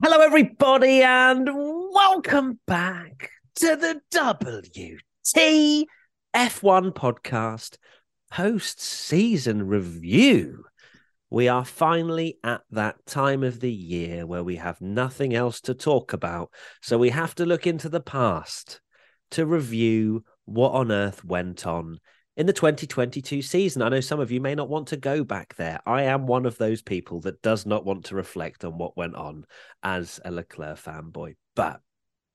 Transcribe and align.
Hello, 0.00 0.20
everybody, 0.20 1.02
and 1.02 1.50
welcome 1.52 2.60
back 2.68 3.32
to 3.56 3.74
the 3.74 4.00
WT 4.12 5.88
F1 6.32 6.92
podcast 6.92 7.78
post 8.30 8.80
season 8.80 9.66
review. 9.66 10.62
We 11.30 11.48
are 11.48 11.64
finally 11.64 12.38
at 12.44 12.60
that 12.70 13.04
time 13.06 13.42
of 13.42 13.58
the 13.58 13.72
year 13.72 14.24
where 14.24 14.44
we 14.44 14.54
have 14.54 14.80
nothing 14.80 15.34
else 15.34 15.60
to 15.62 15.74
talk 15.74 16.12
about. 16.12 16.52
So 16.80 16.96
we 16.96 17.10
have 17.10 17.34
to 17.34 17.44
look 17.44 17.66
into 17.66 17.88
the 17.88 18.00
past 18.00 18.80
to 19.32 19.46
review 19.46 20.24
what 20.44 20.74
on 20.74 20.92
earth 20.92 21.24
went 21.24 21.66
on 21.66 21.98
in 22.38 22.46
the 22.46 22.52
2022 22.52 23.42
season. 23.42 23.82
I 23.82 23.88
know 23.88 24.00
some 24.00 24.20
of 24.20 24.30
you 24.30 24.40
may 24.40 24.54
not 24.54 24.68
want 24.68 24.86
to 24.88 24.96
go 24.96 25.24
back 25.24 25.56
there. 25.56 25.80
I 25.84 26.04
am 26.04 26.26
one 26.26 26.46
of 26.46 26.56
those 26.56 26.80
people 26.80 27.20
that 27.22 27.42
does 27.42 27.66
not 27.66 27.84
want 27.84 28.04
to 28.06 28.14
reflect 28.14 28.64
on 28.64 28.78
what 28.78 28.96
went 28.96 29.16
on 29.16 29.44
as 29.82 30.20
a 30.24 30.30
Leclerc 30.30 30.78
fanboy. 30.78 31.34
But 31.56 31.80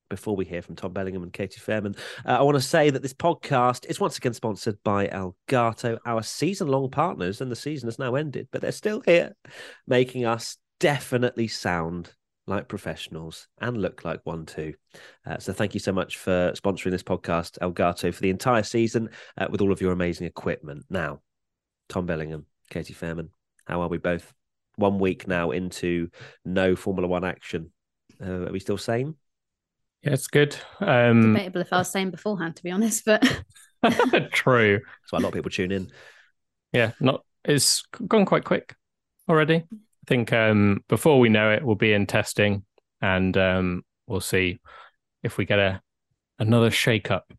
before 0.09 0.35
we 0.35 0.44
hear 0.44 0.61
from 0.61 0.75
Tom 0.75 0.91
Bellingham 0.91 1.23
and 1.23 1.31
Katie 1.31 1.61
Fairman, 1.61 1.97
uh, 2.25 2.38
I 2.38 2.42
want 2.42 2.55
to 2.55 2.61
say 2.61 2.89
that 2.89 3.02
this 3.02 3.14
podcast 3.14 3.86
is 3.86 4.02
once 4.02 4.17
again 4.17 4.33
sponsored 4.33 4.77
by 4.83 5.08
Elgato, 5.08 5.97
our 6.05 6.22
season 6.22 6.67
long 6.67 6.92
partners, 6.92 7.39
and 7.39 7.49
the 7.49 7.55
season 7.55 7.88
has 7.88 7.97
now 7.97 8.16
ended, 8.16 8.49
but 8.52 8.61
they're 8.61 8.73
still 8.73 9.02
here, 9.05 9.33
making 9.88 10.25
us 10.25 10.58
definitely 10.81 11.47
sound 11.47 12.14
like 12.47 12.67
professionals 12.67 13.47
and 13.59 13.77
look 13.77 14.03
like 14.03 14.19
one 14.23 14.45
too. 14.45 14.73
Uh, 15.25 15.38
so 15.38 15.53
thank 15.53 15.73
you 15.73 15.80
so 15.80 15.91
much 15.91 16.17
for 16.17 16.52
sponsoring 16.53 16.91
this 16.91 17.03
podcast, 17.03 17.58
Elgato, 17.59 18.13
for 18.13 18.22
the 18.22 18.30
entire 18.30 18.63
season 18.63 19.09
uh, 19.38 19.47
with 19.49 19.61
all 19.61 19.72
of 19.72 19.81
your 19.81 19.91
amazing 19.91 20.27
equipment. 20.27 20.86
Now, 20.89 21.21
Tom 21.89 22.05
Bellingham, 22.05 22.45
Katie 22.69 22.94
Fairman, 22.94 23.30
how 23.66 23.81
are 23.81 23.88
we 23.88 23.97
both? 23.97 24.33
One 24.75 24.97
week 24.97 25.27
now 25.27 25.52
into 25.52 26.09
no 26.44 26.75
Formula 26.75 27.08
One 27.08 27.23
action. 27.23 27.71
Uh, 28.19 28.47
are 28.47 28.52
we 28.52 28.59
still 28.59 28.77
sane? 28.77 29.16
Yeah, 30.02 30.14
it's 30.14 30.27
good. 30.27 30.55
Um, 30.80 31.33
Debatable 31.33 31.61
if 31.61 31.71
I 31.71 31.77
was 31.77 31.91
saying 31.91 32.11
beforehand, 32.11 32.55
to 32.55 32.64
be 32.64 32.71
honest, 32.71 33.05
but 33.05 33.21
true. 34.31 34.80
That's 34.80 35.11
why 35.11 35.19
a 35.19 35.21
lot 35.21 35.30
of 35.30 35.33
people 35.33 35.52
tune 35.52 35.71
in. 35.71 35.91
Yeah, 36.71 36.91
not 36.99 37.23
it's 37.45 37.83
gone 38.08 38.25
quite 38.25 38.44
quick 38.44 38.75
already. 39.30 39.64
I 40.03 40.05
think 40.07 40.33
um, 40.33 40.83
before 40.89 41.19
we 41.19 41.29
know 41.29 41.51
it, 41.51 41.63
we'll 41.63 41.75
be 41.75 41.93
in 41.93 42.05
testing, 42.05 42.65
and 43.01 43.35
um, 43.37 43.83
we'll 44.07 44.19
see 44.19 44.59
if 45.21 45.37
we 45.37 45.45
get 45.45 45.59
a 45.59 45.81
another 46.39 46.71
shake 46.71 47.09
up. 47.09 47.31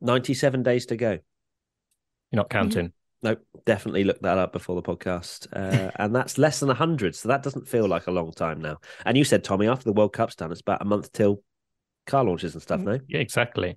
Ninety-seven 0.00 0.62
days 0.62 0.86
to 0.86 0.96
go. 0.96 1.18
You're 2.30 2.36
not 2.36 2.50
counting. 2.50 2.92
Nope, 3.20 3.40
definitely 3.66 4.04
look 4.04 4.20
that 4.20 4.38
up 4.38 4.52
before 4.52 4.76
the 4.76 4.82
podcast. 4.82 5.48
Uh, 5.52 5.90
and 5.96 6.14
that's 6.14 6.38
less 6.38 6.60
than 6.60 6.68
100. 6.68 7.16
So 7.16 7.28
that 7.28 7.42
doesn't 7.42 7.66
feel 7.66 7.88
like 7.88 8.06
a 8.06 8.12
long 8.12 8.30
time 8.32 8.60
now. 8.60 8.78
And 9.04 9.16
you 9.16 9.24
said, 9.24 9.42
Tommy, 9.42 9.66
after 9.66 9.84
the 9.84 9.92
World 9.92 10.12
Cup's 10.12 10.36
done, 10.36 10.52
it's 10.52 10.60
about 10.60 10.82
a 10.82 10.84
month 10.84 11.10
till 11.12 11.42
car 12.06 12.22
launches 12.22 12.54
and 12.54 12.62
stuff, 12.62 12.80
no? 12.80 13.00
Yeah, 13.08 13.18
exactly. 13.18 13.76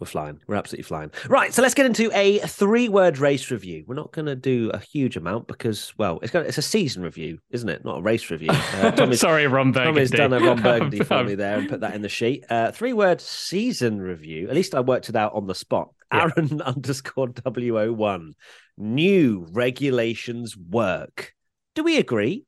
We're 0.00 0.06
flying. 0.06 0.38
We're 0.46 0.54
absolutely 0.54 0.84
flying. 0.84 1.10
Right. 1.28 1.52
So 1.52 1.60
let's 1.60 1.74
get 1.74 1.84
into 1.84 2.08
a 2.14 2.38
three 2.38 2.88
word 2.88 3.18
race 3.18 3.50
review. 3.50 3.82
We're 3.86 3.96
not 3.96 4.12
going 4.12 4.26
to 4.26 4.36
do 4.36 4.70
a 4.72 4.78
huge 4.78 5.16
amount 5.16 5.48
because, 5.48 5.92
well, 5.98 6.20
it's, 6.22 6.30
gonna, 6.30 6.44
it's 6.44 6.58
a 6.58 6.62
season 6.62 7.02
review, 7.02 7.40
isn't 7.50 7.68
it? 7.68 7.84
Not 7.84 7.98
a 7.98 8.02
race 8.02 8.30
review. 8.30 8.50
Uh, 8.50 9.12
Sorry, 9.12 9.48
Ron 9.48 9.72
Burgundy. 9.72 9.98
Tommy's 9.98 10.10
done 10.12 10.32
a 10.32 10.38
Ron 10.38 10.62
Burgundy 10.62 11.00
for 11.00 11.24
me 11.24 11.34
there 11.34 11.58
and 11.58 11.68
put 11.68 11.80
that 11.80 11.96
in 11.96 12.02
the 12.02 12.08
sheet. 12.08 12.44
Uh, 12.48 12.70
three 12.70 12.92
word 12.92 13.20
season 13.20 14.00
review. 14.00 14.48
At 14.48 14.54
least 14.54 14.76
I 14.76 14.80
worked 14.80 15.08
it 15.08 15.16
out 15.16 15.34
on 15.34 15.48
the 15.48 15.54
spot. 15.54 15.90
Yeah. 16.12 16.28
Aaron 16.36 16.62
underscore 16.64 17.28
W01. 17.28 18.34
New 18.76 19.46
regulations 19.50 20.56
work. 20.56 21.32
Do 21.74 21.82
we 21.82 21.98
agree? 21.98 22.44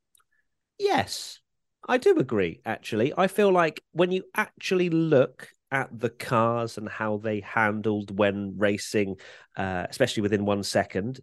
Yes, 0.79 1.41
I 1.89 1.99
do 1.99 2.17
agree, 2.17 2.61
actually. 2.65 3.13
I 3.17 3.27
feel 3.27 3.51
like 3.51 3.83
when 3.93 4.13
you 4.13 4.23
actually 4.37 4.89
look 4.89 5.49
at 5.73 5.89
the 5.97 6.11
cars 6.11 6.79
and 6.79 6.89
how 6.89 7.19
they 7.19 7.41
handled 7.41 8.17
when 8.17 8.55
racing, 8.59 9.17
uh, 9.57 9.87
especially 9.89 10.23
within 10.23 10.45
one 10.45 10.63
second, 10.63 11.21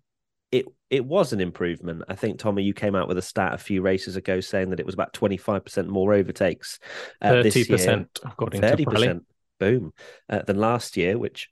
it 0.52 0.66
it 0.90 1.06
was 1.06 1.34
an 1.34 1.42
improvement. 1.42 2.04
I 2.08 2.16
think 2.16 2.40
Tommy, 2.40 2.64
you 2.64 2.74
came 2.74 2.96
out 2.96 3.08
with 3.08 3.18
a 3.18 3.22
stat 3.22 3.54
a 3.54 3.58
few 3.58 3.82
races 3.82 4.16
ago 4.16 4.40
saying 4.40 4.70
that 4.70 4.80
it 4.80 4.86
was 4.86 4.96
about 4.96 5.14
twenty 5.14 5.38
five 5.38 5.66
percent 5.66 5.90
more 5.90 6.14
overtakes 6.14 6.80
uh, 7.22 7.42
this 7.42 7.54
Thirty 7.56 7.60
year, 7.70 7.78
percent, 7.78 8.20
according 8.24 8.62
thirty 8.62 8.86
to 8.86 8.90
Pirelli. 8.90 8.94
percent, 8.94 9.26
boom, 9.60 9.94
uh, 10.30 10.44
than 10.44 10.58
last 10.58 10.96
year, 10.96 11.18
which 11.18 11.50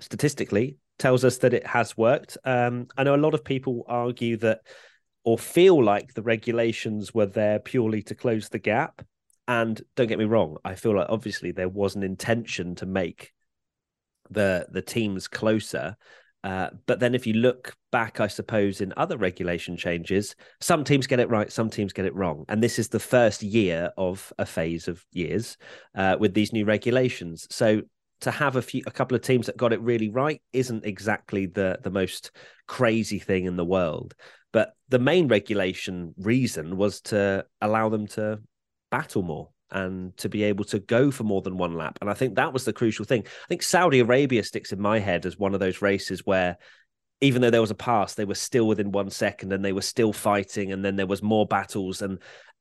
statistically 0.00 0.78
tells 0.98 1.24
us 1.24 1.38
that 1.38 1.52
it 1.52 1.66
has 1.66 1.96
worked. 1.96 2.38
Um, 2.44 2.86
I 2.96 3.04
know 3.04 3.14
a 3.14 3.16
lot 3.16 3.34
of 3.34 3.44
people 3.44 3.84
argue 3.86 4.38
that 4.38 4.60
or 5.24 5.38
feel 5.38 5.82
like 5.82 6.14
the 6.14 6.22
regulations 6.22 7.14
were 7.14 7.26
there 7.26 7.58
purely 7.58 8.02
to 8.02 8.14
close 8.14 8.48
the 8.48 8.58
gap. 8.58 9.02
And 9.48 9.80
don't 9.96 10.06
get 10.06 10.18
me 10.18 10.24
wrong, 10.24 10.56
I 10.64 10.74
feel 10.74 10.96
like 10.96 11.08
obviously 11.08 11.52
there 11.52 11.68
was 11.68 11.96
an 11.96 12.02
intention 12.02 12.74
to 12.76 12.86
make 12.86 13.32
the 14.30 14.66
the 14.70 14.82
teams 14.82 15.28
closer. 15.28 15.96
Uh, 16.44 16.70
but 16.86 16.98
then 16.98 17.14
if 17.14 17.24
you 17.24 17.34
look 17.34 17.76
back, 17.92 18.18
I 18.18 18.26
suppose 18.26 18.80
in 18.80 18.92
other 18.96 19.16
regulation 19.16 19.76
changes, 19.76 20.34
some 20.60 20.82
teams 20.82 21.06
get 21.06 21.20
it 21.20 21.30
right, 21.30 21.52
some 21.52 21.70
teams 21.70 21.92
get 21.92 22.04
it 22.04 22.14
wrong, 22.14 22.44
and 22.48 22.62
this 22.62 22.78
is 22.78 22.88
the 22.88 22.98
first 23.00 23.42
year 23.42 23.90
of 23.96 24.32
a 24.38 24.46
phase 24.46 24.88
of 24.88 25.04
years 25.12 25.56
uh, 25.94 26.16
with 26.18 26.34
these 26.34 26.52
new 26.52 26.64
regulations. 26.64 27.46
So 27.50 27.82
to 28.22 28.30
have 28.30 28.56
a 28.56 28.62
few, 28.62 28.82
a 28.86 28.90
couple 28.90 29.16
of 29.16 29.22
teams 29.22 29.46
that 29.46 29.56
got 29.56 29.72
it 29.72 29.80
really 29.80 30.08
right 30.08 30.40
isn't 30.52 30.84
exactly 30.84 31.46
the 31.46 31.78
the 31.82 31.90
most 31.90 32.30
crazy 32.66 33.18
thing 33.18 33.44
in 33.44 33.56
the 33.56 33.64
world. 33.64 34.14
But 34.52 34.74
the 34.88 34.98
main 34.98 35.28
regulation 35.28 36.14
reason 36.18 36.76
was 36.76 37.00
to 37.02 37.46
allow 37.60 37.88
them 37.88 38.06
to 38.08 38.40
battle 38.92 39.22
more 39.22 39.48
and 39.72 40.14
to 40.18 40.28
be 40.28 40.44
able 40.44 40.64
to 40.66 40.78
go 40.78 41.10
for 41.10 41.24
more 41.24 41.40
than 41.40 41.56
one 41.56 41.74
lap. 41.74 41.98
And 42.00 42.10
I 42.10 42.14
think 42.14 42.36
that 42.36 42.52
was 42.52 42.64
the 42.64 42.72
crucial 42.72 43.06
thing. 43.06 43.22
I 43.26 43.46
think 43.48 43.62
Saudi 43.62 44.00
Arabia 44.00 44.44
sticks 44.44 44.70
in 44.70 44.80
my 44.80 44.98
head 44.98 45.26
as 45.26 45.38
one 45.38 45.54
of 45.54 45.60
those 45.60 45.82
races 45.82 46.24
where 46.24 46.58
even 47.22 47.40
though 47.40 47.50
there 47.50 47.60
was 47.60 47.70
a 47.70 47.74
pass, 47.74 48.14
they 48.14 48.26
were 48.26 48.34
still 48.34 48.68
within 48.68 48.92
one 48.92 49.08
second 49.08 49.52
and 49.52 49.64
they 49.64 49.72
were 49.72 49.80
still 49.80 50.12
fighting, 50.12 50.72
and 50.72 50.84
then 50.84 50.96
there 50.96 51.06
was 51.06 51.22
more 51.22 51.46
battles 51.46 52.02
and 52.02 52.18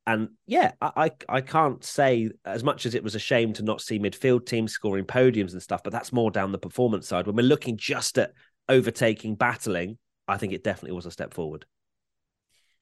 and 0.07 0.29
yeah, 0.47 0.71
I, 0.81 0.91
I 0.95 1.11
I 1.37 1.41
can't 1.41 1.83
say 1.83 2.31
as 2.45 2.63
much 2.63 2.85
as 2.85 2.95
it 2.95 3.03
was 3.03 3.13
a 3.13 3.19
shame 3.19 3.53
to 3.53 3.63
not 3.63 3.81
see 3.81 3.99
midfield 3.99 4.45
teams 4.45 4.71
scoring 4.71 5.05
podiums 5.05 5.51
and 5.51 5.61
stuff, 5.61 5.83
but 5.83 5.91
that's 5.91 6.13
more 6.13 6.31
down 6.31 6.51
the 6.51 6.57
performance 6.57 7.07
side. 7.07 7.27
When 7.27 7.35
we're 7.35 7.43
looking 7.43 7.77
just 7.77 8.17
at 8.17 8.31
overtaking, 8.69 9.35
battling, 9.35 9.97
I 10.27 10.37
think 10.37 10.53
it 10.53 10.63
definitely 10.63 10.95
was 10.95 11.05
a 11.05 11.11
step 11.11 11.33
forward. 11.33 11.65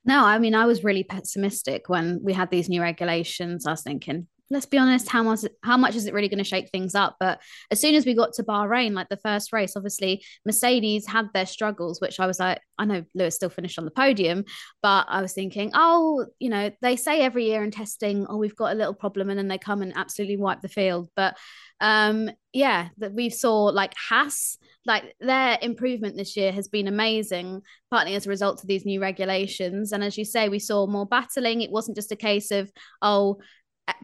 No, 0.05 0.23
I 0.23 0.39
mean, 0.39 0.55
I 0.55 0.65
was 0.65 0.83
really 0.83 1.03
pessimistic 1.03 1.89
when 1.89 2.19
we 2.23 2.33
had 2.33 2.49
these 2.49 2.69
new 2.69 2.81
regulations. 2.81 3.65
I 3.65 3.71
was 3.71 3.83
thinking, 3.83 4.27
let's 4.49 4.65
be 4.65 4.77
honest, 4.77 5.09
how 5.09 5.23
much 5.23 5.41
how 5.63 5.77
much 5.77 5.95
is 5.95 6.05
it 6.05 6.13
really 6.13 6.29
going 6.29 6.39
to 6.39 6.43
shake 6.43 6.69
things 6.69 6.95
up? 6.95 7.15
But 7.19 7.39
as 7.71 7.79
soon 7.79 7.95
as 7.95 8.05
we 8.05 8.15
got 8.15 8.33
to 8.33 8.43
Bahrain, 8.43 8.93
like 8.93 9.09
the 9.09 9.17
first 9.17 9.53
race, 9.53 9.73
obviously 9.75 10.23
Mercedes 10.45 11.07
had 11.07 11.27
their 11.33 11.45
struggles, 11.45 12.01
which 12.01 12.19
I 12.19 12.25
was 12.25 12.39
like, 12.39 12.61
I 12.77 12.85
know 12.85 13.03
Lewis 13.13 13.35
still 13.35 13.49
finished 13.49 13.77
on 13.77 13.85
the 13.85 13.91
podium, 13.91 14.45
but 14.81 15.05
I 15.09 15.21
was 15.21 15.33
thinking, 15.33 15.71
oh, 15.73 16.25
you 16.39 16.49
know, 16.49 16.71
they 16.81 16.95
say 16.95 17.21
every 17.21 17.45
year 17.45 17.63
in 17.63 17.71
testing, 17.71 18.25
oh, 18.27 18.37
we've 18.37 18.55
got 18.55 18.71
a 18.73 18.75
little 18.75 18.93
problem, 18.93 19.29
and 19.29 19.37
then 19.37 19.47
they 19.47 19.57
come 19.57 19.81
and 19.81 19.93
absolutely 19.95 20.37
wipe 20.37 20.61
the 20.61 20.69
field. 20.69 21.09
But 21.15 21.37
um, 21.81 22.29
yeah, 22.51 22.89
that 22.97 23.13
we 23.13 23.29
saw 23.29 23.65
like 23.65 23.93
Haas, 23.95 24.57
like 24.85 25.15
their 25.19 25.57
improvement 25.61 26.15
this 26.17 26.35
year 26.35 26.51
has 26.51 26.67
been 26.67 26.87
amazing, 26.87 27.61
partly 27.91 28.15
as 28.15 28.25
a 28.25 28.29
result 28.29 28.61
of 28.61 28.67
these 28.67 28.85
new 28.85 28.99
regulations. 28.99 29.91
And 29.91 30.03
as 30.03 30.17
you 30.17 30.25
say, 30.25 30.49
we 30.49 30.59
saw 30.59 30.87
more 30.87 31.05
battling. 31.05 31.61
It 31.61 31.71
wasn't 31.71 31.95
just 31.95 32.11
a 32.11 32.17
case 32.17 32.51
of, 32.51 32.71
oh, 33.01 33.39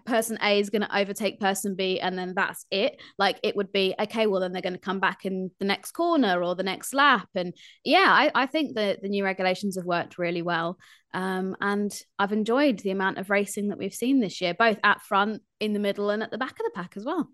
person 0.05 0.37
A 0.41 0.59
is 0.59 0.69
going 0.69 0.81
to 0.81 0.97
overtake 0.97 1.39
person 1.39 1.75
B 1.75 1.99
and 1.99 2.17
then 2.17 2.33
that's 2.35 2.65
it. 2.71 3.01
Like 3.17 3.39
it 3.43 3.55
would 3.55 3.71
be, 3.71 3.95
okay, 3.99 4.27
well, 4.27 4.41
then 4.41 4.51
they're 4.51 4.61
going 4.61 4.73
to 4.73 4.79
come 4.79 4.99
back 4.99 5.25
in 5.25 5.51
the 5.59 5.65
next 5.65 5.91
corner 5.91 6.43
or 6.43 6.55
the 6.55 6.63
next 6.63 6.93
lap. 6.93 7.27
And 7.35 7.53
yeah, 7.83 8.07
I, 8.07 8.31
I 8.33 8.45
think 8.45 8.75
that 8.75 9.01
the 9.01 9.09
new 9.09 9.23
regulations 9.23 9.75
have 9.75 9.85
worked 9.85 10.17
really 10.17 10.41
well. 10.41 10.77
Um, 11.13 11.55
and 11.61 11.97
I've 12.19 12.33
enjoyed 12.33 12.79
the 12.79 12.91
amount 12.91 13.17
of 13.17 13.29
racing 13.29 13.69
that 13.69 13.77
we've 13.77 13.93
seen 13.93 14.19
this 14.19 14.41
year, 14.41 14.53
both 14.53 14.77
at 14.83 15.01
front, 15.01 15.41
in 15.59 15.71
the 15.73 15.79
middle, 15.79 16.09
and 16.09 16.21
at 16.21 16.31
the 16.31 16.37
back 16.37 16.51
of 16.51 16.65
the 16.65 16.71
pack 16.75 16.97
as 16.97 17.05
well. 17.05 17.29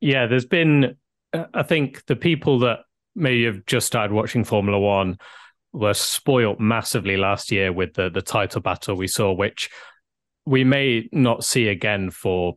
Yeah, 0.00 0.26
there's 0.26 0.46
been, 0.46 0.96
uh, 1.32 1.44
I 1.54 1.62
think, 1.62 2.04
the 2.06 2.16
people 2.16 2.58
that 2.60 2.80
maybe 3.14 3.44
have 3.44 3.64
just 3.64 3.86
started 3.86 4.12
watching 4.12 4.44
Formula 4.44 4.78
One 4.78 5.18
were 5.72 5.94
spoilt 5.94 6.58
massively 6.58 7.16
last 7.16 7.52
year 7.52 7.72
with 7.72 7.94
the 7.94 8.10
the 8.10 8.22
title 8.22 8.60
battle 8.60 8.96
we 8.96 9.06
saw, 9.06 9.32
which 9.32 9.70
we 10.46 10.64
may 10.64 11.08
not 11.12 11.44
see 11.44 11.68
again 11.68 12.10
for 12.10 12.56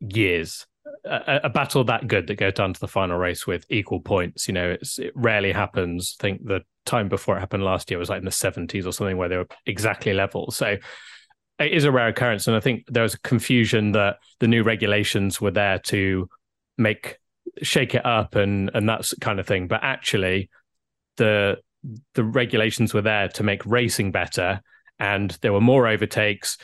years 0.00 0.66
a, 1.04 1.40
a, 1.44 1.48
battle 1.48 1.84
that 1.84 2.06
good 2.06 2.26
that 2.26 2.36
goes 2.36 2.54
down 2.54 2.72
to 2.72 2.80
the 2.80 2.88
final 2.88 3.16
race 3.18 3.46
with 3.46 3.64
equal 3.70 4.00
points. 4.00 4.48
You 4.48 4.54
know, 4.54 4.70
it's 4.70 4.98
it 4.98 5.12
rarely 5.14 5.52
happens. 5.52 6.16
I 6.20 6.22
think 6.22 6.44
the 6.44 6.62
time 6.84 7.08
before 7.08 7.36
it 7.36 7.40
happened 7.40 7.64
last 7.64 7.90
year 7.90 7.98
was 7.98 8.08
like 8.08 8.18
in 8.18 8.24
the 8.24 8.30
70s 8.30 8.86
or 8.86 8.92
something 8.92 9.16
where 9.16 9.28
they 9.28 9.36
were 9.36 9.48
exactly 9.66 10.12
level. 10.12 10.50
So 10.50 10.76
it 11.58 11.72
is 11.72 11.84
a 11.84 11.92
rare 11.92 12.08
occurrence. 12.08 12.46
And 12.46 12.56
I 12.56 12.60
think 12.60 12.84
there 12.88 13.02
was 13.02 13.14
a 13.14 13.20
confusion 13.20 13.92
that 13.92 14.18
the 14.40 14.48
new 14.48 14.62
regulations 14.62 15.40
were 15.40 15.50
there 15.50 15.78
to 15.80 16.28
make 16.78 17.18
shake 17.62 17.94
it 17.94 18.04
up 18.04 18.34
and 18.34 18.70
and 18.74 18.88
that 18.88 19.10
kind 19.20 19.40
of 19.40 19.46
thing. 19.46 19.68
But 19.68 19.80
actually 19.82 20.50
the 21.16 21.58
the 22.14 22.24
regulations 22.24 22.92
were 22.92 23.02
there 23.02 23.28
to 23.28 23.42
make 23.42 23.64
racing 23.64 24.10
better 24.10 24.60
and 24.98 25.30
there 25.42 25.52
were 25.52 25.60
more 25.60 25.86
overtakes 25.86 26.58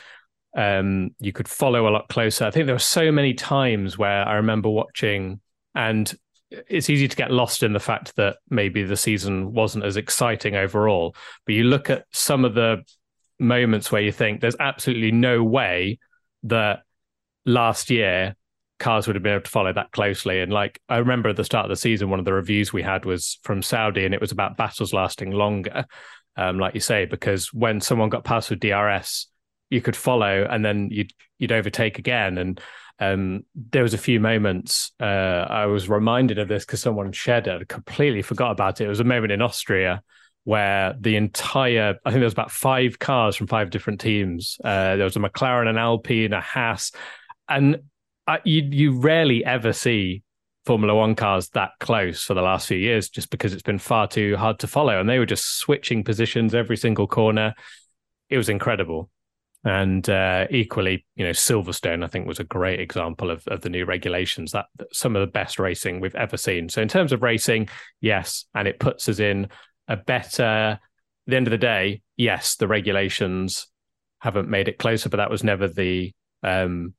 um, 0.55 1.11
you 1.19 1.31
could 1.31 1.47
follow 1.47 1.87
a 1.87 1.91
lot 1.91 2.07
closer. 2.09 2.45
I 2.45 2.51
think 2.51 2.65
there 2.65 2.75
were 2.75 2.79
so 2.79 3.11
many 3.11 3.33
times 3.33 3.97
where 3.97 4.27
I 4.27 4.35
remember 4.35 4.69
watching, 4.69 5.39
and 5.73 6.13
it's 6.51 6.89
easy 6.89 7.07
to 7.07 7.15
get 7.15 7.31
lost 7.31 7.63
in 7.63 7.73
the 7.73 7.79
fact 7.79 8.15
that 8.15 8.37
maybe 8.49 8.83
the 8.83 8.97
season 8.97 9.53
wasn't 9.53 9.85
as 9.85 9.97
exciting 9.97 10.55
overall. 10.55 11.15
But 11.45 11.55
you 11.55 11.63
look 11.63 11.89
at 11.89 12.05
some 12.11 12.45
of 12.45 12.53
the 12.53 12.83
moments 13.39 13.91
where 13.91 14.01
you 14.01 14.11
think 14.11 14.41
there's 14.41 14.55
absolutely 14.59 15.11
no 15.11 15.43
way 15.43 15.99
that 16.43 16.81
last 17.45 17.89
year 17.89 18.35
cars 18.79 19.07
would 19.07 19.15
have 19.15 19.23
been 19.23 19.33
able 19.33 19.43
to 19.43 19.49
follow 19.49 19.73
that 19.73 19.91
closely. 19.91 20.41
And 20.41 20.51
like 20.51 20.79
I 20.89 20.97
remember 20.97 21.29
at 21.29 21.35
the 21.35 21.43
start 21.43 21.65
of 21.65 21.69
the 21.69 21.75
season, 21.75 22.09
one 22.09 22.19
of 22.19 22.25
the 22.25 22.33
reviews 22.33 22.71
we 22.73 22.83
had 22.83 23.05
was 23.05 23.39
from 23.43 23.61
Saudi, 23.61 24.05
and 24.05 24.13
it 24.13 24.21
was 24.21 24.31
about 24.31 24.57
battles 24.57 24.93
lasting 24.93 25.31
longer. 25.31 25.85
Um, 26.35 26.59
like 26.59 26.73
you 26.73 26.79
say, 26.79 27.05
because 27.05 27.53
when 27.53 27.79
someone 27.79 28.09
got 28.09 28.23
past 28.23 28.49
with 28.49 28.59
DRS, 28.59 29.27
you 29.73 29.81
could 29.81 29.95
follow 29.95 30.47
and 30.49 30.63
then 30.63 30.89
you'd 30.91 31.11
you'd 31.39 31.51
overtake 31.51 31.99
again 31.99 32.37
and 32.37 32.61
um, 32.99 33.43
there 33.55 33.83
was 33.83 33.93
a 33.93 33.97
few 33.97 34.19
moments 34.19 34.91
uh, 34.99 35.45
I 35.49 35.65
was 35.65 35.89
reminded 35.89 36.37
of 36.37 36.47
this 36.47 36.63
because 36.63 36.79
someone 36.79 37.11
shared 37.11 37.47
it. 37.47 37.61
I 37.61 37.65
completely 37.65 38.21
forgot 38.21 38.51
about 38.51 38.79
it. 38.79 38.85
It 38.85 38.89
was 38.89 38.99
a 38.99 39.03
moment 39.03 39.31
in 39.31 39.41
Austria 39.41 40.03
where 40.43 40.93
the 40.99 41.15
entire 41.15 41.95
I 42.05 42.09
think 42.09 42.19
there 42.19 42.25
was 42.25 42.33
about 42.33 42.51
five 42.51 42.99
cars 42.99 43.35
from 43.35 43.47
five 43.47 43.69
different 43.69 44.01
teams. 44.01 44.57
Uh, 44.63 44.95
there 44.95 45.05
was 45.05 45.15
a 45.15 45.19
McLaren, 45.19 45.69
an 45.69 45.77
Alpine, 45.77 46.25
and 46.25 46.33
a 46.33 46.41
Haas, 46.41 46.91
and 47.49 47.77
I, 48.27 48.39
you 48.43 48.61
you 48.63 48.99
rarely 48.99 49.43
ever 49.45 49.73
see 49.73 50.23
Formula 50.65 50.95
One 50.95 51.15
cars 51.15 51.49
that 51.49 51.71
close 51.79 52.23
for 52.23 52.33
the 52.33 52.41
last 52.41 52.67
few 52.67 52.77
years, 52.77 53.09
just 53.09 53.29
because 53.29 53.53
it's 53.53 53.63
been 53.63 53.79
far 53.79 54.07
too 54.07 54.35
hard 54.35 54.59
to 54.59 54.67
follow, 54.67 54.99
and 54.99 55.09
they 55.09 55.19
were 55.19 55.25
just 55.25 55.59
switching 55.59 56.03
positions 56.03 56.53
every 56.53 56.77
single 56.77 57.07
corner. 57.07 57.53
It 58.29 58.37
was 58.37 58.49
incredible. 58.49 59.09
And 59.65 60.09
uh, 60.09 60.47
equally, 60.49 61.05
you 61.15 61.23
know, 61.23 61.31
Silverstone, 61.31 62.03
I 62.03 62.07
think, 62.07 62.27
was 62.27 62.39
a 62.39 62.43
great 62.43 62.81
example 62.81 63.31
of, 63.31 63.47
of 63.47 63.61
the 63.61 63.69
new 63.69 63.85
regulations. 63.85 64.51
That, 64.51 64.65
some 64.91 65.15
of 65.15 65.21
the 65.21 65.31
best 65.31 65.57
racing 65.57 66.01
we've 66.01 66.15
ever 66.15 66.35
seen. 66.35 66.67
So, 66.67 66.81
in 66.81 66.89
terms 66.89 67.13
of 67.13 67.23
racing, 67.23 67.69
yes, 68.01 68.45
and 68.53 68.67
it 68.67 68.79
puts 68.79 69.07
us 69.07 69.19
in 69.19 69.47
a 69.87 69.95
better. 69.95 70.43
At 70.45 70.79
the 71.31 71.37
end 71.37 71.47
of 71.47 71.51
the 71.51 71.57
day, 71.57 72.01
yes, 72.17 72.57
the 72.57 72.67
regulations 72.67 73.67
haven't 74.19 74.49
made 74.49 74.67
it 74.67 74.79
closer, 74.79 75.07
but 75.07 75.17
that 75.17 75.31
was 75.31 75.45
never 75.45 75.69
the 75.69 76.13
um, 76.43 76.93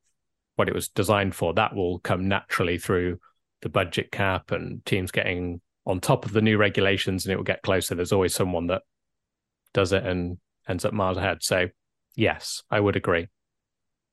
what 0.55 0.67
it 0.67 0.73
was 0.73 0.87
designed 0.87 1.35
for. 1.35 1.53
That 1.53 1.75
will 1.75 1.99
come 1.99 2.27
naturally 2.27 2.79
through 2.79 3.19
the 3.61 3.69
budget 3.69 4.11
cap 4.11 4.51
and 4.51 4.83
teams 4.85 5.11
getting 5.11 5.61
on 5.85 5.99
top 5.99 6.25
of 6.25 6.33
the 6.33 6.41
new 6.41 6.57
regulations, 6.57 7.25
and 7.25 7.33
it 7.33 7.35
will 7.35 7.43
get 7.43 7.61
closer. 7.61 7.93
There's 7.93 8.11
always 8.11 8.33
someone 8.33 8.67
that 8.67 8.81
does 9.75 9.93
it 9.93 10.03
and 10.03 10.39
ends 10.67 10.83
up 10.83 10.93
miles 10.93 11.17
ahead. 11.17 11.43
So 11.43 11.67
Yes, 12.15 12.63
I 12.69 12.79
would 12.79 12.95
agree. 12.95 13.27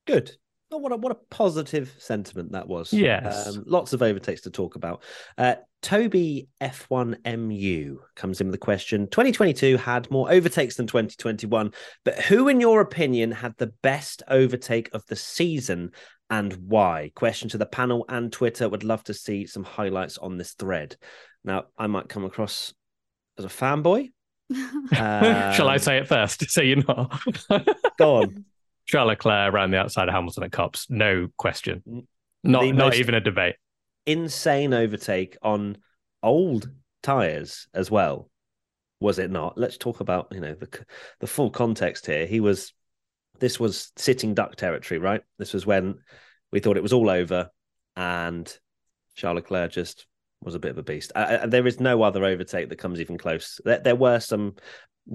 Good. 0.05 0.31
Oh, 0.71 0.77
what 0.77 0.91
a 0.91 0.97
what 0.97 1.11
a 1.11 1.19
positive 1.29 1.93
sentiment 1.99 2.53
that 2.53 2.67
was. 2.67 2.91
Yes. 2.91 3.55
Um, 3.55 3.63
lots 3.67 3.93
of 3.93 4.01
overtakes 4.01 4.41
to 4.41 4.49
talk 4.49 4.75
about. 4.75 5.03
Uh, 5.37 5.55
Toby 5.83 6.47
F1MU 6.61 7.97
comes 8.15 8.41
in 8.41 8.47
with 8.47 8.53
the 8.53 8.57
question 8.57 9.07
2022 9.07 9.77
had 9.77 10.09
more 10.09 10.31
overtakes 10.31 10.75
than 10.75 10.87
2021, 10.87 11.71
but 12.03 12.19
who, 12.21 12.47
in 12.47 12.59
your 12.59 12.81
opinion, 12.81 13.31
had 13.31 13.53
the 13.57 13.71
best 13.83 14.23
overtake 14.27 14.89
of 14.93 15.05
the 15.05 15.15
season 15.15 15.91
and 16.29 16.53
why? 16.53 17.11
Question 17.13 17.49
to 17.49 17.59
the 17.59 17.65
panel 17.67 18.05
and 18.09 18.31
Twitter. 18.31 18.67
Would 18.67 18.83
love 18.83 19.03
to 19.03 19.13
see 19.13 19.45
some 19.45 19.63
highlights 19.63 20.17
on 20.17 20.37
this 20.37 20.53
thread. 20.53 20.95
Now, 21.43 21.65
I 21.77 21.85
might 21.85 22.09
come 22.09 22.25
across 22.25 22.73
as 23.37 23.45
a 23.45 23.49
fanboy, 23.49 24.09
Shall 24.93 25.69
I 25.69 25.75
um, 25.75 25.79
say 25.79 25.97
it 25.97 26.07
first 26.07 26.49
so 26.49 26.61
you 26.61 26.77
know? 26.77 27.09
go 27.97 28.15
on. 28.17 28.45
Charles 28.85 29.07
Leclerc 29.07 29.53
around 29.53 29.71
the 29.71 29.77
outside 29.77 30.09
of 30.09 30.13
Hamilton 30.13 30.43
at 30.43 30.51
Copse, 30.51 30.87
no 30.89 31.29
question. 31.37 32.07
Not 32.43 32.65
not 32.75 32.95
even 32.95 33.15
a 33.15 33.21
debate. 33.21 33.55
Insane 34.05 34.73
overtake 34.73 35.37
on 35.41 35.77
old 36.21 36.69
tires 37.01 37.67
as 37.73 37.89
well. 37.89 38.29
Was 38.99 39.19
it 39.19 39.31
not? 39.31 39.57
Let's 39.57 39.77
talk 39.77 39.99
about 39.99 40.27
you 40.31 40.41
know 40.41 40.53
the 40.53 40.85
the 41.19 41.27
full 41.27 41.49
context 41.49 42.05
here. 42.05 42.25
He 42.25 42.39
was 42.39 42.73
this 43.39 43.59
was 43.59 43.91
sitting 43.97 44.33
duck 44.33 44.55
territory, 44.55 44.99
right? 44.99 45.21
This 45.37 45.53
was 45.53 45.65
when 45.65 45.99
we 46.51 46.59
thought 46.59 46.77
it 46.77 46.83
was 46.83 46.93
all 46.93 47.09
over, 47.09 47.49
and 47.95 48.51
Charles 49.15 49.35
Leclerc 49.35 49.71
just 49.71 50.05
was 50.43 50.55
a 50.55 50.59
bit 50.59 50.71
of 50.71 50.77
a 50.77 50.83
beast. 50.83 51.11
Uh, 51.15 51.45
there 51.47 51.67
is 51.67 51.79
no 51.79 52.01
other 52.01 52.25
overtake 52.25 52.69
that 52.69 52.77
comes 52.77 52.99
even 52.99 53.17
close. 53.17 53.59
There, 53.63 53.79
there 53.79 53.95
were 53.95 54.19
some 54.19 54.55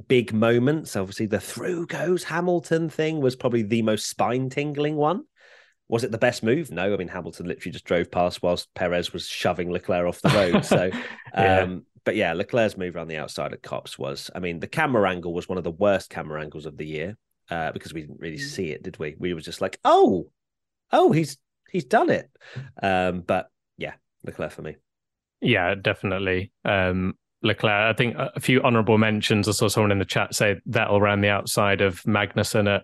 big 0.07 0.33
moments. 0.33 0.97
Obviously, 0.97 1.27
the 1.27 1.41
through 1.41 1.87
goes 1.87 2.25
Hamilton 2.25 2.91
thing 2.91 3.21
was 3.21 3.37
probably 3.37 3.63
the 3.63 3.83
most 3.83 4.07
spine 4.07 4.51
tingling 4.51 4.97
one. 4.97 5.23
Was 5.89 6.05
it 6.05 6.11
the 6.11 6.19
best 6.19 6.43
move? 6.43 6.71
No. 6.71 6.93
I 6.93 6.97
mean, 6.97 7.09
Hamilton 7.09 7.47
literally 7.47 7.73
just 7.73 7.87
drove 7.87 8.11
past 8.11 8.43
whilst 8.43 8.73
Perez 8.75 9.13
was 9.13 9.27
shoving 9.27 9.71
Leclerc 9.71 10.07
off 10.07 10.21
the 10.21 10.29
road. 10.29 10.65
So, 10.65 10.91
yeah. 11.35 11.61
Um, 11.61 11.87
but 12.05 12.17
yeah, 12.17 12.33
Leclerc's 12.35 12.77
move 12.77 12.97
around 12.97 13.09
the 13.09 13.17
outside 13.17 13.53
of 13.53 13.63
Copse 13.63 13.99
was, 13.99 14.31
I 14.35 14.41
mean, 14.41 14.61
the 14.61 14.67
camera 14.67 15.11
angle 15.11 15.35
was 15.35 15.49
one 15.49 15.59
of 15.59 15.65
the 15.65 15.71
worst 15.71 16.11
camera 16.11 16.43
angles 16.43 16.67
of 16.67 16.77
the 16.77 16.87
year 16.87 17.17
uh, 17.51 17.73
because 17.73 17.93
we 17.93 18.03
didn't 18.03 18.21
really 18.21 18.39
mm. 18.39 18.49
see 18.49 18.71
it, 18.71 18.83
did 18.83 18.99
we? 18.99 19.15
We 19.19 19.35
were 19.35 19.41
just 19.41 19.61
like, 19.61 19.79
oh, 19.85 20.31
oh, 20.93 21.13
he's 21.13 21.39
he's 21.71 21.85
done 21.85 22.11
it. 22.11 22.31
Um, 22.83 23.21
but 23.21 23.51
yeah, 23.77 23.95
Leclerc 24.25 24.53
for 24.53 24.63
me. 24.63 24.77
Yeah, 25.41 25.75
definitely. 25.75 26.53
Um, 26.65 27.15
Leclerc. 27.43 27.73
I 27.73 27.93
think 27.93 28.17
a 28.17 28.41
few 28.41 28.61
honourable 28.63 28.99
mentions. 28.99 29.49
I 29.49 29.53
saw 29.53 29.69
someone 29.69 29.93
in 29.93 29.99
the 29.99 30.05
chat 30.05 30.35
say 30.35 30.57
Vettel 30.69 31.01
around 31.01 31.21
the 31.21 31.29
outside 31.29 31.81
of 31.81 32.03
Magnussen 32.03 32.67
at 32.67 32.83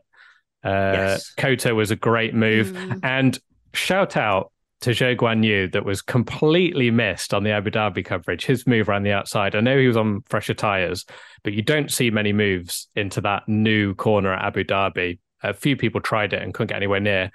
uh, 0.65 0.97
yes. 0.97 1.31
COTA 1.37 1.75
was 1.75 1.91
a 1.91 1.97
great 1.97 2.35
move. 2.35 2.69
Mm. 2.69 3.01
And 3.03 3.39
shout 3.73 4.17
out 4.17 4.53
to 4.81 4.91
Zhou 4.91 5.17
Guanyu 5.17 5.73
that 5.73 5.85
was 5.85 6.03
completely 6.03 6.91
missed 6.91 7.35
on 7.35 7.43
the 7.43 7.51
Abu 7.51 7.71
Dhabi 7.71 8.05
coverage. 8.05 8.47
His 8.47 8.67
move 8.67 8.89
around 8.89 9.03
the 9.03 9.13
outside. 9.13 9.55
I 9.57 9.61
know 9.61 9.79
he 9.79 9.87
was 9.87 9.97
on 9.97 10.23
fresher 10.29 10.55
tyres, 10.55 11.05
but 11.43 11.53
you 11.53 11.63
don't 11.63 11.91
see 11.91 12.11
many 12.11 12.33
moves 12.33 12.89
into 12.95 13.21
that 13.23 13.49
new 13.49 13.95
corner 13.95 14.33
at 14.33 14.45
Abu 14.45 14.65
Dhabi. 14.65 15.19
A 15.43 15.53
few 15.53 15.77
people 15.77 16.01
tried 16.01 16.33
it 16.33 16.43
and 16.43 16.55
couldn't 16.55 16.69
get 16.69 16.77
anywhere 16.77 17.01
near. 17.01 17.31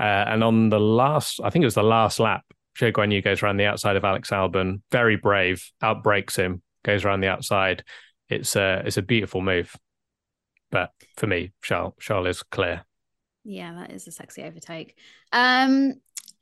Uh, 0.00 0.24
and 0.26 0.42
on 0.42 0.70
the 0.70 0.80
last, 0.80 1.40
I 1.42 1.50
think 1.50 1.62
it 1.62 1.66
was 1.66 1.74
the 1.74 1.82
last 1.82 2.20
lap, 2.20 2.44
Zhou 2.78 2.92
Guanyu 2.92 3.22
goes 3.22 3.42
around 3.42 3.56
the 3.56 3.66
outside 3.66 3.96
of 3.96 4.04
Alex 4.04 4.30
Albon, 4.30 4.82
very 4.90 5.16
brave, 5.16 5.70
outbrakes 5.82 6.36
him, 6.36 6.62
goes 6.84 7.04
around 7.04 7.20
the 7.20 7.28
outside. 7.28 7.84
It's 8.28 8.56
a 8.56 8.82
it's 8.84 8.96
a 8.96 9.02
beautiful 9.02 9.40
move. 9.40 9.74
But 10.70 10.90
for 11.16 11.26
me, 11.26 11.52
Charles 11.62 11.94
Charles 12.00 12.28
is 12.28 12.42
clear. 12.42 12.84
Yeah, 13.44 13.74
that 13.74 13.92
is 13.92 14.08
a 14.08 14.12
sexy 14.12 14.42
overtake. 14.42 14.96
Um, 15.30 15.94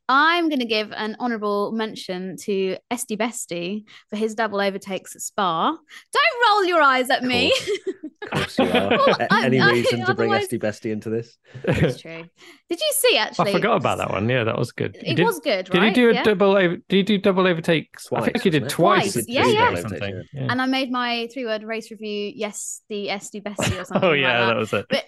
I'm 0.08 0.48
going 0.48 0.60
to 0.60 0.66
give 0.66 0.92
an 0.92 1.16
honourable 1.20 1.72
mention 1.72 2.36
to 2.38 2.76
Esty 2.90 3.16
Bestie 3.16 3.84
for 4.08 4.16
his 4.16 4.34
double 4.34 4.60
overtakes 4.60 5.16
at 5.16 5.22
Spa. 5.22 5.70
Don't 5.70 6.48
roll 6.48 6.64
your 6.64 6.82
eyes 6.82 7.10
at 7.10 7.24
me. 7.24 7.52
Of 8.22 8.30
course 8.30 8.58
you 8.58 8.64
are. 8.64 8.88
well, 8.90 9.16
Any 9.30 9.60
I, 9.60 9.70
reason 9.70 10.02
I, 10.02 10.06
to 10.06 10.14
bring 10.14 10.32
Esty 10.32 10.58
Bestie 10.58 10.92
into 10.92 11.10
this? 11.10 11.36
It's 11.64 12.00
true. 12.00 12.24
Did 12.68 12.80
you 12.80 12.92
see 12.92 13.16
actually? 13.16 13.50
I 13.50 13.54
forgot 13.54 13.76
about 13.76 13.98
that 13.98 14.10
one. 14.10 14.28
Yeah, 14.28 14.44
that 14.44 14.58
was 14.58 14.72
good. 14.72 14.96
It 15.00 15.16
did, 15.16 15.24
was 15.24 15.40
good, 15.40 15.72
right? 15.74 15.80
Did 15.80 15.82
he 15.84 15.92
do 15.92 16.10
a 16.10 16.14
yeah. 16.14 16.22
double 16.22 16.56
over? 16.56 16.76
Did 16.76 16.96
he 16.96 17.02
do 17.02 17.18
double 17.18 17.46
overtakes? 17.46 18.06
Twice, 18.06 18.22
I 18.22 18.24
think 18.26 18.42
he 18.42 18.50
did 18.50 18.68
twice. 18.68 19.12
twice. 19.14 19.28
Yeah, 19.28 19.46
yeah. 19.46 19.74
yeah. 20.32 20.46
And 20.50 20.62
I 20.62 20.66
made 20.66 20.90
my 20.90 21.28
three 21.32 21.44
word 21.44 21.62
race 21.62 21.90
review. 21.90 22.32
Yes, 22.34 22.82
the 22.88 23.10
Esty 23.10 23.40
Bestie 23.40 23.80
or 23.80 23.84
something. 23.84 24.08
oh 24.08 24.12
yeah, 24.12 24.38
like 24.38 24.38
that. 24.38 24.46
that 24.46 24.56
was 24.56 24.72
it. 24.72 24.86
But 24.88 25.04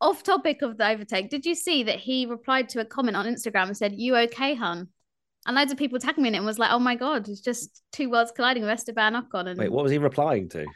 off 0.00 0.22
topic 0.22 0.62
of 0.62 0.76
the 0.76 0.88
overtake, 0.88 1.30
did 1.30 1.46
you 1.46 1.54
see 1.54 1.84
that 1.84 1.98
he 1.98 2.26
replied 2.26 2.68
to 2.70 2.80
a 2.80 2.84
comment 2.84 3.16
on 3.16 3.26
Instagram 3.26 3.66
and 3.66 3.76
said, 3.76 3.94
You 3.96 4.16
okay, 4.16 4.54
hun? 4.54 4.88
And 5.46 5.54
loads 5.54 5.70
of 5.70 5.78
people 5.78 5.98
tagged 5.98 6.18
me 6.18 6.28
in 6.28 6.34
it 6.34 6.38
and 6.38 6.46
was 6.46 6.58
like, 6.58 6.72
Oh 6.72 6.78
my 6.78 6.96
god, 6.96 7.28
it's 7.28 7.40
just 7.40 7.82
two 7.92 8.10
worlds 8.10 8.32
colliding 8.34 8.62
with 8.62 8.70
Esteban 8.70 9.14
Ocon. 9.14 9.48
And 9.48 9.58
wait, 9.58 9.72
what 9.72 9.82
was 9.82 9.92
he 9.92 9.98
replying 9.98 10.48
to? 10.50 10.66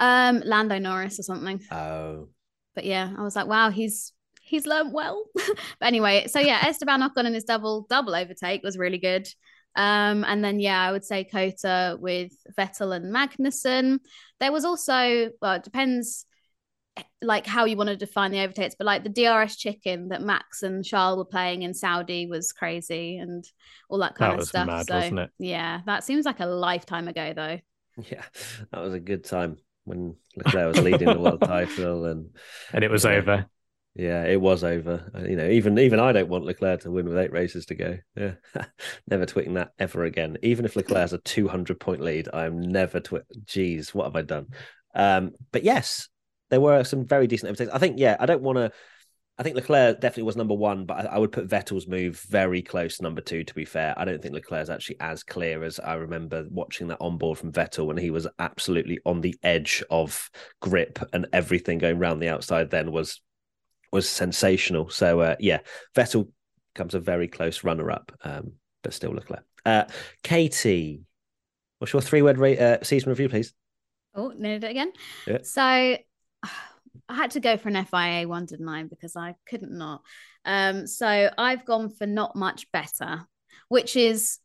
Um, 0.00 0.42
Lando 0.44 0.78
Norris 0.78 1.18
or 1.18 1.22
something. 1.22 1.60
Oh. 1.70 2.28
But 2.74 2.84
yeah, 2.84 3.12
I 3.16 3.22
was 3.22 3.34
like, 3.34 3.46
wow, 3.46 3.70
he's 3.70 4.12
he's 4.40 4.66
learned 4.66 4.92
well. 4.92 5.24
but 5.34 5.56
anyway, 5.86 6.26
so 6.26 6.40
yeah, 6.40 6.64
Esteban 6.66 7.02
Ocon 7.02 7.26
and 7.26 7.34
his 7.34 7.44
double 7.44 7.86
double 7.88 8.14
overtake 8.14 8.62
was 8.62 8.78
really 8.78 8.98
good. 8.98 9.28
Um, 9.76 10.24
and 10.24 10.42
then 10.42 10.60
yeah, 10.60 10.80
I 10.80 10.92
would 10.92 11.04
say 11.04 11.24
COTA 11.24 11.98
with 12.00 12.32
Vettel 12.58 12.96
and 12.96 13.14
Magnussen. 13.14 13.98
There 14.40 14.52
was 14.52 14.64
also 14.64 15.30
well, 15.40 15.54
it 15.54 15.64
depends 15.64 16.24
like 17.22 17.46
how 17.46 17.64
you 17.64 17.76
want 17.76 17.88
to 17.90 17.96
define 17.96 18.32
the 18.32 18.40
overtakes, 18.40 18.74
but 18.76 18.86
like 18.86 19.04
the 19.04 19.10
DRS 19.10 19.56
chicken 19.56 20.08
that 20.08 20.22
Max 20.22 20.62
and 20.62 20.84
Charles 20.84 21.18
were 21.18 21.24
playing 21.24 21.62
in 21.62 21.74
Saudi 21.74 22.26
was 22.26 22.52
crazy 22.52 23.18
and 23.18 23.44
all 23.88 23.98
that 23.98 24.14
kind 24.14 24.40
of 24.40 24.48
thing. 24.48 24.66
That 24.66 24.68
of 24.68 24.76
was 24.78 24.86
stuff. 24.86 24.88
mad, 24.88 24.88
so 24.88 24.94
wasn't 24.94 25.18
it? 25.20 25.30
yeah, 25.38 25.80
that 25.86 26.04
seems 26.04 26.24
like 26.24 26.40
a 26.40 26.46
lifetime 26.46 27.08
ago 27.08 27.32
though. 27.34 27.58
Yeah, 28.12 28.22
that 28.70 28.80
was 28.80 28.94
a 28.94 29.00
good 29.00 29.24
time 29.24 29.56
when 29.88 30.16
Leclerc 30.36 30.68
was 30.68 30.84
leading 30.84 31.08
the 31.08 31.18
world 31.18 31.40
title, 31.42 32.04
and 32.06 32.30
And 32.72 32.84
it 32.84 32.90
was 32.90 33.04
Yeah. 33.04 33.10
over. 33.10 33.46
yeah, 33.94 34.24
it 34.24 34.40
was 34.40 34.62
over. 34.62 35.10
Uh, 35.14 35.24
You 35.24 35.36
know, 35.36 35.48
even 35.48 35.78
even 35.78 35.98
I 35.98 36.12
don't 36.12 36.28
want 36.28 36.44
Leclerc 36.44 36.82
to 36.82 36.90
win 36.90 37.08
with 37.08 37.18
eight 37.18 37.32
races 37.32 37.66
to 37.66 37.74
go. 37.74 37.98
Yeah, 38.16 38.34
never 39.08 39.26
tweeting 39.26 39.54
that 39.54 39.72
ever 39.78 40.04
again. 40.04 40.36
Even 40.42 40.64
if 40.64 40.76
Leclerc 40.76 41.00
has 41.00 41.12
a 41.12 41.18
two 41.18 41.48
hundred 41.48 41.80
point 41.80 42.00
lead, 42.00 42.28
I 42.32 42.46
am 42.46 42.60
never 42.60 43.00
twi 43.00 43.20
Jeez, 43.44 43.94
what 43.94 44.04
have 44.04 44.16
I 44.16 44.22
done? 44.22 44.46
Um, 44.94 45.32
but 45.52 45.64
yes, 45.64 46.08
there 46.50 46.60
were 46.60 46.84
some 46.84 47.06
very 47.06 47.26
decent. 47.26 47.60
I 47.72 47.78
think, 47.78 47.98
yeah, 47.98 48.16
I 48.20 48.26
don't 48.26 48.42
want 48.42 48.58
to. 48.58 48.72
I 49.38 49.44
think 49.44 49.54
Leclerc 49.54 50.00
definitely 50.00 50.24
was 50.24 50.36
number 50.36 50.54
one, 50.54 50.84
but 50.84 51.06
I, 51.06 51.14
I 51.14 51.18
would 51.18 51.30
put 51.30 51.46
Vettel's 51.48 51.86
move 51.86 52.18
very 52.28 52.60
close 52.60 52.96
to 52.96 53.04
number 53.04 53.20
two. 53.20 53.44
To 53.44 53.54
be 53.54 53.64
fair, 53.64 53.94
I 53.96 54.04
don't 54.04 54.20
think 54.20 54.34
Leclerc's 54.34 54.68
actually 54.68 54.98
as 55.00 55.22
clear 55.22 55.62
as 55.62 55.78
I 55.78 55.94
remember 55.94 56.46
watching 56.50 56.88
that 56.88 57.00
on 57.00 57.18
board 57.18 57.38
from 57.38 57.52
Vettel 57.52 57.86
when 57.86 57.96
he 57.96 58.10
was 58.10 58.26
absolutely 58.40 58.98
on 59.06 59.20
the 59.20 59.36
edge 59.44 59.82
of 59.90 60.28
grip 60.60 60.98
and 61.12 61.26
everything 61.32 61.78
going 61.78 61.98
round 61.98 62.20
the 62.20 62.28
outside. 62.28 62.70
Then 62.70 62.90
was 62.90 63.20
was 63.92 64.08
sensational. 64.08 64.88
So 64.90 65.20
uh, 65.20 65.36
yeah, 65.38 65.60
Vettel 65.94 66.30
comes 66.74 66.94
a 66.94 67.00
very 67.00 67.28
close 67.28 67.62
runner 67.62 67.90
up, 67.92 68.10
um, 68.22 68.52
but 68.82 68.92
still 68.92 69.12
Leclerc. 69.12 69.44
Uh, 69.64 69.84
Katie, 70.24 71.02
what's 71.78 71.92
your 71.92 72.02
three 72.02 72.22
word 72.22 72.38
ra- 72.38 72.50
uh, 72.50 72.78
season 72.82 73.10
review, 73.10 73.28
please? 73.28 73.54
Oh, 74.14 74.32
needed 74.36 74.64
it 74.64 74.70
again. 74.70 74.92
Yeah. 75.28 75.38
So 75.42 75.96
I 77.08 77.14
had 77.14 77.30
to 77.32 77.40
go 77.40 77.56
for 77.56 77.68
an 77.68 77.84
FIA 77.86 78.28
one, 78.28 78.44
didn't 78.44 78.68
I? 78.68 78.82
Because 78.84 79.16
I 79.16 79.34
couldn't 79.48 79.72
not. 79.72 80.02
Um, 80.44 80.86
so 80.86 81.30
I've 81.36 81.64
gone 81.64 81.90
for 81.90 82.06
not 82.06 82.36
much 82.36 82.70
better, 82.72 83.26
which 83.68 83.96
is 83.96 84.38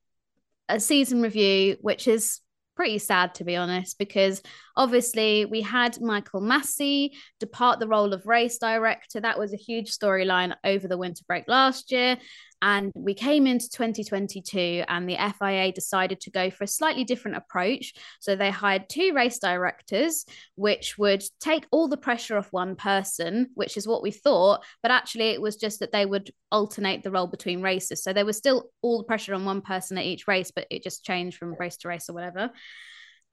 a 0.70 0.79
season 0.79 1.22
review, 1.22 1.77
which 1.82 2.08
is 2.08 2.39
pretty 2.75 3.00
sad 3.00 3.36
to 3.36 3.43
be 3.43 3.55
honest, 3.55 3.98
because 3.98 4.41
obviously 4.75 5.46
we 5.46 5.62
had 5.62 6.01
Michael 6.01 6.42
Masi 6.42 7.12
depart 7.39 7.80
the 7.80 7.88
role 7.88 8.13
of 8.13 8.25
race 8.25 8.58
director. 8.58 9.20
That 9.20 9.39
was 9.39 9.53
a 9.53 9.58
huge 9.58 9.92
storyline 9.92 10.56
over 10.63 10.88
the 10.88 10.98
winter 10.98 11.24
break 11.27 11.48
last 11.48 11.92
year. 11.92 12.18
And 12.65 12.94
we 12.96 13.13
came 13.13 13.46
into 13.46 13.70
2022, 13.70 14.86
and 14.88 15.08
the 15.08 15.18
FIA 15.38 15.74
decided 15.74 16.22
to 16.22 16.32
go 16.32 16.50
for 16.50 16.63
a 16.63 16.68
slightly 16.68 17.03
different 17.03 17.36
approach. 17.36 17.94
So 18.22 18.38
they 18.38 18.51
hired 18.51 18.88
two 18.88 19.12
race 19.13 19.38
directors, 19.38 20.25
which 20.56 20.98
would 20.98 21.25
take 21.42 21.68
all 21.72 21.89
the 21.89 21.98
pressure 21.98 22.38
off 22.38 22.53
one 22.53 22.77
person, 22.77 23.50
which 23.56 23.75
is 23.75 23.86
what 23.86 24.01
we 24.01 24.12
thought. 24.12 24.63
But 24.82 24.92
actually, 24.92 25.32
it 25.32 25.42
was 25.42 25.58
just 25.58 25.82
that 25.82 25.92
they 25.92 26.06
would 26.06 26.32
alternate 26.53 27.03
the 27.03 27.12
role 27.12 27.27
between 27.27 27.62
races. 27.62 28.01
So 28.01 28.13
there 28.13 28.25
was 28.25 28.38
still 28.38 28.70
all 28.82 29.00
the 29.00 29.03
pressure 29.03 29.34
on 29.34 29.44
one 29.44 29.60
person 29.60 29.98
at 29.98 30.06
each 30.06 30.25
race, 30.25 30.51
but 30.56 30.65
it 30.70 30.84
just 30.84 31.03
changed 31.03 31.38
from 31.38 31.58
race 31.60 31.75
to 31.77 31.89
race 31.89 32.10
or 32.10 32.13
whatever. 32.13 32.50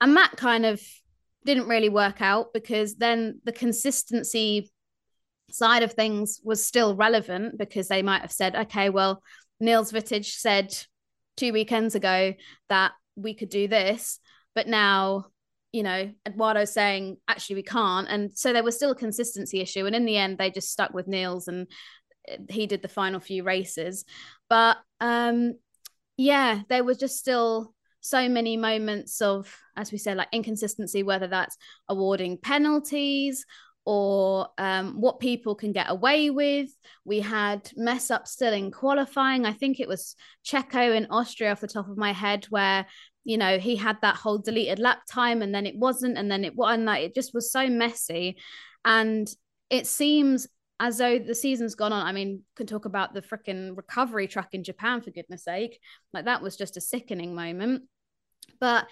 And 0.01 0.17
that 0.17 0.35
kind 0.35 0.65
of 0.65 0.81
didn't 1.45 1.67
really 1.67 1.89
work 1.89 2.21
out 2.21 2.53
because 2.53 2.95
then 2.95 3.39
the 3.43 3.51
consistency 3.51 4.69
side 5.51 5.83
of 5.83 5.93
things 5.93 6.39
was 6.43 6.65
still 6.65 6.95
relevant 6.95 7.57
because 7.57 7.87
they 7.87 8.01
might 8.01 8.21
have 8.21 8.31
said, 8.31 8.55
okay, 8.55 8.89
well, 8.89 9.21
Niels 9.59 9.91
Wittich 9.91 10.37
said 10.37 10.73
two 11.37 11.53
weekends 11.53 11.95
ago 11.95 12.33
that 12.69 12.91
we 13.15 13.33
could 13.33 13.49
do 13.49 13.67
this, 13.67 14.19
but 14.55 14.67
now, 14.67 15.25
you 15.71 15.83
know, 15.83 16.11
Eduardo's 16.25 16.73
saying 16.73 17.17
actually 17.27 17.57
we 17.57 17.63
can't. 17.63 18.07
And 18.09 18.31
so 18.37 18.53
there 18.53 18.63
was 18.63 18.75
still 18.75 18.91
a 18.91 18.95
consistency 18.95 19.61
issue. 19.61 19.85
And 19.85 19.95
in 19.95 20.05
the 20.05 20.17
end, 20.17 20.37
they 20.37 20.51
just 20.51 20.71
stuck 20.71 20.93
with 20.93 21.07
Niels 21.07 21.47
and 21.47 21.67
he 22.49 22.67
did 22.67 22.81
the 22.81 22.87
final 22.87 23.19
few 23.19 23.43
races. 23.43 24.05
But 24.49 24.77
um, 24.99 25.55
yeah, 26.17 26.61
there 26.69 26.83
was 26.83 26.97
just 26.97 27.17
still 27.17 27.73
so 28.01 28.27
many 28.27 28.57
moments 28.57 29.21
of, 29.21 29.55
as 29.77 29.91
we 29.91 29.97
said, 29.97 30.17
like 30.17 30.27
inconsistency, 30.31 31.03
whether 31.03 31.27
that's 31.27 31.57
awarding 31.87 32.37
penalties 32.37 33.45
or 33.85 34.47
um, 34.57 34.99
what 34.99 35.19
people 35.19 35.55
can 35.55 35.71
get 35.71 35.89
away 35.89 36.29
with. 36.29 36.69
We 37.05 37.19
had 37.19 37.69
mess 37.75 38.11
up 38.11 38.27
still 38.27 38.53
in 38.53 38.71
qualifying. 38.71 39.45
I 39.45 39.53
think 39.53 39.79
it 39.79 39.87
was 39.87 40.15
Checo 40.45 40.95
in 40.95 41.07
Austria 41.09 41.51
off 41.51 41.61
the 41.61 41.67
top 41.67 41.89
of 41.89 41.97
my 41.97 42.11
head, 42.11 42.45
where 42.49 42.85
you 43.23 43.37
know 43.37 43.59
he 43.59 43.75
had 43.75 43.97
that 44.01 44.15
whole 44.15 44.39
deleted 44.39 44.79
lap 44.79 44.99
time 45.09 45.41
and 45.41 45.53
then 45.53 45.65
it 45.65 45.77
wasn't, 45.77 46.17
and 46.17 46.29
then 46.29 46.43
it 46.43 46.55
wasn't. 46.55 46.85
Like 46.85 47.03
it 47.03 47.15
just 47.15 47.33
was 47.33 47.51
so 47.51 47.67
messy, 47.67 48.37
and 48.85 49.27
it 49.69 49.87
seems 49.87 50.47
as 50.81 50.97
though 50.97 51.19
the 51.19 51.35
season's 51.35 51.75
gone 51.75 51.93
on. 51.93 52.07
I 52.07 52.11
mean, 52.11 52.41
can 52.55 52.65
talk 52.65 52.85
about 52.85 53.13
the 53.13 53.21
freaking 53.21 53.77
recovery 53.77 54.27
truck 54.27 54.55
in 54.55 54.63
Japan 54.63 54.99
for 54.99 55.11
goodness 55.11 55.43
sake. 55.43 55.79
Like 56.11 56.25
that 56.25 56.41
was 56.41 56.57
just 56.57 56.75
a 56.75 56.81
sickening 56.81 57.35
moment. 57.35 57.83
But 58.59 58.87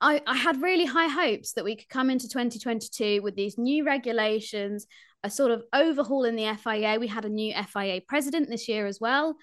I, 0.00 0.22
I 0.28 0.36
had 0.36 0.62
really 0.62 0.84
high 0.84 1.08
hopes 1.08 1.54
that 1.54 1.64
we 1.64 1.74
could 1.74 1.88
come 1.88 2.08
into 2.08 2.28
2022 2.28 3.20
with 3.20 3.34
these 3.34 3.58
new 3.58 3.84
regulations, 3.84 4.86
a 5.24 5.30
sort 5.30 5.50
of 5.50 5.64
overhaul 5.72 6.22
in 6.24 6.36
the 6.36 6.56
FIA. 6.56 7.00
We 7.00 7.08
had 7.08 7.24
a 7.24 7.28
new 7.28 7.52
FIA 7.52 8.02
president 8.06 8.48
this 8.48 8.68
year 8.68 8.86
as 8.86 9.00
well. 9.00 9.36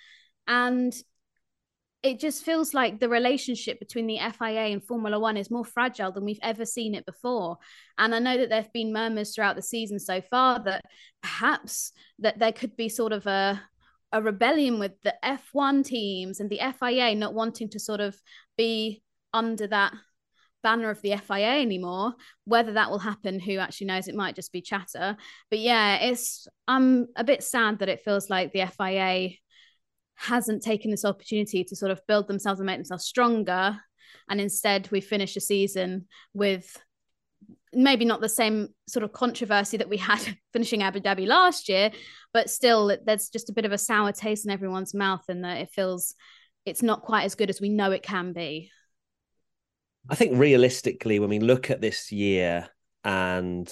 And 0.48 0.94
it 2.04 2.20
just 2.20 2.44
feels 2.44 2.74
like 2.74 3.00
the 3.00 3.10
relationship 3.10 3.80
between 3.80 4.08
the 4.08 4.18
FIA 4.18 4.68
and 4.68 4.84
Formula 4.84 5.20
One 5.20 5.38
is 5.38 5.52
more 5.52 5.66
fragile 5.66 6.12
than 6.12 6.26
we've 6.26 6.40
ever 6.42 6.66
seen 6.66 6.96
it 6.96 7.06
before. 7.06 7.58
And 7.98 8.16
I 8.16 8.20
know 8.20 8.38
that 8.38 8.50
there 8.50 8.62
have 8.62 8.74
been 8.74 8.92
murmurs 8.92 9.36
throughout 9.36 9.56
the 9.56 9.62
season 9.62 10.00
so 10.00 10.22
far 10.22 10.64
that 10.64 10.84
perhaps 11.22 11.92
that 12.20 12.40
there 12.40 12.54
could 12.54 12.76
be 12.76 12.90
sort 12.90 13.14
of 13.14 13.28
a 13.28 13.62
a 14.14 14.22
rebellion 14.22 14.78
with 14.78 14.92
the 15.04 15.16
F1 15.24 15.86
teams 15.86 16.42
and 16.42 16.50
the 16.50 16.60
FIA 16.80 17.16
not 17.16 17.34
wanting 17.34 17.70
to 17.70 17.80
sort 17.80 18.02
of 18.02 18.20
be 18.58 19.02
under 19.34 19.68
that 19.68 19.94
banner 20.64 20.90
of 20.90 21.02
the 21.02 21.16
FIA 21.16 21.62
anymore. 21.62 22.14
Whether 22.46 22.74
that 22.74 22.90
will 22.90 23.00
happen, 23.00 23.40
who 23.40 23.58
actually 23.58 23.88
knows? 23.88 24.08
It 24.08 24.16
might 24.16 24.36
just 24.36 24.52
be 24.52 24.62
chatter. 24.62 25.16
But 25.50 25.60
yeah, 25.60 25.98
it's 25.98 26.48
I'm 26.68 27.08
a 27.16 27.24
bit 27.24 27.44
sad 27.44 27.80
that 27.80 27.90
it 27.90 28.04
feels 28.04 28.30
like 28.30 28.52
the 28.52 28.66
FIA 28.66 29.38
hasn't 30.22 30.62
taken 30.62 30.92
this 30.92 31.06
opportunity 31.06 31.64
to 31.64 31.76
sort 31.76 31.92
of 31.92 32.06
build 32.08 32.28
themselves 32.28 32.60
and 32.60 32.68
make 32.68 32.78
themselves 32.78 33.06
stronger. 33.06 33.78
And 34.30 34.40
instead, 34.40 34.90
we 34.92 35.02
finish 35.02 35.36
a 35.36 35.42
season 35.42 36.06
with 36.34 36.78
maybe 37.74 38.06
not 38.06 38.22
the 38.22 38.30
same 38.30 38.68
sort 38.88 39.04
of 39.04 39.14
controversy 39.14 39.78
that 39.78 39.90
we 39.90 39.98
had 39.98 40.20
finishing 40.54 40.84
Abu 40.84 41.00
Dhabi 41.00 41.26
last 41.26 41.70
year, 41.70 41.92
but 42.34 42.50
still, 42.50 42.96
there's 43.04 43.30
just 43.30 43.50
a 43.50 43.54
bit 43.54 43.66
of 43.66 43.72
a 43.72 43.78
sour 43.78 44.12
taste 44.12 44.46
in 44.46 44.52
everyone's 44.52 44.94
mouth, 44.94 45.24
and 45.28 45.44
that 45.44 45.58
it 45.58 45.72
feels 45.72 46.14
it's 46.66 46.84
not 46.84 47.02
quite 47.02 47.24
as 47.24 47.36
good 47.36 47.50
as 47.50 47.60
we 47.60 47.70
know 47.70 47.92
it 47.92 48.04
can 48.04 48.34
be. 48.34 48.70
I 50.10 50.16
think 50.16 50.38
realistically, 50.38 51.20
when 51.20 51.30
we 51.30 51.40
look 51.40 51.72
at 51.72 51.82
this 51.82 52.12
year 52.12 52.70
and 53.04 53.72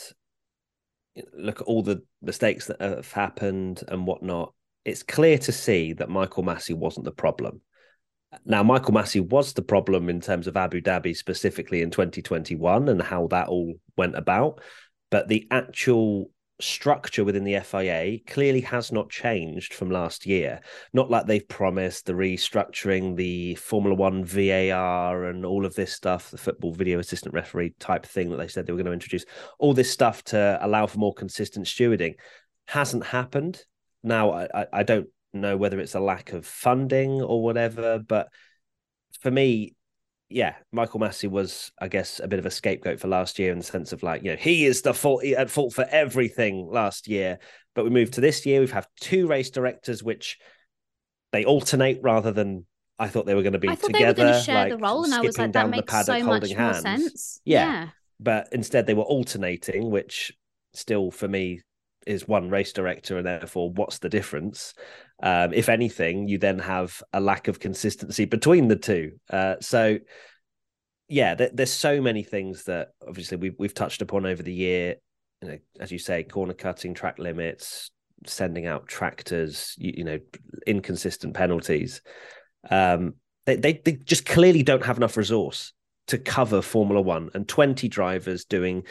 look 1.34 1.62
at 1.62 1.68
all 1.68 1.84
the 1.84 2.02
mistakes 2.22 2.68
that 2.68 2.82
have 2.82 3.12
happened 3.12 3.84
and 3.88 4.08
whatnot, 4.08 4.54
it's 4.90 5.04
clear 5.04 5.38
to 5.40 5.52
see 5.52 5.94
that 5.94 6.10
Michael 6.10 6.44
Masi 6.44 6.76
wasn't 6.76 7.06
the 7.06 7.12
problem. 7.12 7.62
Now, 8.46 8.62
Michael 8.62 8.94
Masi 8.94 9.28
was 9.28 9.54
the 9.54 9.62
problem 9.62 10.10
in 10.10 10.22
terms 10.22 10.48
of 10.48 10.58
Abu 10.58 10.82
Dhabi 10.82 11.16
specifically 11.16 11.82
in 11.82 11.90
2021 11.90 12.90
and 12.90 13.02
how 13.02 13.28
that 13.28 13.48
all 13.48 13.74
went 13.98 14.16
about. 14.16 14.62
But 15.10 15.28
the 15.28 15.48
actual 15.50 16.32
structure 16.62 17.24
within 17.24 17.44
the 17.44 17.60
FIA 17.60 18.20
clearly 18.28 18.62
has 18.62 18.92
not 18.92 19.10
changed 19.10 19.74
from 19.74 19.90
last 19.90 20.26
year. 20.26 20.60
Not 20.94 21.10
like 21.10 21.26
they've 21.26 21.48
promised 21.48 22.06
the 22.06 22.14
restructuring, 22.14 23.16
the 23.16 23.56
Formula 23.56 23.96
One 23.96 24.24
VAR, 24.24 25.26
and 25.26 25.46
all 25.46 25.66
of 25.66 25.76
this 25.76 25.94
stuff, 25.94 26.32
the 26.32 26.38
football 26.38 26.74
video 26.74 27.00
assistant 27.00 27.34
referee 27.34 27.74
type 27.80 28.06
thing 28.06 28.30
that 28.30 28.38
they 28.38 28.48
said 28.48 28.66
they 28.66 28.74
were 28.74 28.78
going 28.78 28.86
to 28.88 28.94
introduce. 28.94 29.26
All 29.58 29.74
this 29.74 29.92
stuff 29.92 30.24
to 30.26 30.60
allow 30.62 30.86
for 30.86 31.00
more 31.00 31.14
consistent 31.14 31.66
stewarding 31.66 32.16
hasn't 32.68 33.06
happened. 33.06 33.64
Now, 34.04 34.32
I, 34.32 34.66
I 34.72 34.84
don't 34.84 35.08
know 35.34 35.58
whether 35.58 35.80
it's 35.80 35.96
a 35.96 36.00
lack 36.00 36.34
of 36.34 36.46
funding 36.46 37.22
or 37.22 37.44
whatever, 37.44 38.00
but 38.00 38.30
for 39.22 39.32
me, 39.32 39.76
yeah, 40.30 40.56
Michael 40.72 41.00
Masi 41.00 41.30
was, 41.30 41.72
I 41.82 41.88
guess, 41.88 42.20
a 42.24 42.28
bit 42.28 42.40
of 42.40 42.46
a 42.46 42.52
scapegoat 42.52 43.00
for 43.00 43.08
last 43.08 43.40
year 43.40 43.52
in 43.52 43.58
the 43.58 43.64
sense 43.64 43.92
of 43.92 44.04
like, 44.04 44.24
you 44.24 44.32
know, 44.32 44.38
he 44.38 44.66
is 44.66 44.82
the 44.84 44.94
fault 44.94 45.24
at 45.24 45.50
fault 45.50 45.74
for 45.74 45.86
everything 45.90 46.68
last 46.70 47.08
year. 47.08 47.40
But 47.74 47.84
we 47.84 47.90
moved 47.90 48.14
to 48.14 48.22
this 48.22 48.46
year. 48.46 48.60
We've 48.60 48.72
had 48.72 48.86
two 49.00 49.28
race 49.28 49.50
directors, 49.50 50.04
which 50.04 50.38
they 51.32 51.46
alternate 51.46 52.00
rather 52.04 52.32
than 52.32 52.66
I 53.00 53.08
thought 53.08 53.26
they 53.26 53.34
were 53.34 53.42
going 53.42 53.54
to 53.54 53.60
be 53.60 53.70
I 53.70 53.76
thought 53.76 53.88
together. 53.88 54.14
they 54.14 54.24
were 54.24 54.30
going 54.30 54.40
to 54.40 54.46
share 54.46 54.56
like, 54.56 54.72
the 54.72 54.78
role, 54.78 55.04
and 55.04 55.14
I 55.14 55.22
was 55.22 55.38
like, 55.38 55.54
that 55.54 55.70
makes 55.70 56.06
so 56.06 56.24
much 56.24 56.50
more 56.50 56.58
hands. 56.58 56.82
sense. 56.82 57.42
Yeah. 57.46 57.66
yeah. 57.66 57.90
But 58.20 58.50
instead, 58.52 58.86
they 58.86 58.94
were 58.94 59.04
alternating, 59.04 59.90
which 59.90 60.34
still 60.74 61.10
for 61.10 61.28
me 61.28 61.62
is 62.06 62.28
one 62.28 62.50
race 62.50 62.74
director, 62.74 63.18
and 63.18 63.26
therefore, 63.26 63.72
what's 63.72 64.00
the 64.00 64.10
difference? 64.10 64.74
Um, 65.22 65.54
if 65.54 65.70
anything, 65.70 66.28
you 66.28 66.38
then 66.38 66.60
have 66.60 67.02
a 67.14 67.20
lack 67.20 67.48
of 67.48 67.60
consistency 67.60 68.26
between 68.26 68.68
the 68.68 68.76
two. 68.76 69.14
Uh, 69.30 69.56
so, 69.60 69.98
yeah, 71.08 71.36
there, 71.36 71.50
there's 71.54 71.72
so 71.72 72.02
many 72.02 72.24
things 72.24 72.66
that 72.66 72.90
obviously 73.08 73.38
we've 73.38 73.56
we've 73.60 73.74
touched 73.74 74.02
upon 74.02 74.26
over 74.26 74.44
the 74.44 74.54
year. 74.54 74.96
you 75.42 75.50
know, 75.50 75.58
as 75.80 75.92
you 75.92 76.00
say, 76.00 76.24
corner 76.24 76.54
cutting, 76.54 76.94
track 76.94 77.20
limits, 77.20 77.92
sending 78.26 78.66
out 78.66 78.88
tractors, 78.88 79.76
you, 79.78 79.94
you 79.98 80.04
know, 80.04 80.20
inconsistent 80.66 81.34
penalties. 81.34 82.02
Um, 82.70 83.16
they, 83.46 83.56
they 83.56 83.82
they 83.84 83.94
just 83.94 84.26
clearly 84.26 84.64
don't 84.64 84.86
have 84.86 84.98
enough 84.98 85.18
resource 85.18 85.74
to 86.08 86.18
cover 86.18 86.62
Formula 86.62 87.02
One 87.02 87.30
and 87.34 87.48
20 87.48 87.88
drivers 87.88 88.46
doing, 88.46 88.84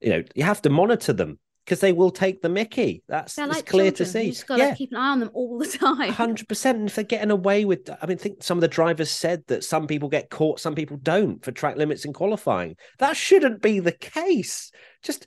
you 0.00 0.10
know, 0.10 0.22
you 0.34 0.42
have 0.42 0.62
to 0.62 0.70
monitor 0.70 1.12
them 1.12 1.38
because 1.64 1.80
they 1.80 1.92
will 1.92 2.10
take 2.10 2.42
the 2.42 2.48
Mickey. 2.48 3.02
That's 3.08 3.34
They're 3.34 3.46
like 3.46 3.66
clear 3.66 3.90
children. 3.90 3.94
to 3.94 4.06
see. 4.06 4.22
You 4.24 4.32
just 4.32 4.46
got 4.46 4.56
to 4.56 4.62
yeah. 4.62 4.74
keep 4.74 4.90
an 4.92 4.98
eye 4.98 5.12
on 5.12 5.20
them 5.20 5.30
all 5.32 5.58
the 5.58 5.66
time. 5.78 6.12
Hundred 6.12 6.48
percent. 6.48 6.78
And 6.78 6.88
if 6.88 6.94
they're 6.94 7.04
getting 7.04 7.30
away 7.30 7.64
with, 7.64 7.88
I 8.00 8.06
mean, 8.06 8.18
think 8.18 8.42
some 8.42 8.58
of 8.58 8.62
the 8.62 8.68
drivers 8.68 9.10
said 9.10 9.44
that 9.46 9.64
some 9.64 9.86
people 9.86 10.08
get 10.08 10.30
caught, 10.30 10.60
some 10.60 10.74
people 10.74 10.98
don't 10.98 11.42
for 11.44 11.52
track 11.52 11.76
limits 11.76 12.04
in 12.04 12.12
qualifying. 12.12 12.76
That 12.98 13.16
shouldn't 13.16 13.62
be 13.62 13.80
the 13.80 13.92
case. 13.92 14.70
Just 15.02 15.26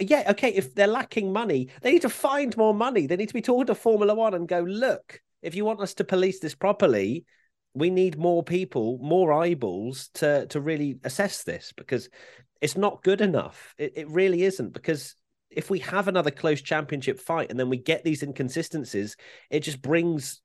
yeah, 0.00 0.24
okay. 0.30 0.50
If 0.50 0.74
they're 0.74 0.86
lacking 0.86 1.32
money, 1.32 1.68
they 1.80 1.92
need 1.92 2.02
to 2.02 2.10
find 2.10 2.54
more 2.56 2.74
money. 2.74 3.06
They 3.06 3.16
need 3.16 3.28
to 3.28 3.34
be 3.34 3.42
talking 3.42 3.66
to 3.66 3.74
Formula 3.74 4.14
One 4.14 4.34
and 4.34 4.46
go, 4.46 4.60
look, 4.60 5.20
if 5.40 5.54
you 5.54 5.64
want 5.64 5.80
us 5.80 5.94
to 5.94 6.04
police 6.04 6.40
this 6.40 6.54
properly, 6.54 7.24
we 7.74 7.88
need 7.88 8.18
more 8.18 8.42
people, 8.42 8.98
more 9.00 9.32
eyeballs 9.32 10.10
to 10.14 10.46
to 10.48 10.60
really 10.60 10.98
assess 11.04 11.44
this 11.44 11.72
because 11.74 12.10
it's 12.60 12.76
not 12.76 13.02
good 13.02 13.22
enough. 13.22 13.74
It, 13.78 13.94
it 13.96 14.10
really 14.10 14.42
isn't 14.42 14.74
because 14.74 15.16
if 15.54 15.70
we 15.70 15.80
have 15.80 16.08
another 16.08 16.30
close 16.30 16.60
championship 16.60 17.20
fight 17.20 17.50
and 17.50 17.58
then 17.58 17.68
we 17.68 17.76
get 17.76 18.04
these 18.04 18.22
inconsistencies, 18.22 19.16
it 19.50 19.60
just 19.60 19.82
brings 19.82 20.40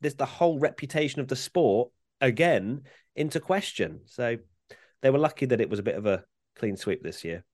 this 0.00 0.14
the 0.14 0.26
whole 0.26 0.58
reputation 0.58 1.20
of 1.20 1.28
the 1.28 1.36
sport 1.36 1.90
again 2.20 2.82
into 3.16 3.40
question. 3.40 4.00
So 4.06 4.36
they 5.02 5.10
were 5.10 5.18
lucky 5.18 5.46
that 5.46 5.60
it 5.60 5.70
was 5.70 5.78
a 5.78 5.84
bit 5.84 5.96
of 5.96 6.06
a 6.06 6.24
clean 6.56 6.76
sweep 6.76 7.02
this 7.02 7.24
year. 7.24 7.44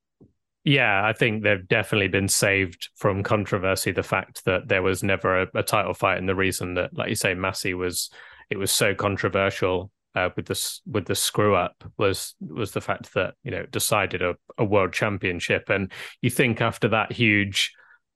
Yeah, 0.63 1.05
I 1.05 1.13
think 1.13 1.43
they've 1.43 1.67
definitely 1.67 2.07
been 2.07 2.27
saved 2.27 2.89
from 2.95 3.21
controversy. 3.21 3.91
The 3.91 4.01
fact 4.01 4.45
that 4.45 4.67
there 4.67 4.81
was 4.81 5.03
never 5.03 5.43
a, 5.43 5.47
a 5.53 5.63
title 5.63 5.93
fight, 5.93 6.17
and 6.17 6.27
the 6.27 6.35
reason 6.35 6.73
that, 6.73 6.97
like 6.97 7.09
you 7.09 7.15
say, 7.15 7.35
Masi 7.35 7.77
was 7.77 8.09
it 8.49 8.57
was 8.57 8.71
so 8.71 8.95
controversial 8.95 9.91
uh, 10.15 10.29
with 10.35 10.45
this 10.45 10.81
with 10.85 11.05
the 11.05 11.15
screw 11.15 11.55
up 11.55 11.83
was 11.97 12.35
was 12.39 12.71
the 12.71 12.81
fact 12.81 13.13
that 13.13 13.35
you 13.43 13.51
know 13.51 13.59
it 13.59 13.71
decided 13.71 14.21
a, 14.21 14.35
a 14.57 14.63
world 14.63 14.93
championship, 14.93 15.69
and 15.69 15.91
you 16.21 16.29
think 16.29 16.61
after 16.61 16.87
that 16.87 17.11
huge 17.11 17.73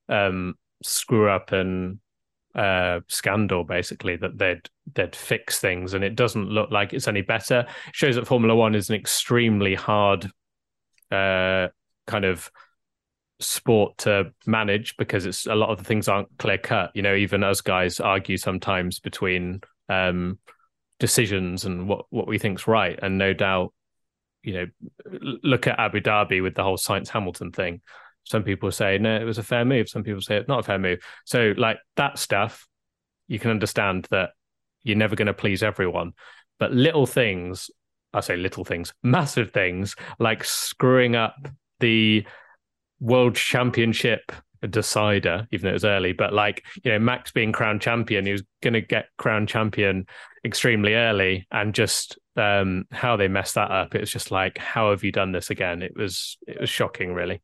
um, 0.08 0.56
screw 0.84 1.30
up 1.30 1.52
and 1.52 2.00
uh, 2.56 3.02
scandal, 3.08 3.64
basically 3.64 4.16
that 4.16 4.38
they'd 4.38 4.70
they'd 4.96 5.16
fix 5.16 5.60
things, 5.60 5.94
and 5.94 6.04
it 6.04 6.16
doesn't 6.16 6.50
look 6.50 6.72
like 6.72 6.94
it's 6.94 7.08
any 7.08 7.22
better. 7.22 7.66
It 7.88 7.96
shows 7.96 8.16
that 8.16 8.28
Formula 8.28 8.56
One 8.56 8.76
is 8.76 8.90
an 8.90 8.96
extremely 8.96 9.76
hard 9.76 10.32
uh, 11.12 11.68
kind 12.08 12.26
of 12.26 12.50
sport 13.42 13.98
to 13.98 14.32
manage 14.46 14.98
because 14.98 15.26
it's 15.26 15.46
a 15.46 15.56
lot 15.56 15.70
of 15.70 15.78
the 15.78 15.84
things 15.84 16.08
aren't 16.08 16.30
clear 16.38 16.58
cut. 16.58 16.92
You 16.94 17.02
know, 17.02 17.16
even 17.16 17.44
us 17.44 17.62
guys 17.62 18.00
argue 18.00 18.38
sometimes 18.38 19.00
between 19.00 19.62
um, 19.90 20.40
decisions 21.00 21.66
and 21.66 21.88
what 21.88 22.06
what 22.10 22.28
we 22.28 22.38
think's 22.38 22.68
right, 22.68 23.00
and 23.02 23.18
no 23.18 23.34
doubt, 23.34 23.74
you 24.44 24.54
know, 24.54 24.66
look 25.44 25.68
at 25.68 25.80
Abu 25.80 26.02
Dhabi 26.02 26.42
with 26.44 26.56
the 26.56 26.64
whole 26.64 26.78
science 26.78 27.10
Hamilton 27.10 27.52
thing. 27.52 27.82
Some 28.24 28.44
people 28.44 28.72
say 28.72 28.98
no, 28.98 29.16
it 29.16 29.24
was 29.24 29.38
a 29.38 29.44
fair 29.44 29.66
move. 29.66 29.90
Some 29.90 30.04
people 30.04 30.22
say 30.22 30.38
it's 30.38 30.48
not 30.48 30.60
a 30.60 30.64
fair 30.64 30.80
move. 30.80 31.00
So 31.26 31.54
like 31.58 31.80
that 31.96 32.20
stuff, 32.20 32.68
you 33.28 33.40
can 33.40 33.52
understand 33.52 34.08
that 34.12 34.32
you're 34.84 34.98
never 34.98 35.16
going 35.16 35.28
to 35.28 35.34
please 35.34 35.64
everyone, 35.64 36.14
but 36.60 36.72
little 36.72 37.06
things. 37.06 37.70
I 38.12 38.22
say 38.22 38.38
little 38.38 38.66
things, 38.66 38.92
massive 39.04 39.52
things 39.52 39.96
like 40.18 40.44
screwing 40.44 41.16
up 41.16 41.48
the 41.80 42.26
world 43.00 43.36
championship 43.36 44.32
decider, 44.68 45.48
even 45.52 45.66
though 45.66 45.72
it 45.72 45.74
was 45.74 45.86
early. 45.86 46.14
But 46.14 46.34
like, 46.34 46.64
you 46.84 46.92
know, 46.92 47.00
Max 47.00 47.32
being 47.32 47.52
crowned 47.52 47.82
champion, 47.82 48.26
he 48.26 48.32
was 48.32 48.44
going 48.62 48.74
to 48.74 48.82
get 48.82 49.08
crowned 49.18 49.50
champion 49.50 50.06
extremely 50.46 50.96
early, 50.96 51.48
and 51.52 51.74
just 51.74 52.18
um, 52.36 52.86
how 52.92 53.16
they 53.16 53.28
messed 53.28 53.56
that 53.56 53.72
up. 53.72 53.96
It 53.96 54.02
was 54.02 54.12
just 54.12 54.32
like, 54.32 54.58
how 54.58 54.92
have 54.92 55.04
you 55.04 55.12
done 55.12 55.32
this 55.32 55.50
again? 55.50 55.82
It 55.82 55.94
was 55.96 56.38
it 56.48 56.60
was 56.60 56.70
shocking, 56.70 57.14
really. 57.14 57.42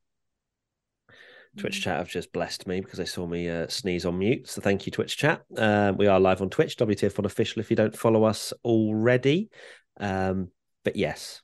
Twitch 1.57 1.81
chat 1.81 1.97
have 1.97 2.09
just 2.09 2.33
blessed 2.33 2.67
me 2.67 2.81
because 2.81 2.97
they 2.97 3.05
saw 3.05 3.25
me 3.25 3.49
uh, 3.49 3.67
sneeze 3.69 4.05
on 4.05 4.19
mute. 4.19 4.47
So 4.49 4.61
thank 4.61 4.85
you, 4.85 4.91
Twitch 4.91 5.15
chat. 5.15 5.43
Um, 5.55 5.95
we 5.95 6.07
are 6.07 6.19
live 6.19 6.41
on 6.41 6.49
Twitch, 6.49 6.75
WTF1 6.77 7.25
official. 7.25 7.61
If 7.61 7.69
you 7.69 7.77
don't 7.77 7.95
follow 7.95 8.25
us 8.25 8.51
already, 8.63 9.49
um, 9.97 10.49
but 10.83 10.97
yes, 10.97 11.41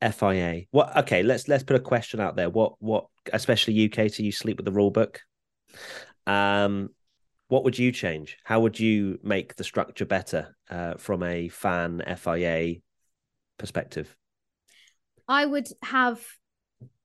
FIA. 0.00 0.62
What? 0.70 0.96
Okay, 0.98 1.22
let's 1.22 1.48
let's 1.48 1.64
put 1.64 1.76
a 1.76 1.80
question 1.80 2.20
out 2.20 2.36
there. 2.36 2.50
What 2.50 2.74
what? 2.78 3.06
Especially 3.32 3.74
UK, 3.74 4.10
so 4.10 4.22
you 4.22 4.32
sleep 4.32 4.56
with 4.56 4.66
the 4.66 4.72
rule 4.72 4.90
book. 4.90 5.20
Um, 6.26 6.90
what 7.48 7.64
would 7.64 7.78
you 7.78 7.92
change? 7.92 8.38
How 8.44 8.60
would 8.60 8.78
you 8.80 9.18
make 9.22 9.54
the 9.54 9.64
structure 9.64 10.04
better 10.04 10.56
uh, 10.68 10.94
from 10.94 11.22
a 11.22 11.48
fan 11.48 12.02
FIA 12.16 12.76
perspective? 13.58 14.14
I 15.28 15.46
would 15.46 15.68
have 15.82 16.20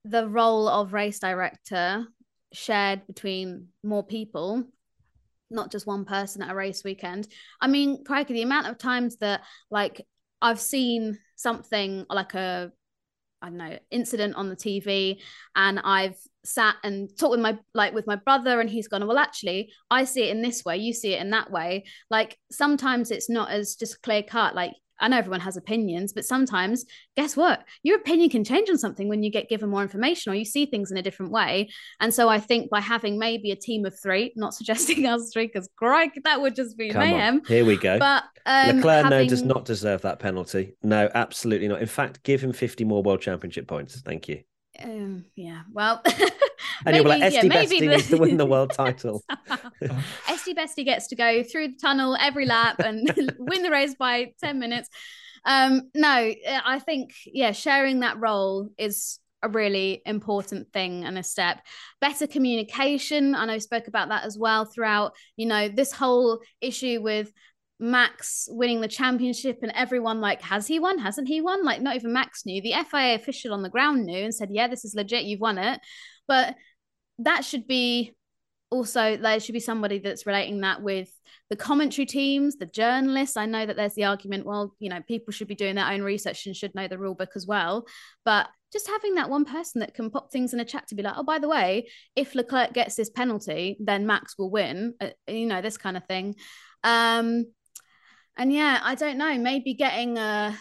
the 0.03 0.27
role 0.27 0.67
of 0.67 0.93
race 0.93 1.19
director 1.19 2.05
shared 2.53 3.05
between 3.07 3.67
more 3.83 4.03
people, 4.03 4.63
not 5.49 5.71
just 5.71 5.87
one 5.87 6.05
person 6.05 6.41
at 6.41 6.51
a 6.51 6.55
race 6.55 6.83
weekend. 6.83 7.27
I 7.59 7.67
mean, 7.67 8.03
crikey, 8.03 8.33
the 8.33 8.41
amount 8.41 8.67
of 8.67 8.77
times 8.77 9.17
that 9.17 9.41
like 9.69 10.05
I've 10.41 10.59
seen 10.59 11.19
something 11.35 12.05
like 12.09 12.33
a 12.33 12.71
I 13.41 13.47
don't 13.47 13.57
know 13.57 13.77
incident 13.89 14.35
on 14.35 14.49
the 14.49 14.55
TV, 14.55 15.19
and 15.55 15.79
I've 15.79 16.17
sat 16.43 16.75
and 16.83 17.09
talked 17.17 17.31
with 17.31 17.39
my 17.39 17.57
like 17.73 17.93
with 17.93 18.07
my 18.07 18.15
brother, 18.15 18.59
and 18.59 18.69
he's 18.69 18.87
gone, 18.87 19.05
well, 19.07 19.17
actually, 19.17 19.71
I 19.89 20.03
see 20.03 20.23
it 20.23 20.31
in 20.31 20.41
this 20.41 20.63
way, 20.65 20.77
you 20.77 20.93
see 20.93 21.13
it 21.13 21.21
in 21.21 21.31
that 21.31 21.51
way. 21.51 21.85
Like 22.09 22.37
sometimes 22.51 23.11
it's 23.11 23.29
not 23.29 23.49
as 23.49 23.75
just 23.75 24.01
clear 24.01 24.23
cut. 24.23 24.55
Like 24.55 24.73
I 25.01 25.07
know 25.07 25.17
everyone 25.17 25.41
has 25.41 25.57
opinions, 25.57 26.13
but 26.13 26.25
sometimes, 26.25 26.85
guess 27.17 27.35
what? 27.35 27.65
Your 27.83 27.97
opinion 27.97 28.29
can 28.29 28.43
change 28.43 28.69
on 28.69 28.77
something 28.77 29.09
when 29.09 29.23
you 29.23 29.31
get 29.31 29.49
given 29.49 29.69
more 29.69 29.81
information 29.81 30.31
or 30.31 30.35
you 30.35 30.45
see 30.45 30.65
things 30.65 30.91
in 30.91 30.97
a 30.97 31.01
different 31.01 31.31
way. 31.31 31.69
And 31.99 32.13
so 32.13 32.29
I 32.29 32.39
think 32.39 32.69
by 32.69 32.79
having 32.79 33.19
maybe 33.19 33.51
a 33.51 33.55
team 33.55 33.85
of 33.85 33.99
three, 33.99 34.31
not 34.35 34.53
suggesting 34.61 35.05
us 35.07 35.31
three, 35.33 35.47
because 35.47 35.69
Greg, 35.75 36.11
that 36.23 36.41
would 36.41 36.55
just 36.55 36.77
be 36.77 36.91
Come 36.91 37.01
mayhem. 37.01 37.35
on, 37.35 37.45
here 37.45 37.65
we 37.65 37.77
go. 37.77 37.99
But 37.99 38.23
um, 38.45 38.77
Leclerc 38.77 39.03
having... 39.03 39.09
no 39.09 39.27
does 39.27 39.43
not 39.43 39.65
deserve 39.65 40.01
that 40.03 40.19
penalty. 40.19 40.75
No, 40.83 41.09
absolutely 41.13 41.67
not. 41.67 41.81
In 41.81 41.87
fact, 41.87 42.23
give 42.23 42.41
him 42.41 42.53
50 42.53 42.83
more 42.85 43.03
world 43.03 43.21
championship 43.21 43.67
points. 43.67 43.99
Thank 44.01 44.27
you. 44.27 44.43
Um, 44.81 45.25
yeah, 45.35 45.61
well, 45.73 46.01
and 46.85 46.95
you'll 46.95 47.05
be 47.05 47.09
like, 47.09 47.19
yeah, 47.19 47.39
Esty 47.39 47.49
maybe 47.49 47.79
Bestie 47.79 47.89
needs 47.89 48.07
to 48.09 48.17
win 48.17 48.37
the 48.37 48.45
world 48.45 48.71
title. 48.73 49.23
Esty 50.27 50.53
Bestie 50.53 50.85
gets 50.85 51.07
to 51.07 51.15
go 51.15 51.43
through 51.43 51.69
the 51.69 51.77
tunnel 51.81 52.17
every 52.19 52.45
lap 52.45 52.79
and 52.79 53.11
win 53.39 53.63
the 53.63 53.71
race 53.71 53.95
by 53.95 54.33
10 54.41 54.59
minutes. 54.59 54.89
Um, 55.45 55.89
no, 55.95 56.33
I 56.65 56.79
think, 56.79 57.11
yeah, 57.25 57.51
sharing 57.51 58.01
that 58.01 58.19
role 58.19 58.69
is 58.77 59.19
a 59.43 59.49
really 59.49 60.01
important 60.05 60.71
thing 60.71 61.03
and 61.03 61.17
a 61.17 61.23
step. 61.23 61.61
Better 61.99 62.27
communication. 62.27 63.33
I 63.33 63.45
know 63.45 63.53
we 63.53 63.59
spoke 63.59 63.87
about 63.87 64.09
that 64.09 64.23
as 64.23 64.37
well 64.37 64.65
throughout, 64.65 65.13
you 65.35 65.47
know, 65.47 65.67
this 65.67 65.91
whole 65.91 66.41
issue 66.61 67.01
with 67.01 67.31
Max 67.79 68.47
winning 68.51 68.81
the 68.81 68.87
championship 68.87 69.59
and 69.63 69.71
everyone 69.75 70.21
like, 70.21 70.41
has 70.43 70.67
he 70.67 70.79
won? 70.79 70.99
Hasn't 70.99 71.27
he 71.27 71.41
won? 71.41 71.65
Like, 71.65 71.81
not 71.81 71.95
even 71.95 72.13
Max 72.13 72.45
knew. 72.45 72.61
The 72.61 72.75
FIA 72.89 73.15
official 73.15 73.53
on 73.53 73.63
the 73.63 73.69
ground 73.69 74.05
knew 74.05 74.23
and 74.23 74.33
said, 74.33 74.49
yeah, 74.51 74.67
this 74.67 74.85
is 74.85 74.93
legit. 74.93 75.23
You've 75.23 75.39
won 75.39 75.57
it. 75.57 75.79
But 76.27 76.55
that 77.23 77.45
should 77.45 77.67
be 77.67 78.13
also 78.69 79.17
there 79.17 79.39
should 79.39 79.53
be 79.53 79.59
somebody 79.59 79.99
that's 79.99 80.25
relating 80.25 80.61
that 80.61 80.81
with 80.81 81.09
the 81.49 81.55
commentary 81.57 82.05
teams, 82.05 82.55
the 82.55 82.65
journalists. 82.65 83.35
I 83.35 83.45
know 83.45 83.65
that 83.65 83.75
there's 83.75 83.93
the 83.93 84.05
argument, 84.05 84.45
well, 84.45 84.73
you 84.79 84.89
know, 84.89 85.01
people 85.05 85.33
should 85.33 85.49
be 85.49 85.55
doing 85.55 85.75
their 85.75 85.87
own 85.87 86.01
research 86.01 86.45
and 86.45 86.55
should 86.55 86.73
know 86.73 86.87
the 86.87 86.97
rule 86.97 87.13
book 87.13 87.31
as 87.35 87.45
well. 87.45 87.85
But 88.23 88.47
just 88.71 88.87
having 88.87 89.15
that 89.15 89.29
one 89.29 89.43
person 89.43 89.81
that 89.81 89.93
can 89.93 90.09
pop 90.09 90.31
things 90.31 90.53
in 90.53 90.61
a 90.61 90.65
chat 90.65 90.87
to 90.87 90.95
be 90.95 91.03
like, 91.03 91.15
oh, 91.17 91.23
by 91.23 91.39
the 91.39 91.49
way, 91.49 91.89
if 92.15 92.33
Leclerc 92.33 92.71
gets 92.71 92.95
this 92.95 93.09
penalty, 93.09 93.75
then 93.81 94.07
Max 94.07 94.37
will 94.37 94.49
win. 94.49 94.93
Uh, 95.01 95.09
you 95.27 95.45
know, 95.45 95.61
this 95.61 95.77
kind 95.77 95.97
of 95.97 96.05
thing. 96.05 96.35
Um, 96.85 97.47
and 98.37 98.53
yeah, 98.53 98.79
I 98.81 98.95
don't 98.95 99.17
know, 99.17 99.37
maybe 99.37 99.73
getting 99.73 100.17
a 100.17 100.57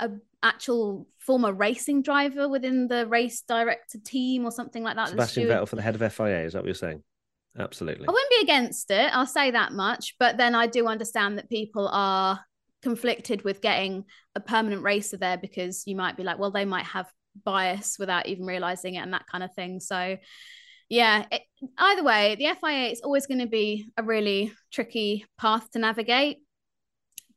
a 0.00 0.10
actual 0.42 1.06
former 1.18 1.52
racing 1.52 2.02
driver 2.02 2.48
within 2.48 2.88
the 2.88 3.06
race 3.06 3.42
director 3.46 3.98
team 4.04 4.44
or 4.44 4.50
something 4.50 4.82
like 4.82 4.96
that. 4.96 5.08
Sebastian 5.08 5.48
Vettel 5.48 5.68
for 5.68 5.76
the 5.76 5.82
head 5.82 6.00
of 6.00 6.12
FIA. 6.12 6.44
Is 6.44 6.52
that 6.52 6.60
what 6.60 6.66
you're 6.66 6.74
saying? 6.74 7.02
Absolutely. 7.58 8.06
I 8.06 8.12
wouldn't 8.12 8.30
be 8.30 8.42
against 8.42 8.90
it. 8.90 9.10
I'll 9.12 9.26
say 9.26 9.50
that 9.50 9.72
much. 9.72 10.14
But 10.18 10.36
then 10.36 10.54
I 10.54 10.66
do 10.66 10.86
understand 10.86 11.38
that 11.38 11.50
people 11.50 11.88
are 11.88 12.40
conflicted 12.82 13.42
with 13.42 13.60
getting 13.60 14.04
a 14.34 14.40
permanent 14.40 14.82
racer 14.82 15.16
there 15.16 15.36
because 15.36 15.84
you 15.86 15.96
might 15.96 16.16
be 16.16 16.22
like, 16.22 16.38
well, 16.38 16.52
they 16.52 16.64
might 16.64 16.86
have 16.86 17.10
bias 17.44 17.96
without 17.98 18.26
even 18.26 18.46
realizing 18.46 18.94
it 18.94 19.00
and 19.00 19.12
that 19.12 19.26
kind 19.26 19.42
of 19.42 19.52
thing. 19.54 19.80
So, 19.80 20.16
yeah, 20.88 21.26
it, 21.30 21.42
either 21.76 22.04
way, 22.04 22.36
the 22.36 22.54
FIA 22.60 22.90
is 22.90 23.00
always 23.00 23.26
going 23.26 23.40
to 23.40 23.46
be 23.46 23.90
a 23.96 24.02
really 24.02 24.52
tricky 24.72 25.26
path 25.36 25.70
to 25.72 25.78
navigate. 25.78 26.38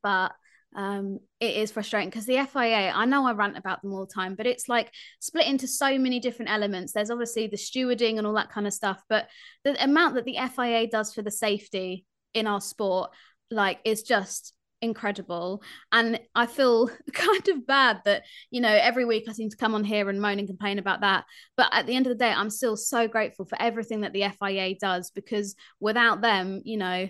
But 0.03 0.33
um, 0.75 1.19
it 1.39 1.55
is 1.55 1.71
frustrating 1.71 2.09
because 2.09 2.25
the 2.25 2.45
FIA, 2.45 2.91
I 2.93 3.05
know 3.05 3.25
I 3.25 3.33
rant 3.33 3.57
about 3.57 3.81
them 3.81 3.93
all 3.93 4.05
the 4.05 4.13
time, 4.13 4.35
but 4.35 4.47
it's 4.47 4.69
like 4.69 4.91
split 5.19 5.47
into 5.47 5.67
so 5.67 5.97
many 5.97 6.19
different 6.19 6.51
elements. 6.51 6.93
There's 6.93 7.11
obviously 7.11 7.47
the 7.47 7.57
stewarding 7.57 8.17
and 8.17 8.25
all 8.25 8.35
that 8.35 8.51
kind 8.51 8.67
of 8.67 8.73
stuff, 8.73 9.01
but 9.09 9.27
the 9.63 9.81
amount 9.83 10.15
that 10.15 10.25
the 10.25 10.37
FIA 10.55 10.87
does 10.87 11.13
for 11.13 11.21
the 11.21 11.31
safety 11.31 12.05
in 12.33 12.47
our 12.47 12.61
sport, 12.61 13.11
like, 13.49 13.79
is 13.83 14.03
just 14.03 14.53
incredible. 14.81 15.61
And 15.91 16.19
I 16.35 16.45
feel 16.45 16.89
kind 17.13 17.47
of 17.49 17.67
bad 17.67 18.01
that, 18.05 18.23
you 18.49 18.61
know, 18.61 18.73
every 18.73 19.05
week 19.05 19.25
I 19.27 19.33
seem 19.33 19.49
to 19.49 19.57
come 19.57 19.75
on 19.75 19.83
here 19.83 20.09
and 20.09 20.21
moan 20.21 20.39
and 20.39 20.47
complain 20.47 20.79
about 20.79 21.01
that. 21.01 21.25
But 21.57 21.69
at 21.71 21.85
the 21.85 21.95
end 21.95 22.07
of 22.07 22.11
the 22.11 22.23
day, 22.23 22.31
I'm 22.31 22.49
still 22.49 22.77
so 22.77 23.07
grateful 23.07 23.45
for 23.45 23.61
everything 23.61 24.01
that 24.01 24.13
the 24.13 24.25
FIA 24.39 24.75
does 24.79 25.11
because 25.11 25.55
without 25.79 26.21
them, 26.21 26.61
you 26.63 26.77
know, 26.77 27.07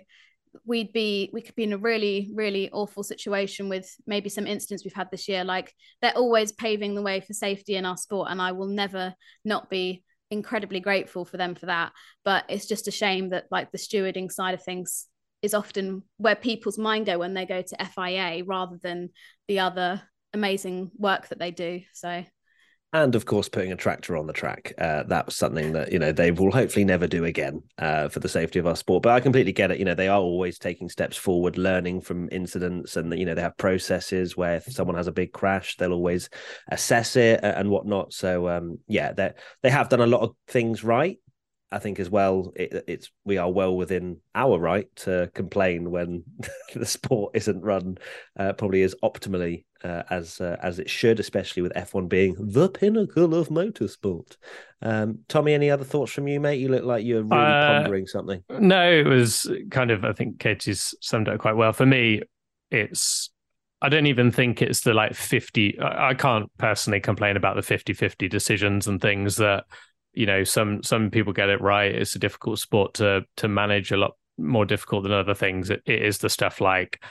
we'd 0.65 0.91
be 0.93 1.29
we 1.33 1.41
could 1.41 1.55
be 1.55 1.63
in 1.63 1.73
a 1.73 1.77
really 1.77 2.29
really 2.33 2.69
awful 2.71 3.03
situation 3.03 3.69
with 3.69 3.89
maybe 4.05 4.29
some 4.29 4.47
incidents 4.47 4.83
we've 4.83 4.93
had 4.93 5.09
this 5.11 5.27
year. 5.27 5.43
Like 5.43 5.73
they're 6.01 6.17
always 6.17 6.51
paving 6.51 6.95
the 6.95 7.01
way 7.01 7.21
for 7.21 7.33
safety 7.33 7.75
in 7.75 7.85
our 7.85 7.97
sport 7.97 8.27
and 8.29 8.41
i 8.41 8.51
will 8.51 8.67
never 8.67 9.13
not 9.45 9.69
be 9.69 10.03
incredibly 10.31 10.79
grateful 10.79 11.25
for 11.25 11.37
them 11.37 11.55
for 11.55 11.67
that. 11.67 11.91
But 12.23 12.45
it's 12.49 12.65
just 12.65 12.87
a 12.87 12.91
shame 12.91 13.29
that 13.29 13.45
like 13.51 13.71
the 13.71 13.77
stewarding 13.77 14.31
side 14.31 14.53
of 14.53 14.63
things 14.63 15.07
is 15.41 15.53
often 15.53 16.03
where 16.17 16.35
people's 16.35 16.77
mind 16.77 17.05
go 17.05 17.19
when 17.19 17.33
they 17.33 17.45
go 17.45 17.61
to 17.61 17.85
fia 17.85 18.43
rather 18.45 18.77
than 18.81 19.09
the 19.47 19.59
other 19.59 20.01
amazing 20.33 20.91
work 20.97 21.27
that 21.27 21.39
they 21.39 21.51
do. 21.51 21.81
So 21.93 22.23
and 22.93 23.15
of 23.15 23.25
course 23.25 23.47
putting 23.47 23.71
a 23.71 23.75
tractor 23.75 24.17
on 24.17 24.27
the 24.27 24.33
track 24.33 24.73
uh, 24.77 25.03
that 25.03 25.25
was 25.25 25.35
something 25.35 25.71
that 25.71 25.91
you 25.91 25.99
know 25.99 26.11
they 26.11 26.31
will 26.31 26.51
hopefully 26.51 26.83
never 26.83 27.07
do 27.07 27.25
again 27.25 27.61
uh, 27.77 28.09
for 28.09 28.19
the 28.19 28.29
safety 28.29 28.59
of 28.59 28.67
our 28.67 28.75
sport. 28.75 29.03
But 29.03 29.13
i 29.13 29.19
completely 29.19 29.53
get 29.53 29.71
it. 29.71 29.79
You 29.79 29.85
know 29.85 29.95
they 29.95 30.07
are 30.07 30.19
always 30.19 30.59
taking 30.59 30.89
steps 30.89 31.15
forward 31.15 31.57
learning 31.57 32.01
from 32.01 32.27
incidents 32.31 32.97
and 32.97 33.17
you 33.17 33.25
know 33.25 33.33
they 33.33 33.41
have 33.41 33.57
processes 33.57 34.35
where 34.35 34.55
if 34.55 34.63
someone 34.65 34.97
has 34.97 35.07
a 35.07 35.11
big 35.11 35.31
crash 35.31 35.77
they'll 35.77 35.93
always 35.93 36.29
assess 36.69 37.15
it 37.15 37.39
and 37.43 37.69
whatnot. 37.69 38.13
So 38.13 38.49
um, 38.49 38.79
yeah 38.87 39.13
they 39.13 39.31
they 39.63 39.69
have 39.69 39.89
done 39.89 40.01
a 40.01 40.07
lot 40.07 40.21
of 40.21 40.35
things 40.47 40.83
right 40.83 41.17
I 41.71 41.79
think 41.79 41.99
as 41.99 42.09
well, 42.09 42.51
it, 42.55 42.83
it's 42.87 43.11
we 43.23 43.37
are 43.37 43.51
well 43.51 43.75
within 43.75 44.17
our 44.35 44.59
right 44.59 44.87
to 44.97 45.31
complain 45.33 45.89
when 45.89 46.23
the 46.75 46.85
sport 46.85 47.35
isn't 47.35 47.61
run 47.61 47.97
uh, 48.37 48.53
probably 48.53 48.83
as 48.83 48.95
optimally 49.03 49.65
uh, 49.83 50.03
as 50.09 50.41
uh, 50.41 50.57
as 50.61 50.79
it 50.79 50.89
should, 50.89 51.19
especially 51.19 51.61
with 51.61 51.73
F1 51.73 52.09
being 52.09 52.35
the 52.37 52.69
pinnacle 52.69 53.35
of 53.35 53.49
motorsport. 53.49 54.37
Um, 54.81 55.19
Tommy, 55.27 55.53
any 55.53 55.69
other 55.69 55.83
thoughts 55.83 56.11
from 56.11 56.27
you, 56.27 56.39
mate? 56.39 56.59
You 56.59 56.69
look 56.69 56.83
like 56.83 57.05
you're 57.05 57.23
really 57.23 57.41
uh, 57.41 57.67
pondering 57.67 58.07
something. 58.07 58.43
No, 58.49 58.91
it 58.91 59.05
was 59.05 59.49
kind 59.69 59.91
of. 59.91 60.03
I 60.03 60.13
think 60.13 60.39
Katie's 60.39 60.93
summed 61.01 61.27
it 61.27 61.39
quite 61.39 61.55
well. 61.55 61.73
For 61.73 61.85
me, 61.85 62.21
it's 62.69 63.29
I 63.81 63.89
don't 63.89 64.05
even 64.05 64.31
think 64.31 64.61
it's 64.61 64.81
the 64.81 64.93
like 64.93 65.15
50. 65.15 65.79
I 65.81 66.13
can't 66.13 66.51
personally 66.57 66.99
complain 66.99 67.35
about 67.37 67.55
the 67.55 67.63
50 67.63 67.93
50 67.93 68.27
decisions 68.27 68.87
and 68.87 69.01
things 69.01 69.37
that 69.37 69.65
you 70.13 70.25
know 70.25 70.43
some 70.43 70.83
some 70.83 71.09
people 71.09 71.33
get 71.33 71.49
it 71.49 71.61
right. 71.61 71.93
It's 71.93 72.15
a 72.15 72.19
difficult 72.19 72.59
sport 72.59 72.95
to 72.95 73.25
to 73.37 73.47
manage 73.47 73.91
a 73.91 73.97
lot 73.97 74.13
more 74.37 74.65
difficult 74.65 75.03
than 75.03 75.11
other 75.11 75.33
things. 75.33 75.69
It, 75.69 75.81
it 75.85 76.01
is 76.01 76.19
the 76.19 76.29
stuff 76.29 76.61
like 76.61 77.03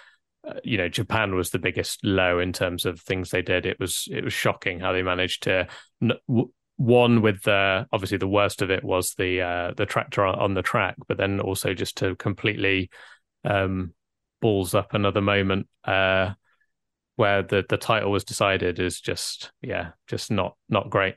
uh, 0.46 0.54
you 0.64 0.78
know 0.78 0.88
japan 0.88 1.34
was 1.34 1.50
the 1.50 1.58
biggest 1.58 2.02
low 2.02 2.38
in 2.38 2.52
terms 2.52 2.86
of 2.86 3.00
things 3.00 3.30
they 3.30 3.42
did. 3.42 3.66
It 3.66 3.78
was 3.78 4.08
it 4.10 4.24
was 4.24 4.32
shocking 4.32 4.80
how 4.80 4.92
they 4.92 5.02
managed 5.02 5.44
to 5.44 5.66
one 6.80 7.20
with 7.20 7.42
the 7.42 7.86
obviously 7.92 8.16
the 8.16 8.26
worst 8.26 8.62
of 8.62 8.70
it 8.70 8.82
was 8.82 9.12
the 9.18 9.42
uh 9.42 9.70
the 9.76 9.84
tractor 9.84 10.24
on 10.24 10.54
the 10.54 10.62
track 10.62 10.94
but 11.06 11.18
then 11.18 11.38
also 11.38 11.74
just 11.74 11.98
to 11.98 12.16
completely 12.16 12.88
um 13.44 13.92
balls 14.40 14.74
up 14.74 14.94
another 14.94 15.20
moment 15.20 15.68
uh 15.84 16.30
where 17.16 17.42
the 17.42 17.66
the 17.68 17.76
title 17.76 18.10
was 18.10 18.24
decided 18.24 18.80
is 18.80 18.98
just 18.98 19.52
yeah 19.60 19.90
just 20.06 20.30
not 20.30 20.56
not 20.70 20.88
great 20.88 21.16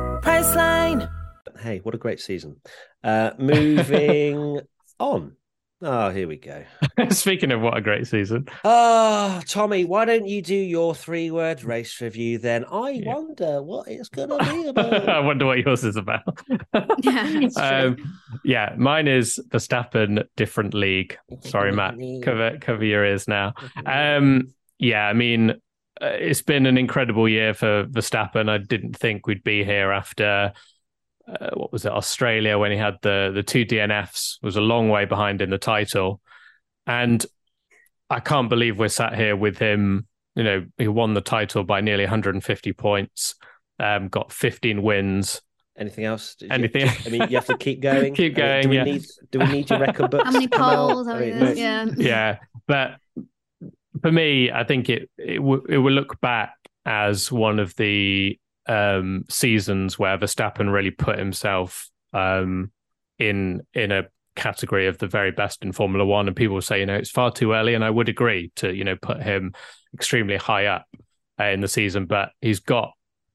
Priceline. 0.21 1.09
Hey, 1.59 1.79
what 1.79 1.95
a 1.95 1.97
great 1.97 2.19
season. 2.19 2.57
Uh, 3.03 3.31
moving 3.39 4.61
on. 4.99 5.35
Oh, 5.83 6.11
here 6.11 6.27
we 6.27 6.37
go. 6.37 6.63
Speaking 7.09 7.51
of 7.51 7.61
what 7.61 7.75
a 7.75 7.81
great 7.81 8.05
season. 8.05 8.47
Oh, 8.63 9.41
Tommy, 9.47 9.83
why 9.83 10.05
don't 10.05 10.27
you 10.27 10.43
do 10.43 10.53
your 10.53 10.93
three 10.93 11.31
word 11.31 11.63
race 11.63 11.99
review 11.99 12.37
then? 12.37 12.65
I 12.65 12.91
yeah. 12.91 13.13
wonder 13.13 13.63
what 13.63 13.87
it's 13.87 14.09
going 14.09 14.29
to 14.29 14.37
be 14.37 14.67
about. 14.67 15.09
I 15.09 15.19
wonder 15.21 15.47
what 15.47 15.57
yours 15.57 15.83
is 15.83 15.95
about. 15.95 16.21
yeah, 17.01 17.47
um, 17.57 17.97
yeah, 18.45 18.75
mine 18.77 19.07
is 19.07 19.39
Verstappen, 19.49 20.23
different 20.37 20.75
league. 20.75 21.17
Sorry, 21.39 21.71
Matt. 21.71 21.95
Cover, 22.21 22.59
cover 22.59 22.85
your 22.85 23.03
ears 23.03 23.27
now. 23.27 23.53
Um, 23.83 24.53
yeah, 24.77 25.07
I 25.07 25.13
mean, 25.13 25.55
it's 26.01 26.41
been 26.41 26.65
an 26.65 26.77
incredible 26.77 27.29
year 27.29 27.53
for 27.53 27.85
Verstappen. 27.85 28.49
I 28.49 28.57
didn't 28.57 28.97
think 28.97 29.27
we'd 29.27 29.43
be 29.43 29.63
here 29.63 29.91
after 29.91 30.51
uh, 31.27 31.49
what 31.53 31.71
was 31.71 31.85
it 31.85 31.91
Australia 31.91 32.57
when 32.57 32.71
he 32.71 32.77
had 32.77 32.97
the 33.01 33.31
the 33.33 33.43
two 33.43 33.65
DNFs 33.65 34.37
was 34.41 34.55
a 34.55 34.61
long 34.61 34.89
way 34.89 35.05
behind 35.05 35.41
in 35.41 35.49
the 35.49 35.57
title, 35.57 36.19
and 36.87 37.25
I 38.09 38.19
can't 38.19 38.49
believe 38.49 38.79
we're 38.79 38.89
sat 38.89 39.15
here 39.15 39.35
with 39.35 39.57
him. 39.57 40.07
You 40.35 40.43
know, 40.43 40.65
he 40.77 40.87
won 40.87 41.13
the 41.13 41.21
title 41.21 41.63
by 41.63 41.81
nearly 41.81 42.03
150 42.05 42.73
points, 42.73 43.35
um, 43.79 44.07
got 44.07 44.31
15 44.31 44.81
wins. 44.81 45.41
Anything 45.77 46.05
else? 46.05 46.35
Anything? 46.49 46.87
You, 46.87 46.91
I 47.05 47.09
mean, 47.09 47.21
you 47.29 47.37
have 47.37 47.45
to 47.47 47.57
keep 47.57 47.81
going. 47.81 48.13
keep 48.15 48.35
going. 48.35 48.63
do 48.63 48.69
we 48.69 48.75
yeah. 48.77 48.83
need? 48.83 49.05
Do 49.31 49.39
we 49.39 49.45
need 49.45 49.69
your 49.69 49.79
record 49.79 50.11
books? 50.11 50.23
How 50.23 50.31
many 50.31 50.47
poles? 50.47 51.07
I 51.07 51.19
mean, 51.19 51.57
yeah. 51.57 51.85
Yeah, 51.97 52.37
but 52.67 52.95
for 54.01 54.11
me, 54.11 54.51
I 54.51 54.63
think 54.63 54.89
it 54.89 55.09
it, 55.17 55.37
w- 55.37 55.65
it 55.69 55.77
will 55.77 55.93
look 55.93 56.19
back 56.21 56.55
as 56.85 57.31
one 57.31 57.59
of 57.59 57.75
the 57.75 58.39
um, 58.67 59.25
seasons 59.29 59.99
where 59.99 60.17
Verstappen 60.17 60.71
really 60.71 60.91
put 60.91 61.19
himself 61.19 61.89
um, 62.13 62.71
in 63.19 63.61
in 63.73 63.91
a 63.91 64.03
category 64.35 64.87
of 64.87 64.97
the 64.97 65.07
very 65.07 65.31
best 65.31 65.63
in 65.63 65.71
Formula 65.71 66.05
One, 66.05 66.27
and 66.27 66.35
people 66.35 66.61
say, 66.61 66.79
you 66.79 66.85
know, 66.85 66.95
it's 66.95 67.09
far 67.09 67.31
too 67.31 67.53
early, 67.53 67.73
and 67.73 67.83
I 67.83 67.89
would 67.89 68.09
agree 68.09 68.51
to 68.57 68.73
you 68.73 68.83
know 68.83 68.95
put 69.01 69.21
him 69.21 69.53
extremely 69.93 70.37
high 70.37 70.67
up 70.67 70.85
uh, 71.39 71.45
in 71.45 71.61
the 71.61 71.67
season, 71.67 72.05
but 72.05 72.29
he's 72.41 72.59
got 72.59 72.91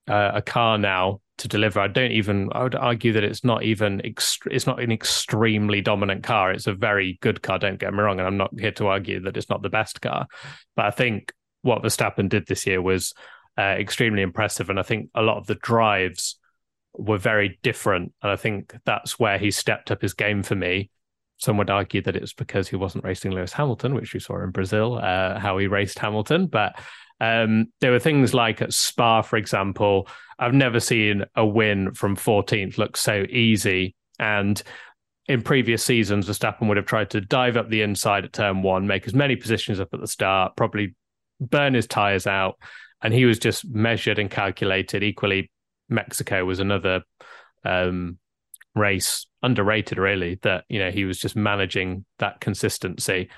uh, 0.08 0.32
a 0.34 0.42
car 0.42 0.78
now 0.78 1.20
to 1.38 1.48
deliver. 1.48 1.80
I 1.80 1.88
don't 1.88 2.12
even. 2.12 2.48
I 2.52 2.62
would 2.62 2.74
argue 2.74 3.12
that 3.12 3.24
it's 3.24 3.44
not 3.44 3.62
even. 3.62 4.00
Ext- 4.00 4.50
it's 4.50 4.66
not 4.66 4.80
an 4.80 4.90
extremely 4.90 5.80
dominant 5.80 6.22
car. 6.22 6.52
It's 6.52 6.66
a 6.66 6.74
very 6.74 7.18
good 7.20 7.42
car. 7.42 7.58
Don't 7.58 7.78
get 7.78 7.92
me 7.92 8.00
wrong, 8.00 8.18
and 8.18 8.26
I'm 8.26 8.36
not 8.36 8.58
here 8.58 8.72
to 8.72 8.86
argue 8.88 9.20
that 9.22 9.36
it's 9.36 9.50
not 9.50 9.62
the 9.62 9.68
best 9.68 10.00
car. 10.00 10.26
But 10.74 10.86
I 10.86 10.90
think 10.90 11.32
what 11.62 11.82
Verstappen 11.82 12.28
did 12.28 12.46
this 12.46 12.66
year 12.66 12.80
was 12.80 13.12
uh, 13.58 13.76
extremely 13.78 14.22
impressive, 14.22 14.70
and 14.70 14.78
I 14.78 14.82
think 14.82 15.10
a 15.14 15.22
lot 15.22 15.36
of 15.36 15.46
the 15.46 15.56
drives 15.56 16.38
were 16.94 17.18
very 17.18 17.58
different. 17.62 18.12
And 18.22 18.32
I 18.32 18.36
think 18.36 18.74
that's 18.84 19.18
where 19.18 19.38
he 19.38 19.50
stepped 19.50 19.90
up 19.90 20.00
his 20.00 20.14
game 20.14 20.42
for 20.42 20.54
me. 20.54 20.90
Some 21.38 21.58
would 21.58 21.68
argue 21.68 22.00
that 22.02 22.16
it 22.16 22.22
was 22.22 22.32
because 22.32 22.68
he 22.68 22.76
wasn't 22.76 23.04
racing 23.04 23.32
Lewis 23.32 23.52
Hamilton, 23.52 23.94
which 23.94 24.14
we 24.14 24.20
saw 24.20 24.42
in 24.42 24.50
Brazil, 24.50 24.94
uh, 24.94 25.38
how 25.38 25.58
he 25.58 25.66
raced 25.66 25.98
Hamilton, 25.98 26.46
but 26.46 26.78
um, 27.20 27.72
there 27.80 27.92
were 27.92 27.98
things 27.98 28.34
like 28.34 28.60
at 28.60 28.72
Spa, 28.72 29.22
for 29.22 29.36
example, 29.36 30.08
I've 30.38 30.54
never 30.54 30.80
seen 30.80 31.24
a 31.34 31.46
win 31.46 31.94
from 31.94 32.16
14th 32.16 32.78
look 32.78 32.96
so 32.96 33.24
easy. 33.28 33.94
And 34.18 34.62
in 35.26 35.42
previous 35.42 35.82
seasons, 35.82 36.28
Verstappen 36.28 36.68
would 36.68 36.76
have 36.76 36.86
tried 36.86 37.10
to 37.10 37.20
dive 37.20 37.56
up 37.56 37.68
the 37.68 37.82
inside 37.82 38.24
at 38.24 38.32
turn 38.32 38.62
one, 38.62 38.86
make 38.86 39.06
as 39.06 39.14
many 39.14 39.34
positions 39.36 39.80
up 39.80 39.88
at 39.92 40.00
the 40.00 40.06
start, 40.06 40.56
probably 40.56 40.94
burn 41.40 41.74
his 41.74 41.86
tires 41.86 42.26
out. 42.26 42.58
And 43.02 43.12
he 43.12 43.24
was 43.24 43.38
just 43.38 43.66
measured 43.66 44.18
and 44.18 44.30
calculated. 44.30 45.02
Equally, 45.02 45.50
Mexico 45.88 46.44
was 46.44 46.60
another 46.60 47.02
um, 47.64 48.18
race 48.74 49.26
underrated, 49.42 49.98
really, 49.98 50.38
that, 50.42 50.64
you 50.68 50.78
know, 50.78 50.90
he 50.90 51.04
was 51.04 51.18
just 51.18 51.36
managing 51.36 52.04
that 52.18 52.40
consistency. 52.40 53.28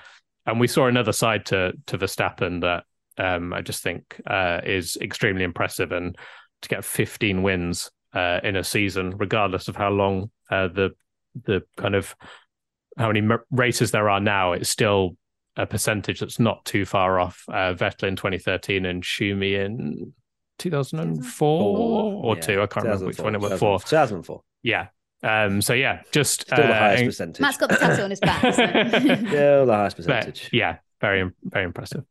And 0.45 0.59
we 0.59 0.67
saw 0.67 0.87
another 0.87 1.11
side 1.11 1.45
to 1.47 1.73
to 1.87 1.97
Verstappen 1.97 2.61
that 2.61 2.83
um, 3.19 3.53
I 3.53 3.61
just 3.61 3.83
think 3.83 4.19
uh, 4.25 4.61
is 4.63 4.97
extremely 5.01 5.43
impressive. 5.43 5.91
And 5.91 6.17
to 6.61 6.69
get 6.69 6.83
15 6.85 7.43
wins 7.43 7.91
uh, 8.13 8.39
in 8.43 8.55
a 8.55 8.63
season, 8.63 9.15
regardless 9.17 9.67
of 9.67 9.75
how 9.75 9.89
long 9.89 10.31
uh, 10.49 10.67
the 10.69 10.91
the 11.45 11.61
kind 11.77 11.95
of 11.95 12.15
how 12.97 13.11
many 13.11 13.27
races 13.51 13.91
there 13.91 14.09
are 14.09 14.19
now, 14.19 14.53
it's 14.53 14.69
still 14.69 15.15
a 15.55 15.65
percentage 15.65 16.19
that's 16.19 16.39
not 16.39 16.63
too 16.65 16.85
far 16.85 17.19
off 17.19 17.43
uh, 17.49 17.73
Vettel 17.73 18.07
in 18.07 18.15
2013 18.15 18.85
and 18.85 19.03
Schumi 19.03 19.63
in 19.63 20.13
2004 20.57 22.25
or 22.25 22.35
Yeah, 22.35 22.41
two. 22.41 22.61
I 22.61 22.67
can't 22.67 22.85
remember 22.85 23.05
which 23.05 23.19
one 23.19 23.35
it 23.35 23.41
was. 23.41 23.59
Four. 23.59 23.79
2004. 23.79 24.41
Yeah. 24.63 24.87
Um. 25.21 25.61
So 25.61 25.73
yeah, 25.73 26.01
just 26.11 26.41
Still 26.41 26.57
the 26.57 26.73
uh, 26.73 26.79
highest 26.79 27.05
percentage. 27.05 27.41
Matt's 27.41 27.57
got 27.57 27.69
the 27.69 27.75
tattoo 27.75 28.03
on 28.03 28.09
his 28.09 28.21
back. 28.21 28.41
So. 28.41 28.51
Still 29.27 29.65
the 29.65 29.73
highest 29.73 29.97
but, 29.97 30.05
percentage. 30.05 30.49
yeah, 30.53 30.77
very 31.01 31.29
very 31.43 31.65
impressive. 31.65 32.05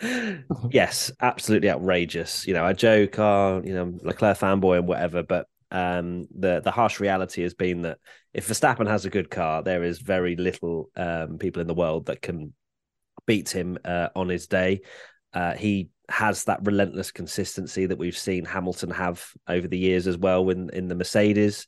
yes, 0.70 1.10
absolutely 1.20 1.70
outrageous. 1.70 2.46
You 2.46 2.54
know, 2.54 2.64
I 2.64 2.72
joke, 2.72 3.18
oh, 3.18 3.62
you 3.64 3.74
know, 3.74 3.92
Leclerc 4.02 4.38
fanboy 4.38 4.78
and 4.78 4.88
whatever, 4.88 5.22
but 5.22 5.46
um, 5.70 6.26
the 6.36 6.60
the 6.60 6.70
harsh 6.70 7.00
reality 7.00 7.42
has 7.42 7.54
been 7.54 7.82
that 7.82 7.98
if 8.32 8.48
Verstappen 8.48 8.88
has 8.88 9.04
a 9.04 9.10
good 9.10 9.30
car, 9.30 9.62
there 9.62 9.84
is 9.84 10.00
very 10.00 10.36
little 10.36 10.90
um, 10.96 11.38
people 11.38 11.60
in 11.60 11.68
the 11.68 11.74
world 11.74 12.06
that 12.06 12.22
can 12.22 12.52
beat 13.26 13.50
him 13.50 13.78
uh, 13.84 14.08
on 14.16 14.28
his 14.28 14.46
day. 14.46 14.80
Uh, 15.32 15.54
he 15.54 15.90
has 16.08 16.44
that 16.44 16.64
relentless 16.64 17.12
consistency 17.12 17.86
that 17.86 17.98
we've 17.98 18.18
seen 18.18 18.44
Hamilton 18.44 18.90
have 18.90 19.24
over 19.46 19.68
the 19.68 19.78
years 19.78 20.06
as 20.06 20.18
well 20.18 20.48
in 20.50 20.70
in 20.70 20.88
the 20.88 20.94
Mercedes, 20.96 21.66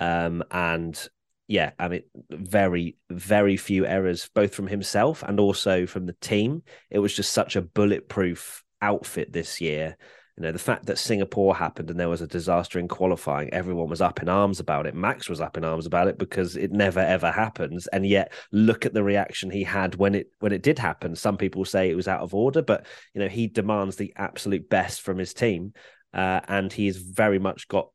um, 0.00 0.42
and 0.50 1.08
yeah, 1.46 1.72
I 1.78 1.88
mean, 1.88 2.02
very 2.30 2.96
very 3.10 3.56
few 3.56 3.84
errors 3.84 4.28
both 4.34 4.54
from 4.54 4.66
himself 4.66 5.22
and 5.22 5.38
also 5.38 5.86
from 5.86 6.06
the 6.06 6.14
team. 6.14 6.62
It 6.90 7.00
was 7.00 7.14
just 7.14 7.32
such 7.32 7.56
a 7.56 7.62
bulletproof 7.62 8.62
outfit 8.80 9.32
this 9.32 9.60
year. 9.60 9.96
You 10.36 10.42
know, 10.42 10.52
the 10.52 10.58
fact 10.58 10.86
that 10.86 10.98
Singapore 10.98 11.54
happened 11.54 11.90
and 11.90 12.00
there 12.00 12.08
was 12.08 12.20
a 12.20 12.26
disaster 12.26 12.80
in 12.80 12.88
qualifying, 12.88 13.54
everyone 13.54 13.88
was 13.88 14.00
up 14.00 14.20
in 14.20 14.28
arms 14.28 14.58
about 14.58 14.86
it. 14.86 14.94
Max 14.94 15.28
was 15.28 15.40
up 15.40 15.56
in 15.56 15.64
arms 15.64 15.86
about 15.86 16.08
it 16.08 16.18
because 16.18 16.56
it 16.56 16.72
never 16.72 16.98
ever 16.98 17.30
happens. 17.30 17.86
And 17.88 18.04
yet, 18.04 18.32
look 18.50 18.84
at 18.84 18.94
the 18.94 19.04
reaction 19.04 19.50
he 19.50 19.62
had 19.62 19.94
when 19.94 20.14
it 20.14 20.28
when 20.40 20.52
it 20.52 20.62
did 20.62 20.78
happen. 20.78 21.14
Some 21.14 21.36
people 21.36 21.64
say 21.64 21.90
it 21.90 21.94
was 21.94 22.08
out 22.08 22.22
of 22.22 22.34
order, 22.34 22.62
but 22.62 22.86
you 23.12 23.20
know, 23.20 23.28
he 23.28 23.46
demands 23.46 23.96
the 23.96 24.12
absolute 24.16 24.68
best 24.68 25.02
from 25.02 25.18
his 25.18 25.34
team, 25.34 25.74
uh, 26.14 26.40
and 26.48 26.72
he's 26.72 26.96
very 26.96 27.38
much 27.38 27.68
got 27.68 27.90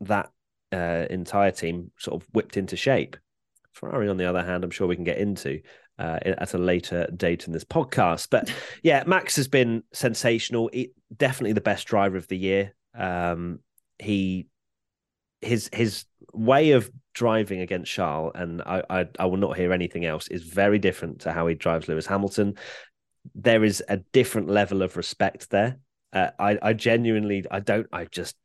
that 0.00 0.30
uh, 0.74 1.06
entire 1.08 1.52
team 1.52 1.90
sort 1.98 2.20
of 2.20 2.28
whipped 2.32 2.56
into 2.56 2.76
shape. 2.76 3.16
Ferrari, 3.72 4.08
on 4.08 4.16
the 4.16 4.28
other 4.28 4.44
hand, 4.44 4.64
I'm 4.64 4.70
sure 4.70 4.86
we 4.86 4.96
can 4.96 5.04
get 5.04 5.18
into 5.18 5.60
uh, 5.98 6.18
at 6.24 6.54
a 6.54 6.58
later 6.58 7.06
date 7.16 7.46
in 7.46 7.52
this 7.52 7.64
podcast. 7.64 8.28
But 8.30 8.52
yeah, 8.82 9.04
Max 9.06 9.36
has 9.36 9.48
been 9.48 9.82
sensational. 9.92 10.70
He, 10.72 10.90
definitely 11.16 11.52
the 11.52 11.60
best 11.60 11.86
driver 11.86 12.16
of 12.16 12.28
the 12.28 12.36
year. 12.36 12.74
Um, 12.96 13.60
he 13.98 14.46
his 15.40 15.70
his 15.72 16.04
way 16.32 16.72
of 16.72 16.90
driving 17.12 17.60
against 17.60 17.92
Charles, 17.92 18.32
and 18.34 18.62
I, 18.62 18.82
I 18.90 19.06
I 19.18 19.26
will 19.26 19.36
not 19.36 19.56
hear 19.56 19.72
anything 19.72 20.04
else, 20.04 20.28
is 20.28 20.42
very 20.42 20.78
different 20.78 21.20
to 21.22 21.32
how 21.32 21.46
he 21.46 21.54
drives 21.54 21.88
Lewis 21.88 22.06
Hamilton. 22.06 22.56
There 23.34 23.64
is 23.64 23.82
a 23.88 23.98
different 23.98 24.48
level 24.48 24.82
of 24.82 24.96
respect 24.96 25.50
there. 25.50 25.78
Uh, 26.12 26.30
I 26.38 26.58
I 26.60 26.72
genuinely 26.72 27.44
I 27.50 27.60
don't 27.60 27.86
I 27.92 28.04
just 28.06 28.36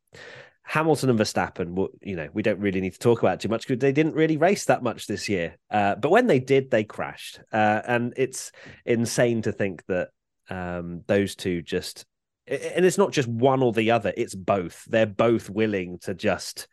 Hamilton 0.69 1.09
and 1.09 1.17
Verstappen, 1.17 1.87
you 2.03 2.15
know, 2.15 2.29
we 2.31 2.43
don't 2.43 2.59
really 2.59 2.79
need 2.79 2.93
to 2.93 2.99
talk 2.99 3.23
about 3.23 3.39
too 3.39 3.49
much 3.49 3.67
because 3.67 3.81
they 3.81 3.91
didn't 3.91 4.13
really 4.13 4.37
race 4.37 4.65
that 4.65 4.83
much 4.83 5.07
this 5.07 5.27
year. 5.27 5.57
Uh, 5.71 5.95
but 5.95 6.11
when 6.11 6.27
they 6.27 6.39
did, 6.39 6.69
they 6.69 6.83
crashed. 6.83 7.39
Uh, 7.51 7.81
and 7.87 8.13
it's 8.17 8.51
insane 8.85 9.41
to 9.41 9.51
think 9.51 9.83
that 9.87 10.09
um, 10.47 11.01
those 11.07 11.35
two 11.35 11.63
just, 11.63 12.05
and 12.45 12.85
it's 12.85 12.99
not 12.99 13.11
just 13.11 13.27
one 13.27 13.63
or 13.63 13.73
the 13.73 13.89
other, 13.89 14.13
it's 14.15 14.35
both. 14.35 14.85
They're 14.85 15.07
both 15.07 15.49
willing 15.49 15.97
to 16.03 16.13
just, 16.13 16.67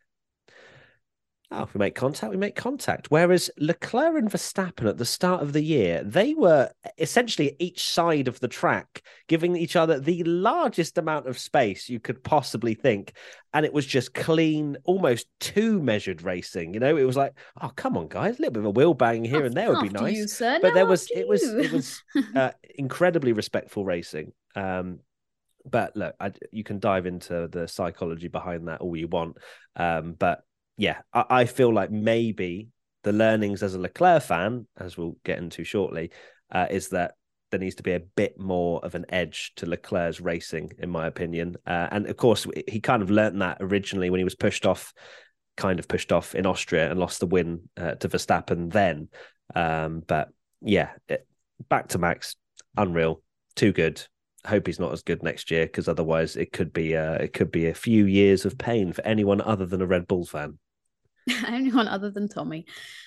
oh, 1.51 1.63
if 1.63 1.75
we 1.75 1.79
make 1.79 1.95
contact, 1.95 2.31
we 2.31 2.37
make 2.37 2.57
contact. 2.57 3.11
Whereas 3.11 3.51
Leclerc 3.59 4.17
and 4.17 4.31
Verstappen 4.31 4.89
at 4.89 4.99
the 4.99 5.05
start 5.05 5.43
of 5.43 5.53
the 5.53 5.63
year, 5.63 6.03
they 6.05 6.35
were 6.35 6.71
essentially 6.99 7.57
each 7.59 7.89
side 7.89 8.29
of 8.29 8.41
the 8.41 8.49
track, 8.49 9.03
giving 9.29 9.57
each 9.57 9.77
other 9.77 10.01
the 10.01 10.23
largest 10.25 10.99
amount 10.99 11.27
of 11.27 11.39
space 11.39 11.89
you 11.89 12.01
could 12.01 12.23
possibly 12.23 12.75
think 12.75 13.13
and 13.55 13.65
it 13.65 13.73
was 13.73 13.87
just 13.87 14.13
clean, 14.13 14.77
almost 14.85 15.29
too 15.41 15.81
measured 15.81 16.23
racing. 16.23 16.75
You 16.75 16.81
know, 16.81 16.97
it 16.97 17.05
was 17.05 17.17
like, 17.17 17.33
oh 17.63 17.71
come 17.75 17.97
on, 17.97 18.09
guys, 18.09 18.39
a 18.39 18.43
little 18.43 18.53
bit 18.53 18.61
of 18.61 18.67
a 18.67 18.71
wheel 18.71 18.93
bang 18.93 19.25
here 19.25 19.45
and 19.45 19.55
there 19.55 19.73
would 19.73 19.83
be 19.83 19.89
nice. 19.89 20.15
you, 20.15 20.29
sir. 20.29 20.59
but 20.61 20.69
No, 20.69 20.75
there 20.75 20.87
was, 20.87 21.05
after 21.05 21.21
it 21.21 21.29
was, 21.29 21.43
it 21.43 21.73
was 21.73 22.03
uh, 22.37 22.51
incredibly 22.75 23.33
respectful 23.33 23.85
racing. 23.85 24.33
Um, 24.55 25.01
but 25.65 25.97
look, 25.97 26.15
I, 26.21 26.33
you 26.53 26.65
can 26.65 26.79
dive 26.79 27.07
into 27.07 27.49
the 27.51 27.67
psychology 27.67 28.29
behind 28.29 28.69
that 28.69 28.81
all 28.81 28.97
you 28.97 29.09
want. 29.09 29.39
Um, 29.75 30.15
but 30.19 30.43
yeah, 30.77 30.99
I, 31.13 31.25
I 31.31 31.45
feel 31.47 31.73
like 31.73 31.91
maybe 31.91 32.69
the 33.03 33.13
learnings 33.13 33.63
as 33.63 33.75
a 33.75 33.79
Leclerc 33.79 34.23
fan, 34.23 34.67
as 34.77 34.97
we'll 34.97 35.17
get 35.25 35.39
into 35.39 35.65
shortly, 35.65 36.11
uh, 36.51 36.67
is 36.71 36.89
that 36.89 37.15
there 37.51 37.61
needs 37.61 37.77
to 37.77 37.83
be 37.83 37.93
a 37.93 38.01
bit 38.01 38.39
more 38.39 38.85
of 38.85 38.95
an 38.95 39.07
edge 39.09 39.53
to 39.57 39.67
Leclerc's 39.67 40.21
racing, 40.21 40.73
in 40.79 40.91
my 40.91 41.07
opinion. 41.07 41.57
Uh, 41.67 41.89
and 41.91 42.07
of 42.07 42.17
course, 42.17 42.47
he 42.67 42.81
kind 42.81 43.03
of 43.03 43.11
learnt 43.11 43.39
that 43.39 43.59
originally 43.61 44.11
when 44.11 44.19
he 44.19 44.25
was 44.25 44.35
pushed 44.35 44.67
off, 44.67 44.93
kind 45.57 45.79
of 45.79 45.89
pushed 45.89 46.13
off 46.13 46.35
in 46.35 46.47
Austria 46.47 46.91
and 46.91 46.99
lost 46.99 47.21
the 47.21 47.27
win 47.27 47.69
uh, 47.77 47.93
to 47.93 48.09
Verstappen 48.09 48.73
then. 48.73 49.09
Um, 49.55 50.03
but 50.07 50.29
yeah, 50.61 50.91
it, 51.09 51.27
back 51.69 51.89
to 51.89 51.99
Max, 51.99 52.37
unreal, 52.77 53.23
too 53.55 53.73
good. 53.73 54.03
Hope 54.45 54.67
he's 54.67 54.81
not 54.81 54.93
as 54.93 55.03
good 55.03 55.23
next 55.23 55.51
year 55.51 55.67
because 55.67 55.89
otherwise 55.89 56.37
it 56.37 56.53
could 56.53 56.73
be 56.73 56.97
uh, 56.97 57.15
it 57.15 57.33
could 57.33 57.51
be 57.51 57.67
a 57.67 57.75
few 57.75 58.07
years 58.07 58.45
of 58.45 58.59
pain 58.59 58.93
for 58.93 59.05
anyone 59.05 59.41
other 59.41 59.67
than 59.67 59.83
a 59.83 59.87
Red 59.87 60.07
Bull 60.07 60.25
fan. 60.25 60.59
anyone 61.47 61.89
other 61.89 62.11
than 62.11 62.29
Tommy. 62.29 62.67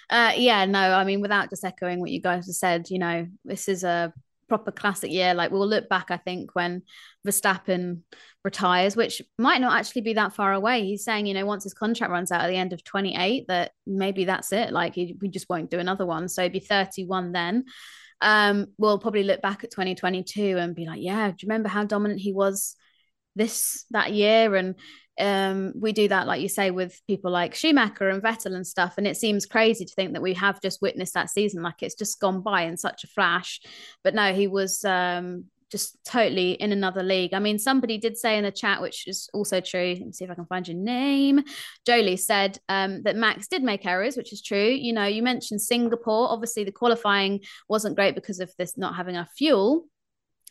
Uh, 0.10 0.34
yeah, 0.36 0.66
no, 0.66 0.80
I 0.80 1.04
mean, 1.04 1.22
without 1.22 1.50
just 1.50 1.64
echoing 1.64 2.00
what 2.00 2.12
you 2.12 2.22
guys 2.22 2.48
have 2.48 2.56
said, 2.56 2.90
you 2.90 3.00
know, 3.00 3.28
this 3.46 3.68
is 3.68 3.84
a 3.84 4.14
proper 4.48 4.72
classic 4.72 5.12
year. 5.12 5.34
Like 5.34 5.52
we'll 5.52 5.68
look 5.68 5.88
back, 5.88 6.08
I 6.10 6.18
think, 6.18 6.56
when 6.56 6.82
Verstappen 7.26 8.02
retires, 8.44 8.96
which 8.96 9.22
might 9.38 9.62
not 9.62 9.78
actually 9.78 10.02
be 10.02 10.14
that 10.14 10.34
far 10.34 10.54
away. 10.54 10.84
He's 10.84 11.06
saying, 11.06 11.28
you 11.28 11.34
know, 11.34 11.46
once 11.46 11.64
his 11.64 11.74
contract 11.74 12.12
runs 12.12 12.32
out 12.32 12.42
at 12.42 12.48
the 12.48 12.58
end 12.58 12.74
of 12.74 12.84
28, 12.84 13.48
that 13.48 13.72
maybe 13.86 14.26
that's 14.26 14.52
it. 14.52 14.72
Like 14.72 14.96
he, 14.96 15.16
we 15.22 15.30
just 15.30 15.50
won't 15.50 15.72
do 15.72 15.80
another 15.80 16.06
one. 16.06 16.28
So 16.28 16.44
he'd 16.44 16.52
be 16.52 16.60
31 16.60 17.32
then. 17.32 17.66
Um, 18.22 18.68
we'll 18.78 19.00
probably 19.00 19.24
look 19.24 19.42
back 19.42 19.64
at 19.64 19.72
2022 19.72 20.58
and 20.58 20.76
be 20.76 20.86
like, 20.86 21.02
yeah, 21.02 21.30
do 21.30 21.36
you 21.40 21.48
remember 21.48 21.70
how 21.70 21.86
dominant 21.86 22.20
he 22.20 22.34
was 22.34 22.76
this 23.36 23.86
that 23.92 24.12
year? 24.12 24.56
And 24.56 24.76
um, 25.20 25.74
we 25.76 25.92
do 25.92 26.08
that, 26.08 26.28
like 26.28 26.42
you 26.42 26.50
say, 26.50 26.72
with 26.72 27.02
people 27.08 27.32
like 27.32 27.56
Schumacher 27.56 28.10
and 28.10 28.22
Vettel 28.22 28.56
and 28.56 28.66
stuff. 28.66 28.96
And 28.98 29.08
it 29.08 29.18
seems 29.18 29.46
crazy 29.46 29.86
to 29.86 29.94
think 29.94 30.14
that 30.14 30.22
we 30.22 30.34
have 30.36 30.62
just 30.62 30.82
witnessed 30.82 31.14
that 31.14 31.30
season, 31.30 31.62
like 31.62 31.82
it's 31.82 31.96
just 31.96 32.20
gone 32.20 32.42
by 32.42 32.64
in 32.64 32.78
such 32.78 33.04
a 33.04 33.08
flash. 33.08 33.62
But 34.04 34.16
no, 34.16 34.34
he 34.34 34.48
was 34.48 34.84
um, 34.86 35.46
just 35.72 35.98
totally 36.04 36.54
in 36.54 36.72
another 36.72 37.04
league. 37.04 37.34
I 37.34 37.40
mean, 37.40 37.60
somebody 37.60 37.98
did 37.98 38.18
say 38.18 38.38
in 38.38 38.44
the 38.44 38.52
chat, 38.52 38.82
which 38.82 39.08
is 39.08 39.30
also 39.34 39.62
true. 39.62 39.96
Let 39.98 40.06
me 40.06 40.12
see 40.12 40.26
if 40.26 40.32
I 40.32 40.36
can 40.36 40.46
find 40.46 40.68
your 40.68 40.78
name. 40.78 41.44
Jolie 41.86 42.18
said 42.18 42.58
um, 42.70 43.04
that 43.04 43.16
Max 43.16 43.48
did 43.48 43.64
make 43.64 43.86
errors, 43.86 44.18
which 44.18 44.34
is 44.34 44.42
true. 44.42 44.70
You 44.70 44.94
know, 44.94 45.06
you 45.06 45.24
mentioned 45.24 45.62
Singapore. 45.62 46.30
Obviously, 46.30 46.64
the 46.64 46.72
qualifying 46.72 47.42
wasn't 47.68 47.96
great 47.96 48.16
because 48.16 48.40
of 48.40 48.52
this 48.58 48.78
not 48.78 48.96
having 48.96 49.16
enough 49.16 49.32
fuel. 49.38 49.86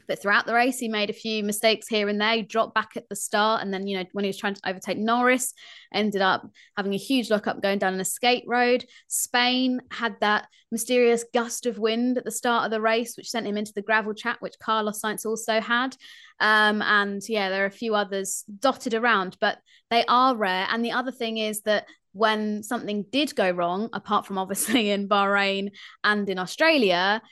But 0.09 0.21
throughout 0.21 0.47
the 0.47 0.55
race, 0.55 0.79
he 0.79 0.88
made 0.88 1.11
a 1.11 1.14
few 1.14 1.44
mistakes 1.44 1.87
here 1.87 2.09
and 2.09 2.21
there. 2.21 2.37
He 2.37 2.42
dropped 2.42 2.75
back 2.75 2.92
at 2.97 3.09
the 3.09 3.14
start. 3.14 3.62
And 3.62 3.73
then, 3.73 3.87
you 3.87 3.99
know, 3.99 4.05
when 4.12 4.25
he 4.25 4.31
was 4.31 4.38
trying 4.38 4.55
to 4.55 4.68
overtake 4.68 4.99
Norris, 4.99 5.53
ended 5.92 6.23
up 6.23 6.49
having 6.77 6.94
a 6.94 6.99
huge 6.99 7.31
lockup 7.31 7.62
going 7.62 7.79
down 7.79 7.94
an 7.94 8.01
escape 8.01 8.44
road. 8.47 8.87
Spain 9.07 9.83
had 9.90 10.16
that 10.21 10.49
mysterious 10.73 11.25
gust 11.33 11.66
of 11.66 11.79
wind 11.79 12.18
at 12.18 12.25
the 12.25 12.31
start 12.31 12.64
of 12.64 12.71
the 12.71 12.81
race, 12.81 13.16
which 13.16 13.31
sent 13.31 13.47
him 13.47 13.57
into 13.57 13.73
the 13.75 13.83
gravel 13.83 14.14
trap, 14.14 14.38
which 14.40 14.59
Carlos 14.59 15.01
Sainz 15.01 15.27
also 15.27 15.61
had. 15.61 15.94
Um, 16.40 16.83
and 16.83 17.23
yeah, 17.29 17.51
there 17.51 17.64
are 17.64 17.66
a 17.66 17.71
few 17.71 17.94
others 17.94 18.44
dotted 18.59 18.94
around, 18.94 19.37
but 19.40 19.59
they 19.90 20.05
are 20.07 20.37
rare. 20.37 20.66
And 20.71 20.85
the 20.85 20.92
other 20.92 21.12
thing 21.12 21.38
is 21.38 21.62
that 21.62 21.87
when 22.12 22.62
something 22.62 23.05
did 23.11 23.35
go 23.35 23.51
wrong, 23.51 23.90
apart 23.92 24.27
from 24.27 24.38
obviously 24.38 24.90
in 24.94 25.09
Bahrain 25.09 25.71
and 26.03 26.29
in 26.29 26.38
Australia, 26.38 27.23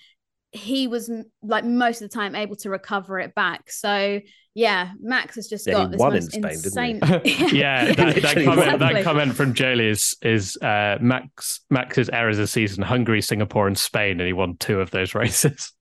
he 0.57 0.87
was 0.89 1.11
like 1.43 1.65
most 1.65 2.03
of 2.03 2.09
the 2.11 2.15
time 2.15 2.35
able 2.35 2.57
to 2.57 2.71
recover 2.71 3.19
it 3.21 3.35
back. 3.35 3.71
So 3.71 4.21
yeah, 4.55 4.93
Max 5.01 5.35
has 5.37 5.49
just 5.49 5.67
Yeah, 5.67 5.75
got 5.75 5.91
this 5.91 5.99
won 6.01 6.13
most 6.15 6.35
in 6.35 6.43
Spain, 6.43 6.53
insane. 6.65 7.01
yeah, 7.55 7.93
that, 7.93 7.97
that 8.23 8.35
comment, 8.45 8.73
Exactly. 8.73 8.79
that 8.79 9.05
comment 9.05 9.35
from 9.37 9.53
Jolie 9.55 9.89
is 9.89 10.17
is 10.23 10.57
uh, 10.63 10.99
Max 11.01 11.61
Max's 11.71 12.09
errors 12.11 12.39
this 12.39 12.53
season: 12.53 12.83
Hungary, 12.83 13.21
Singapore, 13.21 13.67
and 13.67 13.77
Spain, 13.77 14.21
and 14.21 14.27
he 14.27 14.33
won 14.33 14.57
two 14.57 14.81
of 14.81 14.91
those 14.91 15.15
races, 15.15 15.73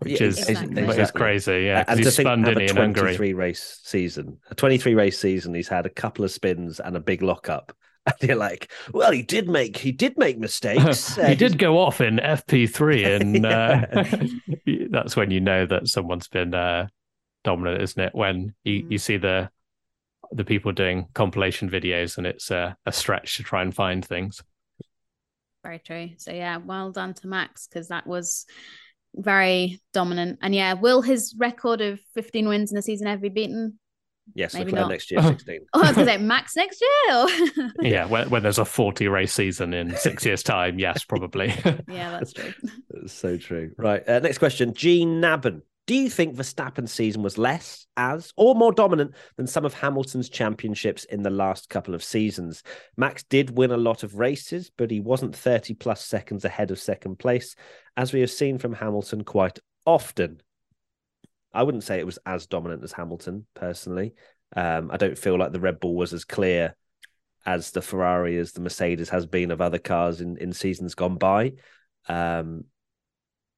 which 0.00 0.20
Yeah, 0.20 0.28
is 0.28 0.38
exactly. 0.48 0.82
is 0.88 0.88
exactly. 0.88 1.18
crazy. 1.20 1.62
Yeah, 1.64 1.84
and 1.86 2.02
to 2.02 2.04
he's 2.04 2.16
think 2.16 2.26
spun 2.26 2.44
have 2.44 2.56
a 2.56 2.60
he, 2.60 2.66
in 2.66 2.76
Hungary. 2.76 3.16
23 3.16 3.32
race 3.34 3.80
season, 3.84 4.38
a 4.50 4.54
23 4.54 4.94
race 4.94 5.18
season, 5.18 5.54
he's 5.54 5.68
had 5.68 5.86
a 5.86 5.90
couple 5.90 6.24
of 6.24 6.30
spins 6.30 6.80
and 6.80 6.96
a 6.96 7.00
big 7.00 7.22
lockup. 7.22 7.76
And 8.20 8.28
you're 8.28 8.36
like, 8.36 8.70
well, 8.92 9.12
he 9.12 9.22
did 9.22 9.48
make 9.48 9.78
he 9.78 9.90
did 9.90 10.18
make 10.18 10.38
mistakes. 10.38 11.16
Uh, 11.16 11.26
he 11.28 11.34
did 11.34 11.56
go 11.58 11.78
off 11.78 12.02
in 12.02 12.16
FP3, 12.16 13.20
and 13.20 13.44
Yeah. 13.44 13.86
uh, 13.92 14.88
that's 14.90 15.16
when 15.16 15.30
you 15.30 15.40
know 15.40 15.64
that 15.64 15.88
someone's 15.88 16.28
been 16.28 16.54
uh, 16.54 16.88
dominant, 17.44 17.80
isn't 17.82 18.02
it? 18.02 18.14
When 18.14 18.54
you, 18.62 18.86
you 18.90 18.98
see 18.98 19.16
the 19.16 19.48
the 20.32 20.44
people 20.44 20.72
doing 20.72 21.06
compilation 21.14 21.70
videos, 21.70 22.18
and 22.18 22.26
it's 22.26 22.50
uh, 22.50 22.74
a 22.84 22.92
stretch 22.92 23.36
to 23.36 23.42
try 23.42 23.62
and 23.62 23.74
find 23.74 24.04
things. 24.04 24.42
Very 25.62 25.78
true. 25.78 26.10
So 26.18 26.30
yeah, 26.30 26.58
well 26.58 26.92
done 26.92 27.14
to 27.14 27.26
Max 27.26 27.66
because 27.66 27.88
that 27.88 28.06
was 28.06 28.44
very 29.14 29.80
dominant. 29.94 30.40
And 30.42 30.54
yeah, 30.54 30.74
will 30.74 31.00
his 31.00 31.34
record 31.38 31.80
of 31.80 32.00
15 32.14 32.48
wins 32.48 32.70
in 32.70 32.76
the 32.76 32.82
season 32.82 33.06
ever 33.06 33.22
be 33.22 33.28
beaten? 33.30 33.78
Yes, 34.34 34.54
Maybe 34.54 34.66
Leclerc 34.66 34.82
not. 34.82 34.90
next 34.90 35.10
year, 35.10 35.22
16. 35.22 35.60
Oh, 35.74 35.82
I 35.82 35.86
was 35.88 35.96
going 35.96 36.06
to 36.06 36.12
say 36.14 36.18
Max 36.18 36.56
next 36.56 36.82
year. 36.82 37.16
Or... 37.16 37.68
yeah, 37.86 38.06
when, 38.06 38.30
when 38.30 38.42
there's 38.42 38.58
a 38.58 38.64
40 38.64 39.08
race 39.08 39.32
season 39.32 39.74
in 39.74 39.94
six 39.96 40.24
years' 40.24 40.42
time, 40.42 40.78
yes, 40.78 41.04
probably. 41.04 41.48
yeah, 41.88 42.10
that's 42.10 42.32
true. 42.32 42.52
That's 42.90 43.12
so 43.12 43.36
true. 43.36 43.72
Right. 43.76 44.06
Uh, 44.08 44.20
next 44.20 44.38
question. 44.38 44.72
Gene 44.74 45.20
Nabben. 45.20 45.60
Do 45.86 45.94
you 45.94 46.08
think 46.08 46.34
Verstappen's 46.34 46.92
season 46.92 47.22
was 47.22 47.36
less, 47.36 47.86
as, 47.98 48.32
or 48.38 48.54
more 48.54 48.72
dominant 48.72 49.14
than 49.36 49.46
some 49.46 49.66
of 49.66 49.74
Hamilton's 49.74 50.30
championships 50.30 51.04
in 51.04 51.22
the 51.22 51.28
last 51.28 51.68
couple 51.68 51.94
of 51.94 52.02
seasons? 52.02 52.62
Max 52.96 53.22
did 53.24 53.58
win 53.58 53.70
a 53.70 53.76
lot 53.76 54.02
of 54.02 54.18
races, 54.18 54.70
but 54.78 54.90
he 54.90 55.00
wasn't 55.00 55.36
30 55.36 55.74
plus 55.74 56.02
seconds 56.02 56.46
ahead 56.46 56.70
of 56.70 56.78
second 56.78 57.18
place, 57.18 57.54
as 57.98 58.14
we 58.14 58.20
have 58.20 58.30
seen 58.30 58.56
from 58.56 58.72
Hamilton 58.72 59.24
quite 59.24 59.58
often. 59.84 60.40
I 61.54 61.62
wouldn't 61.62 61.84
say 61.84 61.98
it 61.98 62.06
was 62.06 62.18
as 62.26 62.46
dominant 62.46 62.82
as 62.84 62.92
Hamilton, 62.92 63.46
personally. 63.54 64.14
Um, 64.56 64.90
I 64.92 64.96
don't 64.96 65.18
feel 65.18 65.38
like 65.38 65.52
the 65.52 65.60
Red 65.60 65.80
Bull 65.80 65.94
was 65.94 66.12
as 66.12 66.24
clear 66.24 66.76
as 67.46 67.70
the 67.70 67.82
Ferrari, 67.82 68.38
as 68.38 68.52
the 68.52 68.60
Mercedes 68.60 69.10
has 69.10 69.26
been 69.26 69.50
of 69.50 69.60
other 69.60 69.78
cars 69.78 70.20
in, 70.20 70.36
in 70.38 70.52
seasons 70.52 70.94
gone 70.94 71.16
by. 71.16 71.52
Um, 72.08 72.64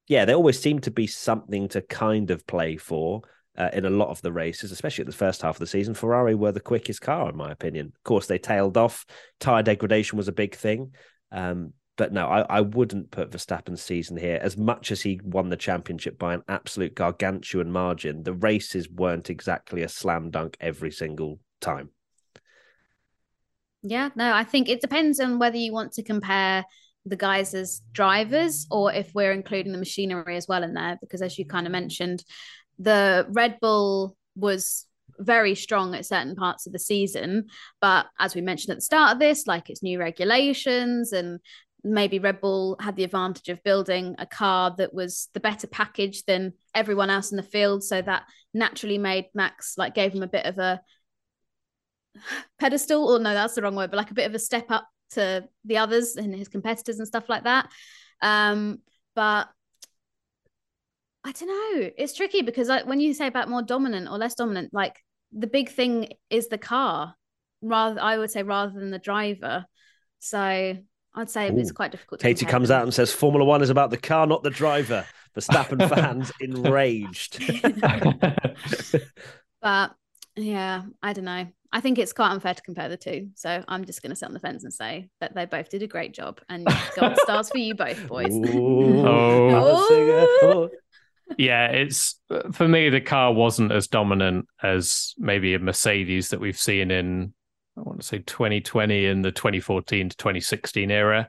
yeah, 0.09 0.25
there 0.25 0.37
always 0.37 0.61
seemed 0.61 0.85
to 0.85 0.91
be 0.91 1.07
something 1.07 1.69
to 1.69 1.81
kind 1.83 2.31
of 2.31 2.47
play 2.47 2.77
for 2.77 3.23
uh, 3.57 3.71
in 3.73 3.85
a 3.85 3.91
lot 3.91 4.11
of 4.11 4.23
the 4.23 4.33
races, 4.33 4.71
especially 4.71 5.03
at 5.03 5.07
the 5.07 5.17
first 5.17 5.43
half 5.43 5.57
of 5.57 5.61
the 5.61 5.67
season. 5.67 5.95
Ferrari 5.95 6.35
were 6.35 6.53
the 6.53 6.61
quickest 6.61 7.01
car, 7.01 7.29
in 7.31 7.37
my 7.37 7.51
opinion. 7.51 7.93
Of 7.95 8.03
course, 8.05 8.27
they 8.27 8.39
tailed 8.39 8.77
off. 8.77 9.05
Tire 9.41 9.63
degradation 9.63 10.17
was 10.17 10.29
a 10.29 10.33
big 10.33 10.55
thing. 10.55 10.93
Um, 11.33 11.73
but 11.97 12.13
no, 12.13 12.27
I, 12.27 12.41
I 12.43 12.61
wouldn't 12.61 13.11
put 13.11 13.31
Verstappen's 13.31 13.83
season 13.83 14.17
here. 14.17 14.39
As 14.43 14.57
much 14.57 14.93
as 14.93 15.03
he 15.03 15.21
won 15.25 15.49
the 15.49 15.57
championship 15.57 16.19
by 16.19 16.35
an 16.35 16.43
absolute 16.49 16.95
gargantuan 16.95 17.73
margin, 17.73 18.23
the 18.23 18.35
races 18.35 18.89
weren't 18.89 19.31
exactly 19.31 19.83
a 19.83 19.89
slam 19.89 20.31
dunk 20.31 20.57
every 20.61 20.93
single 20.93 21.41
time. 21.61 21.91
Yeah, 23.83 24.11
no, 24.15 24.33
I 24.33 24.45
think 24.45 24.69
it 24.69 24.81
depends 24.81 25.21
on 25.21 25.39
whether 25.39 25.57
you 25.57 25.73
want 25.73 25.93
to 25.93 26.03
compare 26.03 26.65
the 27.07 27.17
guys 27.17 27.55
as 27.55 27.83
drivers 27.93 28.67
or 28.71 28.93
if 28.93 29.15
we're 29.15 29.33
including 29.33 29.73
the 29.73 29.79
machinery 29.79 30.37
as 30.37 30.49
well 30.49 30.65
in 30.65 30.75
there. 30.75 30.99
Because 31.01 31.23
as 31.23 31.39
you 31.39 31.47
kind 31.47 31.67
of 31.67 31.73
mentioned, 31.73 32.25
the 32.79 33.27
Red 33.31 33.59
Bull 33.61 34.17
was 34.35 34.87
very 35.19 35.55
strong 35.55 35.95
at 35.95 36.05
certain 36.05 36.35
parts 36.35 36.67
of 36.67 36.73
the 36.73 36.79
season. 36.79 37.47
But 37.81 38.07
as 38.19 38.35
we 38.35 38.41
mentioned 38.41 38.73
at 38.73 38.79
the 38.79 38.83
start 38.83 39.15
of 39.15 39.19
this, 39.19 39.47
like 39.47 39.71
it's 39.71 39.83
new 39.83 39.99
regulations 39.99 41.13
and 41.13 41.41
maybe 41.87 42.19
Red 42.19 42.41
Bull 42.41 42.77
had 42.81 42.97
the 42.97 43.05
advantage 43.05 43.49
of 43.49 43.63
building 43.63 44.17
a 44.19 44.27
car 44.27 44.75
that 44.79 44.93
was 44.93 45.29
the 45.35 45.41
better 45.41 45.67
package 45.67 46.25
than 46.25 46.53
everyone 46.75 47.11
else 47.11 47.31
in 47.31 47.37
the 47.37 47.43
field. 47.43 47.85
So 47.85 48.03
that 48.03 48.25
naturally 48.53 48.99
made 48.99 49.27
Max 49.35 49.75
like 49.79 49.95
gave 49.95 50.13
him 50.13 50.23
a 50.23 50.29
bit 50.29 50.47
of 50.47 50.59
a 50.59 50.81
pedestal, 52.59 53.09
or 53.09 53.19
no, 53.19 53.33
that's 53.33 53.55
the 53.55 53.63
wrong 53.63 53.77
word, 53.77 53.91
but 53.91 53.97
like 53.97 54.11
a 54.11 54.15
bit 54.15 54.27
of 54.27 54.35
a 54.35 54.39
step 54.39 54.71
up 54.71 54.89
to 55.11 55.49
the 55.65 55.79
others 55.79 56.17
and 56.17 56.35
his 56.35 56.49
competitors 56.49 56.99
and 56.99 57.07
stuff 57.07 57.29
like 57.29 57.45
that. 57.45 57.69
Um, 58.21 58.79
but 59.15 59.49
I 61.25 61.33
don't 61.33 61.49
know. 61.49 61.91
It's 61.97 62.15
tricky 62.15 62.43
because 62.43 62.69
like, 62.69 62.87
when 62.87 63.01
you 63.01 63.15
say 63.15 63.27
about 63.27 63.49
more 63.49 63.63
dominant 63.63 64.09
or 64.09 64.19
less 64.19 64.35
dominant, 64.35 64.73
like 64.73 65.01
the 65.33 65.47
big 65.47 65.71
thing 65.71 66.09
is 66.31 66.49
the 66.49 66.59
car, 66.59 67.15
rather 67.63 68.01
I 68.01 68.19
would 68.19 68.31
say 68.31 68.43
rather 68.43 68.73
than 68.73 68.91
the 68.91 68.99
driver. 68.99 69.67
So 70.19 70.77
I'd 71.17 71.31
say 71.31 71.51
Ooh. 71.51 71.59
it's 71.59 71.73
quite 71.73 71.91
difficult. 71.91 72.21
To 72.21 72.27
Katie 72.27 72.41
compare 72.41 72.53
comes 72.53 72.69
them. 72.69 72.79
out 72.79 72.83
and 72.85 72.95
says 72.95 73.13
Formula 73.13 73.45
One 73.45 73.63
is 73.63 73.71
about 73.71 73.91
the 73.91 73.97
car, 73.97 74.27
not 74.27 74.43
the 74.43 74.51
driver. 74.51 75.05
Verstappen 75.37 75.89
fans 75.95 76.31
enraged. 76.41 77.43
but 79.63 79.95
yeah, 80.37 80.83
I 81.03 81.13
don't 81.13 81.25
know. 81.25 81.47
I 81.73 81.81
think 81.81 81.99
it's 81.99 82.13
quite 82.13 82.31
unfair 82.31 82.55
to 82.55 82.63
compare 82.63 82.89
the 82.89 82.97
two. 82.97 83.31
So 83.35 83.65
I'm 83.67 83.85
just 83.85 84.03
going 84.03 84.11
to 84.11 84.17
sit 84.17 84.27
on 84.27 84.35
the 84.35 84.41
fence 84.41 84.65
and 84.65 84.73
say 84.73 85.09
that 85.21 85.35
they 85.35 85.47
both 85.47 85.69
did 85.69 85.83
a 85.83 85.87
great 85.87 86.15
job, 86.15 86.41
and 86.49 86.67
gold 86.95 87.17
stars 87.19 87.51
for 87.51 87.59
you 87.59 87.75
both, 87.75 88.07
boys. 88.07 88.33
Ooh. 88.35 89.07
Oh. 89.07 90.29
Oh. 90.43 90.71
yeah, 91.37 91.67
it's 91.67 92.21
uh, 92.31 92.51
for 92.53 92.69
me, 92.69 92.89
the 92.89 93.01
car 93.01 93.33
wasn't 93.33 93.73
as 93.73 93.89
dominant 93.89 94.47
as 94.63 95.15
maybe 95.19 95.55
a 95.55 95.59
Mercedes 95.59 96.29
that 96.29 96.41
we've 96.41 96.59
seen 96.59 96.91
in, 96.91 97.35
I 97.77 97.83
want 97.83 98.01
to 98.01 98.07
say 98.07 98.19
2020 98.19 99.07
and 99.07 99.25
the 99.25 99.33
2014 99.33 100.09
to 100.09 100.17
2016 100.17 100.91
era. 100.91 101.29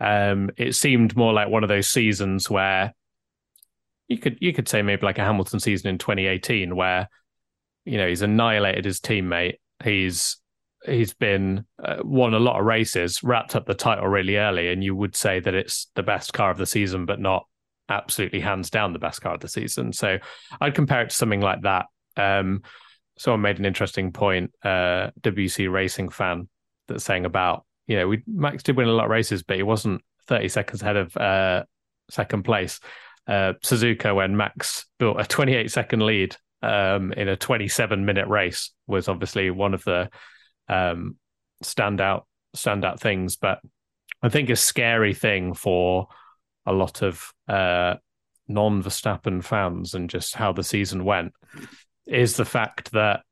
Um, 0.00 0.50
it 0.56 0.74
seemed 0.74 1.16
more 1.16 1.32
like 1.32 1.48
one 1.48 1.62
of 1.62 1.68
those 1.68 1.88
seasons 1.88 2.50
where 2.50 2.92
you 4.08 4.18
could 4.18 4.38
you 4.40 4.52
could 4.52 4.68
say 4.68 4.82
maybe 4.82 5.06
like 5.06 5.18
a 5.18 5.24
Hamilton 5.24 5.60
season 5.60 5.88
in 5.88 5.98
2018 5.98 6.76
where 6.76 7.08
you 7.84 7.96
know 7.96 8.08
he's 8.08 8.22
annihilated 8.22 8.84
his 8.84 9.00
teammate. 9.00 9.58
He's 9.82 10.38
he's 10.84 11.14
been 11.14 11.64
uh, 11.82 11.96
won 12.02 12.34
a 12.34 12.38
lot 12.38 12.58
of 12.58 12.66
races, 12.66 13.22
wrapped 13.22 13.56
up 13.56 13.66
the 13.66 13.74
title 13.74 14.06
really 14.06 14.36
early, 14.36 14.68
and 14.68 14.82
you 14.82 14.94
would 14.94 15.16
say 15.16 15.40
that 15.40 15.54
it's 15.54 15.90
the 15.94 16.02
best 16.02 16.32
car 16.32 16.50
of 16.50 16.58
the 16.58 16.66
season, 16.66 17.06
but 17.06 17.20
not 17.20 17.46
absolutely 17.88 18.40
hands 18.40 18.70
down 18.70 18.92
the 18.92 18.98
best 18.98 19.20
car 19.20 19.34
of 19.34 19.40
the 19.40 19.48
season. 19.48 19.92
So 19.92 20.18
I'd 20.60 20.74
compare 20.74 21.02
it 21.02 21.10
to 21.10 21.16
something 21.16 21.40
like 21.40 21.62
that. 21.62 21.86
Um, 22.16 22.62
someone 23.16 23.42
made 23.42 23.58
an 23.58 23.64
interesting 23.64 24.12
point, 24.12 24.52
uh, 24.62 25.10
WC 25.20 25.70
Racing 25.70 26.08
fan, 26.08 26.48
that's 26.88 27.04
saying 27.04 27.24
about 27.24 27.64
you 27.86 27.96
know 27.96 28.08
we 28.08 28.22
Max 28.26 28.62
did 28.62 28.76
win 28.76 28.88
a 28.88 28.92
lot 28.92 29.04
of 29.04 29.10
races, 29.10 29.42
but 29.42 29.56
he 29.56 29.62
wasn't 29.62 30.02
30 30.26 30.48
seconds 30.48 30.82
ahead 30.82 30.96
of 30.96 31.16
uh, 31.16 31.64
second 32.10 32.44
place. 32.44 32.80
Uh, 33.26 33.54
Suzuka, 33.62 34.14
when 34.14 34.36
Max 34.36 34.86
built 34.98 35.20
a 35.20 35.24
28 35.24 35.70
second 35.70 36.04
lead 36.04 36.36
um, 36.62 37.12
in 37.12 37.28
a 37.28 37.36
27 37.36 38.04
minute 38.04 38.28
race, 38.28 38.70
was 38.86 39.08
obviously 39.08 39.50
one 39.50 39.74
of 39.74 39.84
the 39.84 40.10
um, 40.68 41.16
standout 41.62 42.22
standout 42.56 43.00
things. 43.00 43.36
But 43.36 43.60
I 44.22 44.28
think 44.28 44.50
a 44.50 44.56
scary 44.56 45.14
thing 45.14 45.54
for 45.54 46.08
a 46.66 46.72
lot 46.72 47.02
of 47.02 47.32
uh, 47.48 47.94
non 48.48 48.82
Verstappen 48.82 49.42
fans 49.42 49.94
and 49.94 50.08
just 50.08 50.34
how 50.34 50.52
the 50.52 50.62
season 50.64 51.04
went 51.04 51.32
is 52.06 52.36
the 52.36 52.44
fact 52.44 52.92
that 52.92 53.22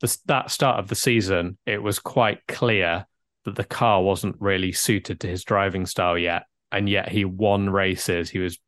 the, 0.00 0.16
that 0.26 0.50
start 0.50 0.78
of 0.78 0.88
the 0.88 0.94
season, 0.94 1.58
it 1.66 1.82
was 1.82 1.98
quite 1.98 2.46
clear 2.46 3.06
that 3.44 3.56
the 3.56 3.64
car 3.64 4.02
wasn't 4.02 4.36
really 4.38 4.72
suited 4.72 5.20
to 5.20 5.26
his 5.26 5.44
driving 5.44 5.86
style 5.86 6.18
yet. 6.18 6.44
And 6.70 6.88
yet 6.88 7.10
he 7.10 7.24
won 7.24 7.68
races. 7.68 8.30
He 8.30 8.38
was 8.38 8.58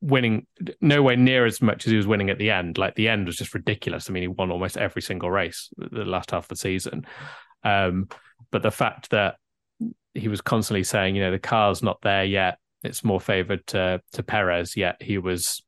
winning 0.00 0.46
nowhere 0.80 1.16
near 1.16 1.46
as 1.46 1.62
much 1.62 1.86
as 1.86 1.90
he 1.90 1.96
was 1.96 2.06
winning 2.06 2.28
at 2.28 2.38
the 2.38 2.50
end. 2.50 2.76
Like 2.76 2.94
the 2.94 3.08
end 3.08 3.26
was 3.26 3.36
just 3.36 3.54
ridiculous. 3.54 4.08
I 4.08 4.12
mean, 4.12 4.22
he 4.22 4.28
won 4.28 4.50
almost 4.50 4.76
every 4.76 5.02
single 5.02 5.30
race 5.30 5.70
the 5.78 6.04
last 6.04 6.32
half 6.32 6.44
of 6.44 6.48
the 6.48 6.56
season. 6.56 7.06
Um, 7.64 8.08
but 8.50 8.62
the 8.62 8.70
fact 8.70 9.10
that 9.10 9.36
he 10.14 10.28
was 10.28 10.40
constantly 10.40 10.84
saying, 10.84 11.16
you 11.16 11.22
know, 11.22 11.30
the 11.30 11.38
car's 11.38 11.82
not 11.82 12.00
there 12.02 12.24
yet. 12.24 12.58
It's 12.82 13.04
more 13.04 13.20
favored 13.20 13.66
to 13.68 14.02
to 14.12 14.22
Perez, 14.22 14.76
yet 14.76 15.00
he 15.00 15.16
was 15.18 15.62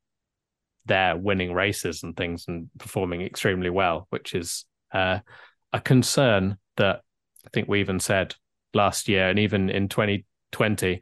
there 0.86 1.16
winning 1.16 1.52
races 1.52 2.02
and 2.02 2.16
things 2.16 2.44
and 2.48 2.68
performing 2.78 3.22
extremely 3.22 3.70
well, 3.70 4.06
which 4.10 4.34
is 4.34 4.64
uh, 4.92 5.18
a 5.72 5.80
concern 5.80 6.56
that 6.76 7.00
I 7.46 7.50
think 7.52 7.68
we 7.68 7.80
even 7.80 8.00
said 8.00 8.34
last 8.74 9.08
year 9.08 9.28
and 9.28 9.38
even 9.38 9.70
in 9.70 9.88
2020. 9.88 11.00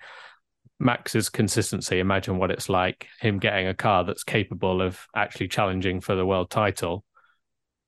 Max's 0.78 1.28
consistency, 1.28 2.00
imagine 2.00 2.38
what 2.38 2.50
it's 2.50 2.68
like 2.68 3.06
him 3.20 3.38
getting 3.38 3.68
a 3.68 3.74
car 3.74 4.02
that's 4.02 4.24
capable 4.24 4.82
of 4.82 5.06
actually 5.14 5.46
challenging 5.46 6.00
for 6.00 6.16
the 6.16 6.26
world 6.26 6.50
title. 6.50 7.04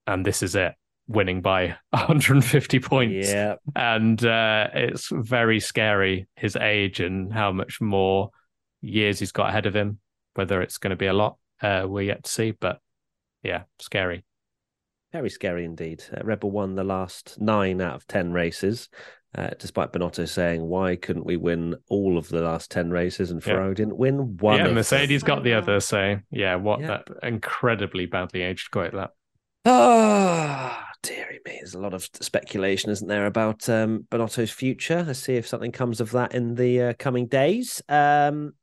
And 0.06 0.24
this 0.24 0.44
is 0.44 0.54
it, 0.54 0.74
winning 1.08 1.42
by 1.42 1.76
150 1.90 2.78
points. 2.78 3.28
Yeah. 3.28 3.56
And 3.74 4.24
uh, 4.24 4.68
it's 4.74 5.08
very 5.10 5.58
scary, 5.58 6.28
his 6.36 6.54
age 6.54 7.00
and 7.00 7.32
how 7.32 7.50
much 7.50 7.80
more 7.80 8.30
years 8.80 9.18
he's 9.18 9.32
got 9.32 9.48
ahead 9.48 9.66
of 9.66 9.74
him. 9.74 9.98
Whether 10.34 10.62
it's 10.62 10.78
going 10.78 10.90
to 10.90 10.96
be 10.96 11.06
a 11.06 11.12
lot, 11.12 11.36
uh, 11.62 11.84
we're 11.86 12.02
yet 12.02 12.24
to 12.24 12.30
see. 12.30 12.52
But 12.52 12.80
yeah, 13.42 13.64
scary. 13.78 14.24
Very 15.12 15.30
scary 15.30 15.64
indeed. 15.64 16.02
Uh, 16.12 16.24
Red 16.24 16.40
Bull 16.40 16.50
won 16.50 16.74
the 16.74 16.82
last 16.82 17.40
nine 17.40 17.80
out 17.80 17.94
of 17.94 18.06
10 18.08 18.32
races, 18.32 18.88
uh, 19.36 19.50
despite 19.60 19.92
Binotto 19.92 20.28
saying, 20.28 20.62
why 20.62 20.96
couldn't 20.96 21.24
we 21.24 21.36
win 21.36 21.76
all 21.88 22.18
of 22.18 22.28
the 22.28 22.42
last 22.42 22.70
10 22.72 22.90
races? 22.90 23.30
And 23.30 23.42
Ferrari 23.42 23.74
didn't 23.74 23.96
win 23.96 24.36
one. 24.38 24.58
yeah, 24.58 24.72
Mercedes 24.72 25.22
them. 25.22 25.28
got 25.28 25.44
the 25.44 25.54
other. 25.54 25.78
So 25.78 26.16
yeah, 26.32 26.56
what 26.56 26.80
that 26.80 27.06
incredibly 27.22 28.06
badly 28.06 28.42
aged 28.42 28.72
quite 28.72 28.92
that. 28.92 29.10
Ah, 29.66 30.88
dearie 31.02 31.40
me. 31.46 31.58
There's 31.60 31.74
a 31.74 31.80
lot 31.80 31.94
of 31.94 32.08
speculation, 32.20 32.90
isn't 32.90 33.08
there, 33.08 33.26
about 33.26 33.68
um, 33.68 34.06
Binotto's 34.10 34.50
future? 34.50 35.04
Let's 35.06 35.20
see 35.20 35.36
if 35.36 35.46
something 35.46 35.72
comes 35.72 36.00
of 36.00 36.10
that 36.10 36.34
in 36.34 36.54
the 36.56 36.82
uh, 36.82 36.92
coming 36.98 37.26
days. 37.28 37.80
Um, 37.88 38.54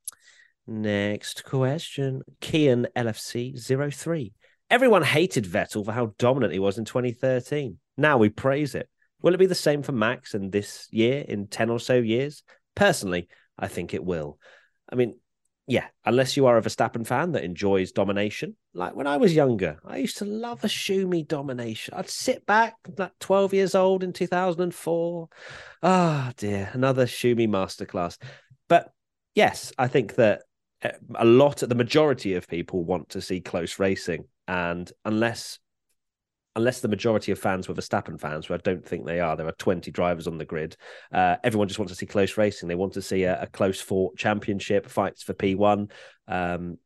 next 0.72 1.44
question 1.44 2.22
Kian 2.42 2.88
LFC 2.96 3.94
03. 3.94 4.34
Everyone 4.70 5.04
hated 5.04 5.46
Vettel 5.46 5.84
for 5.84 5.92
how 5.92 6.14
dominant 6.18 6.54
he 6.54 6.60
was 6.60 6.78
in 6.78 6.86
2013. 6.86 7.78
Now 7.98 8.18
we 8.18 8.30
praise 8.30 8.74
it. 8.74 8.90
Will 9.22 9.34
it 9.34 9.40
be 9.40 9.46
the 9.46 9.56
same 9.56 9.84
for 9.84 9.92
Max 9.92 10.34
in 10.34 10.50
this 10.50 10.88
year, 10.92 11.24
in 11.28 11.48
10 11.48 11.70
or 11.70 11.80
so 11.80 11.96
years? 11.96 12.44
Personally, 12.74 13.28
I 13.60 13.68
think 13.68 13.94
it 13.94 14.04
will. 14.04 14.40
I 14.92 14.96
mean, 14.96 15.16
yeah, 15.68 15.86
unless 16.06 16.36
you 16.36 16.48
are 16.48 16.58
a 16.58 16.62
Verstappen 16.62 17.06
fan 17.06 17.34
that 17.34 17.44
enjoys 17.44 17.92
domination. 17.92 18.56
Like 18.74 18.96
when 18.96 19.08
I 19.08 19.18
was 19.18 19.36
younger, 19.36 19.78
I 19.86 19.98
used 19.98 20.18
to 20.18 20.26
love 20.26 20.64
a 20.64 20.68
Schumi 20.68 21.28
domination. 21.28 21.94
I'd 21.94 22.10
sit 22.10 22.46
back, 22.46 22.76
like 22.98 23.12
12 23.20 23.54
years 23.54 23.76
old 23.76 24.04
in 24.04 24.14
2004. 24.14 25.30
Ah, 25.84 26.28
oh, 26.30 26.34
dear, 26.38 26.70
another 26.74 27.06
Schumi 27.06 27.48
masterclass. 27.48 28.18
But 28.68 28.92
yes, 29.36 29.72
I 29.78 29.88
think 29.88 30.16
that 30.16 30.42
a 31.16 31.26
lot, 31.26 31.64
of 31.64 31.70
the 31.70 31.76
majority 31.76 32.34
of 32.36 32.48
people 32.48 32.84
want 32.84 33.10
to 33.10 33.22
see 33.22 33.40
close 33.40 33.80
racing. 33.80 34.26
And 34.48 34.92
unless 35.06 35.60
unless 36.56 36.82
the 36.82 36.88
majority 36.88 37.32
of 37.32 37.40
fans 37.40 37.68
were 37.68 37.74
Verstappen 37.74 38.20
fans, 38.20 38.46
who 38.46 38.54
I 38.54 38.58
don't 38.58 38.86
think 38.86 39.06
they 39.06 39.22
are, 39.22 39.38
there 39.38 39.48
are 39.48 39.54
20 39.54 39.90
drivers 39.92 40.28
on 40.28 40.38
the 40.38 40.46
grid. 40.46 40.76
Uh, 41.12 41.38
everyone 41.44 41.70
just 41.70 41.80
wants 41.80 41.94
to 41.94 41.98
see 41.98 42.06
close 42.06 42.36
racing. 42.38 42.68
They 42.68 42.76
want 42.76 42.94
to 42.94 43.02
see 43.02 43.24
a, 43.24 43.44
a 43.44 43.48
close 43.48 43.80
fought 43.80 44.18
championship, 44.18 44.90
fights 44.90 45.24
for 45.24 45.34
P1. 45.34 45.90
Um, 46.28 46.78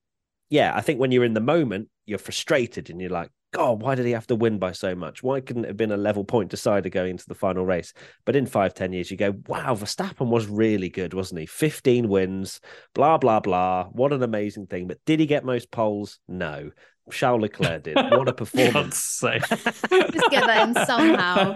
yeah, 0.49 0.71
I 0.75 0.81
think 0.81 0.99
when 0.99 1.11
you're 1.11 1.23
in 1.23 1.33
the 1.33 1.39
moment, 1.39 1.89
you're 2.05 2.19
frustrated 2.19 2.91
and 2.91 3.01
you're 3.01 3.09
like, 3.09 3.31
God, 3.55 3.81
why 3.81 3.95
did 3.95 4.05
he 4.05 4.11
have 4.11 4.27
to 4.27 4.35
win 4.35 4.59
by 4.59 4.73
so 4.73 4.95
much? 4.95 5.23
Why 5.23 5.39
couldn't 5.39 5.63
it 5.63 5.69
have 5.69 5.77
been 5.77 5.93
a 5.93 5.97
level 5.97 6.25
point 6.25 6.49
decider 6.49 6.89
going 6.89 7.11
into 7.11 7.25
the 7.25 7.35
final 7.35 7.65
race? 7.65 7.93
But 8.25 8.35
in 8.35 8.45
five, 8.45 8.73
ten 8.73 8.91
years, 8.91 9.09
you 9.09 9.15
go, 9.15 9.33
wow, 9.47 9.75
Verstappen 9.75 10.27
was 10.27 10.45
really 10.47 10.89
good, 10.89 11.13
wasn't 11.13 11.39
he? 11.39 11.45
15 11.45 12.09
wins, 12.09 12.59
blah, 12.93 13.17
blah, 13.17 13.39
blah. 13.39 13.85
What 13.85 14.11
an 14.11 14.23
amazing 14.23 14.67
thing. 14.67 14.87
But 14.87 14.99
did 15.05 15.21
he 15.21 15.25
get 15.25 15.45
most 15.45 15.71
poles? 15.71 16.19
No. 16.27 16.71
Charles 17.11 17.43
Leclerc 17.43 17.83
did. 17.83 17.95
What 17.95 18.27
a 18.27 18.33
performance! 18.43 19.19
Just 19.21 20.29
get 20.31 20.47
that 20.47 20.67
in 20.67 20.73
somehow. 20.85 21.53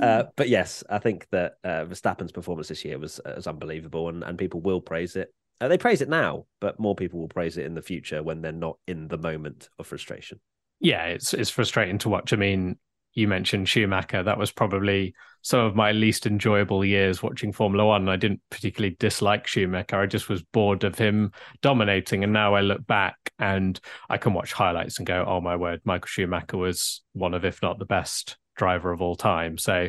uh, 0.00 0.24
but 0.36 0.48
yes, 0.48 0.82
I 0.88 0.98
think 0.98 1.28
that 1.30 1.58
uh, 1.62 1.84
Verstappen's 1.84 2.32
performance 2.32 2.68
this 2.68 2.84
year 2.84 2.98
was 2.98 3.20
was 3.24 3.46
unbelievable, 3.46 4.08
and, 4.08 4.24
and 4.24 4.38
people 4.38 4.62
will 4.62 4.80
praise 4.80 5.16
it. 5.16 5.34
Uh, 5.60 5.68
they 5.68 5.78
praise 5.78 6.00
it 6.00 6.08
now, 6.08 6.46
but 6.60 6.80
more 6.80 6.94
people 6.94 7.20
will 7.20 7.28
praise 7.28 7.56
it 7.56 7.66
in 7.66 7.74
the 7.74 7.82
future 7.82 8.22
when 8.22 8.42
they're 8.42 8.52
not 8.52 8.78
in 8.86 9.08
the 9.08 9.18
moment 9.18 9.68
of 9.78 9.86
frustration. 9.86 10.40
Yeah, 10.80 11.06
it's 11.06 11.32
it's 11.32 11.50
frustrating 11.50 11.98
to 11.98 12.08
watch. 12.08 12.32
I 12.32 12.36
mean, 12.36 12.76
you 13.14 13.28
mentioned 13.28 13.68
Schumacher. 13.68 14.22
That 14.22 14.38
was 14.38 14.50
probably 14.50 15.14
some 15.42 15.60
of 15.60 15.76
my 15.76 15.92
least 15.92 16.26
enjoyable 16.26 16.84
years 16.84 17.22
watching 17.22 17.52
Formula 17.52 17.86
One. 17.86 18.08
I 18.08 18.16
didn't 18.16 18.40
particularly 18.50 18.96
dislike 18.98 19.46
Schumacher. 19.46 20.00
I 20.00 20.06
just 20.06 20.28
was 20.28 20.42
bored 20.42 20.84
of 20.84 20.98
him 20.98 21.32
dominating. 21.62 22.24
And 22.24 22.32
now 22.32 22.54
I 22.54 22.60
look 22.60 22.84
back 22.86 23.16
and 23.38 23.78
I 24.08 24.18
can 24.18 24.34
watch 24.34 24.52
highlights 24.52 24.98
and 24.98 25.06
go, 25.06 25.24
oh 25.26 25.40
my 25.40 25.56
word, 25.56 25.80
Michael 25.84 26.08
Schumacher 26.08 26.56
was 26.56 27.02
one 27.12 27.34
of, 27.34 27.44
if 27.44 27.62
not 27.62 27.78
the 27.78 27.84
best 27.84 28.36
driver 28.56 28.90
of 28.90 29.00
all 29.00 29.16
time. 29.16 29.58
So 29.58 29.88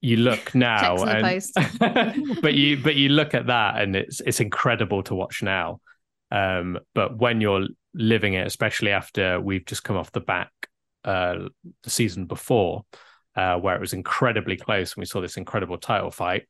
you 0.00 0.16
look 0.16 0.54
now 0.54 0.96
and, 1.02 1.22
but 2.42 2.54
you 2.54 2.76
but 2.76 2.96
you 2.96 3.08
look 3.08 3.34
at 3.34 3.46
that 3.46 3.80
and 3.80 3.96
it's 3.96 4.20
it's 4.20 4.40
incredible 4.40 5.02
to 5.04 5.14
watch 5.14 5.42
now. 5.42 5.80
Um, 6.30 6.78
but 6.94 7.18
when 7.18 7.40
you're 7.40 7.66
living 7.94 8.34
it, 8.34 8.46
especially 8.46 8.90
after 8.90 9.40
we've 9.40 9.64
just 9.64 9.84
come 9.84 9.96
off 9.96 10.12
the 10.12 10.20
back 10.20 10.50
uh, 11.04 11.48
the 11.82 11.90
season 11.90 12.26
before, 12.26 12.84
uh, 13.34 13.56
where 13.56 13.74
it 13.74 13.80
was 13.80 13.92
incredibly 13.92 14.56
close 14.56 14.94
and 14.94 15.00
we 15.00 15.06
saw 15.06 15.20
this 15.20 15.36
incredible 15.36 15.78
title 15.78 16.10
fight, 16.10 16.46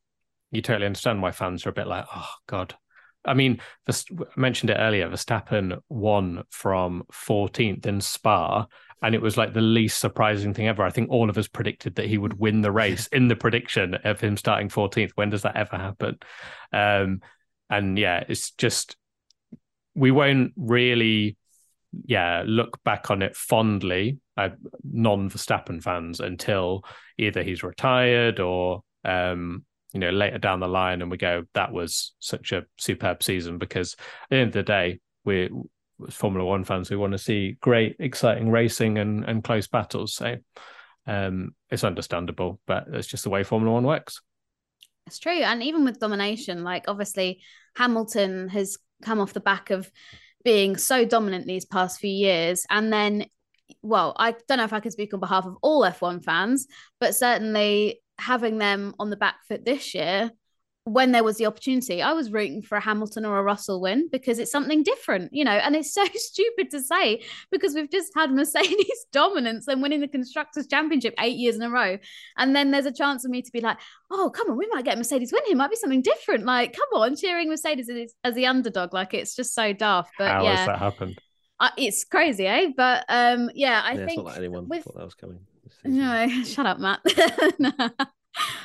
you 0.51 0.63
totally 0.63 0.87
understand 0.87 1.23
why 1.23 1.31
fans 1.31 1.65
are 1.67 1.71
a 1.71 1.75
bit 1.75 1.87
like, 1.87 2.07
oh 2.15 2.31
God. 2.47 2.75
I 3.25 3.35
mean, 3.35 3.61
I 3.89 3.93
mentioned 4.37 4.71
it 4.71 4.79
earlier. 4.79 5.09
Verstappen 5.09 5.81
won 5.89 6.45
from 6.51 7.05
14th 7.13 7.85
in 7.85 8.01
Spa, 8.01 8.67
and 9.03 9.15
it 9.15 9.23
was 9.23 9.37
like 9.37 9.55
the 9.55 9.61
least 9.61 9.99
surprising 9.99 10.55
thing 10.55 10.69
ever. 10.69 10.83
I 10.83 10.91
think 10.91 11.11
all 11.11 11.31
of 11.31 11.39
us 11.39 11.49
predicted 11.49 11.97
that 11.97 12.07
he 12.07 12.19
would 12.19 12.39
win 12.39 12.61
the 12.61 12.73
race 12.73 13.07
in 13.13 13.29
the 13.29 13.37
prediction 13.37 13.95
of 14.05 14.21
him 14.21 14.37
starting 14.37 14.69
14th. 14.69 15.13
When 15.15 15.31
does 15.31 15.43
that 15.43 15.57
ever 15.57 15.77
happen? 15.77 16.19
Um, 16.73 17.21
and 17.71 17.99
yeah, 17.99 18.25
it's 18.29 18.51
just 18.53 18.97
we 19.95 20.11
won't 20.11 20.53
really 20.57 21.37
yeah, 22.05 22.43
look 22.47 22.83
back 22.85 23.11
on 23.11 23.23
it 23.23 23.37
fondly, 23.37 24.19
uh, 24.37 24.51
non 24.85 25.31
Verstappen 25.31 25.83
fans, 25.83 26.21
until 26.21 26.85
either 27.17 27.43
he's 27.43 27.63
retired 27.63 28.41
or, 28.41 28.83
um, 29.05 29.65
you 29.93 30.01
know, 30.01 30.11
later 30.11 30.39
down 30.39 30.61
the 30.61 30.69
line, 30.69 31.03
and 31.03 31.11
we 31.11 31.17
go, 31.17 31.45
that 31.55 31.73
was 31.73 32.15
such 32.19 32.53
a 32.53 32.65
superb 32.79 33.23
season. 33.23 33.59
Because 33.59 33.95
at 33.95 34.31
the 34.31 34.37
end 34.37 34.49
of 34.49 34.53
the 34.55 34.63
day, 34.63 35.01
we're 35.25 35.49
Formula 36.11 36.45
One 36.45 36.65
fans, 36.65 36.91
we 36.91 36.97
want 36.97 37.13
to 37.13 37.19
see 37.19 37.57
great, 37.61 37.97
exciting 37.99 38.51
racing 38.51 38.99
and, 38.99 39.25
and 39.25 39.43
close 39.43 39.67
battles. 39.67 40.15
So 40.15 40.37
um, 41.07 41.55
it's 41.71 41.85
understandable, 41.85 42.61
but 42.67 42.87
it's 42.93 43.09
just 43.09 43.25
the 43.25 43.31
way 43.31 43.43
Formula 43.45 43.73
One 43.73 43.85
works. 43.85 44.21
It's 45.07 45.19
true. 45.19 45.33
And 45.33 45.63
even 45.63 45.85
with 45.85 46.01
domination, 46.01 46.65
like 46.65 46.85
obviously 46.87 47.41
Hamilton 47.77 48.49
has 48.49 48.77
come 49.03 49.21
off 49.21 49.33
the 49.33 49.41
back 49.41 49.71
of 49.71 49.91
being 50.45 50.77
so 50.77 51.05
dominant 51.05 51.47
these 51.47 51.65
past 51.65 52.01
few 52.01 52.11
years. 52.11 52.67
And 52.71 52.93
then, 52.93 53.27
well, 53.83 54.15
I 54.19 54.35
don't 54.47 54.59
know 54.59 54.65
if 54.65 54.73
I 54.73 54.81
can 54.81 54.91
speak 54.91 55.15
on 55.15 55.21
behalf 55.21 55.47
of 55.47 55.57
all 55.63 55.83
F1 55.83 56.25
fans, 56.25 56.67
but 57.01 57.15
certainly 57.15 58.01
having 58.19 58.59
them 58.59 58.95
on 58.99 59.11
the 59.11 59.17
back 59.17 59.37
foot 59.47 59.65
this 59.65 59.95
year 59.95 60.31
when 60.89 61.13
there 61.13 61.23
was 61.23 61.37
the 61.37 61.47
opportunity, 61.47 62.03
I 62.03 62.13
was 62.13 62.33
rooting 62.33 62.63
for 62.63 62.77
a 62.77 62.81
Hamilton 62.81 63.25
or 63.25 63.39
a 63.39 63.43
Russell 63.43 63.81
win 63.81 64.09
because 64.11 64.39
it's 64.39 64.51
something 64.51 64.83
different, 64.83 65.33
you 65.33 65.45
know. 65.45 65.53
And 65.53 65.77
it's 65.77 65.93
so 65.93 66.05
stupid 66.15 66.71
to 66.71 66.81
say 66.81 67.23
because 67.51 67.75
we've 67.75 67.91
just 67.91 68.13
had 68.15 68.33
Mercedes 68.33 69.07
dominance 69.13 69.69
and 69.69 69.83
winning 69.83 70.01
the 70.01 70.09
Constructors' 70.09 70.67
Championship 70.67 71.15
eight 71.21 71.37
years 71.37 71.57
in 71.57 71.63
a 71.63 71.71
row. 71.71 71.99
And 72.37 72.57
then 72.57 72.71
there's 72.71 72.87
a 72.87 72.93
chance 72.93 73.23
for 73.23 73.29
me 73.29 73.43
to 73.43 73.53
be 73.53 73.61
like, 73.61 73.79
oh, 74.11 74.31
come 74.31 74.51
on, 74.51 74.57
we 74.57 74.69
might 74.73 74.85
get 74.85 74.99
Mercedes 74.99 75.33
win. 75.33 75.43
It 75.49 75.57
might 75.57 75.71
be 75.71 75.77
something 75.77 76.03
different. 76.03 76.45
Like, 76.45 76.75
come 76.75 77.01
on, 77.01 77.17
cheering 77.17 77.49
Mercedes 77.49 77.89
as, 77.89 78.15
as 78.25 78.35
the 78.35 78.47
underdog. 78.47 78.95
Like, 78.95 79.15
it's 79.15 79.37
just 79.37 79.55
so 79.55 79.73
daft. 79.73 80.13
But 80.19 80.31
How 80.31 80.43
yeah. 80.43 80.57
has 80.57 80.67
that 80.67 80.79
happened? 80.79 81.19
Uh, 81.61 81.71
it's 81.77 82.05
crazy, 82.05 82.47
eh? 82.47 82.71
But 82.77 83.05
um, 83.09 83.51
yeah, 83.55 83.83
I 83.85 83.93
yeah, 83.93 83.97
think 83.97 84.11
it's 84.11 84.17
not 84.17 84.27
like 84.27 84.37
anyone 84.39 84.69
with... 84.69 84.85
thought 84.85 84.97
that 84.97 85.05
was 85.05 85.15
coming. 85.15 85.41
No, 85.85 86.29
shut 86.45 86.67
up, 86.67 86.79
Matt. 86.79 88.11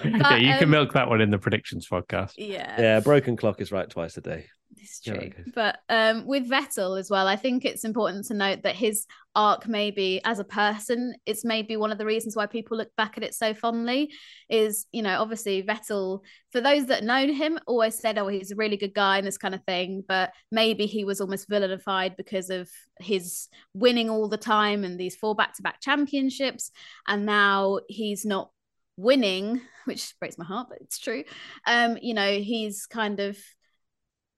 But, 0.01 0.11
yeah, 0.11 0.35
you 0.35 0.51
um, 0.53 0.59
can 0.59 0.69
milk 0.69 0.93
that 0.93 1.09
one 1.09 1.21
in 1.21 1.31
the 1.31 1.39
predictions 1.39 1.87
podcast. 1.87 2.33
Yeah. 2.37 2.79
Yeah, 2.79 2.99
broken 2.99 3.35
clock 3.35 3.61
is 3.61 3.71
right 3.71 3.89
twice 3.89 4.17
a 4.17 4.21
day. 4.21 4.45
It's 4.77 4.99
true. 4.99 5.19
Yeah, 5.21 5.43
but 5.55 5.79
um, 5.87 6.25
with 6.25 6.49
Vettel 6.49 6.99
as 6.99 7.09
well, 7.09 7.27
I 7.27 7.35
think 7.35 7.63
it's 7.63 7.85
important 7.85 8.25
to 8.25 8.33
note 8.33 8.63
that 8.63 8.75
his 8.75 9.05
arc, 9.35 9.67
maybe 9.67 10.19
as 10.25 10.39
a 10.39 10.43
person, 10.43 11.15
it's 11.25 11.45
maybe 11.45 11.77
one 11.77 11.91
of 11.91 11.97
the 11.97 12.05
reasons 12.05 12.35
why 12.35 12.47
people 12.47 12.77
look 12.77 12.89
back 12.97 13.15
at 13.15 13.23
it 13.23 13.33
so 13.33 13.53
fondly. 13.53 14.11
Is 14.49 14.87
you 14.91 15.01
know, 15.01 15.21
obviously 15.21 15.63
Vettel, 15.63 16.21
for 16.51 16.59
those 16.59 16.87
that 16.87 17.03
know 17.03 17.31
him, 17.31 17.59
always 17.67 17.97
said, 17.97 18.17
"Oh, 18.17 18.27
he's 18.27 18.51
a 18.51 18.55
really 18.55 18.77
good 18.77 18.93
guy" 18.93 19.19
and 19.19 19.27
this 19.27 19.37
kind 19.37 19.55
of 19.55 19.63
thing. 19.63 20.03
But 20.07 20.31
maybe 20.51 20.85
he 20.85 21.05
was 21.05 21.21
almost 21.21 21.49
villainified 21.49 22.17
because 22.17 22.49
of 22.49 22.69
his 22.99 23.47
winning 23.73 24.09
all 24.09 24.27
the 24.27 24.37
time 24.37 24.83
and 24.83 24.99
these 24.99 25.15
four 25.15 25.35
back-to-back 25.35 25.81
championships, 25.81 26.71
and 27.07 27.25
now 27.25 27.79
he's 27.87 28.25
not 28.25 28.49
winning, 28.97 29.61
which 29.85 30.13
breaks 30.19 30.37
my 30.37 30.45
heart, 30.45 30.67
but 30.69 30.79
it's 30.81 30.99
true. 30.99 31.23
Um, 31.65 31.97
you 32.01 32.13
know, 32.13 32.39
he's 32.39 32.85
kind 32.85 33.19
of 33.19 33.37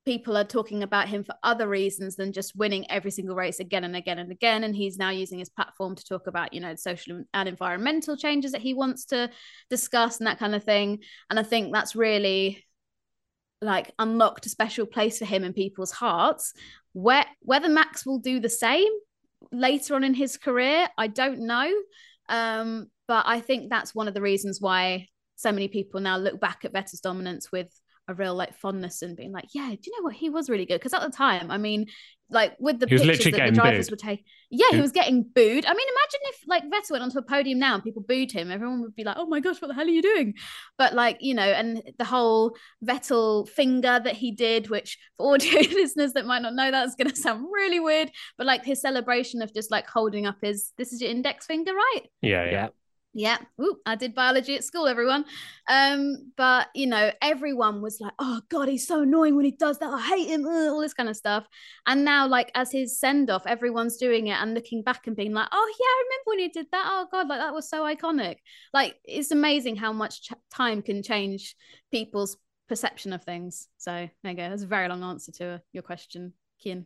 people 0.05 0.37
are 0.37 0.43
talking 0.43 0.83
about 0.83 1.07
him 1.07 1.23
for 1.23 1.33
other 1.41 1.67
reasons 1.67 2.15
than 2.15 2.31
just 2.31 2.55
winning 2.55 2.89
every 2.91 3.09
single 3.09 3.35
race 3.35 3.59
again 3.59 3.83
and 3.83 3.95
again 3.95 4.19
and 4.19 4.31
again. 4.31 4.63
And 4.63 4.75
he's 4.75 4.97
now 4.97 5.09
using 5.09 5.39
his 5.39 5.49
platform 5.49 5.95
to 5.95 6.05
talk 6.05 6.27
about, 6.27 6.53
you 6.53 6.61
know, 6.61 6.75
social 6.75 7.23
and 7.33 7.49
environmental 7.49 8.15
changes 8.15 8.51
that 8.51 8.61
he 8.61 8.75
wants 8.75 9.05
to 9.05 9.31
discuss 9.69 10.19
and 10.19 10.27
that 10.27 10.37
kind 10.37 10.53
of 10.53 10.63
thing. 10.63 10.99
And 11.29 11.39
I 11.39 11.43
think 11.43 11.73
that's 11.73 11.95
really 11.95 12.63
like 13.61 13.91
unlocked 13.97 14.45
a 14.45 14.49
special 14.49 14.85
place 14.85 15.17
for 15.17 15.25
him 15.25 15.43
in 15.43 15.53
people's 15.53 15.91
hearts. 15.91 16.53
Where 16.93 17.25
whether 17.41 17.67
Max 17.67 18.05
will 18.05 18.19
do 18.19 18.39
the 18.39 18.49
same 18.49 18.91
later 19.51 19.95
on 19.95 20.03
in 20.03 20.13
his 20.13 20.37
career, 20.37 20.87
I 20.97 21.07
don't 21.07 21.39
know. 21.39 21.71
Um, 22.29 22.91
but 23.07 23.25
I 23.27 23.39
think 23.39 23.69
that's 23.69 23.95
one 23.95 24.07
of 24.07 24.13
the 24.13 24.21
reasons 24.21 24.61
why 24.61 25.07
so 25.35 25.51
many 25.51 25.67
people 25.67 25.99
now 25.99 26.17
look 26.17 26.39
back 26.39 26.63
at 26.63 26.73
Vettel's 26.73 27.01
dominance 27.01 27.51
with 27.51 27.69
a 28.07 28.13
real 28.13 28.35
like 28.35 28.55
fondness 28.55 29.01
and 29.01 29.17
being 29.17 29.31
like, 29.31 29.47
yeah, 29.53 29.69
do 29.69 29.79
you 29.83 29.97
know 29.97 30.03
what? 30.03 30.13
He 30.13 30.29
was 30.29 30.49
really 30.49 30.65
good. 30.65 30.79
Because 30.79 30.93
at 30.93 31.01
the 31.01 31.09
time, 31.09 31.49
I 31.49 31.57
mean, 31.57 31.87
like 32.29 32.55
with 32.59 32.79
the 32.79 32.87
pictures 32.87 33.23
that 33.23 33.45
the 33.45 33.51
drivers 33.51 33.87
booed. 33.87 33.91
would 33.91 33.99
take, 33.99 34.25
yeah, 34.49 34.69
he 34.71 34.81
was 34.81 34.91
getting 34.91 35.23
booed. 35.23 35.65
I 35.65 35.73
mean, 35.73 35.87
imagine 35.87 36.19
if 36.23 36.39
like 36.47 36.63
Vettel 36.65 36.91
went 36.91 37.03
onto 37.03 37.17
a 37.17 37.23
podium 37.23 37.59
now 37.59 37.75
and 37.75 37.83
people 37.83 38.03
booed 38.07 38.31
him, 38.31 38.51
everyone 38.51 38.81
would 38.81 38.95
be 38.95 39.03
like, 39.03 39.17
oh 39.19 39.25
my 39.25 39.39
gosh, 39.39 39.61
what 39.61 39.69
the 39.69 39.73
hell 39.73 39.85
are 39.85 39.89
you 39.89 40.01
doing? 40.01 40.35
But 40.77 40.93
like, 40.93 41.17
you 41.19 41.33
know, 41.33 41.43
and 41.43 41.81
the 41.97 42.05
whole 42.05 42.55
Vettel 42.83 43.49
finger 43.49 43.99
that 44.03 44.15
he 44.15 44.31
did, 44.31 44.69
which 44.69 44.99
for 45.17 45.33
audio 45.33 45.59
listeners 45.59 46.13
that 46.13 46.25
might 46.25 46.41
not 46.41 46.53
know, 46.53 46.69
that's 46.69 46.95
going 46.95 47.09
to 47.09 47.15
sound 47.15 47.45
really 47.51 47.79
weird, 47.79 48.11
but 48.37 48.45
like 48.45 48.63
his 48.63 48.81
celebration 48.81 49.41
of 49.41 49.53
just 49.53 49.71
like 49.71 49.87
holding 49.87 50.25
up 50.27 50.37
his, 50.41 50.73
this 50.77 50.93
is 50.93 51.01
your 51.01 51.11
index 51.11 51.47
finger, 51.47 51.73
right? 51.73 52.01
Yeah, 52.21 52.49
yeah. 52.49 52.67
Yeah. 53.17 53.37
Ooh, 53.61 53.77
I 53.85 53.95
did 53.95 54.13
biology 54.13 54.55
at 54.55 54.65
school, 54.65 54.87
everyone. 54.87 55.23
Um, 55.69 56.33
but 56.35 56.67
you 56.75 56.85
know, 56.85 57.11
everyone 57.21 57.81
was 57.81 58.01
like, 58.01 58.11
"Oh 58.19 58.41
God, 58.49 58.67
he's 58.67 58.85
so 58.85 59.03
annoying 59.03 59.37
when 59.37 59.45
he 59.45 59.51
does 59.51 59.79
that. 59.79 59.89
I 59.89 60.01
hate 60.01 60.27
him." 60.27 60.45
all 60.45 60.81
this 60.81 60.93
kind 60.93 61.07
of 61.07 61.15
stuff. 61.15 61.47
And 61.87 62.03
now, 62.03 62.27
like 62.27 62.51
as 62.55 62.73
his 62.73 62.99
send 62.99 63.29
off, 63.29 63.47
everyone's 63.47 63.95
doing 63.95 64.27
it 64.27 64.37
and 64.41 64.53
looking 64.53 64.83
back 64.83 65.07
and 65.07 65.15
being 65.15 65.31
like, 65.31 65.47
"Oh 65.49 65.73
yeah, 65.79 65.85
I 65.85 66.03
remember 66.03 66.23
when 66.25 66.39
he 66.39 66.49
did 66.49 66.67
that. 66.73 66.85
Oh 66.89 67.07
God, 67.09 67.29
like 67.29 67.39
that 67.39 67.53
was 67.53 67.69
so 67.69 67.83
iconic." 67.83 68.37
Like 68.73 68.97
it's 69.05 69.31
amazing 69.31 69.77
how 69.77 69.93
much 69.93 70.23
ch- 70.23 70.33
time 70.53 70.81
can 70.81 71.01
change 71.01 71.55
people's 71.91 72.35
perception 72.67 73.13
of 73.13 73.23
things. 73.23 73.69
So 73.77 74.09
there 74.23 74.31
you 74.31 74.37
go. 74.37 74.49
That's 74.49 74.63
a 74.63 74.67
very 74.67 74.89
long 74.89 75.03
answer 75.03 75.31
to 75.33 75.61
your 75.71 75.83
question, 75.83 76.33
Kian. 76.63 76.83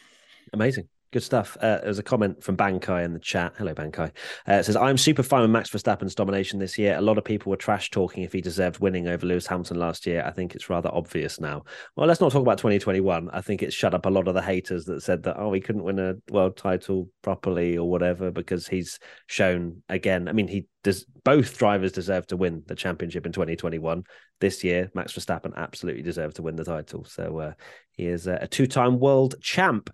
Amazing. 0.54 0.88
Good 1.16 1.22
stuff. 1.22 1.56
Uh, 1.62 1.78
there's 1.82 1.98
a 1.98 2.02
comment 2.02 2.42
from 2.42 2.58
Bankai 2.58 3.02
in 3.02 3.14
the 3.14 3.18
chat. 3.18 3.54
Hello, 3.56 3.72
Bankai. 3.72 4.10
Uh, 4.46 4.52
it 4.52 4.64
says, 4.64 4.76
I'm 4.76 4.98
super 4.98 5.22
fine 5.22 5.40
with 5.40 5.50
Max 5.50 5.70
Verstappen's 5.70 6.14
domination 6.14 6.58
this 6.58 6.76
year. 6.76 6.94
A 6.94 7.00
lot 7.00 7.16
of 7.16 7.24
people 7.24 7.48
were 7.48 7.56
trash 7.56 7.90
talking 7.90 8.22
if 8.22 8.34
he 8.34 8.42
deserved 8.42 8.80
winning 8.80 9.08
over 9.08 9.24
Lewis 9.24 9.46
Hamilton 9.46 9.78
last 9.78 10.04
year. 10.04 10.22
I 10.26 10.30
think 10.30 10.54
it's 10.54 10.68
rather 10.68 10.90
obvious 10.92 11.40
now. 11.40 11.64
Well, 11.96 12.06
let's 12.06 12.20
not 12.20 12.32
talk 12.32 12.42
about 12.42 12.58
2021. 12.58 13.30
I 13.32 13.40
think 13.40 13.62
it's 13.62 13.74
shut 13.74 13.94
up 13.94 14.04
a 14.04 14.10
lot 14.10 14.28
of 14.28 14.34
the 14.34 14.42
haters 14.42 14.84
that 14.84 15.00
said 15.00 15.22
that, 15.22 15.38
oh, 15.38 15.54
he 15.54 15.60
couldn't 15.62 15.84
win 15.84 15.98
a 15.98 16.16
world 16.30 16.58
title 16.58 17.08
properly 17.22 17.78
or 17.78 17.88
whatever 17.88 18.30
because 18.30 18.68
he's 18.68 18.98
shown 19.26 19.82
again. 19.88 20.28
I 20.28 20.32
mean, 20.32 20.48
he 20.48 20.66
does 20.84 21.06
both 21.24 21.56
drivers 21.56 21.92
deserve 21.92 22.26
to 22.26 22.36
win 22.36 22.62
the 22.66 22.74
championship 22.74 23.24
in 23.24 23.32
2021. 23.32 24.04
This 24.38 24.62
year, 24.62 24.90
Max 24.94 25.14
Verstappen 25.14 25.56
absolutely 25.56 26.02
deserved 26.02 26.36
to 26.36 26.42
win 26.42 26.56
the 26.56 26.64
title. 26.64 27.06
So 27.06 27.38
uh, 27.38 27.52
he 27.92 28.06
is 28.06 28.26
a 28.26 28.46
two 28.46 28.66
time 28.66 29.00
world 29.00 29.36
champ 29.40 29.88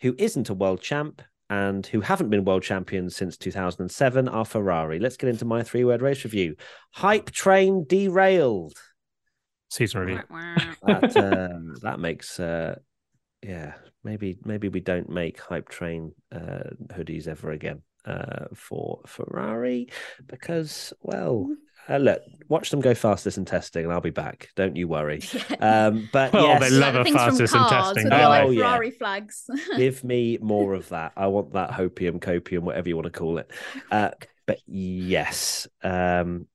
who 0.00 0.14
isn't 0.18 0.50
a 0.50 0.54
world 0.54 0.80
champ 0.80 1.22
and 1.50 1.86
who 1.86 2.00
haven't 2.00 2.30
been 2.30 2.44
world 2.44 2.62
champions 2.62 3.16
since 3.16 3.36
2007 3.36 4.28
are 4.28 4.44
Ferrari. 4.44 4.98
Let's 4.98 5.16
get 5.16 5.30
into 5.30 5.44
my 5.44 5.62
three 5.62 5.84
word 5.84 6.02
race 6.02 6.24
review. 6.24 6.56
Hype 6.92 7.30
train 7.30 7.84
derailed. 7.88 8.74
Season 9.70 10.00
review. 10.00 10.22
that, 10.86 11.16
uh, 11.16 11.80
that 11.82 12.00
makes, 12.00 12.38
uh, 12.38 12.76
yeah, 13.42 13.74
maybe 14.04 14.38
maybe 14.44 14.68
we 14.68 14.80
don't 14.80 15.08
make 15.08 15.40
hype 15.40 15.68
train 15.68 16.12
uh, 16.32 16.70
hoodies 16.88 17.28
ever 17.28 17.50
again 17.50 17.82
uh, 18.04 18.46
for 18.54 19.00
Ferrari 19.06 19.88
because, 20.26 20.92
well, 21.02 21.48
uh, 21.88 21.96
look, 21.96 22.22
watch 22.48 22.70
them 22.70 22.80
go 22.80 22.94
fastest 22.94 23.38
in 23.38 23.44
testing, 23.44 23.84
and 23.84 23.92
I'll 23.92 24.00
be 24.00 24.10
back. 24.10 24.48
Don't 24.56 24.76
you 24.76 24.88
worry. 24.88 25.22
Um, 25.60 26.08
but 26.12 26.34
Oh, 26.34 26.42
yes, 26.44 26.60
they 26.60 26.70
love 26.70 26.94
a 26.94 27.02
Things 27.04 27.16
from 27.16 27.30
fastest 27.30 27.54
in 27.54 27.60
cars 27.60 27.86
testing. 27.86 28.04
with 28.04 28.10
don't 28.12 28.20
Oh, 28.22 28.28
like, 28.28 28.48
they? 28.48 28.54
yeah. 28.54 28.60
Ferrari 28.62 28.90
flags. 28.92 29.44
give 29.76 30.04
me 30.04 30.38
more 30.40 30.74
of 30.74 30.88
that. 30.90 31.12
I 31.16 31.26
want 31.26 31.54
that 31.54 31.70
hopium, 31.70 32.20
copium, 32.20 32.60
whatever 32.60 32.88
you 32.88 32.96
want 32.96 33.06
to 33.12 33.18
call 33.18 33.38
it. 33.38 33.50
Uh, 33.90 34.10
but 34.46 34.58
yes, 34.66 35.66
um, 35.82 36.46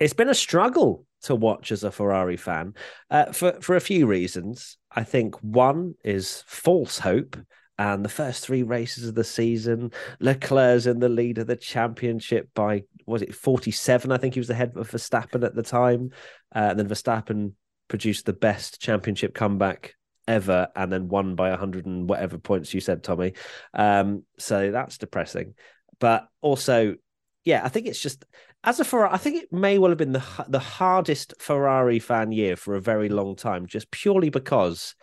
it's 0.00 0.12
been 0.12 0.28
a 0.28 0.34
struggle 0.34 1.06
to 1.22 1.34
watch 1.34 1.72
as 1.72 1.84
a 1.84 1.90
Ferrari 1.90 2.36
fan 2.36 2.74
uh, 3.10 3.32
for 3.32 3.52
for 3.60 3.76
a 3.76 3.80
few 3.80 4.06
reasons. 4.06 4.76
I 4.90 5.04
think 5.04 5.36
one 5.42 5.94
is 6.04 6.42
false 6.46 6.98
hope. 6.98 7.36
And 7.76 8.04
the 8.04 8.08
first 8.08 8.44
three 8.44 8.62
races 8.62 9.08
of 9.08 9.16
the 9.16 9.24
season, 9.24 9.90
Leclerc's 10.20 10.86
in 10.86 11.00
the 11.00 11.08
lead 11.08 11.38
of 11.38 11.48
the 11.48 11.56
championship 11.56 12.50
by 12.54 12.84
was 13.06 13.22
it 13.22 13.34
forty 13.34 13.70
seven? 13.70 14.12
I 14.12 14.18
think 14.18 14.34
he 14.34 14.40
was 14.40 14.50
ahead 14.50 14.72
of 14.76 14.90
Verstappen 14.90 15.44
at 15.44 15.54
the 15.54 15.62
time, 15.62 16.10
uh, 16.54 16.68
and 16.70 16.78
then 16.78 16.88
Verstappen 16.88 17.52
produced 17.88 18.26
the 18.26 18.32
best 18.32 18.80
championship 18.80 19.34
comeback 19.34 19.94
ever 20.26 20.68
and 20.74 20.90
then 20.90 21.06
won 21.08 21.34
by 21.34 21.50
100 21.50 21.84
and 21.84 22.08
whatever 22.08 22.38
points 22.38 22.72
you 22.72 22.80
said 22.80 23.02
tommy. 23.02 23.34
Um 23.74 24.24
so 24.38 24.70
that's 24.70 24.96
depressing. 24.96 25.54
But 26.00 26.26
also 26.40 26.96
yeah 27.44 27.62
i 27.64 27.68
think 27.68 27.86
it's 27.86 28.00
just 28.00 28.24
as 28.64 28.80
a 28.80 28.84
ferrari 28.84 29.10
i 29.12 29.16
think 29.16 29.42
it 29.42 29.52
may 29.52 29.78
well 29.78 29.90
have 29.90 29.98
been 29.98 30.12
the 30.12 30.24
the 30.48 30.58
hardest 30.58 31.34
ferrari 31.38 31.98
fan 31.98 32.32
year 32.32 32.56
for 32.56 32.74
a 32.74 32.80
very 32.80 33.08
long 33.08 33.36
time 33.36 33.66
just 33.66 33.90
purely 33.90 34.30
because 34.30 34.94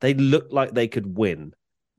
they 0.00 0.14
looked 0.14 0.52
like 0.52 0.72
they 0.72 0.88
could 0.88 1.16
win 1.16 1.52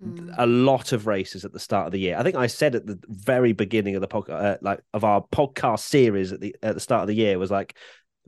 Mm. 0.04 0.34
a 0.40 0.48
lot 0.48 0.94
of 0.94 1.06
races 1.06 1.46
at 1.46 1.54
the 1.54 1.60
start 1.60 1.86
of 1.86 1.92
the 1.92 2.00
year. 2.00 2.18
I 2.18 2.24
think 2.24 2.36
I 2.36 2.48
said 2.48 2.74
at 2.74 2.88
the 2.88 3.00
very 3.08 3.54
beginning 3.54 3.96
of 3.96 4.02
the 4.02 4.08
podcast, 4.08 4.30
uh, 4.32 4.58
like 4.62 4.80
of 4.94 5.04
our 5.04 5.24
podcast 5.32 5.82
series 5.82 6.32
at 6.32 6.42
the 6.42 6.56
at 6.64 6.74
the 6.74 6.80
start 6.80 7.04
of 7.04 7.08
the 7.08 7.16
year, 7.16 7.38
was 7.38 7.52
like 7.52 7.78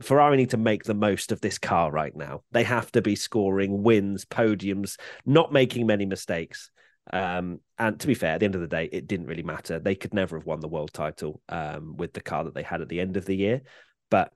Ferrari 0.00 0.36
need 0.36 0.50
to 0.50 0.56
make 0.56 0.84
the 0.84 0.94
most 0.94 1.32
of 1.32 1.40
this 1.40 1.58
car 1.58 1.90
right 1.90 2.14
now. 2.14 2.42
They 2.52 2.62
have 2.62 2.92
to 2.92 3.02
be 3.02 3.16
scoring 3.16 3.82
wins, 3.82 4.24
podiums, 4.24 4.96
not 5.26 5.52
making 5.52 5.86
many 5.86 6.06
mistakes. 6.06 6.70
Um, 7.12 7.60
and 7.78 7.98
to 8.00 8.06
be 8.06 8.14
fair, 8.14 8.34
at 8.34 8.40
the 8.40 8.46
end 8.46 8.54
of 8.54 8.60
the 8.60 8.66
day, 8.68 8.88
it 8.90 9.06
didn't 9.06 9.26
really 9.26 9.42
matter. 9.42 9.78
They 9.78 9.94
could 9.94 10.14
never 10.14 10.38
have 10.38 10.46
won 10.46 10.60
the 10.60 10.68
world 10.68 10.92
title 10.92 11.42
um, 11.48 11.96
with 11.96 12.12
the 12.12 12.22
car 12.22 12.44
that 12.44 12.54
they 12.54 12.62
had 12.62 12.80
at 12.80 12.88
the 12.88 13.00
end 13.00 13.16
of 13.16 13.26
the 13.26 13.36
year. 13.36 13.62
But 14.10 14.32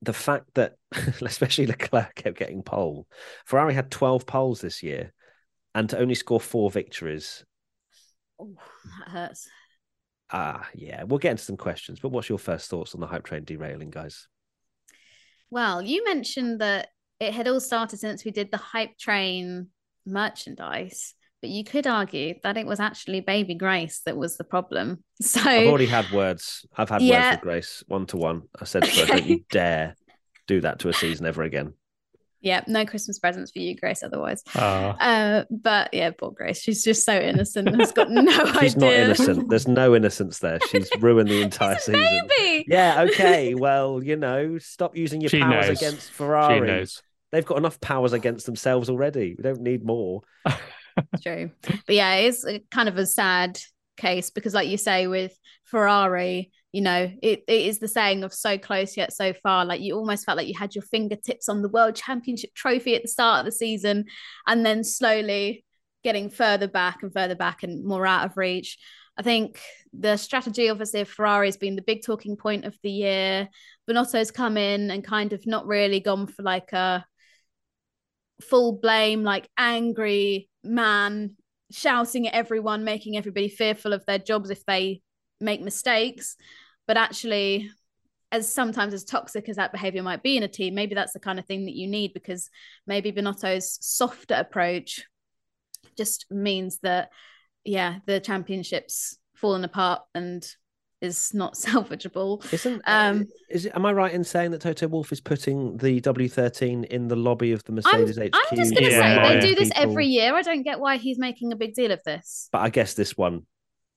the 0.00 0.12
fact 0.12 0.54
that, 0.54 0.74
especially 1.22 1.66
Leclerc, 1.66 2.14
kept 2.14 2.38
getting 2.38 2.62
pole, 2.62 3.06
Ferrari 3.46 3.74
had 3.74 3.90
12 3.90 4.26
poles 4.26 4.60
this 4.60 4.82
year, 4.82 5.12
and 5.74 5.88
to 5.90 5.98
only 5.98 6.14
score 6.14 6.40
four 6.40 6.70
victories. 6.70 7.44
Oh, 8.38 8.54
that 8.98 9.08
hurts. 9.10 9.48
Ah, 10.30 10.68
yeah, 10.74 11.02
we'll 11.04 11.18
get 11.18 11.32
into 11.32 11.44
some 11.44 11.56
questions. 11.56 12.00
But 12.00 12.08
what's 12.08 12.28
your 12.28 12.38
first 12.38 12.70
thoughts 12.70 12.94
on 12.94 13.00
the 13.00 13.06
hype 13.06 13.24
train 13.24 13.44
derailing, 13.44 13.90
guys? 13.90 14.28
Well, 15.50 15.82
you 15.82 16.04
mentioned 16.04 16.60
that 16.60 16.88
it 17.20 17.34
had 17.34 17.46
all 17.46 17.60
started 17.60 17.98
since 17.98 18.24
we 18.24 18.30
did 18.30 18.50
the 18.50 18.56
hype 18.56 18.96
train 18.98 19.68
merchandise, 20.06 21.14
but 21.42 21.50
you 21.50 21.64
could 21.64 21.86
argue 21.86 22.34
that 22.42 22.56
it 22.56 22.66
was 22.66 22.80
actually 22.80 23.20
Baby 23.20 23.54
Grace 23.54 24.00
that 24.06 24.16
was 24.16 24.36
the 24.36 24.44
problem. 24.44 25.04
So 25.22 25.40
I've 25.40 25.66
already 25.68 25.86
had 25.86 26.10
words. 26.10 26.66
I've 26.76 26.88
had 26.88 27.02
Yeah. 27.02 27.18
words 27.18 27.30
with 27.30 27.40
Grace 27.42 27.84
one 27.86 28.06
to 28.06 28.16
one. 28.16 28.42
I 28.60 28.64
said 28.64 28.82
to 28.84 29.00
her, 29.00 29.06
"Don't 29.06 29.26
you 29.26 29.44
dare 29.50 29.94
do 30.48 30.60
that 30.62 30.80
to 30.80 30.88
a 30.88 30.92
season 30.92 31.26
ever 31.26 31.42
again." 31.42 31.74
Yeah, 32.42 32.62
no 32.66 32.84
Christmas 32.84 33.18
presents 33.18 33.50
for 33.52 33.60
you, 33.60 33.74
Grace. 33.76 34.02
Otherwise, 34.02 34.42
Ah. 34.54 34.96
uh, 34.98 35.44
but 35.50 35.94
yeah, 35.94 36.10
poor 36.10 36.30
Grace. 36.32 36.60
She's 36.60 36.82
just 36.84 37.04
so 37.06 37.14
innocent. 37.16 37.68
and 37.68 37.80
Has 37.80 37.92
got 37.92 38.10
no 38.10 38.20
idea. 38.20 38.54
She's 38.60 38.76
not 38.76 38.92
innocent. 38.92 39.48
There's 39.48 39.68
no 39.68 39.94
innocence 39.96 40.40
there. 40.40 40.58
She's 40.70 40.90
ruined 41.00 41.28
the 41.30 41.40
entire 41.40 41.76
She's 41.76 41.88
a 41.88 41.92
season. 41.92 42.28
baby. 42.38 42.64
Yeah, 42.68 43.02
okay. 43.10 43.54
Well, 43.62 44.02
you 44.02 44.16
know, 44.16 44.58
stop 44.58 44.96
using 44.96 45.20
your 45.20 45.30
She 45.30 45.40
powers 45.40 45.68
knows. 45.68 45.78
against 45.82 46.08
she 46.08 46.14
Ferrari. 46.14 46.66
knows. 46.66 47.02
They've 47.30 47.46
got 47.46 47.56
enough 47.58 47.80
powers 47.80 48.12
against 48.12 48.44
themselves 48.44 48.90
already. 48.90 49.34
We 49.38 49.42
don't 49.42 49.60
need 49.62 49.84
more. 49.84 50.20
True. 51.22 51.50
But 51.62 51.94
yeah, 51.94 52.14
it's 52.16 52.44
kind 52.70 52.88
of 52.88 52.98
a 52.98 53.06
sad 53.06 53.58
case 53.96 54.30
because, 54.30 54.52
like 54.52 54.68
you 54.68 54.76
say, 54.76 55.06
with 55.06 55.32
Ferrari, 55.64 56.50
you 56.72 56.80
know, 56.80 57.12
it, 57.22 57.44
it 57.46 57.66
is 57.66 57.78
the 57.78 57.88
saying 57.88 58.24
of 58.24 58.32
so 58.32 58.56
close 58.56 58.96
yet 58.96 59.12
so 59.12 59.34
far. 59.34 59.66
Like 59.66 59.82
you 59.82 59.94
almost 59.94 60.24
felt 60.24 60.38
like 60.38 60.48
you 60.48 60.58
had 60.58 60.74
your 60.74 60.82
fingertips 60.82 61.48
on 61.48 61.60
the 61.60 61.68
world 61.68 61.94
championship 61.94 62.54
trophy 62.54 62.96
at 62.96 63.02
the 63.02 63.08
start 63.08 63.40
of 63.40 63.44
the 63.44 63.52
season 63.52 64.06
and 64.46 64.64
then 64.64 64.82
slowly 64.82 65.64
getting 66.02 66.30
further 66.30 66.66
back 66.66 67.02
and 67.02 67.12
further 67.12 67.34
back 67.34 67.62
and 67.62 67.84
more 67.84 68.06
out 68.06 68.24
of 68.24 68.36
reach. 68.38 68.78
I 69.18 69.22
think 69.22 69.60
the 69.92 70.16
strategy, 70.16 70.70
obviously, 70.70 71.02
of 71.02 71.08
Ferrari 71.08 71.48
has 71.48 71.58
been 71.58 71.76
the 71.76 71.82
big 71.82 72.02
talking 72.02 72.36
point 72.36 72.64
of 72.64 72.74
the 72.82 72.90
year. 72.90 73.48
Binotto's 73.88 74.30
come 74.30 74.56
in 74.56 74.90
and 74.90 75.04
kind 75.04 75.34
of 75.34 75.46
not 75.46 75.66
really 75.66 76.00
gone 76.00 76.26
for 76.26 76.42
like 76.42 76.72
a 76.72 77.04
full 78.40 78.72
blame, 78.72 79.22
like 79.22 79.48
angry 79.58 80.48
man 80.64 81.36
shouting 81.70 82.28
at 82.28 82.34
everyone, 82.34 82.84
making 82.84 83.18
everybody 83.18 83.50
fearful 83.50 83.92
of 83.92 84.04
their 84.06 84.18
jobs 84.18 84.48
if 84.48 84.64
they 84.64 85.02
make 85.42 85.60
mistakes. 85.60 86.36
But 86.86 86.96
actually, 86.96 87.70
as 88.30 88.52
sometimes 88.52 88.94
as 88.94 89.04
toxic 89.04 89.48
as 89.48 89.56
that 89.56 89.72
behavior 89.72 90.02
might 90.02 90.22
be 90.22 90.36
in 90.36 90.42
a 90.42 90.48
team, 90.48 90.74
maybe 90.74 90.94
that's 90.94 91.12
the 91.12 91.20
kind 91.20 91.38
of 91.38 91.46
thing 91.46 91.66
that 91.66 91.74
you 91.74 91.86
need 91.86 92.14
because 92.14 92.50
maybe 92.86 93.12
Binotto's 93.12 93.78
softer 93.80 94.34
approach 94.34 95.04
just 95.96 96.26
means 96.30 96.78
that, 96.82 97.10
yeah, 97.64 97.98
the 98.06 98.20
championship's 98.20 99.18
fallen 99.34 99.64
apart 99.64 100.02
and 100.14 100.46
is 101.02 101.34
not 101.34 101.54
salvageable. 101.56 102.42
Isn't 102.52 102.80
Um, 102.86 103.26
is 103.50 103.66
it? 103.66 103.74
Am 103.74 103.84
I 103.84 103.92
right 103.92 104.12
in 104.14 104.24
saying 104.24 104.52
that 104.52 104.62
Toto 104.62 104.88
Wolff 104.88 105.12
is 105.12 105.20
putting 105.20 105.76
the 105.76 106.00
W13 106.00 106.86
in 106.86 107.08
the 107.08 107.16
lobby 107.16 107.52
of 107.52 107.62
the 107.64 107.72
I'm, 107.72 108.00
Mercedes 108.00 108.16
HQ? 108.16 108.30
I'm 108.34 108.56
just 108.56 108.74
going 108.74 108.84
to 108.84 108.90
Yeah, 108.90 109.28
say 109.28 109.40
they 109.40 109.46
do 109.48 109.54
this 109.54 109.70
every 109.74 110.06
year. 110.06 110.34
I 110.34 110.42
don't 110.42 110.62
get 110.62 110.80
why 110.80 110.96
he's 110.96 111.18
making 111.18 111.52
a 111.52 111.56
big 111.56 111.74
deal 111.74 111.90
of 111.90 112.02
this. 112.04 112.48
But 112.52 112.60
I 112.60 112.70
guess 112.70 112.94
this 112.94 113.16
one, 113.16 113.46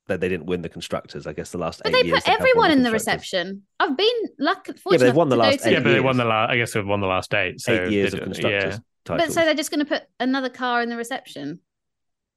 that 0.08 0.20
they 0.22 0.30
didn't 0.30 0.46
win 0.46 0.62
the 0.62 0.70
constructors. 0.70 1.26
I 1.28 1.34
guess 1.34 1.52
the 1.52 1.58
last 1.58 1.82
But 1.84 1.94
eight 1.94 2.04
they 2.04 2.08
years 2.10 2.20
put 2.20 2.26
they 2.26 2.32
have 2.32 2.40
won 2.42 2.48
everyone 2.50 2.72
in 2.72 2.84
the 2.84 2.90
constructors. 2.92 3.22
reception. 3.34 3.64
I've 3.80 3.98
been 3.98 4.08
lucky, 4.40 4.72
they've 4.74 4.82
fortunate 4.82 5.16
won 5.16 5.30
the 5.30 5.36
last 5.36 5.64
to 5.64 5.72
Yeah, 5.72 5.80
but 5.80 5.92
they 5.92 6.00
won 6.00 6.18
the 6.18 6.26
last. 6.26 6.52
I 6.52 6.58
guess 6.58 6.74
they've 6.74 6.86
won 6.86 7.02
the 7.02 7.08
last 7.08 7.34
eight. 7.34 7.60
So 7.62 7.74
Eight 7.74 7.92
years 7.92 8.12
they 8.12 8.18
of 8.20 8.22
do- 8.22 8.26
constructors 8.26 8.74
Yeah. 8.76 8.80
titles. 9.06 9.28
But 9.28 9.34
so 9.34 9.46
they're 9.46 9.54
just 9.56 9.72
going 9.72 9.80
to 9.80 9.86
put 9.86 10.04
another 10.20 10.50
car 10.50 10.82
in 10.82 10.90
the 10.90 10.98
reception. 10.98 11.60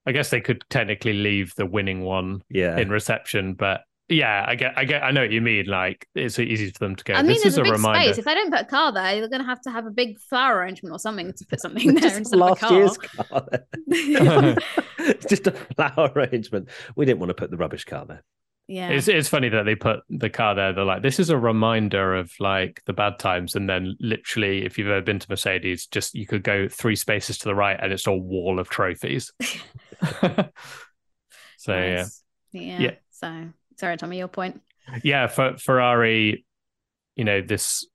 I 0.06 0.12
guess 0.12 0.30
they 0.30 0.40
could 0.40 0.64
technically 0.70 1.12
leave 1.12 1.52
the 1.56 1.66
winning 1.66 2.02
one 2.02 2.42
yeah, 2.48 2.78
in 2.78 2.88
reception, 2.88 3.52
but 3.54 3.82
yeah, 4.08 4.44
I 4.46 4.54
get, 4.54 4.72
I 4.76 4.84
get, 4.84 5.02
I 5.02 5.10
know 5.10 5.20
what 5.20 5.30
you 5.30 5.40
mean. 5.42 5.66
Like 5.66 6.08
it's 6.14 6.38
easy 6.38 6.70
for 6.70 6.78
them 6.78 6.96
to 6.96 7.04
go. 7.04 7.14
I 7.14 7.22
mean, 7.22 7.32
this 7.32 7.44
is 7.44 7.58
a 7.58 7.60
a 7.60 7.64
big 7.64 7.72
reminder. 7.72 8.04
space. 8.06 8.18
If 8.18 8.24
they 8.24 8.34
don't 8.34 8.50
put 8.50 8.62
a 8.62 8.64
car 8.64 8.92
there, 8.92 9.20
they're 9.20 9.28
going 9.28 9.42
to 9.42 9.46
have 9.46 9.60
to 9.62 9.70
have 9.70 9.86
a 9.86 9.90
big 9.90 10.18
flower 10.18 10.58
arrangement 10.58 10.94
or 10.94 10.98
something 10.98 11.32
to 11.32 11.44
put 11.46 11.60
something 11.60 11.86
there 11.94 12.00
just 12.00 12.16
instead 12.16 12.36
of 12.36 12.40
a 12.40 12.44
last 12.44 12.60
car. 12.60 12.72
year's 12.72 12.96
car. 12.96 13.46
it's 13.86 15.26
just 15.28 15.46
a 15.46 15.52
flower 15.52 16.10
arrangement. 16.16 16.68
We 16.96 17.04
didn't 17.04 17.20
want 17.20 17.30
to 17.30 17.34
put 17.34 17.50
the 17.50 17.58
rubbish 17.58 17.84
car 17.84 18.06
there. 18.06 18.22
yeah. 18.66 18.88
It's 18.88 19.08
it's 19.08 19.28
funny 19.28 19.50
that 19.50 19.64
they 19.64 19.74
put 19.74 20.00
the 20.08 20.30
car 20.30 20.54
there. 20.54 20.72
They're 20.72 20.84
like, 20.84 21.02
this 21.02 21.20
is 21.20 21.28
a 21.28 21.36
reminder 21.36 22.14
of 22.14 22.32
like 22.40 22.82
the 22.86 22.94
bad 22.94 23.18
times, 23.18 23.56
and 23.56 23.68
then 23.68 23.94
literally, 24.00 24.64
if 24.64 24.78
you've 24.78 24.88
ever 24.88 25.02
been 25.02 25.18
to 25.18 25.26
Mercedes, 25.28 25.86
just 25.86 26.14
you 26.14 26.26
could 26.26 26.42
go 26.42 26.66
three 26.66 26.96
spaces 26.96 27.36
to 27.38 27.44
the 27.44 27.54
right, 27.54 27.78
and 27.78 27.92
it's 27.92 28.06
a 28.06 28.12
wall 28.12 28.58
of 28.58 28.70
trophies. 28.70 29.32
so 31.58 31.74
yeah, 31.74 32.06
yeah. 32.52 32.80
Yeah. 32.80 32.94
So 33.10 33.48
sorry, 33.78 33.96
Tommy, 33.96 34.18
your 34.18 34.28
point. 34.28 34.60
yeah. 35.02 35.26
For 35.26 35.56
Ferrari, 35.56 36.44
you 37.16 37.24
know 37.24 37.40
this. 37.40 37.86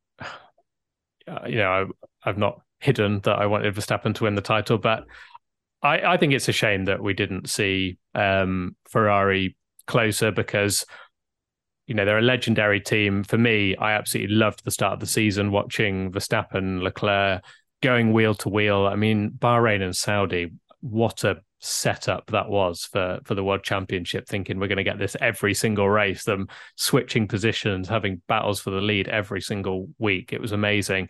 Uh, 1.25 1.47
you 1.47 1.55
know, 1.55 1.87
I've 2.25 2.37
not 2.37 2.59
hidden 2.79 3.21
that 3.21 3.39
I 3.39 3.45
wanted 3.45 3.73
Verstappen 3.73 4.13
to 4.15 4.25
win 4.25 4.35
the 4.35 4.41
title, 4.41 4.77
but 4.77 5.05
I, 5.81 5.99
I 5.99 6.17
think 6.17 6.33
it's 6.33 6.49
a 6.49 6.53
shame 6.53 6.85
that 6.85 7.01
we 7.01 7.13
didn't 7.13 7.49
see 7.49 7.97
um, 8.13 8.75
Ferrari 8.89 9.55
closer 9.87 10.31
because 10.31 10.85
you 11.87 11.95
know 11.95 12.03
they're 12.03 12.17
a 12.17 12.21
legendary 12.21 12.81
team. 12.81 13.23
For 13.23 13.37
me, 13.37 13.75
I 13.77 13.93
absolutely 13.93 14.35
loved 14.35 14.65
the 14.65 14.71
start 14.71 14.93
of 14.93 14.99
the 14.99 15.05
season 15.05 15.51
watching 15.51 16.11
Verstappen, 16.11 16.81
Leclerc 16.81 17.43
going 17.81 18.13
wheel 18.13 18.33
to 18.35 18.49
wheel. 18.49 18.87
I 18.87 18.95
mean, 18.95 19.31
Bahrain 19.31 19.81
and 19.81 19.95
Saudi, 19.95 20.51
what 20.79 21.23
a 21.23 21.41
setup 21.63 22.27
that 22.27 22.49
was 22.49 22.83
for 22.83 23.19
for 23.23 23.35
the 23.35 23.43
world 23.43 23.63
championship 23.63 24.27
thinking 24.27 24.59
we're 24.59 24.67
going 24.67 24.77
to 24.77 24.83
get 24.83 24.99
this 24.99 25.15
every 25.21 25.53
single 25.53 25.89
race 25.89 26.25
them 26.25 26.47
switching 26.75 27.25
positions 27.25 27.87
having 27.87 28.21
battles 28.27 28.59
for 28.59 28.69
the 28.69 28.81
lead 28.81 29.07
every 29.07 29.39
single 29.39 29.87
week. 29.97 30.33
It 30.33 30.41
was 30.41 30.51
amazing. 30.51 31.09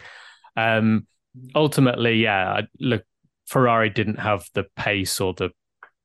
Um 0.55 1.07
ultimately 1.55 2.21
yeah 2.21 2.61
look 2.79 3.03
ferrari 3.47 3.89
didn't 3.89 4.19
have 4.19 4.45
the 4.53 4.65
pace 4.75 5.19
or 5.19 5.33
the 5.33 5.49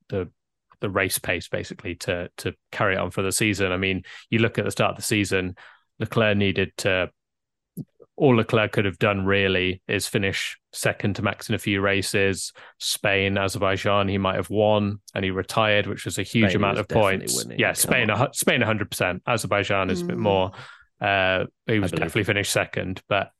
the 0.08 0.30
the 0.80 0.88
race 0.88 1.18
pace 1.18 1.48
basically 1.48 1.94
to 1.94 2.30
to 2.38 2.54
carry 2.72 2.96
on 2.96 3.10
for 3.10 3.20
the 3.20 3.32
season. 3.32 3.70
I 3.70 3.76
mean 3.76 4.02
you 4.30 4.38
look 4.38 4.58
at 4.58 4.64
the 4.64 4.70
start 4.70 4.92
of 4.92 4.96
the 4.96 5.02
season 5.02 5.56
leclerc 6.00 6.38
needed 6.38 6.72
to 6.78 7.10
all 8.18 8.36
Leclerc 8.36 8.72
could 8.72 8.84
have 8.84 8.98
done 8.98 9.24
really 9.24 9.80
is 9.86 10.08
finish 10.08 10.58
second 10.72 11.14
to 11.16 11.22
Max 11.22 11.48
in 11.48 11.54
a 11.54 11.58
few 11.58 11.80
races. 11.80 12.52
Spain, 12.78 13.38
Azerbaijan, 13.38 14.08
he 14.08 14.18
might 14.18 14.34
have 14.34 14.50
won 14.50 14.98
and 15.14 15.24
he 15.24 15.30
retired, 15.30 15.86
which 15.86 16.04
was 16.04 16.18
a 16.18 16.24
huge 16.24 16.50
Spain 16.50 16.56
amount 16.56 16.78
of 16.78 16.88
points. 16.88 17.36
winning, 17.44 17.58
Yeah, 17.60 17.72
Spain, 17.74 18.10
on. 18.10 18.32
Spain, 18.34 18.60
hundred 18.60 18.90
percent. 18.90 19.22
Azerbaijan 19.26 19.88
is 19.90 20.02
a 20.02 20.04
bit 20.04 20.18
more. 20.18 20.50
Uh, 21.00 21.44
he 21.66 21.78
was 21.78 21.92
definitely 21.92 22.24
finished 22.24 22.52
second, 22.52 23.00
but 23.08 23.30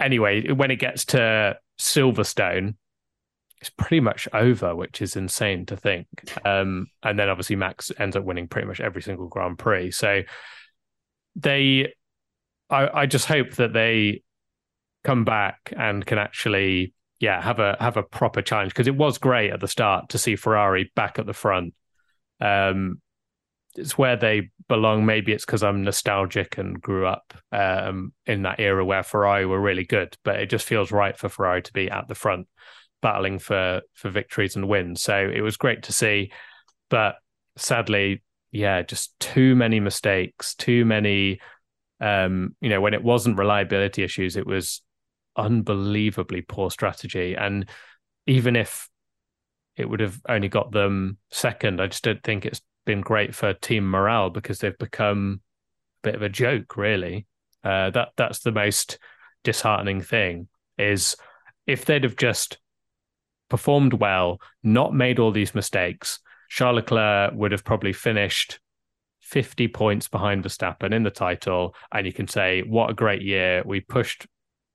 anyway, 0.00 0.50
when 0.50 0.72
it 0.72 0.76
gets 0.76 1.04
to 1.06 1.56
Silverstone, 1.80 2.74
it's 3.60 3.70
pretty 3.70 4.00
much 4.00 4.26
over, 4.32 4.74
which 4.74 5.00
is 5.00 5.14
insane 5.14 5.66
to 5.66 5.76
think. 5.76 6.08
Um, 6.44 6.88
and 7.04 7.18
then 7.18 7.28
obviously 7.28 7.56
Max 7.56 7.92
ends 7.98 8.16
up 8.16 8.24
winning 8.24 8.48
pretty 8.48 8.66
much 8.66 8.80
every 8.80 9.02
single 9.02 9.28
Grand 9.28 9.58
Prix. 9.58 9.92
So 9.92 10.22
they, 11.36 11.92
I, 12.70 13.00
I 13.02 13.06
just 13.06 13.26
hope 13.26 13.52
that 13.54 13.72
they 13.72 14.22
come 15.04 15.24
back 15.24 15.72
and 15.76 16.04
can 16.04 16.18
actually, 16.18 16.94
yeah, 17.18 17.40
have 17.40 17.58
a 17.58 17.76
have 17.80 17.96
a 17.96 18.02
proper 18.02 18.42
challenge 18.42 18.72
because 18.72 18.86
it 18.86 18.96
was 18.96 19.18
great 19.18 19.52
at 19.52 19.60
the 19.60 19.68
start 19.68 20.10
to 20.10 20.18
see 20.18 20.36
Ferrari 20.36 20.90
back 20.94 21.18
at 21.18 21.26
the 21.26 21.32
front. 21.32 21.74
Um, 22.40 23.00
it's 23.76 23.96
where 23.96 24.16
they 24.16 24.50
belong. 24.68 25.06
Maybe 25.06 25.32
it's 25.32 25.44
because 25.44 25.62
I'm 25.62 25.84
nostalgic 25.84 26.58
and 26.58 26.80
grew 26.80 27.06
up 27.06 27.34
um, 27.52 28.12
in 28.26 28.42
that 28.42 28.60
era 28.60 28.84
where 28.84 29.02
Ferrari 29.02 29.46
were 29.46 29.60
really 29.60 29.84
good, 29.84 30.16
but 30.24 30.40
it 30.40 30.50
just 30.50 30.66
feels 30.66 30.90
right 30.90 31.16
for 31.16 31.28
Ferrari 31.28 31.62
to 31.62 31.72
be 31.72 31.90
at 31.90 32.08
the 32.08 32.14
front, 32.14 32.48
battling 33.00 33.38
for 33.38 33.82
for 33.94 34.10
victories 34.10 34.56
and 34.56 34.68
wins. 34.68 35.02
So 35.02 35.16
it 35.16 35.40
was 35.40 35.56
great 35.56 35.84
to 35.84 35.92
see, 35.92 36.32
but 36.88 37.16
sadly, 37.56 38.22
yeah, 38.50 38.82
just 38.82 39.18
too 39.20 39.54
many 39.54 39.80
mistakes, 39.80 40.54
too 40.54 40.84
many. 40.84 41.40
Um, 42.00 42.54
you 42.60 42.70
know, 42.70 42.80
when 42.80 42.94
it 42.94 43.02
wasn't 43.02 43.38
reliability 43.38 44.02
issues, 44.02 44.36
it 44.36 44.46
was 44.46 44.82
unbelievably 45.36 46.42
poor 46.42 46.70
strategy, 46.70 47.34
and 47.34 47.68
even 48.26 48.56
if 48.56 48.88
it 49.76 49.88
would 49.88 50.00
have 50.00 50.20
only 50.28 50.48
got 50.48 50.72
them 50.72 51.18
second, 51.30 51.80
I 51.80 51.86
just 51.86 52.04
don't 52.04 52.22
think 52.22 52.44
it's 52.44 52.62
been 52.84 53.00
great 53.00 53.34
for 53.34 53.52
team 53.54 53.88
morale 53.88 54.30
because 54.30 54.58
they've 54.58 54.76
become 54.78 55.40
a 56.02 56.08
bit 56.08 56.14
of 56.14 56.22
a 56.22 56.28
joke, 56.28 56.76
really. 56.76 57.26
Uh, 57.62 57.90
that 57.90 58.08
that's 58.16 58.40
the 58.40 58.52
most 58.52 58.98
disheartening 59.44 60.00
thing 60.00 60.48
is 60.78 61.16
if 61.66 61.84
they'd 61.84 62.04
have 62.04 62.16
just 62.16 62.58
performed 63.48 63.94
well, 63.94 64.40
not 64.62 64.94
made 64.94 65.18
all 65.18 65.30
these 65.30 65.54
mistakes, 65.54 66.20
Charles 66.48 66.76
Leclerc 66.76 67.34
would 67.34 67.52
have 67.52 67.64
probably 67.64 67.92
finished 67.92 68.60
50 69.30 69.68
points 69.68 70.08
behind 70.08 70.42
Verstappen 70.42 70.92
in 70.92 71.04
the 71.04 71.10
title. 71.10 71.74
And 71.92 72.04
you 72.04 72.12
can 72.12 72.26
say, 72.26 72.62
what 72.62 72.90
a 72.90 72.94
great 72.94 73.22
year. 73.22 73.62
We 73.64 73.80
pushed, 73.80 74.26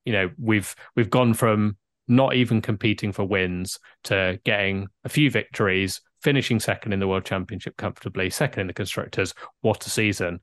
you 0.05 0.13
know, 0.13 0.31
we've 0.39 0.73
we've 0.95 1.09
gone 1.09 1.33
from 1.33 1.77
not 2.07 2.35
even 2.35 2.61
competing 2.61 3.11
for 3.11 3.25
wins 3.25 3.79
to 4.05 4.39
getting 4.45 4.87
a 5.03 5.09
few 5.09 5.29
victories, 5.29 6.01
finishing 6.21 6.59
second 6.59 6.93
in 6.93 6.99
the 6.99 7.07
World 7.07 7.25
Championship 7.25 7.75
comfortably, 7.75 8.29
second 8.29 8.61
in 8.61 8.67
the 8.67 8.73
constructors. 8.73 9.33
What 9.61 9.85
a 9.85 9.89
season. 9.89 10.39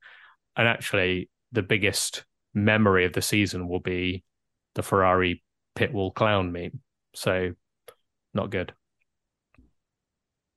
And 0.56 0.68
actually 0.68 1.30
the 1.52 1.62
biggest 1.62 2.24
memory 2.52 3.06
of 3.06 3.14
the 3.14 3.22
season 3.22 3.66
will 3.68 3.80
be 3.80 4.24
the 4.74 4.82
Ferrari 4.82 5.42
pit 5.74 5.92
wall 5.92 6.10
clown 6.10 6.52
meme. 6.52 6.80
So 7.14 7.52
not 8.34 8.50
good. 8.50 8.74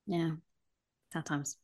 Yeah. 0.07 0.31
Sad 1.13 1.25
times. 1.25 1.57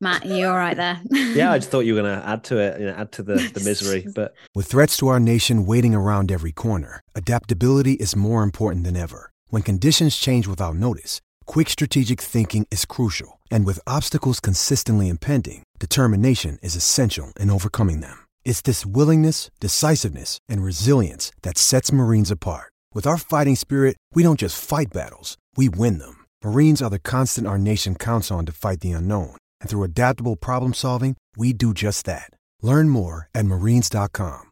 Matt, 0.00 0.26
you 0.26 0.46
all 0.46 0.56
right 0.56 0.76
there? 0.76 1.00
Yeah, 1.34 1.52
I 1.52 1.58
just 1.58 1.70
thought 1.70 1.80
you 1.80 1.94
were 1.94 2.02
going 2.02 2.20
to 2.20 2.26
add 2.26 2.44
to 2.44 2.58
it, 2.58 2.80
you 2.80 2.86
know, 2.86 2.92
add 2.92 3.12
to 3.12 3.22
the, 3.22 3.34
the 3.34 3.60
misery. 3.64 4.06
But 4.14 4.34
With 4.54 4.66
threats 4.66 4.96
to 4.98 5.08
our 5.08 5.20
nation 5.20 5.66
waiting 5.66 5.94
around 5.94 6.30
every 6.30 6.52
corner, 6.52 7.00
adaptability 7.14 7.94
is 7.94 8.14
more 8.16 8.42
important 8.42 8.84
than 8.84 8.96
ever. 8.96 9.30
When 9.48 9.62
conditions 9.62 10.16
change 10.16 10.46
without 10.46 10.76
notice, 10.76 11.20
quick 11.46 11.68
strategic 11.70 12.20
thinking 12.20 12.66
is 12.70 12.84
crucial. 12.84 13.40
And 13.50 13.64
with 13.64 13.80
obstacles 13.86 14.40
consistently 14.40 15.08
impending, 15.08 15.62
determination 15.78 16.58
is 16.62 16.76
essential 16.76 17.32
in 17.40 17.50
overcoming 17.50 18.00
them. 18.00 18.18
It's 18.44 18.62
this 18.62 18.84
willingness, 18.84 19.50
decisiveness, 19.60 20.38
and 20.48 20.62
resilience 20.62 21.32
that 21.42 21.56
sets 21.56 21.92
Marines 21.92 22.30
apart. 22.30 22.72
With 22.92 23.06
our 23.06 23.18
fighting 23.18 23.56
spirit, 23.56 23.96
we 24.12 24.22
don't 24.22 24.38
just 24.38 24.62
fight 24.62 24.92
battles, 24.92 25.36
we 25.56 25.68
win 25.68 25.98
them. 25.98 26.24
Marines 26.44 26.82
are 26.82 26.90
the 26.90 26.98
constant 26.98 27.46
our 27.46 27.58
nation 27.58 27.94
counts 27.94 28.30
on 28.30 28.44
to 28.46 28.52
fight 28.52 28.80
the 28.80 28.92
unknown. 28.92 29.36
And 29.64 29.70
through 29.70 29.84
adaptable 29.84 30.36
problem 30.36 30.74
solving, 30.74 31.16
we 31.38 31.54
do 31.54 31.72
just 31.72 32.04
that. 32.04 32.28
Learn 32.60 32.90
more 32.90 33.30
at 33.34 33.46
marines.com. 33.46 34.50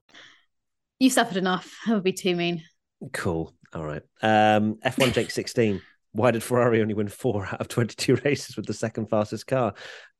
you 0.99 1.11
suffered 1.11 1.37
enough. 1.37 1.77
That 1.87 1.93
would 1.93 2.03
be 2.03 2.15
too 2.15 2.35
mean. 2.35 2.63
cool. 3.13 3.53
All 3.75 3.85
right. 3.85 4.01
Um, 4.23 4.77
F1 4.83 5.13
Jake 5.13 5.31
16. 5.31 5.83
Why 6.13 6.31
did 6.31 6.43
Ferrari 6.43 6.81
only 6.81 6.95
win 6.95 7.09
four 7.09 7.45
out 7.45 7.61
of 7.61 7.69
22 7.69 8.17
races 8.25 8.57
with 8.57 8.65
the 8.65 8.73
second 8.73 9.11
fastest 9.11 9.47
car? 9.47 9.75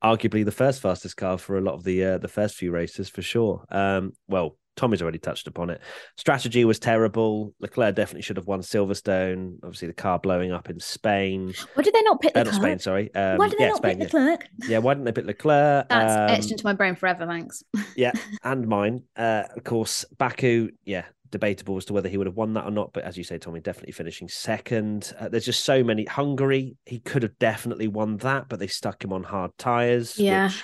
Arguably 0.05 0.45
the 0.45 0.53
first 0.53 0.83
fastest 0.83 1.17
car 1.17 1.39
for 1.39 1.57
a 1.57 1.63
lot 1.63 1.73
of 1.73 1.85
the 1.85 2.05
uh, 2.05 2.19
the 2.19 2.29
first 2.29 2.57
few 2.57 2.71
races 2.71 3.09
for 3.09 3.23
sure. 3.23 3.65
Um, 3.71 4.13
well, 4.29 4.59
Tommy's 4.77 5.03
already 5.03 5.19
touched 5.19 5.47
upon 5.47 5.71
it. 5.71 5.81
Strategy 6.17 6.65
was 6.65 6.79
terrible. 6.79 7.55
Leclerc 7.61 7.95
definitely 7.95 8.23
should 8.23 8.37
have 8.39 8.47
won 8.47 8.61
Silverstone. 8.61 9.57
Obviously, 9.63 9.89
the 9.89 9.95
car 9.95 10.19
blowing 10.19 10.53
up 10.53 10.71
in 10.71 10.81
Spain. 10.81 11.53
Why 11.75 11.83
did 11.83 11.95
they 11.95 12.03
not 12.03 12.21
pit 12.21 12.33
Uh, 12.35 12.45
the? 12.45 12.53
Spain, 12.53 12.79
sorry. 12.79 13.15
Um, 13.15 13.39
Why 13.39 13.49
did 13.49 13.59
they 13.59 13.65
yeah, 13.65 13.69
not 13.71 13.77
Spain, 13.79 13.99
pit 13.99 14.11
yeah. 14.15 14.37
yeah, 14.69 14.79
why 14.79 14.95
didn't 14.95 15.05
they 15.05 15.13
pit 15.13 15.27
Leclerc? 15.27 15.89
That's 15.91 16.15
Um, 16.15 16.37
etched 16.39 16.51
into 16.53 16.65
my 16.65 16.73
brain 16.73 16.95
forever. 16.95 17.27
Thanks. 17.27 17.63
yeah, 17.97 18.13
and 18.43 18.67
mine. 18.67 19.03
Uh, 19.17 19.45
of 19.57 19.63
course, 19.65 20.05
Baku, 20.19 20.71
yeah, 20.85 21.05
debatable 21.31 21.77
as 21.77 21.85
to 21.87 21.93
whether 21.93 22.09
he 22.09 22.17
would 22.17 22.27
have 22.27 22.37
won 22.37 22.55
that 22.55 22.65
or 22.65 22.71
not. 22.71 22.93
But 22.93 23.05
as 23.05 23.17
you 23.19 23.25
say, 23.25 23.39
Tommy, 23.39 23.61
definitely 23.61 23.93
finishing 23.93 24.29
second. 24.29 25.13
Uh, 25.19 25.29
there's 25.29 25.45
just 25.45 25.65
so 25.65 25.85
many. 25.85 26.05
Hungary, 26.07 26.77
he 26.87 26.99
could 26.99 27.23
have 27.23 27.39
definitely 27.39 27.89
won 27.89 28.17
that, 28.19 28.49
but 28.49 28.59
they 28.59 28.67
stuck 28.69 29.05
him 29.05 29.13
on 29.13 29.23
hard 29.23 29.51
tires, 29.59 30.19
Yeah. 30.19 30.47
which 30.49 30.63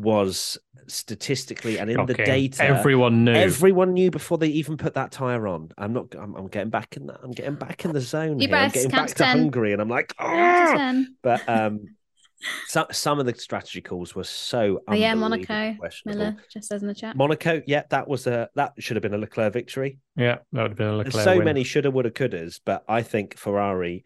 was 0.00 0.58
statistically 0.86 1.78
and 1.78 1.90
in 1.90 2.04
the 2.06 2.14
data. 2.14 2.62
Everyone 2.62 3.24
knew. 3.24 3.32
Everyone 3.32 3.92
knew 3.92 4.10
before 4.10 4.38
they 4.38 4.48
even 4.48 4.76
put 4.76 4.94
that 4.94 5.12
tire 5.12 5.46
on. 5.46 5.70
I'm 5.78 5.92
not. 5.92 6.14
I'm, 6.18 6.34
I'm 6.34 6.48
getting 6.48 6.70
back 6.70 6.96
in 6.96 7.06
that. 7.06 7.20
I'm 7.22 7.32
getting 7.32 7.54
back 7.54 7.84
in 7.84 7.92
the 7.92 8.00
zone 8.00 8.38
Deep 8.38 8.50
here. 8.50 8.58
I'm 8.58 8.70
getting 8.70 8.90
back 8.90 9.08
to 9.08 9.14
to 9.14 9.26
Hungary, 9.26 9.72
and 9.72 9.80
I'm 9.80 9.88
like, 9.88 10.14
Down 10.16 10.72
to! 10.72 10.78
10. 10.78 11.16
but 11.22 11.48
um, 11.48 11.80
some 12.68 12.86
some 12.90 13.18
of 13.18 13.26
the 13.26 13.34
strategy 13.34 13.80
calls 13.80 14.14
were 14.14 14.24
so 14.24 14.80
Oh, 14.88 14.94
yeah, 14.94 15.14
Monaco, 15.14 15.74
questionable. 15.78 16.18
Miller 16.18 16.36
just 16.52 16.68
says 16.68 16.82
in 16.82 16.88
the 16.88 16.94
chat. 16.94 17.16
Monaco, 17.16 17.62
yeah, 17.66 17.82
that 17.90 18.08
was 18.08 18.26
a 18.26 18.48
that 18.54 18.72
should 18.78 18.96
have 18.96 19.02
been 19.02 19.14
a 19.14 19.18
Leclerc 19.18 19.52
victory. 19.52 19.98
yeah, 20.16 20.38
that 20.52 20.62
would 20.62 20.70
have 20.72 20.78
been 20.78 20.88
a 20.88 21.02
There's 21.02 21.14
Leclerc 21.14 21.24
so 21.24 21.36
win. 21.36 21.44
many 21.44 21.64
shoulda, 21.64 21.90
woulda, 21.90 22.10
couldas, 22.10 22.60
but 22.64 22.84
I 22.88 23.02
think 23.02 23.36
Ferrari 23.36 24.04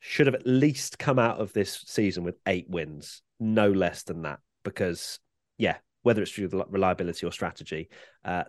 should 0.00 0.26
have 0.26 0.34
at 0.34 0.46
least 0.46 0.98
come 0.98 1.18
out 1.18 1.40
of 1.40 1.52
this 1.52 1.84
season 1.86 2.22
with 2.22 2.36
eight 2.46 2.66
wins, 2.68 3.22
no 3.40 3.70
less 3.70 4.04
than 4.04 4.22
that. 4.22 4.38
Because 4.68 5.18
yeah, 5.56 5.76
whether 6.02 6.22
it's 6.22 6.30
through 6.30 6.48
the 6.48 6.64
reliability 6.68 7.26
or 7.26 7.32
strategy, 7.32 7.88
uh, 8.24 8.44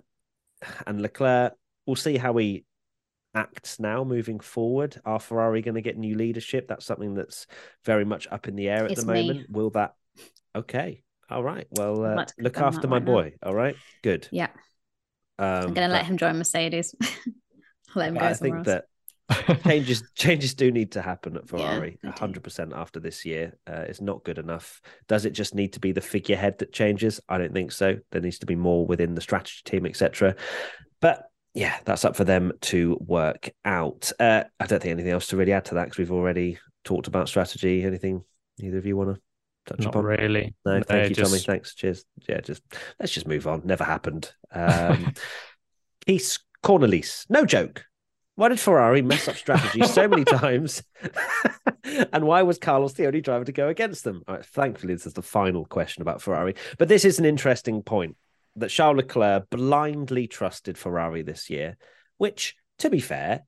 and 0.86 1.02
Leclerc, 1.02 1.54
we'll 1.86 1.96
see 1.96 2.18
how 2.18 2.36
he 2.38 2.66
acts 3.36 3.80
now 3.80 4.04
moving 4.04 4.40
forward. 4.40 5.00
Are 5.06 5.20
Ferrari 5.20 5.62
going 5.62 5.76
to 5.76 5.82
get 5.82 5.98
new 5.98 6.16
leadership? 6.16 6.68
That's 6.68 6.86
something 6.86 7.16
that's 7.16 7.48
very 7.86 8.06
much 8.06 8.28
up 8.32 8.48
in 8.48 8.56
the 8.56 8.70
air 8.70 8.86
at 8.86 8.92
It's 8.92 9.04
the 9.04 9.14
me. 9.14 9.28
moment. 9.28 9.50
Will 9.50 9.70
that? 9.72 9.94
Okay, 10.56 11.04
all 11.30 11.44
right. 11.44 11.68
Well, 11.72 12.04
uh, 12.04 12.26
look 12.40 12.58
after 12.58 12.88
my 12.88 12.96
right 12.96 13.06
now. 13.06 13.12
boy. 13.14 13.34
All 13.44 13.54
right, 13.54 13.76
good. 14.02 14.28
Yeah. 14.32 14.50
Um, 15.38 15.68
I'm 15.68 15.74
going 15.74 15.88
to 15.88 15.94
let 15.94 16.06
him 16.06 16.18
join 16.18 16.38
Mercedes. 16.38 16.94
let 17.96 18.10
him 18.10 18.16
go 18.16 18.26
I 18.26 18.34
think 18.34 18.56
else. 18.58 18.66
that 18.68 18.86
changes 19.66 20.04
changes 20.16 20.54
do 20.54 20.72
need 20.72 20.92
to 20.94 21.02
happen 21.02 21.38
at 21.38 21.48
Ferrari. 21.48 21.98
they 22.02 22.10
do. 22.10 22.16
hundred 22.18 22.44
percent 22.44 22.74
after 22.76 23.00
this 23.00 23.26
year, 23.26 23.58
uh, 23.68 23.86
it's 23.88 24.02
not 24.02 24.24
good 24.24 24.38
enough. 24.38 24.82
Does 25.08 25.26
it 25.26 25.32
just 25.32 25.56
need 25.56 25.74
to 25.74 25.80
be 25.80 25.92
the 25.92 26.02
figurehead 26.02 26.58
that 26.60 26.74
changes? 26.74 27.20
I 27.30 27.38
don't 27.38 27.54
think 27.54 27.72
so. 27.72 27.98
There 28.12 28.22
needs 28.22 28.40
to 28.40 28.46
be 28.46 28.56
more 28.56 28.86
within 28.86 29.16
the 29.16 29.22
strategy 29.22 29.62
team, 29.66 29.86
etc. 29.86 30.36
But 31.02 31.24
yeah, 31.54 31.78
that's 31.86 32.06
up 32.06 32.16
for 32.16 32.24
them 32.24 32.52
to 32.62 32.98
work 33.02 33.50
out. 33.66 34.12
Uh, 34.20 34.44
I 34.60 34.66
don't 34.66 34.82
think 34.82 34.92
anything 34.92 35.12
else 35.12 35.28
to 35.28 35.38
really 35.38 35.54
add 35.54 35.66
to 35.66 35.76
that 35.76 35.86
because 35.86 35.98
we've 35.98 36.12
already 36.12 36.58
talked 36.84 37.08
about 37.08 37.28
strategy. 37.28 37.84
Anything 37.84 38.24
either 38.60 38.78
of 38.78 38.86
you 38.86 38.98
want 38.98 39.16
to 39.16 39.22
touch 39.66 39.80
Not 39.80 39.90
upon? 39.90 40.06
really. 40.06 40.54
No, 40.66 40.78
No, 40.78 40.84
thank 40.84 41.10
you, 41.10 41.24
Tommy. 41.24 41.40
Thanks. 41.40 41.76
Cheers. 41.76 42.06
Yeah, 42.28 42.42
just 42.42 42.62
let's 43.00 43.12
just 43.14 43.28
move 43.28 43.48
on. 43.48 43.62
Never 43.66 43.84
happened. 43.84 44.32
Um, 44.52 45.14
Keith 46.06 46.38
Cornelis, 46.64 47.26
no 47.30 47.46
joke. 47.46 47.86
Why 48.40 48.48
did 48.48 48.60
Ferrari 48.62 49.02
mess 49.02 49.28
up 49.28 49.36
strategy 49.36 49.86
so 49.86 50.08
many 50.08 50.24
times? 50.26 50.82
and 51.84 52.24
why 52.24 52.42
was 52.44 52.58
Carlos 52.58 52.94
the 52.94 53.06
only 53.06 53.20
driver 53.20 53.44
to 53.44 53.52
go 53.52 53.68
against 53.68 54.06
them? 54.06 54.24
All 54.30 54.36
right, 54.36 54.46
thankfully, 54.46 54.94
this 54.94 55.06
is 55.06 55.12
the 55.12 55.22
final 55.22 55.66
question 55.66 56.02
about 56.02 56.22
Ferrari. 56.22 56.56
But 56.78 56.88
this 56.88 57.04
is 57.04 57.20
an 57.20 57.26
interesting 57.26 57.84
point 57.84 58.16
that 58.56 58.70
Charles 58.70 58.96
Leclerc 58.96 59.50
blindly 59.50 60.26
trusted 60.28 60.78
Ferrari 60.78 61.22
this 61.22 61.50
year, 61.50 61.76
which, 62.18 62.56
to 62.78 62.90
be 62.90 63.02
fair, 63.02 63.42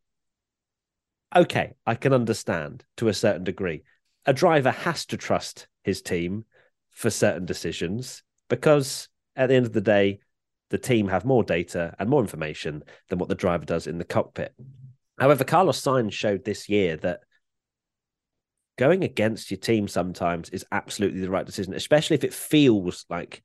okay, 1.33 1.71
I 1.85 1.95
can 1.95 2.11
understand 2.11 2.83
to 2.97 3.07
a 3.07 3.13
certain 3.13 3.45
degree. 3.45 3.83
A 4.25 4.33
driver 4.33 4.71
has 4.71 5.05
to 5.05 5.15
trust 5.15 5.69
his 5.85 6.01
team 6.01 6.43
for 6.89 7.09
certain 7.09 7.45
decisions 7.45 8.23
because 8.49 9.07
at 9.37 9.47
the 9.47 9.55
end 9.55 9.67
of 9.67 9.71
the 9.71 9.79
day, 9.79 10.19
the 10.69 10.77
team 10.77 11.07
have 11.07 11.23
more 11.23 11.45
data 11.45 11.95
and 11.97 12.09
more 12.09 12.19
information 12.21 12.83
than 13.07 13.19
what 13.19 13.29
the 13.29 13.35
driver 13.35 13.63
does 13.63 13.87
in 13.87 13.97
the 13.97 14.03
cockpit. 14.03 14.53
However, 15.21 15.43
Carlos 15.43 15.79
Sainz 15.79 16.13
showed 16.13 16.43
this 16.43 16.67
year 16.67 16.97
that 16.97 17.19
going 18.79 19.03
against 19.03 19.51
your 19.51 19.59
team 19.59 19.87
sometimes 19.87 20.49
is 20.49 20.65
absolutely 20.71 21.21
the 21.21 21.29
right 21.29 21.45
decision, 21.45 21.75
especially 21.75 22.15
if 22.15 22.23
it 22.23 22.33
feels 22.33 23.05
like 23.07 23.43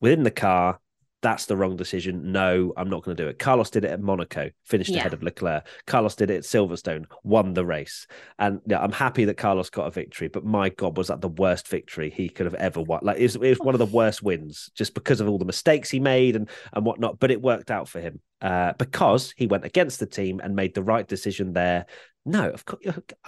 within 0.00 0.22
the 0.22 0.30
car, 0.30 0.78
that's 1.22 1.46
the 1.46 1.56
wrong 1.56 1.76
decision. 1.76 2.32
No, 2.32 2.72
I'm 2.76 2.88
not 2.88 3.02
going 3.02 3.16
to 3.16 3.22
do 3.22 3.28
it. 3.28 3.38
Carlos 3.38 3.70
did 3.70 3.84
it 3.84 3.90
at 3.90 4.00
Monaco, 4.00 4.50
finished 4.64 4.90
Yeah. 4.90 5.00
ahead 5.00 5.12
of 5.12 5.22
Leclerc. 5.22 5.66
Carlos 5.86 6.14
did 6.14 6.30
it 6.30 6.36
at 6.36 6.42
Silverstone, 6.44 7.04
won 7.24 7.52
the 7.54 7.64
race. 7.64 8.06
And 8.38 8.60
yeah, 8.66 8.80
I'm 8.80 8.92
happy 8.92 9.24
that 9.26 9.36
Carlos 9.36 9.70
got 9.70 9.86
a 9.86 9.90
victory, 9.90 10.28
but 10.28 10.44
my 10.44 10.70
God, 10.70 10.96
was 10.96 11.08
that 11.08 11.20
the 11.20 11.28
worst 11.28 11.68
victory 11.68 12.10
he 12.10 12.28
could 12.28 12.46
have 12.46 12.54
ever 12.54 12.80
won? 12.80 13.00
Like, 13.02 13.18
it 13.18 13.22
was, 13.22 13.36
it 13.36 13.40
was 13.40 13.58
one 13.58 13.74
of 13.74 13.78
the 13.78 13.86
worst 13.86 14.22
wins 14.22 14.70
just 14.74 14.94
because 14.94 15.20
of 15.20 15.28
all 15.28 15.38
the 15.38 15.44
mistakes 15.44 15.90
he 15.90 16.00
made 16.00 16.36
and, 16.36 16.48
and 16.72 16.86
whatnot. 16.86 17.18
But 17.18 17.30
it 17.30 17.42
worked 17.42 17.70
out 17.70 17.88
for 17.88 18.00
him 18.00 18.20
uh, 18.40 18.72
because 18.78 19.34
he 19.36 19.46
went 19.46 19.64
against 19.64 20.00
the 20.00 20.06
team 20.06 20.40
and 20.42 20.56
made 20.56 20.74
the 20.74 20.82
right 20.82 21.06
decision 21.06 21.52
there. 21.52 21.86
No, 22.26 22.50
of 22.50 22.64
course, 22.66 22.82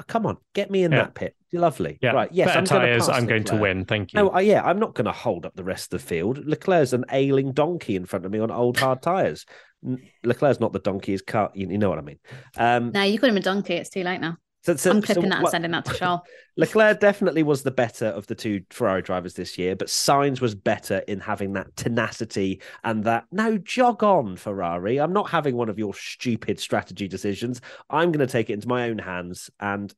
come 0.06 0.26
on, 0.26 0.36
get 0.54 0.70
me 0.70 0.84
in 0.84 0.92
Yeah. 0.92 0.98
that 1.04 1.14
pit. 1.14 1.34
Lovely. 1.52 1.98
Yeah. 2.02 2.12
Right. 2.12 2.30
Yes, 2.32 2.48
Better 2.48 2.58
I'm 2.58 2.64
gonna 2.64 2.86
tires. 2.86 3.08
I'm 3.08 3.26
going 3.26 3.44
to 3.44 3.56
win. 3.56 3.84
Thank 3.84 4.12
you. 4.12 4.20
No, 4.20 4.34
uh, 4.34 4.38
yeah, 4.38 4.62
I'm 4.62 4.78
not 4.78 4.94
going 4.94 5.06
to 5.06 5.12
hold 5.12 5.46
up 5.46 5.54
the 5.56 5.64
rest 5.64 5.92
of 5.92 6.00
the 6.00 6.06
field. 6.06 6.46
Leclerc's 6.46 6.92
an 6.92 7.04
ailing 7.10 7.52
donkey 7.52 7.96
in 7.96 8.04
front 8.04 8.26
of 8.26 8.32
me 8.32 8.38
on 8.38 8.50
old 8.50 8.78
hard 8.78 9.02
tires. 9.02 9.44
N- 9.84 9.98
Leclerc's 10.24 10.60
not 10.60 10.72
the 10.72 10.78
donkey; 10.78 11.12
his 11.12 11.22
car. 11.22 11.50
You, 11.54 11.68
you 11.70 11.78
know 11.78 11.88
what 11.90 11.98
I 11.98 12.02
mean? 12.02 12.18
Um, 12.56 12.90
No, 12.92 13.02
you 13.02 13.18
call 13.18 13.30
him 13.30 13.36
a 13.36 13.40
donkey. 13.40 13.74
It's 13.74 13.90
too 13.90 14.02
late 14.02 14.20
now. 14.20 14.36
So, 14.62 14.76
so- 14.76 14.90
I'm 14.90 15.00
so 15.02 15.06
clipping 15.14 15.30
that 15.30 15.36
and 15.36 15.42
what- 15.42 15.50
sending 15.50 15.70
that 15.72 15.84
to 15.86 15.94
Charles. 15.94 16.20
Leclerc 16.56 17.00
definitely 17.00 17.42
was 17.42 17.62
the 17.62 17.70
better 17.70 18.06
of 18.06 18.26
the 18.26 18.34
two 18.34 18.60
Ferrari 18.70 19.00
drivers 19.00 19.32
this 19.34 19.56
year, 19.56 19.74
but 19.74 19.88
Sainz 19.88 20.40
was 20.40 20.54
better 20.54 20.98
in 21.08 21.18
having 21.18 21.54
that 21.54 21.74
tenacity 21.76 22.60
and 22.84 23.04
that 23.04 23.24
no 23.32 23.56
jog 23.56 24.04
on 24.04 24.36
Ferrari. 24.36 25.00
I'm 25.00 25.14
not 25.14 25.30
having 25.30 25.56
one 25.56 25.70
of 25.70 25.78
your 25.78 25.94
stupid 25.94 26.60
strategy 26.60 27.08
decisions. 27.08 27.62
I'm 27.88 28.12
going 28.12 28.26
to 28.26 28.30
take 28.30 28.50
it 28.50 28.54
into 28.54 28.68
my 28.68 28.90
own 28.90 28.98
hands, 28.98 29.50
and 29.60 29.92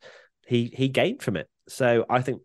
he 0.47 0.73
he 0.73 0.89
gained 0.89 1.23
from 1.23 1.37
it. 1.37 1.49
So 1.69 2.07
I 2.09 2.23
think 2.23 2.41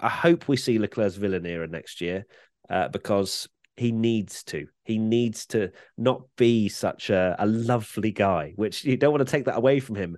I 0.00 0.08
hope 0.10 0.48
we 0.48 0.56
see 0.58 0.78
Leclerc's 0.78 1.16
villain 1.16 1.46
era 1.46 1.66
next 1.66 2.00
year 2.02 2.26
uh, 2.68 2.88
because 2.88 3.48
he 3.76 3.92
needs 3.92 4.42
to. 4.44 4.66
He 4.84 4.98
needs 4.98 5.46
to 5.46 5.70
not 5.96 6.22
be 6.36 6.68
such 6.68 7.10
a, 7.10 7.36
a 7.38 7.46
lovely 7.46 8.10
guy, 8.10 8.52
which 8.56 8.84
you 8.84 8.96
don't 8.96 9.12
want 9.12 9.26
to 9.26 9.30
take 9.30 9.44
that 9.46 9.56
away 9.56 9.80
from 9.80 9.96
him, 9.96 10.16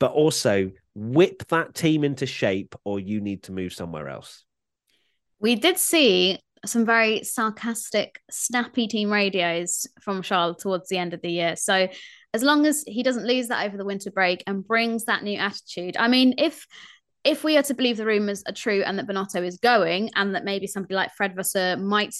but 0.00 0.12
also 0.12 0.72
whip 0.96 1.46
that 1.48 1.74
team 1.74 2.02
into 2.02 2.26
shape 2.26 2.74
or 2.84 2.98
you 2.98 3.20
need 3.20 3.44
to 3.44 3.52
move 3.52 3.72
somewhere 3.72 4.08
else. 4.08 4.44
We 5.38 5.54
did 5.54 5.78
see 5.78 6.40
some 6.66 6.84
very 6.84 7.22
sarcastic, 7.22 8.20
snappy 8.30 8.88
team 8.88 9.10
radios 9.10 9.86
from 10.02 10.22
Charles 10.22 10.62
towards 10.62 10.88
the 10.88 10.98
end 10.98 11.14
of 11.14 11.22
the 11.22 11.30
year. 11.30 11.54
So 11.56 11.88
as 12.34 12.42
long 12.42 12.66
as 12.66 12.84
he 12.86 13.02
doesn't 13.02 13.26
lose 13.26 13.48
that 13.48 13.66
over 13.66 13.76
the 13.76 13.84
winter 13.84 14.10
break 14.10 14.42
and 14.46 14.66
brings 14.66 15.04
that 15.04 15.22
new 15.22 15.38
attitude, 15.38 15.96
I 15.96 16.08
mean, 16.08 16.34
if 16.38 16.66
if 17.22 17.44
we 17.44 17.58
are 17.58 17.62
to 17.62 17.74
believe 17.74 17.98
the 17.98 18.06
rumors 18.06 18.42
are 18.46 18.52
true 18.52 18.82
and 18.82 18.98
that 18.98 19.06
Binotto 19.06 19.44
is 19.44 19.58
going 19.58 20.10
and 20.16 20.34
that 20.34 20.44
maybe 20.44 20.66
somebody 20.66 20.94
like 20.94 21.12
Fred 21.14 21.36
Vasseur 21.36 21.76
might 21.76 22.14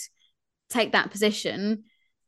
take 0.68 0.92
that 0.92 1.10
position, 1.10 1.84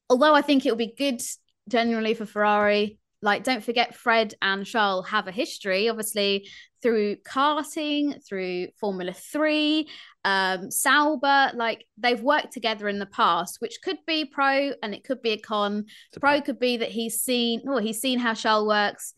although 0.09 0.34
I 0.34 0.40
think 0.40 0.64
it 0.64 0.70
will 0.70 0.78
be 0.78 0.94
good 0.96 1.20
generally 1.68 2.14
for 2.14 2.24
Ferrari. 2.24 2.98
Like, 3.23 3.45
don't 3.45 3.62
forget, 3.62 3.95
Fred 3.95 4.35
and 4.43 4.66
Charles 4.66 5.09
have 5.09 5.29
a 5.29 5.33
history, 5.33 5.89
obviously, 5.89 6.49
through 6.83 7.16
karting, 7.16 8.20
through 8.27 8.68
Formula 8.81 9.12
Three, 9.12 9.89
um, 10.25 10.70
Sauber. 10.73 11.53
Like, 11.55 11.87
they've 11.97 12.20
worked 12.20 12.53
together 12.53 12.89
in 12.89 12.99
the 12.99 13.07
past, 13.07 13.59
which 13.61 13.79
could 13.83 13.99
be 14.07 14.25
pro 14.25 14.73
and 14.83 14.93
it 14.93 15.05
could 15.05 15.23
be 15.23 15.31
a 15.31 15.39
con. 15.39 15.87
A 16.16 16.20
Pro 16.20 16.41
could 16.41 16.59
be 16.59 16.79
that 16.79 16.91
he's 16.91 17.20
seen, 17.20 17.62
oh, 17.68 17.79
he's 17.79 18.01
seen 18.01 18.18
how 18.18 18.35
Charles 18.35 18.66
works. 18.66 19.14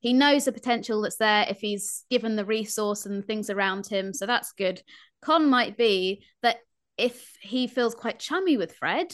He 0.00 0.12
knows 0.12 0.44
the 0.44 0.52
potential 0.52 1.02
that's 1.02 1.16
there 1.16 1.44
if 1.48 1.58
he's 1.58 2.04
given 2.08 2.36
the 2.36 2.44
resource 2.44 3.06
and 3.06 3.24
things 3.24 3.50
around 3.50 3.88
him. 3.88 4.14
So 4.14 4.26
that's 4.26 4.52
good. 4.52 4.80
Con 5.20 5.50
might 5.50 5.76
be 5.76 6.22
that 6.42 6.58
if 6.96 7.36
he 7.40 7.66
feels 7.66 7.96
quite 7.96 8.20
chummy 8.20 8.56
with 8.56 8.76
Fred, 8.76 9.12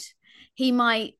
he 0.53 0.71
might 0.71 1.15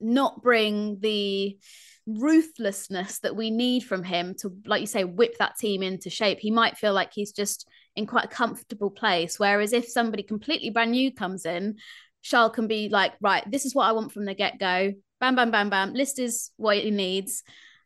not 0.00 0.42
bring 0.42 0.98
the 1.00 1.58
ruthlessness 2.06 3.20
that 3.20 3.36
we 3.36 3.50
need 3.50 3.80
from 3.80 4.02
him 4.02 4.34
to, 4.40 4.52
like 4.66 4.80
you 4.80 4.86
say, 4.86 5.04
whip 5.04 5.36
that 5.38 5.56
team 5.58 5.82
into 5.82 6.10
shape. 6.10 6.38
He 6.38 6.50
might 6.50 6.76
feel 6.76 6.92
like 6.92 7.12
he's 7.12 7.32
just 7.32 7.68
in 7.96 8.06
quite 8.06 8.26
a 8.26 8.28
comfortable 8.28 8.90
place. 8.90 9.38
Whereas 9.38 9.72
if 9.72 9.88
somebody 9.88 10.22
completely 10.22 10.70
brand 10.70 10.90
new 10.90 11.12
comes 11.12 11.46
in, 11.46 11.76
Charles 12.22 12.52
can 12.54 12.66
be 12.66 12.88
like, 12.88 13.12
right, 13.20 13.48
this 13.50 13.64
is 13.64 13.74
what 13.74 13.86
I 13.86 13.92
want 13.92 14.12
from 14.12 14.24
the 14.24 14.34
get 14.34 14.58
go. 14.58 14.92
Bam, 15.20 15.36
bam, 15.36 15.50
bam, 15.50 15.70
bam. 15.70 15.94
List 15.94 16.18
is 16.18 16.50
what 16.56 16.78
he 16.78 16.90
needs. 16.90 17.42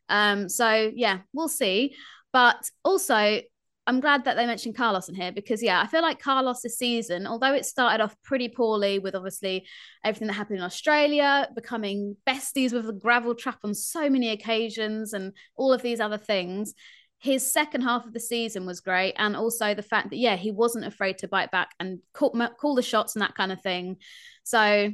Um, 0.07 0.49
so 0.49 0.91
yeah, 0.93 1.19
we'll 1.33 1.49
see. 1.49 1.95
But 2.31 2.69
also, 2.83 3.41
I'm 3.89 4.01
glad 4.01 4.25
that 4.25 4.35
they 4.35 4.45
mentioned 4.45 4.77
Carlos 4.77 5.09
in 5.09 5.15
here 5.15 5.31
because 5.31 5.63
yeah, 5.63 5.81
I 5.81 5.87
feel 5.87 6.03
like 6.03 6.21
Carlos 6.21 6.61
this 6.61 6.77
season, 6.77 7.25
although 7.25 7.55
it 7.55 7.65
started 7.65 8.03
off 8.03 8.15
pretty 8.21 8.47
poorly 8.47 8.99
with 8.99 9.15
obviously 9.15 9.65
everything 10.05 10.27
that 10.27 10.35
happened 10.35 10.59
in 10.59 10.63
Australia, 10.63 11.49
becoming 11.55 12.15
besties 12.27 12.71
with 12.71 12.85
the 12.85 12.93
gravel 12.93 13.33
trap 13.33 13.57
on 13.63 13.73
so 13.73 14.07
many 14.07 14.29
occasions 14.29 15.13
and 15.13 15.33
all 15.55 15.73
of 15.73 15.81
these 15.81 15.99
other 15.99 16.19
things. 16.19 16.75
His 17.17 17.51
second 17.51 17.81
half 17.81 18.05
of 18.05 18.13
the 18.13 18.19
season 18.19 18.67
was 18.67 18.79
great, 18.79 19.15
and 19.17 19.35
also 19.35 19.73
the 19.73 19.81
fact 19.81 20.11
that 20.11 20.17
yeah, 20.17 20.35
he 20.35 20.51
wasn't 20.51 20.85
afraid 20.85 21.17
to 21.17 21.27
bite 21.27 21.49
back 21.49 21.71
and 21.79 21.97
call, 22.13 22.29
call 22.59 22.75
the 22.75 22.83
shots 22.83 23.15
and 23.15 23.23
that 23.23 23.33
kind 23.33 23.51
of 23.51 23.59
thing. 23.59 23.97
So 24.43 24.91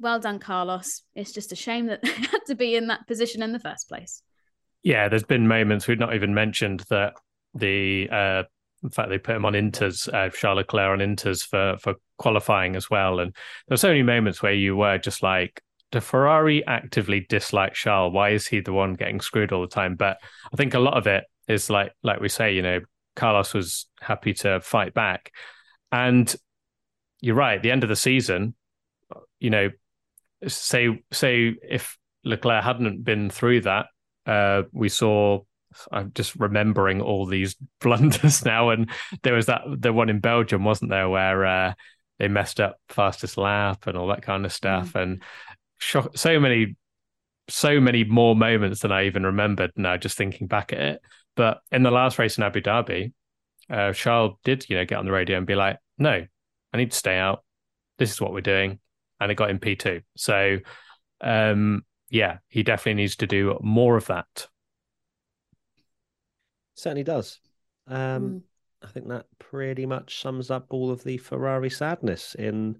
well 0.00 0.18
done, 0.18 0.38
Carlos. 0.38 1.02
It's 1.14 1.32
just 1.32 1.52
a 1.52 1.56
shame 1.56 1.88
that 1.88 2.00
they 2.02 2.08
had 2.10 2.46
to 2.46 2.54
be 2.54 2.74
in 2.74 2.86
that 2.86 3.06
position 3.06 3.42
in 3.42 3.52
the 3.52 3.60
first 3.60 3.86
place. 3.86 4.22
Yeah, 4.82 5.10
there's 5.10 5.24
been 5.24 5.46
moments 5.46 5.86
we've 5.86 5.98
not 5.98 6.14
even 6.14 6.32
mentioned 6.32 6.84
that 6.88 7.12
the 7.54 8.08
uh 8.10 8.42
in 8.82 8.90
fact 8.90 9.08
they 9.10 9.18
put 9.18 9.36
him 9.36 9.44
on 9.44 9.52
inters, 9.52 10.12
uh, 10.12 10.30
Charles 10.30 10.56
Leclerc 10.58 10.92
on 10.92 10.98
inters 10.98 11.46
for 11.46 11.76
for 11.78 11.94
qualifying 12.18 12.76
as 12.76 12.88
well. 12.88 13.20
And 13.20 13.32
there 13.32 13.74
were 13.74 13.76
so 13.76 13.88
many 13.88 14.02
moments 14.02 14.42
where 14.42 14.52
you 14.54 14.76
were 14.76 14.98
just 14.98 15.22
like, 15.22 15.62
do 15.90 16.00
Ferrari 16.00 16.64
actively 16.66 17.26
dislike 17.28 17.74
Charles? 17.74 18.14
Why 18.14 18.30
is 18.30 18.46
he 18.46 18.60
the 18.60 18.72
one 18.72 18.94
getting 18.94 19.20
screwed 19.20 19.52
all 19.52 19.60
the 19.60 19.66
time? 19.66 19.96
But 19.96 20.18
I 20.52 20.56
think 20.56 20.74
a 20.74 20.78
lot 20.78 20.96
of 20.96 21.06
it 21.06 21.24
is 21.48 21.68
like 21.68 21.92
like 22.02 22.20
we 22.20 22.28
say, 22.28 22.54
you 22.54 22.62
know, 22.62 22.80
Carlos 23.16 23.52
was 23.52 23.86
happy 24.00 24.32
to 24.34 24.60
fight 24.60 24.94
back. 24.94 25.32
And 25.92 26.34
you're 27.20 27.34
right, 27.34 27.62
the 27.62 27.70
end 27.70 27.82
of 27.82 27.88
the 27.88 27.96
season, 27.96 28.54
you 29.40 29.50
know, 29.50 29.68
say 30.46 31.02
say 31.12 31.54
if 31.68 31.98
Leclerc 32.24 32.64
hadn't 32.64 33.04
been 33.04 33.28
through 33.28 33.62
that, 33.62 33.86
uh, 34.26 34.62
we 34.72 34.88
saw. 34.88 35.40
I'm 35.92 36.12
just 36.14 36.36
remembering 36.36 37.00
all 37.00 37.26
these 37.26 37.56
blunders 37.80 38.44
now, 38.44 38.70
and 38.70 38.90
there 39.22 39.34
was 39.34 39.46
that 39.46 39.62
the 39.66 39.92
one 39.92 40.08
in 40.08 40.20
Belgium, 40.20 40.64
wasn't 40.64 40.90
there, 40.90 41.08
where 41.08 41.46
uh, 41.46 41.74
they 42.18 42.28
messed 42.28 42.60
up 42.60 42.78
fastest 42.88 43.36
lap 43.36 43.86
and 43.86 43.96
all 43.96 44.08
that 44.08 44.22
kind 44.22 44.44
of 44.44 44.52
stuff, 44.52 44.94
and 44.94 45.22
sho- 45.78 46.10
so 46.14 46.38
many, 46.40 46.76
so 47.48 47.80
many 47.80 48.04
more 48.04 48.36
moments 48.36 48.80
than 48.80 48.92
I 48.92 49.06
even 49.06 49.24
remembered 49.24 49.72
now. 49.76 49.96
Just 49.96 50.16
thinking 50.16 50.46
back 50.46 50.72
at 50.72 50.80
it, 50.80 51.00
but 51.36 51.60
in 51.70 51.82
the 51.82 51.90
last 51.90 52.18
race 52.18 52.36
in 52.36 52.44
Abu 52.44 52.60
Dhabi, 52.60 53.12
uh, 53.68 53.92
Charles 53.92 54.36
did, 54.44 54.68
you 54.68 54.76
know, 54.76 54.84
get 54.84 54.98
on 54.98 55.06
the 55.06 55.12
radio 55.12 55.38
and 55.38 55.46
be 55.46 55.54
like, 55.54 55.78
"No, 55.98 56.26
I 56.72 56.76
need 56.76 56.90
to 56.90 56.96
stay 56.96 57.16
out. 57.16 57.44
This 57.98 58.10
is 58.10 58.20
what 58.20 58.32
we're 58.32 58.40
doing," 58.40 58.80
and 59.20 59.30
it 59.30 59.36
got 59.36 59.50
him 59.50 59.60
P 59.60 59.76
two. 59.76 60.02
So, 60.16 60.58
um, 61.20 61.84
yeah, 62.10 62.38
he 62.48 62.62
definitely 62.62 63.02
needs 63.02 63.16
to 63.16 63.26
do 63.26 63.58
more 63.62 63.96
of 63.96 64.06
that. 64.06 64.48
Certainly 66.80 67.04
does. 67.04 67.40
Um, 67.86 67.96
Mm. 68.22 68.42
I 68.82 68.86
think 68.86 69.08
that 69.08 69.26
pretty 69.38 69.84
much 69.84 70.22
sums 70.22 70.50
up 70.50 70.68
all 70.70 70.90
of 70.90 71.04
the 71.04 71.18
Ferrari 71.18 71.68
sadness 71.68 72.34
in 72.34 72.78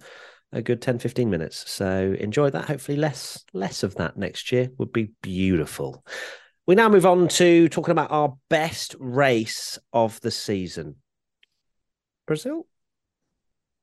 a 0.50 0.62
good 0.62 0.80
10, 0.80 0.98
15 0.98 1.28
minutes. 1.28 1.70
So 1.70 2.16
enjoy 2.18 2.48
that. 2.48 2.64
Hopefully, 2.64 2.96
less 2.96 3.44
less 3.52 3.82
of 3.82 3.96
that 3.96 4.16
next 4.16 4.50
year 4.50 4.70
would 4.78 4.92
be 4.92 5.10
beautiful. 5.20 6.02
We 6.66 6.74
now 6.74 6.88
move 6.88 7.04
on 7.04 7.28
to 7.28 7.68
talking 7.68 7.92
about 7.92 8.10
our 8.10 8.34
best 8.48 8.96
race 8.98 9.78
of 9.92 10.18
the 10.22 10.30
season. 10.30 10.96
Brazil. 12.26 12.66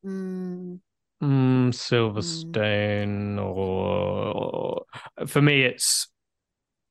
Mm, 0.04 0.80
Mm, 1.22 1.70
Silverstone, 1.70 3.40
or 3.44 4.86
for 5.28 5.42
me, 5.42 5.64
it's 5.64 6.08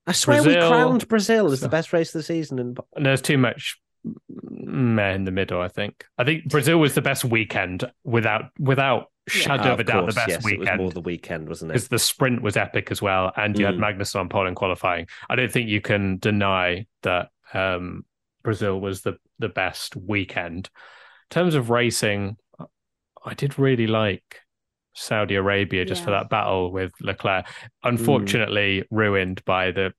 I 0.06 0.12
swear 0.12 0.42
we 0.42 0.54
crowned 0.54 1.08
Brazil 1.08 1.50
as 1.52 1.60
the 1.60 1.68
best 1.68 1.92
race 1.92 2.14
of 2.14 2.20
the 2.20 2.22
season. 2.22 2.58
And 2.58 2.78
there's 3.06 3.22
too 3.22 3.38
much 3.38 3.78
meh 4.30 5.12
in 5.14 5.24
the 5.24 5.30
middle. 5.32 5.60
I 5.60 5.68
think. 5.68 6.04
I 6.18 6.24
think 6.24 6.44
Brazil 6.48 6.78
was 6.78 6.94
the 6.94 7.02
best 7.02 7.24
weekend 7.24 7.90
without 8.04 8.44
without 8.58 9.10
shadow 9.28 9.70
Oh, 9.70 9.72
of 9.72 9.80
a 9.80 9.84
doubt 9.84 10.06
the 10.06 10.12
best 10.14 10.28
yes, 10.28 10.46
It 10.46 10.58
was 10.60 10.68
more 10.76 10.90
the 10.92 11.00
weekend, 11.00 11.48
wasn't 11.48 11.72
it? 11.72 11.74
because 11.74 11.88
the 11.88 11.98
sprint 11.98 12.42
was 12.42 12.56
epic 12.56 12.92
as 12.92 13.02
well, 13.02 13.32
and 13.36 13.58
you 13.58 13.66
had 13.66 13.74
Mm. 13.74 13.80
Magnussen 13.80 14.20
on 14.20 14.28
pole 14.28 14.46
in 14.46 14.54
qualifying. 14.54 15.08
I 15.28 15.34
don't 15.34 15.50
think 15.50 15.68
you 15.68 15.80
can 15.80 16.18
deny 16.18 16.86
that 17.02 17.30
um, 17.52 18.04
Brazil 18.44 18.80
was 18.80 19.02
the 19.02 19.18
the 19.40 19.48
best 19.48 19.96
weekend. 19.96 20.70
In 21.30 21.34
terms 21.34 21.56
of 21.56 21.68
racing, 21.70 22.36
I 23.24 23.34
did 23.34 23.58
really 23.58 23.88
like 23.88 24.42
Saudi 24.96 25.34
Arabia 25.34 25.84
just 25.84 26.02
for 26.02 26.10
that 26.10 26.28
battle 26.28 26.72
with 26.72 26.92
Leclerc. 27.00 27.46
Unfortunately, 27.84 28.84
ruined 28.90 29.44
by 29.44 29.70
the 29.70 29.92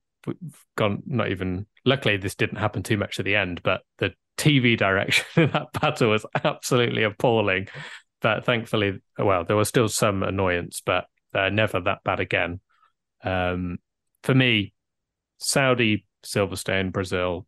gone. 0.76 1.02
Not 1.06 1.30
even. 1.30 1.66
Luckily, 1.84 2.16
this 2.16 2.34
didn't 2.34 2.58
happen 2.58 2.82
too 2.82 2.96
much 2.96 3.18
at 3.18 3.24
the 3.24 3.36
end, 3.36 3.62
but 3.62 3.82
the 3.98 4.12
TV 4.36 4.76
direction 4.76 5.24
in 5.36 5.50
that 5.52 5.72
battle 5.72 6.10
was 6.10 6.26
absolutely 6.44 7.04
appalling. 7.04 7.68
But 8.20 8.44
thankfully, 8.44 9.00
well, 9.16 9.44
there 9.44 9.56
was 9.56 9.68
still 9.68 9.88
some 9.88 10.22
annoyance, 10.22 10.82
but 10.84 11.06
uh, 11.34 11.48
never 11.50 11.80
that 11.80 12.02
bad 12.04 12.20
again. 12.20 12.60
Um, 13.22 13.78
for 14.22 14.34
me, 14.34 14.74
Saudi, 15.38 16.04
Silverstone, 16.24 16.92
Brazil, 16.92 17.46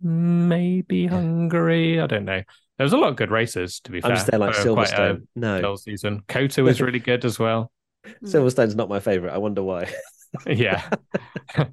maybe 0.00 1.06
Hungary. 1.06 2.00
I 2.00 2.06
don't 2.06 2.26
know. 2.26 2.42
There 2.78 2.84
was 2.84 2.92
a 2.92 2.98
lot 2.98 3.08
of 3.10 3.16
good 3.16 3.30
races, 3.30 3.80
to 3.80 3.90
be 3.90 4.00
fair. 4.00 4.10
I'm 4.10 4.16
just 4.16 4.26
there 4.26 4.38
like 4.38 4.54
for 4.54 4.60
a 4.60 4.64
Silverstone. 4.64 5.26
No, 5.34 5.60
dull 5.60 5.76
season. 5.76 6.22
COTA 6.28 6.62
was 6.62 6.80
really 6.80 6.98
good 6.98 7.24
as 7.24 7.38
well. 7.38 7.70
Silverstone's 8.24 8.76
not 8.76 8.88
my 8.88 9.00
favorite. 9.00 9.32
I 9.32 9.38
wonder 9.38 9.62
why. 9.62 9.92
Yeah, 10.46 10.82
uh, 11.56 11.64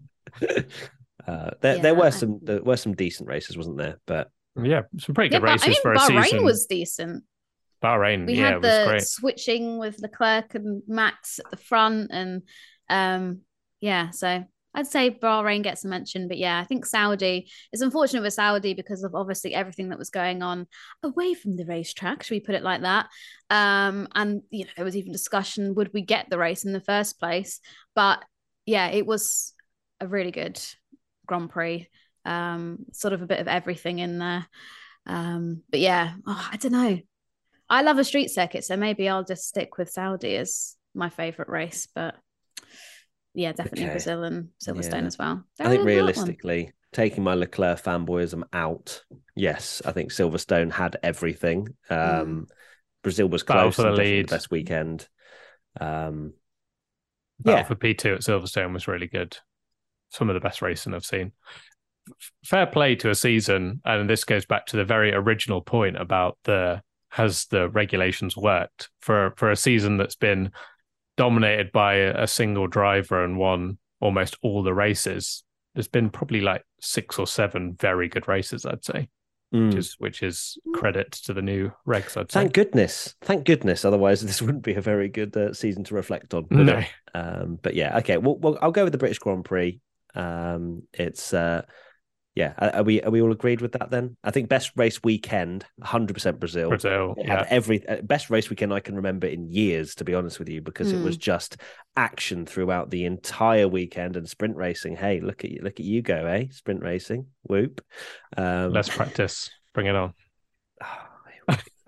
there, 1.61 1.75
Yeah, 1.75 1.81
there 1.81 1.95
were 1.95 2.11
some 2.11 2.39
there 2.43 2.61
were 2.63 2.77
some 2.77 2.93
decent 2.95 3.27
races, 3.27 3.57
wasn't 3.57 3.77
there? 3.77 3.99
But 4.05 4.29
yeah, 4.61 4.83
some 4.99 5.15
pretty 5.15 5.33
yeah, 5.33 5.39
good 5.39 5.45
but 5.45 5.51
races 5.51 5.63
I 5.65 5.69
mean, 5.69 5.81
for 5.81 5.93
a 5.93 5.97
Bahrain 5.97 6.23
season. 6.23 6.43
was 6.43 6.65
decent. 6.65 7.23
Bahrain, 7.83 8.25
We 8.25 8.35
yeah, 8.35 8.45
had 8.45 8.53
it 8.53 8.61
was 8.61 8.77
the 8.77 8.85
great. 8.87 9.01
switching 9.03 9.79
with 9.79 9.99
Leclerc 9.99 10.55
and 10.55 10.83
Max 10.87 11.39
at 11.39 11.51
the 11.51 11.57
front, 11.57 12.11
and 12.13 12.43
um, 12.89 13.41
yeah, 13.81 14.11
so 14.11 14.45
I'd 14.75 14.87
say 14.87 15.11
Bahrain 15.11 15.61
gets 15.61 15.85
a 15.85 15.87
mention, 15.87 16.27
but 16.27 16.37
yeah, 16.37 16.59
I 16.59 16.63
think 16.65 16.85
Saudi. 16.85 17.49
It's 17.71 17.81
unfortunate 17.81 18.23
with 18.23 18.33
Saudi 18.33 18.73
because 18.73 19.03
of 19.03 19.13
obviously 19.13 19.53
everything 19.53 19.89
that 19.89 19.99
was 19.99 20.09
going 20.09 20.41
on 20.41 20.67
away 21.03 21.33
from 21.35 21.55
the 21.55 21.65
racetrack. 21.65 22.23
Should 22.23 22.35
we 22.35 22.39
put 22.39 22.55
it 22.55 22.63
like 22.63 22.81
that? 22.81 23.07
Um, 23.49 24.07
and 24.15 24.41
you 24.49 24.65
know, 24.65 24.71
there 24.75 24.85
was 24.85 24.97
even 24.97 25.11
discussion: 25.11 25.75
would 25.75 25.93
we 25.93 26.01
get 26.01 26.29
the 26.29 26.37
race 26.39 26.65
in 26.65 26.73
the 26.73 26.81
first 26.81 27.19
place? 27.19 27.59
But 27.95 28.23
yeah, 28.65 28.87
it 28.87 29.05
was 29.05 29.53
a 29.99 30.07
really 30.07 30.31
good 30.31 30.59
Grand 31.25 31.49
Prix. 31.49 31.87
Um, 32.25 32.85
sort 32.93 33.13
of 33.13 33.21
a 33.21 33.27
bit 33.27 33.39
of 33.39 33.47
everything 33.47 33.99
in 33.99 34.17
there. 34.17 34.47
Um, 35.05 35.61
but 35.69 35.81
yeah, 35.81 36.13
oh, 36.25 36.49
I 36.51 36.57
don't 36.57 36.71
know. 36.71 36.99
I 37.69 37.81
love 37.81 37.97
a 37.97 38.03
street 38.03 38.29
circuit, 38.29 38.63
so 38.63 38.77
maybe 38.77 39.09
I'll 39.09 39.23
just 39.23 39.47
stick 39.47 39.77
with 39.77 39.89
Saudi 39.89 40.35
as 40.35 40.75
my 40.93 41.09
favorite 41.09 41.49
race. 41.49 41.87
But 41.93 42.15
yeah, 43.33 43.51
definitely 43.51 43.83
Okay. 43.85 43.91
Brazil 43.93 44.23
and 44.23 44.49
Silverstone 44.63 45.01
Yeah. 45.01 45.07
as 45.07 45.17
well. 45.17 45.43
I 45.59 45.69
think 45.69 45.83
Very 45.83 45.97
important 45.97 46.17
one. 46.17 46.25
realistically, 46.27 46.71
taking 46.91 47.23
my 47.23 47.33
Leclerc 47.33 47.81
fanboyism 47.81 48.43
out, 48.53 49.03
yes, 49.35 49.81
I 49.85 49.91
think 49.91 50.11
Silverstone 50.11 50.71
had 50.71 50.97
everything. 51.03 51.75
Um, 51.89 52.47
Brazil 53.01 53.27
was 53.29 53.43
close 53.43 53.75
for 53.75 53.83
the 53.83 53.91
lead. 53.91 54.29
the 54.29 54.35
best 54.35 54.51
weekend. 54.51 55.07
Um, 55.79 56.33
Battle 57.39 57.59
yeah. 57.61 57.63
for 57.65 57.75
P2 57.75 58.15
at 58.15 58.21
Silverstone 58.21 58.73
was 58.73 58.87
really 58.87 59.07
good. 59.07 59.37
Some 60.09 60.29
of 60.29 60.35
the 60.35 60.39
best 60.39 60.61
racing 60.61 60.93
I've 60.93 61.03
seen. 61.05 61.31
Fair 62.45 62.67
play 62.67 62.95
to 62.97 63.09
a 63.09 63.15
season, 63.15 63.81
and 63.85 64.09
this 64.09 64.23
goes 64.23 64.45
back 64.45 64.65
to 64.67 64.77
the 64.77 64.85
very 64.85 65.13
original 65.13 65.61
point 65.61 65.97
about 65.97 66.37
the 66.43 66.81
has 67.09 67.45
the 67.45 67.69
regulations 67.69 68.35
worked 68.35 68.89
for 68.99 69.33
for 69.37 69.51
a 69.51 69.55
season 69.55 69.97
that's 69.97 70.15
been 70.15 70.51
dominated 71.17 71.71
by 71.71 71.95
a 71.95 72.27
single 72.27 72.67
driver 72.67 73.23
and 73.23 73.37
won 73.37 73.77
almost 73.99 74.37
all 74.41 74.63
the 74.63 74.73
races. 74.73 75.43
There's 75.75 75.87
been 75.87 76.09
probably 76.09 76.41
like 76.41 76.63
six 76.79 77.17
or 77.17 77.27
seven 77.27 77.75
very 77.79 78.07
good 78.07 78.27
races, 78.27 78.65
I'd 78.65 78.85
say, 78.85 79.09
mm. 79.53 79.67
which 79.67 79.75
is 79.75 79.95
which 79.97 80.23
is 80.23 80.57
credit 80.73 81.11
to 81.13 81.33
the 81.33 81.41
new 81.41 81.71
regs. 81.87 82.17
I'd 82.17 82.31
say. 82.31 82.41
Thank 82.41 82.53
goodness. 82.53 83.15
Thank 83.21 83.45
goodness. 83.45 83.85
Otherwise, 83.85 84.21
this 84.21 84.41
wouldn't 84.41 84.63
be 84.63 84.75
a 84.75 84.81
very 84.81 85.09
good 85.09 85.35
uh, 85.35 85.53
season 85.53 85.83
to 85.85 85.95
reflect 85.95 86.33
on. 86.33 86.47
No. 86.51 86.77
it? 86.77 86.87
Um, 87.15 87.59
but 87.61 87.75
yeah, 87.75 87.97
okay. 87.99 88.17
Well, 88.17 88.37
well, 88.37 88.57
I'll 88.61 88.71
go 88.71 88.83
with 88.83 88.93
the 88.93 88.99
British 88.99 89.19
Grand 89.19 89.45
Prix. 89.45 89.79
Um, 90.15 90.83
it's 90.93 91.33
uh, 91.33 91.63
yeah. 92.35 92.53
Are, 92.57 92.75
are 92.77 92.83
we 92.83 93.01
are 93.01 93.11
we 93.11 93.21
all 93.21 93.31
agreed 93.31 93.61
with 93.61 93.73
that 93.73 93.91
then? 93.91 94.17
I 94.23 94.31
think 94.31 94.49
best 94.49 94.71
race 94.75 95.01
weekend, 95.03 95.65
hundred 95.81 96.13
percent 96.13 96.39
Brazil. 96.39 96.69
Brazil, 96.69 97.15
It 97.17 97.27
yeah. 97.27 97.37
had 97.39 97.47
every 97.49 97.87
uh, 97.87 98.01
best 98.01 98.29
race 98.29 98.49
weekend 98.49 98.73
I 98.73 98.79
can 98.79 98.95
remember 98.95 99.27
in 99.27 99.47
years, 99.51 99.95
to 99.95 100.03
be 100.03 100.13
honest 100.15 100.39
with 100.39 100.49
you, 100.49 100.61
because 100.61 100.91
it 100.91 101.03
was 101.03 101.17
just 101.17 101.57
action 101.95 102.45
throughout 102.45 102.89
the 102.89 103.05
entire 103.05 103.67
weekend 103.67 104.15
and 104.17 104.27
sprint 104.27 104.55
racing. 104.55 104.95
Hey, 104.95 105.19
look 105.21 105.43
at 105.43 105.51
you, 105.51 105.61
look 105.63 105.79
at 105.79 105.85
you 105.85 106.01
go, 106.01 106.25
eh? 106.25 106.45
Sprint 106.51 106.81
racing, 106.81 107.27
whoop. 107.43 107.81
Um, 108.35 108.71
Less 108.73 108.89
practice. 108.89 109.49
Bring 109.73 109.87
it 109.87 109.95
on. 109.95 110.13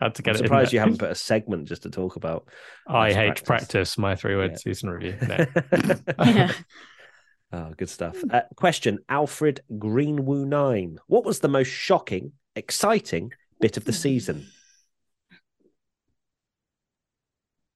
Had 0.00 0.14
to 0.14 0.22
get 0.22 0.30
I'm 0.30 0.36
it. 0.36 0.38
surprised 0.38 0.70
there. 0.70 0.76
you 0.76 0.80
haven't 0.80 0.98
put 0.98 1.10
a 1.10 1.14
segment 1.14 1.68
just 1.68 1.82
to 1.82 1.90
talk 1.90 2.16
about. 2.16 2.48
I 2.88 3.08
less 3.08 3.14
hate 3.16 3.44
practice. 3.44 3.98
My 3.98 4.16
three 4.16 4.34
word 4.34 4.52
Yeah. 4.52 4.56
season 4.56 4.88
review. 4.90 5.16
No. 5.28 5.46
Yeah. 6.24 6.52
Oh, 7.52 7.72
good 7.76 7.88
stuff. 7.88 8.16
Mm. 8.16 8.34
Uh, 8.34 8.42
question 8.56 9.00
Alfred 9.08 9.60
Greenwoo 9.72 10.46
Nine. 10.46 10.98
What 11.06 11.24
was 11.24 11.40
the 11.40 11.48
most 11.48 11.68
shocking, 11.68 12.32
exciting 12.54 13.32
bit 13.60 13.76
of 13.76 13.84
the 13.84 13.92
season? 13.92 14.46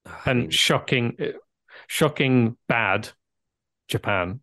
Ah, 0.07 0.23
I 0.27 0.31
and 0.33 0.41
mean, 0.41 0.51
shocking, 0.51 1.17
uh, 1.19 1.39
shocking 1.87 2.57
bad. 2.69 3.09
Japan, 3.89 4.41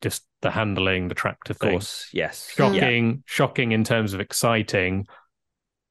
just 0.00 0.24
the 0.42 0.50
handling, 0.50 1.08
the 1.08 1.14
tractor 1.14 1.52
of 1.52 1.58
thing. 1.58 1.72
course, 1.72 2.08
yes. 2.12 2.50
Shocking, 2.54 3.22
shocking 3.26 3.72
in 3.72 3.84
terms 3.84 4.14
of 4.14 4.20
exciting. 4.20 5.06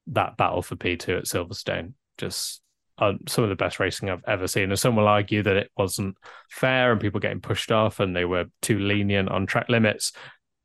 That 0.08 0.36
battle 0.36 0.62
for 0.62 0.76
P 0.76 0.96
two 0.96 1.16
at 1.16 1.24
Silverstone, 1.24 1.92
just 2.18 2.62
uh, 2.98 3.12
some 3.28 3.44
of 3.44 3.50
the 3.50 3.56
best 3.56 3.78
racing 3.80 4.10
I've 4.10 4.24
ever 4.26 4.46
seen. 4.46 4.70
And 4.70 4.78
some 4.78 4.96
will 4.96 5.08
argue 5.08 5.42
that 5.42 5.56
it 5.56 5.70
wasn't 5.76 6.16
fair 6.50 6.92
and 6.92 7.00
people 7.00 7.20
getting 7.20 7.40
pushed 7.40 7.70
off 7.72 8.00
and 8.00 8.14
they 8.14 8.24
were 8.24 8.46
too 8.62 8.78
lenient 8.78 9.28
on 9.28 9.46
track 9.46 9.68
limits. 9.68 10.12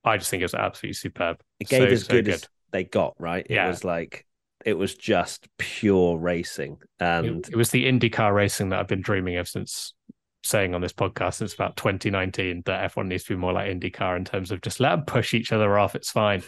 I 0.04 0.18
just 0.18 0.30
think 0.30 0.42
it 0.42 0.46
was 0.46 0.54
absolutely 0.56 0.94
superb. 0.94 1.42
It 1.60 1.70
gave 1.70 1.84
So, 1.84 1.94
as 1.94 2.04
so 2.04 2.14
good, 2.16 2.28
as 2.30 2.48
they 2.72 2.84
got, 2.84 3.16
right? 3.20 3.46
It 3.48 3.54
Yeah. 3.54 3.68
was 3.68 3.84
like, 3.84 4.26
it 4.66 4.74
was 4.74 4.96
just 4.96 5.48
pure 5.58 6.18
racing. 6.18 6.78
And 7.00 7.46
It, 7.46 7.54
it 7.54 7.56
was 7.56 7.70
the 7.70 7.86
IndyCar 7.86 8.34
racing 8.34 8.70
that 8.70 8.80
I've 8.80 8.88
been 8.88 9.02
dreaming 9.02 9.38
of 9.38 9.48
since 9.48 9.94
saying 10.44 10.74
on 10.74 10.82
this 10.82 10.94
podcast 10.94 11.36
since 11.36 11.54
about 11.54 11.78
2019 11.78 12.64
that 12.66 12.84
F1 12.84 13.08
needs 13.08 13.24
to 13.26 13.34
be 13.36 13.40
more 13.40 13.54
like 13.54 13.70
IndyCar 13.70 14.18
in 14.18 14.26
terms 14.26 14.52
of 14.52 14.62
just 14.62 14.80
let 14.80 14.90
them 14.92 15.06
push 15.06 15.34
each 15.34 15.52
other 15.52 15.78
off. 15.78 15.96
It's 15.96 16.12
fine. 16.12 16.44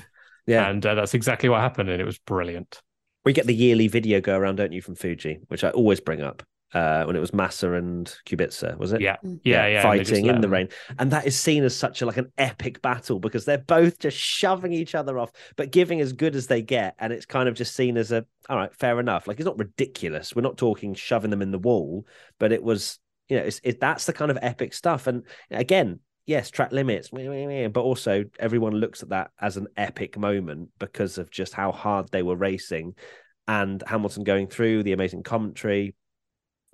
yeah, 0.47 0.69
And 0.69 0.85
uh, 0.85 0.95
that's 0.95 1.13
exactly 1.13 1.49
what 1.49 1.61
happened. 1.61 1.89
And 1.89 2.01
it 2.01 2.05
was 2.05 2.17
brilliant. 2.19 2.81
We 3.25 3.33
get 3.33 3.47
the 3.47 3.55
yearly 3.55 3.87
video 3.87 4.21
go 4.21 4.37
around, 4.37 4.57
don't 4.57 4.71
you, 4.71 4.81
from 4.81 4.95
Fuji, 4.95 5.39
which 5.47 5.63
I 5.63 5.69
always 5.71 5.99
bring 5.99 6.21
up. 6.21 6.43
Uh, 6.73 7.03
when 7.03 7.15
it 7.15 7.19
was 7.19 7.35
Massa 7.35 7.73
and 7.73 8.07
Kubica, 8.25 8.75
was 8.79 8.93
it? 8.93 9.01
Yeah. 9.01 9.17
Mm. 9.23 9.39
Yeah. 9.43 9.67
Yeah. 9.67 9.87
and 9.87 9.93
they 9.93 9.99
just 9.99 10.11
fighting 10.11 10.25
in 10.25 10.41
the 10.41 10.49
rain, 10.49 10.69
and 10.97 11.11
that 11.11 11.27
is 11.27 11.39
seen 11.39 11.63
as 11.63 11.75
such 11.75 12.01
a 12.01 12.07
like 12.07 12.17
an 12.17 12.31
epic 12.39 12.81
battle 12.81 13.19
because 13.19 13.45
they're 13.45 13.59
both 13.59 13.99
just 13.99 14.17
shoving 14.17 14.73
each 14.73 14.95
other 14.95 15.19
off, 15.19 15.31
but 15.55 15.71
giving 15.71 16.01
as 16.01 16.13
good 16.13 16.35
as 16.35 16.47
they 16.47 16.63
get, 16.63 16.95
and 16.97 17.13
it's 17.13 17.27
kind 17.27 17.47
of 17.47 17.53
just 17.53 17.75
seen 17.75 17.95
as 17.95 18.11
a 18.11 18.25
all 18.49 18.57
right, 18.57 18.73
fair 18.73 18.99
enough. 18.99 19.27
Like 19.27 19.37
it's 19.37 19.45
not 19.45 19.59
ridiculous. 19.59 20.35
We're 20.35 20.41
not 20.41 20.57
talking 20.57 20.95
shoving 20.95 21.29
them 21.29 21.43
in 21.43 21.51
the 21.51 21.59
wall, 21.59 22.07
but 22.39 22.51
it 22.51 22.63
was 22.63 22.97
you 23.29 23.37
know 23.37 23.43
it's 23.43 23.61
it, 23.63 23.79
that's 23.79 24.07
the 24.07 24.13
kind 24.13 24.31
of 24.31 24.39
epic 24.41 24.73
stuff. 24.73 25.05
And 25.05 25.25
again, 25.51 25.99
yes, 26.25 26.49
track 26.49 26.71
limits, 26.71 27.09
but 27.09 27.81
also 27.81 28.25
everyone 28.39 28.73
looks 28.73 29.03
at 29.03 29.09
that 29.09 29.31
as 29.39 29.57
an 29.57 29.67
epic 29.77 30.17
moment 30.17 30.69
because 30.79 31.17
of 31.17 31.31
just 31.31 31.53
how 31.53 31.71
hard 31.71 32.09
they 32.11 32.23
were 32.23 32.35
racing, 32.35 32.95
and 33.47 33.83
Hamilton 33.85 34.23
going 34.23 34.47
through 34.47 34.83
the 34.83 34.93
amazing 34.93 35.23
commentary 35.23 35.95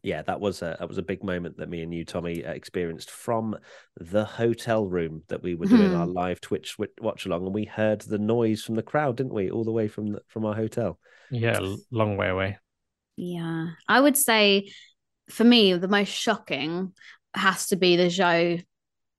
yeah, 0.04 0.22
that 0.24 0.40
was 0.40 0.62
a 0.62 0.78
that 0.80 0.88
was 0.88 0.98
a 0.98 1.04
big 1.04 1.24
moment 1.24 1.58
that 1.58 1.70
me 1.70 1.82
and 1.82 1.94
you, 1.94 2.06
Tommy, 2.06 2.46
uh, 2.46 2.52
experienced 2.52 3.12
from 3.12 3.58
the 3.98 4.24
hotel 4.24 4.88
room 4.88 5.24
that 5.28 5.44
we 5.44 5.56
were 5.56 5.66
doing 5.66 5.94
our 5.94 6.08
live 6.08 6.40
Twitch 6.42 6.78
watch 7.02 7.26
along, 7.26 7.46
and 7.46 7.54
we 7.54 7.66
heard 7.66 8.02
the 8.02 8.18
noise 8.18 8.64
from 8.64 8.76
the 8.76 8.84
crowd, 8.84 9.18
didn't 9.18 9.34
we? 9.34 9.52
All 9.52 9.64
the 9.64 9.72
way 9.72 9.88
from 9.88 10.14
the, 10.14 10.22
from 10.28 10.46
our 10.46 10.56
hotel. 10.56 11.00
Yeah. 11.32 11.58
l- 11.58 11.78
Long 11.92 12.18
way 12.18 12.30
away. 12.30 12.58
Yeah, 13.18 13.68
I 13.88 14.00
would 14.00 14.18
say 14.18 14.72
for 15.30 15.44
me 15.44 15.74
the 15.74 15.88
most 15.88 16.10
shocking 16.10 16.94
has 17.34 17.68
to 17.68 17.76
be 17.76 17.96
the 17.98 18.06
Zhou. 18.06 18.64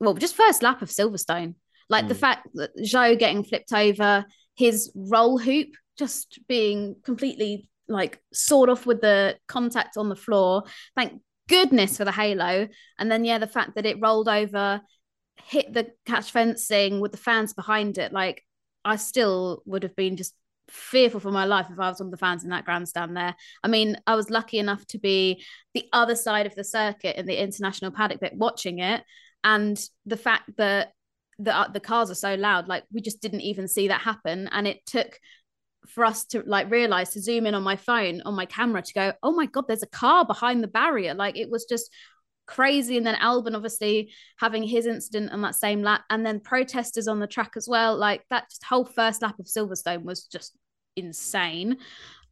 Well, 0.00 0.14
just 0.14 0.34
first 0.34 0.62
lap 0.62 0.82
of 0.82 0.88
Silverstone, 0.88 1.54
like 1.88 2.08
the 2.08 2.14
Mm. 2.14 2.18
fact 2.20 2.48
that 2.54 2.76
Zhou 2.78 3.18
getting 3.18 3.44
flipped 3.44 3.72
over, 3.72 4.24
his 4.56 4.90
roll 4.94 5.38
hoop 5.38 5.68
just 5.98 6.38
being 6.48 6.96
completely 7.04 7.68
like 7.88 8.22
sawed 8.32 8.68
off 8.70 8.86
with 8.86 9.00
the 9.00 9.36
contact 9.48 9.96
on 9.96 10.08
the 10.08 10.16
floor. 10.16 10.62
Thank 10.96 11.20
goodness 11.48 11.96
for 11.96 12.04
the 12.04 12.12
halo, 12.12 12.68
and 12.98 13.10
then 13.10 13.24
yeah, 13.24 13.38
the 13.38 13.46
fact 13.46 13.74
that 13.74 13.86
it 13.86 14.00
rolled 14.00 14.28
over, 14.28 14.80
hit 15.44 15.72
the 15.72 15.90
catch 16.06 16.30
fencing 16.30 17.00
with 17.00 17.12
the 17.12 17.18
fans 17.18 17.52
behind 17.52 17.98
it. 17.98 18.12
Like 18.12 18.44
I 18.84 18.96
still 18.96 19.62
would 19.66 19.82
have 19.82 19.96
been 19.96 20.16
just 20.16 20.34
fearful 20.68 21.18
for 21.18 21.32
my 21.32 21.44
life 21.44 21.66
if 21.70 21.80
I 21.80 21.88
was 21.88 21.98
one 21.98 22.06
of 22.06 22.10
the 22.12 22.16
fans 22.16 22.44
in 22.44 22.50
that 22.50 22.64
grandstand 22.64 23.16
there. 23.16 23.34
I 23.64 23.68
mean, 23.68 23.96
I 24.06 24.14
was 24.14 24.30
lucky 24.30 24.58
enough 24.58 24.86
to 24.86 24.98
be 24.98 25.44
the 25.74 25.88
other 25.92 26.14
side 26.14 26.46
of 26.46 26.54
the 26.54 26.62
circuit 26.62 27.16
in 27.16 27.26
the 27.26 27.42
international 27.42 27.90
paddock 27.90 28.20
bit 28.20 28.34
watching 28.36 28.78
it. 28.78 29.02
And 29.44 29.80
the 30.06 30.16
fact 30.16 30.50
that 30.56 30.92
the, 31.38 31.56
uh, 31.56 31.68
the 31.68 31.80
cars 31.80 32.10
are 32.10 32.14
so 32.14 32.34
loud, 32.34 32.68
like 32.68 32.84
we 32.92 33.00
just 33.00 33.22
didn't 33.22 33.40
even 33.40 33.68
see 33.68 33.88
that 33.88 34.02
happen. 34.02 34.48
And 34.52 34.66
it 34.66 34.84
took 34.86 35.18
for 35.86 36.04
us 36.04 36.26
to 36.26 36.42
like 36.46 36.70
realize 36.70 37.10
to 37.10 37.20
zoom 37.20 37.46
in 37.46 37.54
on 37.54 37.62
my 37.62 37.76
phone, 37.76 38.20
on 38.22 38.34
my 38.34 38.44
camera 38.44 38.82
to 38.82 38.92
go, 38.92 39.12
oh 39.22 39.32
my 39.32 39.46
God, 39.46 39.64
there's 39.66 39.82
a 39.82 39.88
car 39.88 40.24
behind 40.24 40.62
the 40.62 40.68
barrier. 40.68 41.14
Like 41.14 41.38
it 41.38 41.50
was 41.50 41.64
just 41.64 41.90
crazy. 42.46 42.96
And 42.96 43.06
then 43.06 43.14
Albon 43.14 43.54
obviously 43.54 44.12
having 44.38 44.62
his 44.62 44.86
incident 44.86 45.32
on 45.32 45.40
that 45.42 45.54
same 45.54 45.82
lap, 45.82 46.02
and 46.10 46.24
then 46.26 46.40
protesters 46.40 47.08
on 47.08 47.20
the 47.20 47.26
track 47.26 47.52
as 47.56 47.66
well. 47.68 47.96
Like 47.96 48.24
that 48.28 48.50
whole 48.68 48.84
first 48.84 49.22
lap 49.22 49.38
of 49.38 49.46
Silverstone 49.46 50.02
was 50.02 50.24
just 50.24 50.56
insane. 50.96 51.78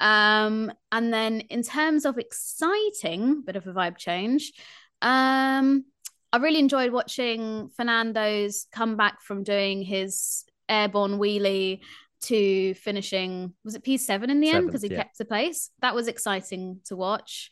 Um, 0.00 0.72
and 0.92 1.12
then 1.12 1.40
in 1.40 1.62
terms 1.62 2.04
of 2.04 2.18
exciting, 2.18 3.42
bit 3.42 3.56
of 3.56 3.66
a 3.66 3.72
vibe 3.72 3.96
change. 3.96 4.52
Um, 5.00 5.84
I 6.32 6.38
really 6.38 6.58
enjoyed 6.58 6.92
watching 6.92 7.70
Fernando's 7.76 8.66
come 8.72 8.96
back 8.96 9.22
from 9.22 9.44
doing 9.44 9.82
his 9.82 10.44
airborne 10.68 11.18
wheelie 11.18 11.80
to 12.20 12.74
finishing 12.74 13.54
was 13.64 13.74
it 13.74 13.84
P7 13.84 14.28
in 14.28 14.40
the 14.40 14.50
end 14.50 14.66
because 14.66 14.82
he 14.82 14.90
yeah. 14.90 14.98
kept 14.98 15.18
the 15.18 15.24
pace. 15.24 15.70
That 15.80 15.94
was 15.94 16.08
exciting 16.08 16.80
to 16.86 16.96
watch. 16.96 17.50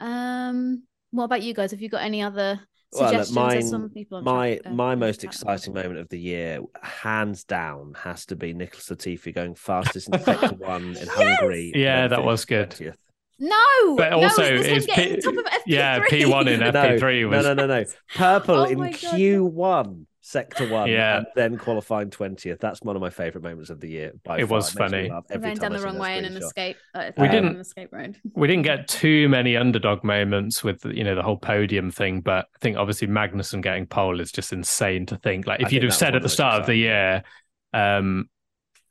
Um, 0.00 0.84
what 1.10 1.24
about 1.24 1.42
you 1.42 1.54
guys? 1.54 1.72
Have 1.72 1.80
you 1.80 1.88
got 1.88 2.02
any 2.02 2.22
other 2.22 2.60
Well, 2.92 3.02
look, 3.02 3.24
suggestions? 3.26 3.34
There's 3.34 3.54
mine- 3.54 3.70
some 3.70 3.90
people 3.90 4.18
on 4.18 4.24
my 4.24 4.54
track, 4.56 4.66
uh, 4.66 4.74
my 4.74 4.94
most 4.94 5.20
track. 5.20 5.32
exciting 5.32 5.74
moment 5.74 5.98
of 5.98 6.08
the 6.08 6.18
year, 6.18 6.60
hands 6.82 7.44
down, 7.44 7.94
has 8.02 8.26
to 8.26 8.36
be 8.36 8.54
Nicholas 8.54 8.88
Latifi 8.88 9.34
going 9.34 9.54
fastest 9.54 10.08
in 10.08 10.20
sector 10.22 10.54
one 10.58 10.96
in 10.96 11.08
Hungary. 11.08 11.72
Yeah, 11.74 12.08
that 12.08 12.24
was 12.24 12.44
good. 12.44 12.70
20th. 12.70 12.96
No, 13.38 13.96
But 13.96 14.10
no, 14.10 14.22
also, 14.22 14.42
it 14.44 14.58
was 14.58 14.66
it's 14.66 14.86
getting 14.86 15.14
P- 15.16 15.20
top 15.20 15.34
of 15.34 15.44
FP3. 15.44 15.58
yeah, 15.66 16.00
P1 16.00 16.46
in 16.48 16.60
No, 16.60 16.72
FP3 16.72 17.28
was 17.28 17.44
no, 17.44 17.54
no, 17.54 17.66
no, 17.66 17.80
no. 17.80 17.84
Purple 18.14 18.54
Oh 18.60 18.64
in. 18.64 18.78
Q1, 18.78 20.06
sector 20.20 20.68
one, 20.68 20.88
Yeah. 20.88 21.18
and 21.18 21.26
then 21.34 21.58
qualifying 21.58 22.10
twentieth. 22.10 22.60
That's 22.60 22.80
one 22.80 22.94
of 22.96 23.02
my 23.02 23.10
favorite 23.10 23.42
moments 23.42 23.70
of 23.70 23.80
the 23.80 23.88
year. 23.88 24.12
By 24.24 24.38
It 24.38 24.46
far. 24.48 24.56
was 24.58 24.74
makes 24.76 24.92
me 24.92 24.96
funny. 24.98 25.10
laugh 25.10 25.24
He 25.28 25.34
every 25.34 25.48
ran 25.48 25.56
time 25.56 25.72
down 25.72 25.80
the 25.80 25.84
wrong 25.86 25.98
way 25.98 26.16
in 26.16 26.24
an 26.24 26.36
escape. 26.36 26.76
Uh, 26.94 27.10
We 27.18 27.26
um, 27.26 27.32
didn't- 27.32 27.56
escape 27.60 27.88
road. 27.92 28.16
we 28.34 28.46
didn't 28.46 28.62
get 28.62 28.86
too 28.88 29.28
many 29.28 29.56
underdog 29.56 30.04
moments 30.04 30.62
with 30.62 30.84
you 30.84 31.02
know 31.04 31.14
the 31.16 31.22
whole 31.22 31.36
podium 31.36 31.90
thing, 31.90 32.20
but 32.20 32.46
I 32.54 32.58
think 32.60 32.76
obviously 32.76 33.08
Magnussen 33.08 33.62
getting 33.62 33.86
pole 33.86 34.20
is 34.20 34.30
just 34.30 34.52
insane 34.52 35.06
to 35.06 35.16
think. 35.16 35.46
Like 35.48 35.60
I 35.60 35.66
if 35.66 35.72
you'd 35.72 35.82
have 35.82 35.92
said 35.94 36.08
at 36.08 36.12
the 36.12 36.14
one 36.14 36.16
of 36.18 36.22
the 36.22 36.28
start 36.30 36.60
of 36.60 36.66
the 36.66 36.76
year, 36.76 37.24
um, 37.72 38.30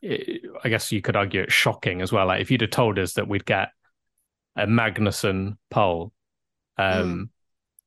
it- 0.01 0.41
I 0.65 0.69
guess 0.69 0.91
you 0.91 1.01
could 1.01 1.15
argue 1.15 1.41
it's 1.43 1.53
shocking 1.53 2.01
as 2.01 2.11
well. 2.11 2.27
Like 2.27 2.41
if 2.41 2.51
you'd 2.51 2.61
have 2.61 2.71
told 2.71 2.99
us 2.99 3.13
that 3.13 3.27
we'd 3.29 3.45
get 3.45 3.69
a 4.55 4.65
Magnussen 4.67 5.57
pole, 5.69 6.11
um, 6.77 7.29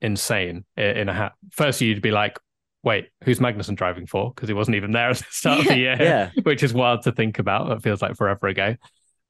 insane 0.01 0.64
in 0.77 1.09
a 1.09 1.14
hat. 1.14 1.33
First, 1.53 1.81
you'd 1.81 2.03
be 2.03 2.11
like, 2.11 2.39
"Wait, 2.83 3.09
who's 3.25 3.39
Magnussen 3.39 3.77
driving 3.77 4.07
for?" 4.07 4.33
Because 4.35 4.49
he 4.49 4.55
wasn't 4.55 4.77
even 4.77 4.93
there 4.93 5.11
at 5.11 5.19
the 5.19 5.25
start 5.31 5.61
of 5.61 5.67
the 5.67 5.77
year 5.79 5.97
Yeah, 6.01 6.31
which 6.43 6.62
is 6.62 6.75
wild 6.75 7.03
to 7.03 7.12
think 7.12 7.39
about. 7.39 7.69
That 7.69 7.83
feels 7.83 8.03
like 8.03 8.17
forever 8.17 8.49
ago. 8.49 8.77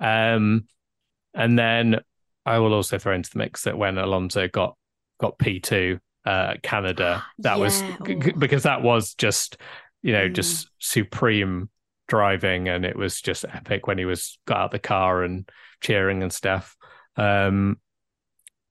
Um, 0.01 0.67
and 1.35 1.59
then 1.59 2.01
I 2.45 2.59
will 2.59 2.75
also 2.75 2.99
throw 2.99 3.15
into 3.15 3.31
the 3.31 3.39
mix 3.39 3.65
that 3.65 3.77
when 3.79 3.99
Alonso 3.99 4.49
got 4.49 4.77
got 5.19 5.39
P 5.39 5.61
two 5.61 6.01
uh, 6.25 6.55
Canada, 6.63 7.25
that 7.39 7.59
was 7.59 7.83
Yeah, 7.83 7.97
oh. 8.01 8.33
because 8.39 8.65
that 8.65 8.83
was 8.83 9.15
just 9.15 9.57
you 10.03 10.13
know 10.13 10.29
Mm. 10.29 10.35
just 10.35 10.69
supreme 10.79 11.69
driving, 12.09 12.69
and 12.69 12.85
it 12.85 12.97
was 12.97 13.21
just 13.21 13.45
epic 13.45 13.87
when 13.87 13.99
he 13.99 14.05
was 14.05 14.39
got 14.47 14.59
out 14.59 14.71
the 14.71 14.79
car 14.79 15.23
and 15.23 15.49
cheering 15.81 16.23
and 16.23 16.33
stuff. 16.33 16.77
Um, 17.17 17.79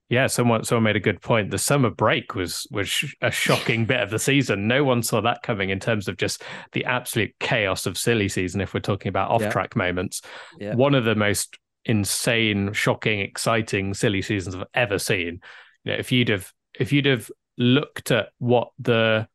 yeah, 0.10 0.28
someone 0.28 0.64
someone 0.64 0.84
made 0.84 0.96
a 0.96 1.00
good 1.00 1.20
point. 1.22 1.50
The 1.50 1.58
summer 1.58 1.90
break 1.90 2.36
was 2.36 2.68
was 2.70 3.04
a 3.22 3.32
shocking 3.32 3.86
bit 3.86 4.02
of 4.02 4.12
the 4.12 4.20
season. 4.20 4.68
No 4.68 4.84
one 4.84 5.02
saw 5.02 5.20
that 5.22 5.42
coming 5.42 5.72
in 5.72 5.80
terms 5.80 6.08
of 6.08 6.18
just 6.18 6.44
the 6.74 6.86
absolute 6.86 7.34
chaos 7.40 7.88
of 7.88 7.98
silly 7.98 8.30
season. 8.30 8.62
If 8.62 8.74
we're 8.74 8.82
talking 8.82 9.10
about 9.10 9.32
off 9.32 9.42
track 9.50 9.76
moments, 9.76 10.22
Yeah. 10.60 10.76
one 10.76 10.94
of 10.94 11.06
the 11.06 11.16
most 11.16 11.58
insane, 11.86 12.72
shocking, 12.74 13.20
exciting, 13.20 13.94
silly 13.96 14.22
seasons 14.22 14.56
I've 14.56 14.64
ever 14.76 15.00
seen. 15.00 15.42
You 15.84 15.94
know, 15.94 15.98
if 15.98 16.12
you'd 16.12 16.30
have 16.30 16.52
if 16.80 16.92
you'd 16.94 17.06
have 17.08 17.32
looked 17.58 18.12
at 18.12 18.28
what 18.38 18.70
the 18.78 19.28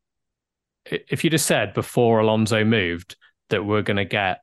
if 0.84 1.24
you'd 1.24 1.32
have 1.32 1.42
said 1.42 1.74
before 1.74 2.20
Alonso 2.20 2.64
moved 2.64 3.16
that 3.48 3.64
we're 3.64 3.82
going 3.82 3.96
to 3.96 4.04
get 4.04 4.40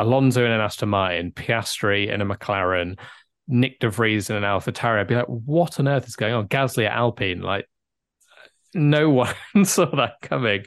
Alonso 0.00 0.44
in 0.44 0.50
an 0.50 0.60
Aston 0.60 0.88
Martin, 0.88 1.30
Piastri 1.30 2.12
in 2.12 2.20
a 2.20 2.26
McLaren, 2.26 2.98
Nick 3.46 3.78
De 3.80 3.88
Vries 3.88 4.30
in 4.30 4.36
an 4.36 4.42
AlphaTauri, 4.42 5.00
I'd 5.00 5.06
be 5.06 5.16
like, 5.16 5.26
what 5.26 5.78
on 5.78 5.88
earth 5.88 6.06
is 6.06 6.16
going 6.16 6.34
on? 6.34 6.48
Gasly 6.48 6.86
at 6.86 6.92
Alpine, 6.92 7.42
like 7.42 7.68
no 8.74 9.10
one 9.10 9.34
saw 9.64 9.86
that 9.96 10.20
coming. 10.20 10.64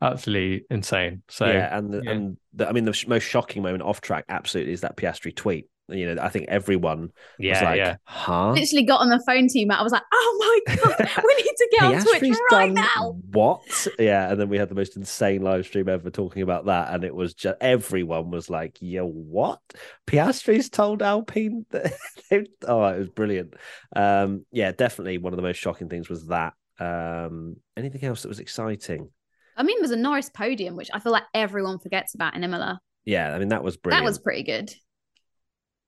Absolutely 0.00 0.66
insane. 0.70 1.22
So 1.28 1.46
yeah, 1.46 1.76
and 1.76 1.92
the, 1.92 2.02
yeah. 2.02 2.10
and 2.10 2.36
the, 2.54 2.68
I 2.68 2.72
mean 2.72 2.84
the 2.84 2.92
sh- 2.92 3.06
most 3.06 3.24
shocking 3.24 3.62
moment 3.62 3.82
off 3.82 4.00
track 4.00 4.24
absolutely 4.28 4.72
is 4.72 4.82
that 4.82 4.96
Piastri 4.96 5.34
tweet. 5.34 5.68
You 5.88 6.14
know, 6.14 6.22
I 6.22 6.28
think 6.28 6.46
everyone 6.48 7.00
was 7.00 7.12
yeah, 7.38 7.64
like, 7.64 7.76
yeah. 7.78 7.96
"Huh." 8.04 8.52
Literally 8.52 8.84
got 8.84 9.00
on 9.00 9.08
the 9.08 9.22
phone 9.26 9.48
to 9.48 9.58
you, 9.58 9.66
Matt. 9.66 9.80
I 9.80 9.82
was 9.82 9.92
like, 9.92 10.02
oh 10.12 10.62
my 10.66 10.74
God, 10.76 11.22
we 11.24 11.34
need 11.36 11.56
to 11.56 11.68
get 11.72 11.82
on 11.82 12.02
Twitch 12.02 12.36
right 12.52 12.66
done 12.66 12.74
now. 12.74 13.18
What? 13.32 13.88
Yeah, 13.98 14.30
and 14.30 14.38
then 14.38 14.48
we 14.48 14.58
had 14.58 14.68
the 14.68 14.74
most 14.74 14.96
insane 14.96 15.42
live 15.42 15.64
stream 15.64 15.88
ever 15.88 16.10
talking 16.10 16.42
about 16.42 16.66
that, 16.66 16.92
and 16.92 17.04
it 17.04 17.14
was 17.14 17.34
just 17.34 17.56
everyone 17.60 18.30
was 18.30 18.50
like, 18.50 18.76
"Yo, 18.80 19.06
what?" 19.06 19.60
Piastri's 20.06 20.68
told 20.68 21.02
Alpine 21.02 21.64
that. 21.70 21.92
they- 22.30 22.46
oh, 22.66 22.84
it 22.84 22.98
was 22.98 23.08
brilliant. 23.08 23.54
Um, 23.96 24.44
yeah, 24.52 24.72
definitely 24.72 25.18
one 25.18 25.32
of 25.32 25.38
the 25.38 25.42
most 25.42 25.56
shocking 25.56 25.88
things 25.88 26.08
was 26.08 26.26
that. 26.26 26.52
Um, 26.78 27.56
anything 27.76 28.04
else 28.04 28.22
that 28.22 28.28
was 28.28 28.40
exciting? 28.40 29.10
I 29.56 29.64
mean, 29.64 29.78
there's 29.80 29.90
a 29.90 29.96
Norris 29.96 30.30
podium, 30.30 30.76
which 30.76 30.90
I 30.92 31.00
feel 31.00 31.12
like 31.12 31.24
everyone 31.34 31.78
forgets 31.78 32.14
about 32.14 32.36
in 32.36 32.44
Imola. 32.44 32.80
Yeah, 33.04 33.34
I 33.34 33.38
mean 33.38 33.48
that 33.48 33.64
was 33.64 33.76
brilliant. 33.76 34.04
That 34.04 34.08
was 34.08 34.18
pretty 34.18 34.42
good. 34.42 34.72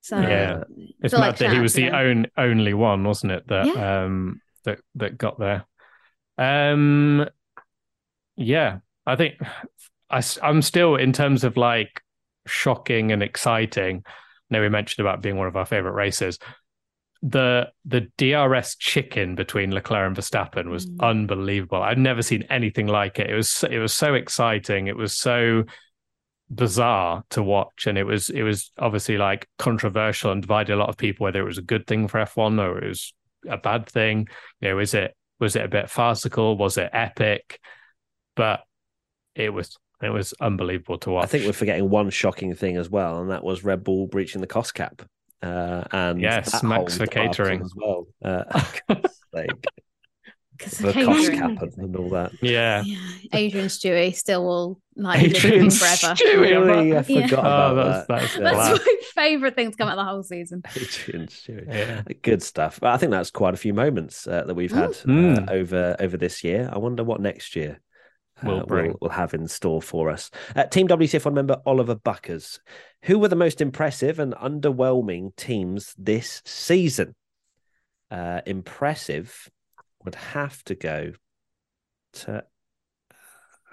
So 0.01 0.19
Yeah. 0.19 0.63
It's 1.01 1.13
mad 1.13 1.19
like 1.19 1.37
that 1.37 1.53
he 1.53 1.59
was 1.59 1.73
the 1.73 1.91
own, 1.91 2.27
only 2.37 2.73
one, 2.73 3.03
wasn't 3.03 3.31
it? 3.33 3.47
That 3.47 3.67
um 3.77 4.41
that 4.65 4.79
that 4.95 5.17
got 5.17 5.39
there. 5.39 5.65
Um, 6.37 7.27
yeah, 8.35 8.79
I 9.05 9.15
think 9.15 9.35
I 10.09 10.21
I'm 10.41 10.61
still 10.61 10.95
in 10.95 11.13
terms 11.13 11.43
of 11.43 11.57
like 11.57 12.01
shocking 12.47 13.11
and 13.11 13.21
exciting. 13.21 14.03
I 14.05 14.11
know 14.49 14.61
we 14.61 14.69
mentioned 14.69 15.05
about 15.05 15.21
being 15.21 15.37
one 15.37 15.47
of 15.47 15.55
our 15.55 15.65
favorite 15.65 15.93
races. 15.93 16.39
The 17.23 17.69
the 17.85 18.07
DRS 18.17 18.75
chicken 18.77 19.35
between 19.35 19.71
Leclerc 19.71 20.07
and 20.07 20.17
Verstappen 20.17 20.69
was 20.69 20.87
Mm. 20.87 20.99
unbelievable. 21.01 21.83
I'd 21.83 21.99
never 21.99 22.23
seen 22.23 22.43
anything 22.49 22.87
like 22.87 23.19
it. 23.19 23.29
It 23.29 23.35
was 23.35 23.63
it 23.69 23.77
was 23.77 23.93
so 23.93 24.15
exciting. 24.15 24.87
It 24.87 24.97
was 24.97 25.15
so 25.15 25.65
bizarre 26.53 27.23
to 27.29 27.41
watch 27.41 27.87
and 27.87 27.97
it 27.97 28.03
was 28.03 28.29
it 28.29 28.43
was 28.43 28.71
obviously 28.77 29.17
like 29.17 29.47
controversial 29.57 30.31
and 30.31 30.41
divided 30.41 30.73
a 30.73 30.75
lot 30.75 30.89
of 30.89 30.97
people 30.97 31.23
whether 31.23 31.39
it 31.39 31.45
was 31.45 31.57
a 31.57 31.61
good 31.63 31.87
thing 31.87 32.07
for 32.07 32.19
F1 32.19 32.59
or 32.59 32.77
it 32.79 32.87
was 32.89 33.13
a 33.47 33.57
bad 33.57 33.87
thing 33.87 34.27
you 34.59 34.69
know 34.69 34.79
is 34.79 34.93
it 34.93 35.15
was 35.39 35.55
it 35.55 35.63
a 35.63 35.69
bit 35.69 35.89
farcical 35.89 36.57
was 36.57 36.77
it 36.77 36.89
epic 36.91 37.59
but 38.35 38.61
it 39.35 39.53
was 39.53 39.77
it 40.01 40.09
was 40.09 40.33
unbelievable 40.41 40.97
to 40.97 41.11
watch 41.11 41.23
I 41.23 41.27
think 41.27 41.45
we're 41.45 41.53
forgetting 41.53 41.89
one 41.89 42.09
shocking 42.09 42.55
thing 42.55 42.77
as 42.77 42.89
well, 42.89 43.21
and 43.21 43.29
that 43.29 43.43
was 43.43 43.63
Red 43.63 43.83
Bull 43.83 44.07
breaching 44.07 44.41
the 44.41 44.47
cost 44.47 44.73
cap. 44.73 45.03
Uh, 45.43 45.83
and 45.91 46.19
Yes, 46.19 46.63
Max 46.63 46.97
for 46.97 47.05
catering. 47.05 47.61
as 47.61 47.73
well. 47.75 48.07
Uh, 48.23 48.43
like 49.33 49.67
Because 50.63 50.77
the 50.79 50.93
cost 51.05 51.31
cap 51.31 51.61
and, 51.61 51.77
and 51.77 51.95
all 51.95 52.09
that. 52.09 52.31
yeah 52.41 52.83
Yeah, 52.85 52.97
Adrian 53.33 53.67
Stewie 53.67 54.13
still 54.15 54.45
will 54.45 54.81
like 54.95 55.21
live 55.21 55.31
with 55.33 55.45
Adrian 55.45 55.69
forever. 55.71 56.15
Stewie, 56.15 56.55
I'm 56.55 56.63
Really, 56.67 56.91
I 56.91 56.95
not- 56.95 57.09
Yeah. 57.09 57.27
forgot 57.27 57.45
Oh, 57.45 57.73
about 57.73 58.07
that's- 58.07 58.07
that. 58.07 58.43
that's 58.43 58.57
That's 58.57 58.79
Wow. 58.79 58.85
my 58.85 59.23
favorite 59.23 59.55
thing 59.55 59.71
to 59.71 59.77
come 59.77 59.87
out 59.89 59.95
the 59.95 60.03
whole 60.05 60.23
season. 60.23 60.61
Adrian 60.75 61.27
Stewart. 61.27 61.65
yeah 61.67 62.01
Good 62.21 62.43
stuff. 62.43 62.79
But 62.79 62.91
I 62.93 62.97
think 62.97 63.11
that's 63.11 63.31
quite 63.31 63.53
a 63.53 63.57
few 63.57 63.73
moments 63.73 64.27
uh, 64.27 64.43
that 64.45 64.55
we've 64.55 64.71
had 64.71 64.91
Mm. 64.91 65.47
uh, 65.49 65.51
over 65.51 65.95
over 65.99 66.17
this 66.17 66.43
year. 66.43 66.69
I 66.71 66.77
wonder 66.77 67.03
what 67.03 67.21
next 67.21 67.55
year 67.55 67.79
uh, 68.43 68.47
Will 68.47 68.65
bring. 68.65 68.87
we'll, 68.91 68.97
we'll 69.01 69.11
have 69.11 69.33
in 69.33 69.47
store 69.47 69.81
for 69.81 70.09
us. 70.09 70.29
Uh, 70.55 70.63
Team 70.63 70.87
WTF1 70.87 71.33
member 71.33 71.57
Oliver 71.65 71.95
Buckers. 71.95 72.59
Who 73.03 73.17
were 73.19 73.27
the 73.29 73.35
most 73.35 73.61
impressive 73.61 74.19
and 74.19 74.33
underwhelming 74.35 75.35
teams 75.35 75.93
this 75.97 76.41
season? 76.45 77.15
uh, 78.11 78.41
impressive 78.45 79.49
would 80.03 80.15
have 80.15 80.63
to 80.65 80.75
go 80.75 81.13
to 82.13 82.43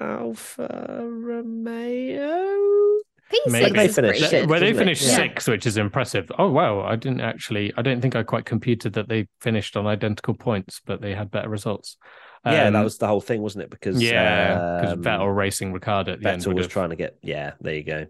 Alfa 0.01 1.01
Romeo. 1.05 2.99
P6 3.31 3.53
Maybe. 3.53 3.70
They 3.72 3.89
finished 3.89 3.97
pretty 3.99 4.18
sixth, 4.20 4.31
good. 4.33 4.49
Where 4.49 4.61
they 4.61 4.72
finished 4.72 5.03
Yeah. 5.03 5.16
sixth, 5.16 5.49
which 5.49 5.66
is 5.66 5.76
impressive. 5.76 6.31
Oh 6.39 6.51
wow, 6.51 6.81
I 6.81 6.97
didn't 6.97 7.20
actually. 7.20 7.72
I 7.76 7.83
don't 7.83 8.01
think 8.01 8.16
I 8.16 8.22
quite 8.22 8.47
computed 8.47 8.95
that 8.95 9.09
they 9.09 9.26
finished 9.41 9.76
on 9.76 9.87
identical 9.87 10.35
points, 10.35 10.81
but 10.87 11.03
they 11.03 11.14
had 11.14 11.31
better 11.31 11.49
results. 11.49 11.99
yeah, 12.47 12.70
that 12.70 12.74
Um, 12.79 12.85
was 12.85 12.97
the 12.97 13.07
whole 13.07 13.20
thing, 13.20 13.43
wasn't 13.43 13.64
it? 13.64 13.70
Because 13.70 14.01
yeah, 14.01 14.79
because 14.81 14.95
um, 14.95 15.03
Vettel 15.03 15.37
racing 15.37 15.72
Ricciardo 15.74 16.12
at 16.14 16.20
the 16.22 16.31
end 16.31 16.41
Vettel 16.43 16.47
would 16.49 16.57
was 16.57 16.64
have. 16.66 16.72
trying 16.72 16.91
to 16.91 16.97
get. 16.97 17.18
Yeah, 17.20 17.53
there 17.61 17.74
you 17.74 17.83
go. 17.85 18.07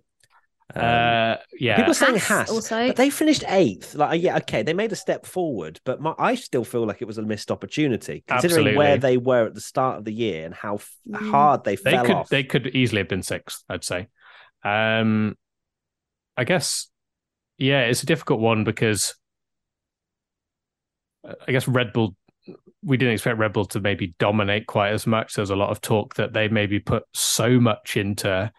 Um, 0.75 0.85
uh, 0.85 1.37
yeah, 1.59 1.77
People 1.77 1.93
are 1.93 1.95
saying 1.95 2.14
Haas 2.16 2.27
Haas, 2.29 2.51
also. 2.51 2.89
but 2.89 2.97
they 2.97 3.09
finished 3.09 3.43
eighth. 3.49 3.95
Like, 3.95 4.21
yeah, 4.23 4.37
okay, 4.39 4.62
they 4.62 4.75
made 4.75 4.93
a 4.93 4.97
step 4.97 5.25
forward, 5.25 5.81
but 5.85 6.01
my, 6.01 6.14
I 6.19 6.35
still 6.35 6.62
feel 6.64 6.87
like 6.87 7.01
it 7.01 7.07
was 7.07 7.16
a 7.16 7.23
missed 7.23 7.51
opportunity 7.51 8.23
considering 8.29 8.77
where 8.77 8.99
they 8.99 9.16
were 9.16 9.47
at 9.47 9.55
the 9.55 9.62
start 9.62 9.99
of 9.99 10.05
the 10.05 10.12
year 10.12 10.45
and 10.45 10.55
how 10.55 10.75
f- 10.75 10.95
Mm. 11.09 11.31
hard 11.31 11.64
they, 11.64 11.77
they 11.77 11.91
fell 11.93 12.05
could 12.05 12.16
off. 12.16 12.29
they 12.29 12.45
could 12.45 12.66
easily 12.69 13.01
have 13.01 13.09
been 13.09 13.23
sixth. 13.23 13.64
I'd 13.69 13.83
say. 13.83 14.09
Um, 14.62 15.37
I 16.37 16.45
guess, 16.45 16.89
yeah, 17.57 17.81
it's 17.85 18.03
a 18.03 18.07
difficult 18.07 18.41
one 18.41 18.64
because 18.64 19.14
uh, 21.27 21.35
I 21.47 21.53
guess 21.53 21.66
Red 21.66 21.93
Bull. 21.93 22.14
We 22.83 22.97
didn't 22.97 23.14
expect 23.14 23.39
Red 23.39 23.53
Bull 23.55 23.64
to 23.66 23.81
maybe 23.81 24.14
dominate 24.19 24.66
quite 24.66 24.93
as 24.93 25.07
much. 25.07 25.35
There's 25.35 25.51
a 25.51 25.57
lot 25.57 25.71
of 25.71 25.81
talk 25.81 26.14
that 26.16 26.33
they 26.33 26.49
maybe 26.49 26.79
put 26.79 27.03
so 27.12 27.59
much 27.59 27.97
into 27.97 28.51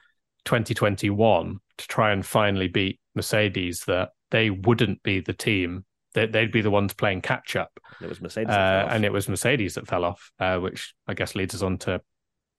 2021 0.45 1.59
to 1.77 1.87
try 1.87 2.11
and 2.11 2.25
finally 2.25 2.67
beat 2.67 2.99
Mercedes 3.15 3.83
that 3.85 4.09
they 4.31 4.49
wouldn't 4.49 5.01
be 5.03 5.19
the 5.19 5.33
team 5.33 5.85
that 6.15 6.31
they'd 6.31 6.51
be 6.51 6.61
the 6.61 6.71
ones 6.71 6.93
playing 6.93 7.21
catch 7.21 7.55
up. 7.55 7.79
It 8.01 8.09
was 8.09 8.19
Mercedes, 8.19 8.47
that 8.47 8.55
fell 8.55 8.79
Uh, 8.81 8.85
off. 8.85 8.91
and 8.93 9.05
it 9.05 9.11
was 9.13 9.29
Mercedes 9.29 9.75
that 9.75 9.87
fell 9.87 10.03
off, 10.03 10.31
uh, 10.39 10.57
which 10.57 10.93
I 11.07 11.13
guess 11.13 11.35
leads 11.35 11.53
us 11.53 11.61
on 11.61 11.77
to 11.79 12.01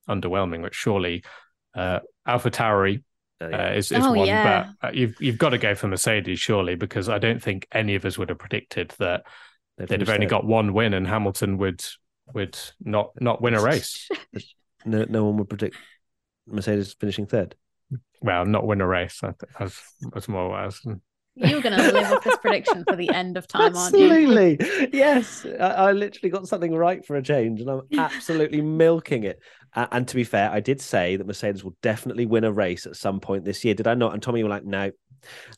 underwhelming. 0.09 0.61
Which 0.63 0.75
surely 0.75 1.23
uh, 1.75 1.99
Alpha 2.25 2.49
Tauri 2.51 3.03
Uh, 3.41 3.49
yeah. 3.49 3.73
is, 3.73 3.91
is 3.91 4.05
Oh, 4.05 4.13
one, 4.13 4.27
yeah. 4.27 4.71
but 4.81 4.87
uh, 4.89 4.91
you've 4.93 5.15
you've 5.19 5.37
got 5.37 5.49
to 5.49 5.57
go 5.57 5.75
for 5.75 5.87
Mercedes 5.87 6.39
surely 6.39 6.75
because 6.75 7.09
I 7.09 7.17
don't 7.19 7.41
think 7.41 7.67
any 7.73 7.95
of 7.95 8.05
us 8.05 8.17
would 8.17 8.29
have 8.29 8.37
predicted 8.39 8.93
that 8.99 9.23
They 9.77 9.85
they'd 9.85 9.99
have 10.01 10.09
only 10.09 10.25
third. 10.27 10.29
got 10.31 10.45
one 10.45 10.73
win 10.73 10.93
and 10.93 11.07
Hamilton 11.07 11.57
would 11.57 11.83
would 12.33 12.57
not 12.79 13.11
not 13.19 13.41
win 13.41 13.53
a 13.55 13.61
race. 13.61 14.07
no, 14.85 15.05
no 15.09 15.25
one 15.25 15.37
would 15.37 15.49
predict 15.49 15.75
Mercedes 16.47 16.93
finishing 16.93 17.25
third. 17.25 17.55
Well, 18.21 18.45
not 18.45 18.65
win 18.67 18.81
a 18.81 18.87
race. 18.87 19.19
I 19.23 19.27
th- 19.27 19.51
That's 19.59 19.81
that's 20.13 20.27
more 20.27 20.49
what 20.49 20.59
I 20.59 20.65
was. 20.65 20.81
You're 21.35 21.61
going 21.61 21.77
to 21.77 21.91
live 21.91 22.11
with 22.11 22.23
this 22.23 22.37
prediction 22.37 22.83
for 22.87 22.97
the 22.97 23.09
end 23.09 23.37
of 23.37 23.47
time, 23.47 23.75
aren't 23.75 23.97
you? 23.97 24.11
Absolutely. 24.11 24.89
yes. 24.91 25.45
I, 25.45 25.65
I 25.65 25.91
literally 25.93 26.29
got 26.29 26.47
something 26.47 26.75
right 26.75 27.05
for 27.05 27.15
a 27.15 27.23
change 27.23 27.61
and 27.61 27.69
I'm 27.69 27.81
absolutely 27.97 28.61
milking 28.61 29.23
it. 29.23 29.39
Uh, 29.73 29.87
and 29.91 30.05
to 30.09 30.15
be 30.15 30.25
fair, 30.25 30.51
I 30.51 30.59
did 30.59 30.81
say 30.81 31.15
that 31.15 31.25
Mercedes 31.25 31.63
will 31.63 31.75
definitely 31.81 32.25
win 32.25 32.43
a 32.43 32.51
race 32.51 32.85
at 32.85 32.97
some 32.97 33.21
point 33.21 33.45
this 33.45 33.63
year. 33.63 33.73
Did 33.73 33.87
I 33.87 33.93
not? 33.93 34.13
And 34.13 34.21
Tommy, 34.21 34.39
you 34.39 34.45
were 34.45 34.49
like, 34.49 34.65
no. 34.65 34.91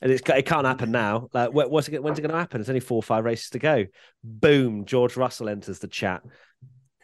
And 0.01 0.11
it's, 0.11 0.21
it 0.29 0.45
can't 0.45 0.67
happen 0.67 0.91
now. 0.91 1.29
Like, 1.34 1.51
what's 1.53 1.89
it, 1.89 2.03
when's 2.03 2.19
it 2.19 2.21
going 2.21 2.31
to 2.31 2.38
happen? 2.38 2.61
It's 2.61 2.69
only 2.69 2.79
four 2.79 2.97
or 2.97 3.03
five 3.03 3.25
races 3.25 3.49
to 3.51 3.59
go. 3.59 3.86
Boom! 4.23 4.86
George 4.86 5.17
Russell 5.17 5.49
enters 5.49 5.79
the 5.79 5.88
chat. 5.88 6.21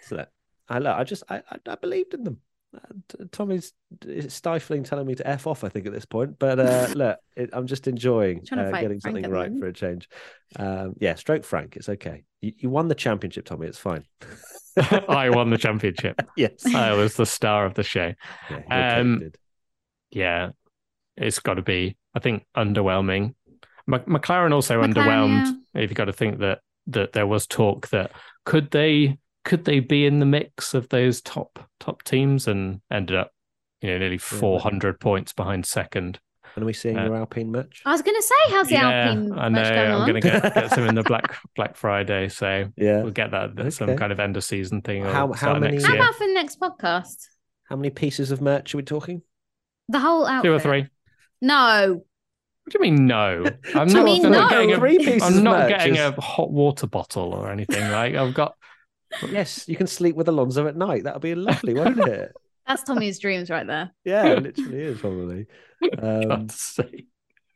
So 0.02 0.18
look, 0.18 0.30
I 0.68 0.78
look, 0.80 0.96
I 0.96 1.04
just, 1.06 1.24
I, 1.28 1.42
I, 1.50 1.58
I 1.68 1.76
believed 1.76 2.14
in 2.14 2.24
them. 2.24 2.38
Uh, 2.76 3.24
Tommy's 3.32 3.74
stifling, 4.28 4.84
telling 4.84 5.08
me 5.08 5.16
to 5.16 5.28
f 5.28 5.48
off. 5.48 5.64
I 5.64 5.70
think 5.70 5.88
at 5.88 5.94
this 5.94 6.06
point, 6.06 6.38
but 6.38 6.60
uh, 6.60 6.88
look, 6.96 7.18
it, 7.36 7.50
I'm 7.54 7.66
just 7.68 7.88
enjoying 7.88 8.44
uh, 8.52 8.70
getting 8.72 9.00
Frank 9.00 9.02
something 9.02 9.30
right 9.32 9.52
for 9.58 9.68
a 9.68 9.74
change. 9.74 10.08
Um, 10.56 10.94
yeah, 11.00 11.16
stroke 11.16 11.44
Frank. 11.44 11.76
It's 11.76 11.90
okay. 11.90 12.24
You, 12.42 12.54
you 12.58 12.70
won 12.70 12.88
the 12.88 12.96
championship, 12.96 13.46
Tommy. 13.46 13.68
It's 13.68 13.80
fine. 13.80 14.04
I 14.78 15.30
won 15.30 15.50
the 15.50 15.58
championship. 15.68 16.22
yes. 16.38 16.66
I 16.74 16.94
was 16.94 17.16
the 17.16 17.26
star 17.26 17.66
of 17.66 17.74
the 17.74 17.84
show. 17.84 18.14
Yeah, 18.50 18.98
Um. 19.00 19.32
Yeah, 20.12 20.50
it's 21.18 21.40
got 21.40 21.56
to 21.56 21.62
be. 21.62 21.98
I 22.14 22.20
think 22.20 22.46
underwhelming. 22.56 23.36
Mc- 23.88 24.06
McLaren 24.06 24.54
also 24.54 24.82
McLaren, 24.82 24.94
underwhelmed. 24.94 25.58
If 25.74 25.90
you 25.90 25.96
got 25.96 26.06
to 26.06 26.14
think 26.14 26.40
that 26.40 26.60
that 26.88 27.14
there 27.14 27.28
was 27.28 27.46
talk 27.48 27.90
that 27.90 28.12
could 28.46 28.72
they 28.72 29.18
could 29.46 29.66
they 29.66 29.80
be 29.80 30.06
in 30.06 30.20
the 30.20 30.26
mix 30.26 30.74
of 30.74 30.90
those 30.90 31.22
top 31.22 31.60
top 31.80 32.04
teams 32.04 32.48
and 32.48 32.82
ended 32.92 33.16
up 33.18 33.32
you 33.82 33.90
know 33.90 33.98
nearly 33.98 34.18
but- 34.18 34.24
400 34.24 35.00
points 35.00 35.34
behind 35.34 35.66
second. 35.66 36.20
When 36.56 36.64
are 36.64 36.66
we 36.66 36.74
seeing 36.74 36.98
uh, 36.98 37.06
your 37.06 37.16
Alpine 37.16 37.52
match? 37.52 37.84
I 37.86 37.92
was 37.92 38.02
going 38.02 38.16
to 38.18 38.24
say, 38.24 38.34
how's 38.50 38.68
the 38.70 38.76
Alpine 38.78 39.32
I 39.34 39.50
know. 39.50 39.62
match 39.62 39.70
going 39.72 39.92
I'm 39.92 40.00
going 40.10 40.20
to 40.22 40.30
get, 40.32 40.54
get 40.56 40.72
some 40.72 40.88
in 40.88 40.96
the 40.96 41.04
Black 41.08 41.38
Black 41.56 41.76
Friday, 41.78 42.28
so 42.28 42.66
Yeah. 42.76 43.04
we'll 43.04 43.12
get 43.12 43.32
that 43.32 43.56
that's 43.56 43.76
some 43.78 43.96
kind 43.96 44.12
of 44.12 44.20
end 44.20 44.36
of 44.36 44.44
season 44.44 44.82
thing. 44.82 45.04
How- 45.04 45.32
how 45.34 45.60
many- 45.60 45.82
How 45.82 45.94
about 45.96 46.16
for 46.16 46.26
the 46.26 46.34
next 46.34 46.60
podcast? 46.60 47.28
How 47.66 47.76
many 47.76 47.92
pieces 47.92 48.32
of 48.32 48.42
merch 48.42 48.74
are 48.74 48.78
we 48.78 48.84
talking? 48.84 49.22
The 49.90 50.00
whole 50.00 50.26
outfit. 50.26 50.50
Two 50.50 50.54
or 50.56 50.60
three? 50.60 50.88
No. 51.40 52.02
What 52.64 52.74
do 52.74 52.78
you 52.80 52.82
mean 52.92 53.06
no? 53.06 53.46
I'm 53.76 53.88
not, 53.88 54.04
mean, 54.06 54.26
I'm 54.26 54.32
not 54.32 54.50
no. 54.52 54.58
getting 54.58 54.72
a 54.74 54.78
Three 54.80 54.98
pieces 54.98 55.38
I'm 55.38 55.44
not 55.44 55.70
getting 55.70 55.98
a 55.98 56.12
hot 56.20 56.52
water 56.52 56.88
bottle 56.88 57.34
or 57.34 57.52
anything. 57.52 57.92
Like 57.92 58.16
I've 58.16 58.34
got 58.34 58.56
Yes, 59.30 59.68
you 59.68 59.76
can 59.76 59.88
sleep 59.88 60.16
with 60.16 60.28
Alonso 60.28 60.68
at 60.68 60.76
night. 60.76 61.04
That'll 61.04 61.20
be 61.20 61.36
lovely, 61.36 61.74
won't 61.74 62.00
it? 62.00 62.34
That's 62.68 62.84
Tommy's 62.84 63.18
dreams 63.18 63.50
right 63.50 63.66
there. 63.66 63.92
Yeah, 64.06 64.28
it 64.28 64.44
literally 64.44 64.82
is 64.82 65.00
probably. 65.00 65.48
Um, 65.98 66.28
God's 66.28 66.60
sake. 66.60 67.08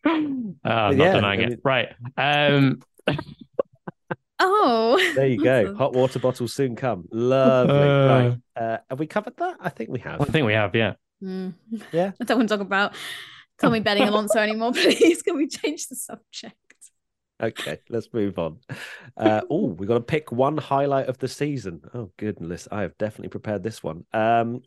Uh, 0.05 0.09
I'm 0.09 0.57
not 0.63 1.13
denying 1.15 1.41
I 1.41 1.43
it. 1.43 1.59
Right. 1.61 1.89
Um, 2.15 2.81
Oh. 4.39 5.13
there 5.15 5.27
you 5.27 5.43
go. 5.43 5.63
Awesome. 5.63 5.75
Hot 5.75 5.93
water 5.93 6.19
bottles 6.19 6.53
soon 6.53 6.75
come. 6.75 7.07
Lovely. 7.11 7.75
Uh, 7.75 8.07
right. 8.07 8.37
Uh, 8.55 8.77
have 8.89 8.99
we 8.99 9.07
covered 9.07 9.37
that? 9.37 9.57
I 9.59 9.69
think 9.69 9.89
we 9.89 9.99
have. 9.99 10.21
I 10.21 10.25
think 10.25 10.45
we 10.45 10.53
have, 10.53 10.75
yeah. 10.75 10.93
Mm. 11.23 11.53
Yeah. 11.91 12.11
I 12.19 12.23
don't 12.25 12.37
want 12.39 12.49
to 12.49 12.57
talk 12.57 12.65
about 12.65 12.93
Tommy 13.61 13.79
betting 13.79 14.03
Alonso 14.07 14.39
anymore, 14.39 14.73
please. 14.73 15.21
Can 15.21 15.37
we 15.37 15.47
change 15.47 15.87
the 15.87 15.95
subject? 15.95 16.55
Okay, 17.43 17.79
let's 17.89 18.07
move 18.13 18.39
on. 18.39 18.59
Uh, 19.17 19.41
oh, 19.49 19.65
we've 19.67 19.87
got 19.87 19.95
to 19.95 19.99
pick 19.99 20.31
one 20.31 20.57
highlight 20.57 21.07
of 21.07 21.17
the 21.17 21.27
season. 21.27 21.81
Oh, 21.93 22.09
goodness. 22.15 22.69
I 22.71 22.83
have 22.83 22.97
definitely 22.97 23.29
prepared 23.29 23.63
this 23.63 23.83
one. 23.83 24.05
Um, 24.13 24.61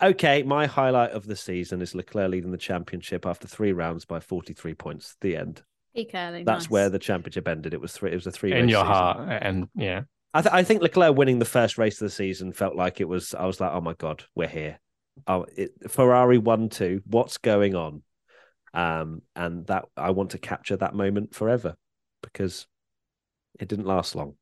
okay, 0.00 0.44
my 0.44 0.66
highlight 0.66 1.10
of 1.10 1.26
the 1.26 1.34
season 1.34 1.82
is 1.82 1.96
Leclerc 1.96 2.30
leading 2.30 2.52
the 2.52 2.58
championship 2.58 3.26
after 3.26 3.48
three 3.48 3.72
rounds 3.72 4.04
by 4.04 4.20
43 4.20 4.74
points. 4.74 5.16
The 5.20 5.36
end. 5.36 5.62
Peak 5.96 6.12
early. 6.14 6.44
That's 6.44 6.66
nice. 6.66 6.70
where 6.70 6.90
the 6.90 7.00
championship 7.00 7.48
ended. 7.48 7.74
It 7.74 7.80
was 7.80 7.92
three. 7.92 8.12
It 8.12 8.14
was 8.14 8.26
a 8.26 8.32
three. 8.32 8.52
In 8.52 8.66
race 8.66 8.70
your 8.70 8.82
season. 8.82 8.94
heart. 8.94 9.42
And 9.42 9.68
yeah. 9.74 10.02
I, 10.32 10.42
th- 10.42 10.54
I 10.54 10.62
think 10.62 10.80
Leclerc 10.80 11.16
winning 11.16 11.40
the 11.40 11.44
first 11.44 11.76
race 11.76 12.00
of 12.00 12.06
the 12.06 12.14
season 12.14 12.52
felt 12.52 12.76
like 12.76 13.00
it 13.00 13.08
was. 13.08 13.34
I 13.34 13.46
was 13.46 13.60
like, 13.60 13.72
oh 13.72 13.80
my 13.80 13.94
god, 13.94 14.22
we're 14.36 14.46
here. 14.46 14.78
Oh, 15.26 15.44
it, 15.56 15.72
Ferrari 15.88 16.38
one 16.38 16.68
two. 16.68 17.02
What's 17.04 17.38
going 17.38 17.74
on? 17.74 18.02
Um, 18.72 19.22
and 19.36 19.66
that 19.66 19.86
I 19.96 20.12
want 20.12 20.30
to 20.30 20.38
capture 20.38 20.76
that 20.76 20.94
moment 20.94 21.34
forever 21.34 21.74
because 22.32 22.66
it 23.60 23.68
didn't 23.68 23.86
last 23.86 24.14
long. 24.14 24.34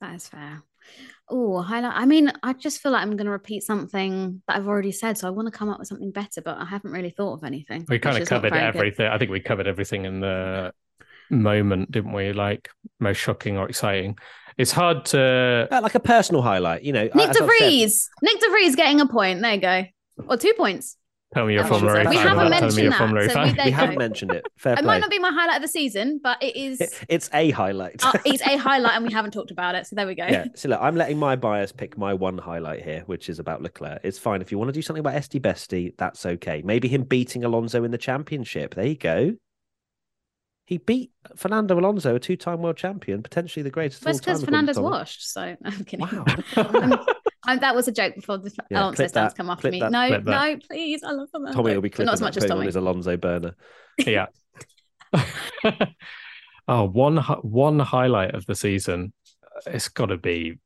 That 0.00 0.14
is 0.16 0.28
fair. 0.28 0.62
Oh, 1.28 1.60
highlight. 1.62 1.92
I 1.94 2.06
mean, 2.06 2.32
I 2.42 2.52
just 2.54 2.80
feel 2.80 2.92
like 2.92 3.02
I'm 3.02 3.16
going 3.16 3.26
to 3.26 3.30
repeat 3.30 3.62
something 3.62 4.42
that 4.48 4.56
I've 4.56 4.66
already 4.66 4.90
said. 4.92 5.16
So 5.16 5.28
I 5.28 5.30
want 5.30 5.46
to 5.46 5.56
come 5.56 5.68
up 5.68 5.78
with 5.78 5.86
something 5.88 6.10
better, 6.10 6.42
but 6.42 6.58
I 6.58 6.64
haven't 6.64 6.90
really 6.90 7.10
thought 7.10 7.34
of 7.34 7.44
anything. 7.44 7.84
We 7.88 7.98
kind 8.00 8.20
of 8.20 8.28
covered 8.28 8.52
very 8.52 8.72
good. 8.72 8.76
everything. 8.78 9.06
I 9.06 9.18
think 9.18 9.30
we 9.30 9.40
covered 9.40 9.68
everything 9.68 10.04
in 10.04 10.20
the 10.20 10.72
moment, 11.30 11.92
didn't 11.92 12.12
we? 12.12 12.32
Like 12.32 12.68
most 12.98 13.18
shocking 13.18 13.58
or 13.58 13.68
exciting. 13.68 14.18
It's 14.58 14.72
hard 14.72 15.04
to 15.06 15.68
Uh, 15.70 15.80
like 15.80 15.94
a 15.94 16.00
personal 16.00 16.42
highlight, 16.42 16.82
you 16.82 16.92
know. 16.92 17.04
Nick 17.14 17.28
as 17.30 17.36
De 17.36 17.38
said- 17.38 17.46
Vries. 17.46 18.10
Nick 18.22 18.40
De 18.40 18.48
Vries 18.50 18.74
getting 18.76 19.00
a 19.00 19.06
point. 19.06 19.40
There 19.40 19.54
you 19.54 19.60
go. 19.60 19.84
Or 20.28 20.36
two 20.36 20.52
points. 20.54 20.96
Tell 21.34 21.46
me 21.46 21.54
your 21.54 21.62
We 21.64 21.68
Formula 21.70 21.92
A 21.92 21.96
haven't 21.98 22.12
fan 22.14 22.36
without 22.36 22.58
telling 22.60 22.76
me 22.76 22.82
mentioned 22.82 22.82
your 22.82 22.90
that, 22.90 22.98
Formula 22.98 23.20
A 23.24 23.28
so 23.28 23.34
fan. 23.34 23.46
we- 23.48 23.52
there 23.54 23.64
We 23.66 23.70
haven't 23.70 23.98
mentioned 23.98 24.32
it. 24.32 24.46
Fair 24.56 24.72
It 24.74 24.76
play. 24.76 24.86
might 24.86 24.98
not 25.00 25.10
be 25.10 25.18
my 25.18 25.30
highlight 25.32 25.56
of 25.56 25.62
the 25.62 25.68
season, 25.68 26.20
but 26.22 26.42
it 26.42 26.56
is. 26.56 26.80
It- 26.80 27.04
it's 27.08 27.30
a 27.32 27.50
highlight. 27.50 28.04
uh, 28.04 28.12
it's 28.24 28.42
a 28.42 28.56
highlight, 28.68 28.94
and 28.96 29.06
we 29.06 29.12
haven't 29.12 29.32
talked 29.32 29.50
about 29.50 29.74
it. 29.74 29.86
So 29.86 29.96
there 29.96 30.06
we 30.06 30.14
go. 30.14 30.26
yeah. 30.26 30.46
So 30.54 30.68
look, 30.68 30.80
I'm 30.80 30.96
letting 30.96 31.18
my 31.18 31.36
bias 31.36 31.72
pick 31.72 31.96
my 31.98 32.12
one 32.14 32.38
highlight 32.38 32.82
here, 32.82 33.02
which 33.06 33.28
is 33.28 33.38
about 33.38 33.62
Leclerc. 33.62 34.00
It's 34.04 34.18
fine 34.18 34.40
if 34.42 34.50
you 34.52 34.58
want 34.58 34.68
to 34.68 34.72
do 34.72 34.82
something 34.82 35.00
about 35.00 35.14
Esty 35.14 35.40
Bestie, 35.40 35.94
that's 35.96 36.24
okay. 36.26 36.62
Maybe 36.64 36.88
him 36.88 37.02
beating 37.04 37.44
Alonso 37.44 37.84
in 37.84 37.90
the 37.90 37.98
championship. 37.98 38.74
There 38.74 38.86
you 38.86 38.96
go. 38.96 39.34
He 40.64 40.78
beat 40.78 41.10
Fernando 41.36 41.78
Alonso, 41.78 42.14
a 42.14 42.20
two-time 42.20 42.62
world 42.62 42.76
champion, 42.76 43.22
potentially 43.22 43.62
the 43.62 43.70
greatest. 43.70 44.04
Well, 44.04 44.16
because 44.16 44.44
Fernando's 44.44 44.78
washed. 44.78 45.30
So 45.30 45.56
I'm 45.64 45.84
kidding. 45.84 46.06
Wow. 46.06 46.24
Um, 47.44 47.58
that 47.58 47.74
was 47.74 47.88
a 47.88 47.92
joke 47.92 48.14
before 48.14 48.38
the 48.38 48.52
Yeah, 48.70 48.82
Alonso 48.82 49.08
that, 49.08 49.34
come 49.36 49.50
after 49.50 49.68
me. 49.68 49.80
that, 49.80 49.90
no, 49.90 50.16
no, 50.18 50.56
please. 50.70 51.02
I 51.02 51.10
love 51.10 51.28
Fernando. 51.32 51.54
Tommy 51.54 51.74
will 51.74 51.82
be 51.82 51.90
clipping 51.90 52.06
not 52.06 52.12
as 52.14 52.20
much 52.20 52.36
as 52.36 52.44
Tommy. 52.44 52.66
his 52.66 52.76
Alonso 52.76 53.16
burner. 53.16 53.56
yeah. 54.06 54.26
oh, 56.68 56.84
one 56.84 57.16
one 57.42 57.78
highlight 57.80 58.36
of 58.36 58.46
the 58.46 58.54
season. 58.54 59.12
It's 59.66 59.88
got 59.88 60.06
to 60.06 60.16
be 60.16 60.60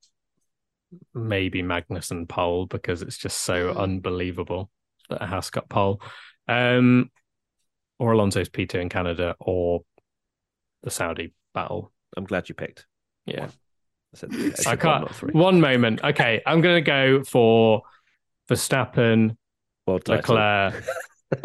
maybe 1.14 1.62
Magnussen 1.62 2.28
Pole 2.28 2.66
because 2.66 3.00
it's 3.02 3.16
just 3.16 3.40
so 3.40 3.72
Mm. 3.72 3.78
unbelievable 3.78 4.70
that 5.08 5.22
a 5.22 5.26
Haas 5.26 5.48
got 5.50 5.70
pole. 5.70 6.02
Um, 6.46 7.10
or 7.98 8.12
Alonso's 8.12 8.48
P2 8.48 8.74
in 8.76 8.88
Canada 8.88 9.36
or 9.38 9.82
the 10.82 10.90
Saudi 10.90 11.32
battle. 11.54 11.92
I'm 12.16 12.24
glad 12.24 12.48
you 12.48 12.54
picked. 12.54 12.86
Yeah. 13.24 13.40
one. 13.40 13.50
I, 14.14 14.16
said, 14.16 14.66
I, 14.66 14.70
I 14.72 14.76
can't. 14.76 15.14
three. 15.14 15.32
One 15.32 15.60
moment. 15.60 16.02
Okay, 16.02 16.42
I'm 16.46 16.60
going 16.60 16.76
to 16.76 16.80
go 16.80 17.24
for 17.24 17.82
Verstappen, 18.48 19.36
World. 19.86 20.08
Leclerc. 20.08 20.84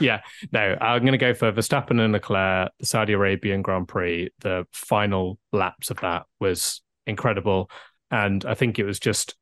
yeah, 0.00 0.20
no, 0.52 0.76
I'm 0.80 1.02
going 1.02 1.12
to 1.12 1.18
go 1.18 1.34
for 1.34 1.50
Verstappen 1.50 2.00
and 2.00 2.12
Leclerc, 2.12 2.70
the 2.78 2.86
Saudi 2.86 3.14
Arabian 3.14 3.62
Grand 3.62 3.88
Prix. 3.88 4.30
The 4.40 4.64
final 4.72 5.38
laps 5.52 5.90
of 5.90 5.98
that 6.00 6.26
was 6.38 6.80
incredible, 7.04 7.68
and 8.12 8.44
I 8.44 8.54
think 8.54 8.78
it 8.78 8.84
was 8.84 9.00
just 9.00 9.34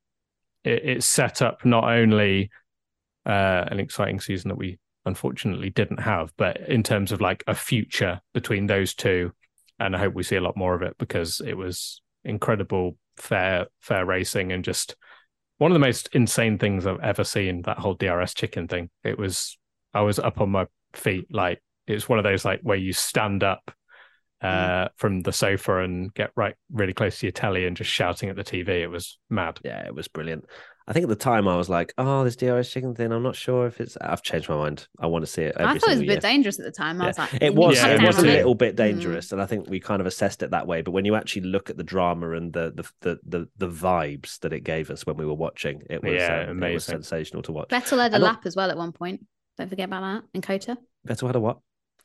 it, 0.65 0.85
it 0.85 1.03
set 1.03 1.43
up 1.43 1.65
not 1.67 1.85
only 1.85 2.51
uh, 3.27 3.65
an 3.71 3.81
exciting 3.81 4.21
season 4.21 4.49
that 4.49 4.57
we 4.57 4.79
unfortunately 5.09 5.71
didn't 5.71 6.01
have, 6.01 6.33
but 6.37 6.61
in 6.69 6.83
terms 6.83 7.11
of 7.11 7.21
like 7.21 7.43
a 7.47 7.55
future 7.55 8.21
between 8.33 8.67
those 8.67 8.95
two, 8.95 9.33
and 9.81 9.97
I 9.97 9.99
hope 9.99 10.15
we 10.15 10.23
see 10.23 10.37
a 10.37 10.41
lot 10.41 10.57
more 10.57 10.75
of 10.75 10.83
it 10.83 10.97
because 10.99 11.41
it 11.45 11.55
was 11.55 12.01
incredible, 12.25 12.97
fair, 13.17 13.67
fair 13.81 14.07
racing, 14.07 14.53
and 14.53 14.65
just 14.65 14.95
one 15.59 15.71
of 15.71 15.75
the 15.75 15.81
most 15.87 16.09
insane 16.13 16.59
things 16.59 16.87
I've 16.87 17.01
ever 17.01 17.25
seen. 17.25 17.63
That 17.63 17.79
whole 17.79 17.95
DRS 17.95 18.35
chicken 18.35 18.69
thing. 18.69 18.91
It 19.05 19.19
was. 19.19 19.59
I 19.95 20.03
was 20.03 20.19
up 20.19 20.41
on 20.41 20.51
my 20.51 20.67
feet. 20.93 21.27
Like 21.31 21.63
it's 21.87 22.09
one 22.09 22.19
of 22.19 22.25
those 22.25 22.45
like 22.45 22.61
where 22.63 22.77
you 22.77 22.93
stand 22.93 23.43
up 23.43 23.73
uh, 24.41 24.89
from 24.97 25.21
the 25.23 25.33
sofa 25.33 25.79
and 25.79 26.13
get 26.15 26.31
right 26.37 26.55
really 26.73 26.93
close 26.93 27.19
to 27.19 27.27
your 27.27 27.33
telly 27.33 27.67
and 27.67 27.77
just 27.77 27.91
shouting 27.91 28.29
at 28.29 28.37
the 28.37 28.45
TV. 28.45 28.69
It 28.69 28.89
was 28.89 29.19
mad. 29.31 29.59
Yeah, 29.65 29.85
it 29.87 29.95
was 29.95 30.09
brilliant. 30.09 30.45
I 30.89 30.95
think 30.95 31.03
at 31.05 31.11
the 31.11 31.17
time 31.17 31.47
I 31.47 31.57
was 31.57 31.69
like, 31.69 31.93
"Oh, 31.99 32.25
this 32.25 32.35
DRS 32.35 32.71
chicken 32.71 32.95
thing. 32.95 33.13
I'm 33.13 33.23
not 33.23 33.37
sure 33.37 33.67
if 33.67 33.79
it's." 33.81 33.97
I've 34.01 34.23
changed 34.23 34.49
my 34.49 34.57
mind. 34.57 34.89
I 34.99 35.07
want 35.07 35.23
to 35.23 35.31
see 35.31 35.43
it. 35.43 35.55
Every 35.59 35.67
I 35.77 35.79
thought 35.79 35.91
it 35.91 35.93
was 35.93 35.99
a 36.01 36.03
bit 36.03 36.09
year. 36.13 36.21
dangerous 36.21 36.59
at 36.59 36.65
the 36.65 36.73
time. 36.73 37.01
I 37.03 37.09
was 37.09 37.19
like, 37.19 37.35
it 37.43 37.55
was 37.55 37.77
Yeah, 37.77 37.89
it 37.89 38.03
was 38.03 38.19
a 38.19 38.23
down 38.23 38.33
little 38.33 38.55
bit 38.55 38.73
Mm. 38.75 38.77
dangerous, 38.79 39.31
and 39.33 39.41
I 39.43 39.47
think 39.47 39.69
we 39.69 39.81
kind 39.81 40.01
of 40.01 40.07
assessed 40.07 40.43
it 40.43 40.51
that 40.53 40.67
way. 40.67 40.81
But 40.81 40.93
when 40.93 41.05
you 41.05 41.15
actually 41.15 41.43
look 41.43 41.69
at 41.69 41.77
the 41.77 41.85
drama 41.85 42.31
and 42.33 42.53
the 42.53 42.73
the 42.75 42.91
the 43.03 43.19
the, 43.25 43.49
the 43.59 43.69
vibes 43.69 44.39
that 44.41 44.53
it 44.55 44.61
gave 44.61 44.91
us 44.91 45.05
when 45.07 45.17
we 45.19 45.27
were 45.27 45.35
watching, 45.35 45.83
it 45.91 46.03
was 46.03 46.15
Yeah, 46.15 46.47
um, 46.49 46.63
it 46.63 46.73
was 46.73 46.89
amazing. 46.89 46.95
sensational 47.03 47.43
to 47.43 47.53
watch. 47.53 47.69
Vettel 47.69 47.99
led 47.99 48.13
a 48.13 48.15
And 48.17 48.25
al- 48.25 48.31
lap 48.31 48.47
as 48.47 48.57
well 48.57 48.71
at 48.71 48.77
one 48.79 48.93
point. 48.93 49.27
Don't 49.59 49.69
forget 49.69 49.89
about 49.89 50.01
that 50.01 50.23
in 50.33 50.41
COTA. 50.41 50.79
Vettel 51.07 51.27
had 51.27 51.37
a 51.37 51.41
what? 51.41 51.59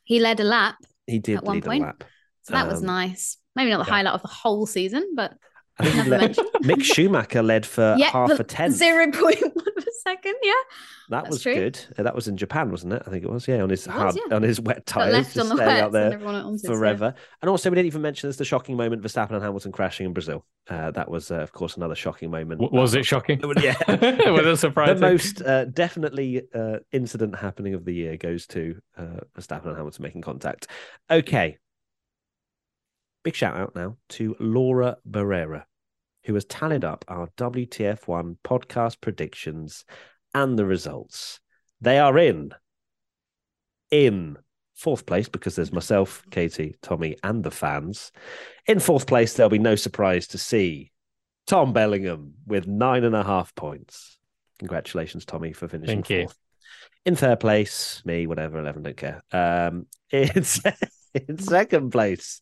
He 0.03 0.19
led 0.19 0.39
a 0.41 0.43
lap, 0.43 0.75
He 1.07 1.19
did 1.19 1.37
At 1.37 1.43
one 1.45 1.55
lead 1.57 1.63
point. 1.65 1.83
a 1.83 1.85
lap. 1.85 2.03
so 2.41 2.53
that 2.53 2.67
was 2.67 2.79
Um, 2.81 2.87
nice. 2.87 3.37
Maybe 3.55 3.69
not 3.71 3.77
the 3.85 3.89
yeah. 3.89 3.95
highlight 3.97 4.13
of 4.15 4.21
the 4.23 4.27
whole 4.27 4.65
season, 4.65 5.13
but 5.15 5.37
I 5.79 5.89
think 5.89 6.07
led. 6.07 6.35
Mick 6.63 6.83
Schumacher 6.93 7.41
led 7.41 7.65
for 7.65 7.95
yeah, 7.97 8.09
half 8.11 8.31
a 8.39 8.43
tenth. 8.43 8.75
zero 8.75 9.11
point 9.11 9.41
one 9.41 9.65
of 9.77 9.83
a 9.83 9.91
second. 10.03 10.35
Yeah, 10.43 10.53
That 11.09 11.23
That's 11.23 11.29
was 11.35 11.41
true. 11.41 11.55
good. 11.55 11.79
Uh, 11.97 12.03
That 12.03 12.13
was 12.13 12.27
in 12.27 12.37
Japan, 12.37 12.69
wasn't 12.69 12.93
it? 12.93 13.03
I 13.07 13.09
think 13.09 13.23
it 13.23 13.29
was. 13.31 13.47
Yeah, 13.47 13.61
on 13.63 13.69
his 13.69 13.87
It 13.87 13.91
hard, 13.91 14.15
yeah. 14.15 14.35
on 14.35 14.43
his 14.43 14.61
wet 14.61 14.85
tires, 14.85 15.13
left 15.13 15.33
just 15.33 15.39
on 15.39 15.49
the 15.49 15.63
staying 15.63 15.67
wets 15.69 15.81
out 15.81 15.85
and 15.87 15.95
there 15.95 16.13
everyone 16.13 16.35
at 16.35 16.45
Onsis, 16.45 16.63
yeah. 16.65 16.69
forever. 16.69 17.13
And 17.41 17.49
also, 17.49 17.69
we 17.71 17.75
didn't 17.75 17.87
even 17.87 18.01
mention 18.03 18.27
there's 18.27 18.37
the 18.37 18.45
shocking 18.45 18.77
moment 18.77 19.01
Verstappen 19.01 19.31
and 19.31 19.41
Hamilton 19.41 19.71
crashing 19.71 20.05
in 20.05 20.13
Brazil. 20.13 20.45
Uh, 20.69 20.91
that 20.91 21.09
was, 21.09 21.31
uh, 21.31 21.35
of 21.39 21.51
course, 21.51 21.75
another 21.75 21.95
shocking 21.95 22.29
moment. 22.29 22.61
W- 22.61 22.79
was 22.79 22.95
Uh, 22.95 22.99
it 22.99 23.05
shocking? 23.05 23.39
Yeah. 23.59 23.75
was 24.31 24.45
it 24.45 24.57
surprising? 24.57 24.95
the 24.95 25.01
most 25.01 25.41
uh, 25.41 25.65
definitely 25.65 26.43
uh, 26.53 26.77
incident 26.91 27.35
happening 27.35 27.73
of 27.73 27.83
the 27.83 27.93
year 27.93 28.15
goes 28.15 28.45
to 28.47 28.79
uh, 28.97 29.21
Verstappen 29.37 29.65
and 29.67 29.75
Hamilton 29.75 30.03
making 30.03 30.21
contact. 30.21 30.67
Okay. 31.09 31.57
Big 33.23 33.35
shout 33.35 33.55
out 33.55 33.75
now 33.75 33.97
to 34.09 34.35
Laura 34.39 34.97
Barrera, 35.09 35.63
who 36.25 36.33
has 36.33 36.45
tallied 36.45 36.83
up 36.83 37.05
our 37.07 37.27
WTF1 37.37 38.37
podcast 38.43 38.99
predictions 39.01 39.85
and 40.33 40.57
the 40.59 40.65
results. 40.65 41.39
They 41.79 41.99
are 41.99 42.17
in 42.17 42.53
in 43.91 44.37
fourth 44.75 45.05
place 45.05 45.29
because 45.29 45.55
there's 45.55 45.71
myself, 45.71 46.23
Katie, 46.31 46.75
Tommy, 46.81 47.15
and 47.23 47.43
the 47.43 47.51
fans. 47.51 48.11
In 48.67 48.79
fourth 48.79 49.07
place, 49.07 49.33
there'll 49.33 49.49
be 49.49 49.59
no 49.59 49.75
surprise 49.75 50.27
to 50.29 50.37
see 50.37 50.91
Tom 51.47 51.73
Bellingham 51.73 52.33
with 52.45 52.67
nine 52.67 53.03
and 53.03 53.15
a 53.15 53.23
half 53.23 53.53
points. 53.55 54.17
Congratulations, 54.59 55.25
Tommy, 55.25 55.53
for 55.53 55.67
finishing 55.67 55.97
Thank 55.97 56.09
you. 56.09 56.21
fourth. 56.23 56.37
In 57.05 57.15
third 57.15 57.39
place, 57.39 58.01
me, 58.05 58.27
whatever, 58.27 58.59
11, 58.59 58.83
don't 58.83 58.97
care. 58.97 59.21
Um, 59.31 59.87
in, 60.11 60.43
se- 60.43 60.75
in 61.13 61.37
second 61.37 61.91
place, 61.91 62.41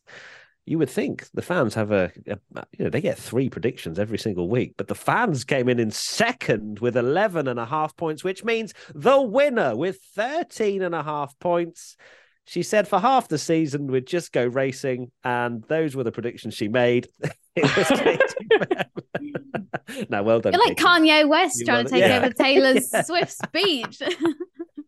you 0.64 0.78
would 0.78 0.90
think 0.90 1.26
the 1.34 1.42
fans 1.42 1.74
have 1.74 1.90
a, 1.90 2.12
a, 2.28 2.38
you 2.78 2.84
know, 2.84 2.90
they 2.90 3.00
get 3.00 3.18
three 3.18 3.48
predictions 3.48 3.98
every 3.98 4.18
single 4.18 4.48
week, 4.48 4.74
but 4.76 4.86
the 4.88 4.94
fans 4.94 5.42
came 5.44 5.68
in 5.68 5.80
in 5.80 5.90
second 5.90 6.78
with 6.78 6.96
11 6.96 7.48
and 7.48 7.58
a 7.58 7.66
half 7.66 7.96
points, 7.96 8.22
which 8.22 8.44
means 8.44 8.72
the 8.94 9.20
winner 9.20 9.74
with 9.76 9.98
13 10.14 10.82
and 10.82 10.94
a 10.94 11.02
half 11.02 11.36
points. 11.40 11.96
She 12.44 12.62
said 12.62 12.86
for 12.88 12.98
half 13.00 13.28
the 13.28 13.38
season 13.38 13.86
we'd 13.88 14.06
just 14.06 14.32
go 14.32 14.44
racing, 14.46 15.10
and 15.24 15.62
those 15.64 15.94
were 15.96 16.04
the 16.04 16.12
predictions 16.12 16.54
she 16.54 16.68
made. 16.68 17.08
it 17.56 17.76
was 17.76 17.88
Katie 18.00 18.66
Bell. 18.68 20.06
no, 20.10 20.22
well 20.22 20.40
done. 20.40 20.52
You're 20.52 20.60
like 20.64 20.76
Katie. 20.76 20.88
Kanye 20.88 21.28
West 21.28 21.60
You 21.60 21.66
trying 21.66 21.84
to 21.86 21.90
take 21.90 22.00
Yeah. 22.00 22.18
over 22.18 22.32
Taylor's 22.32 22.88
Yeah. 22.92 23.02
Swift 23.02 23.32
speech. 23.32 24.02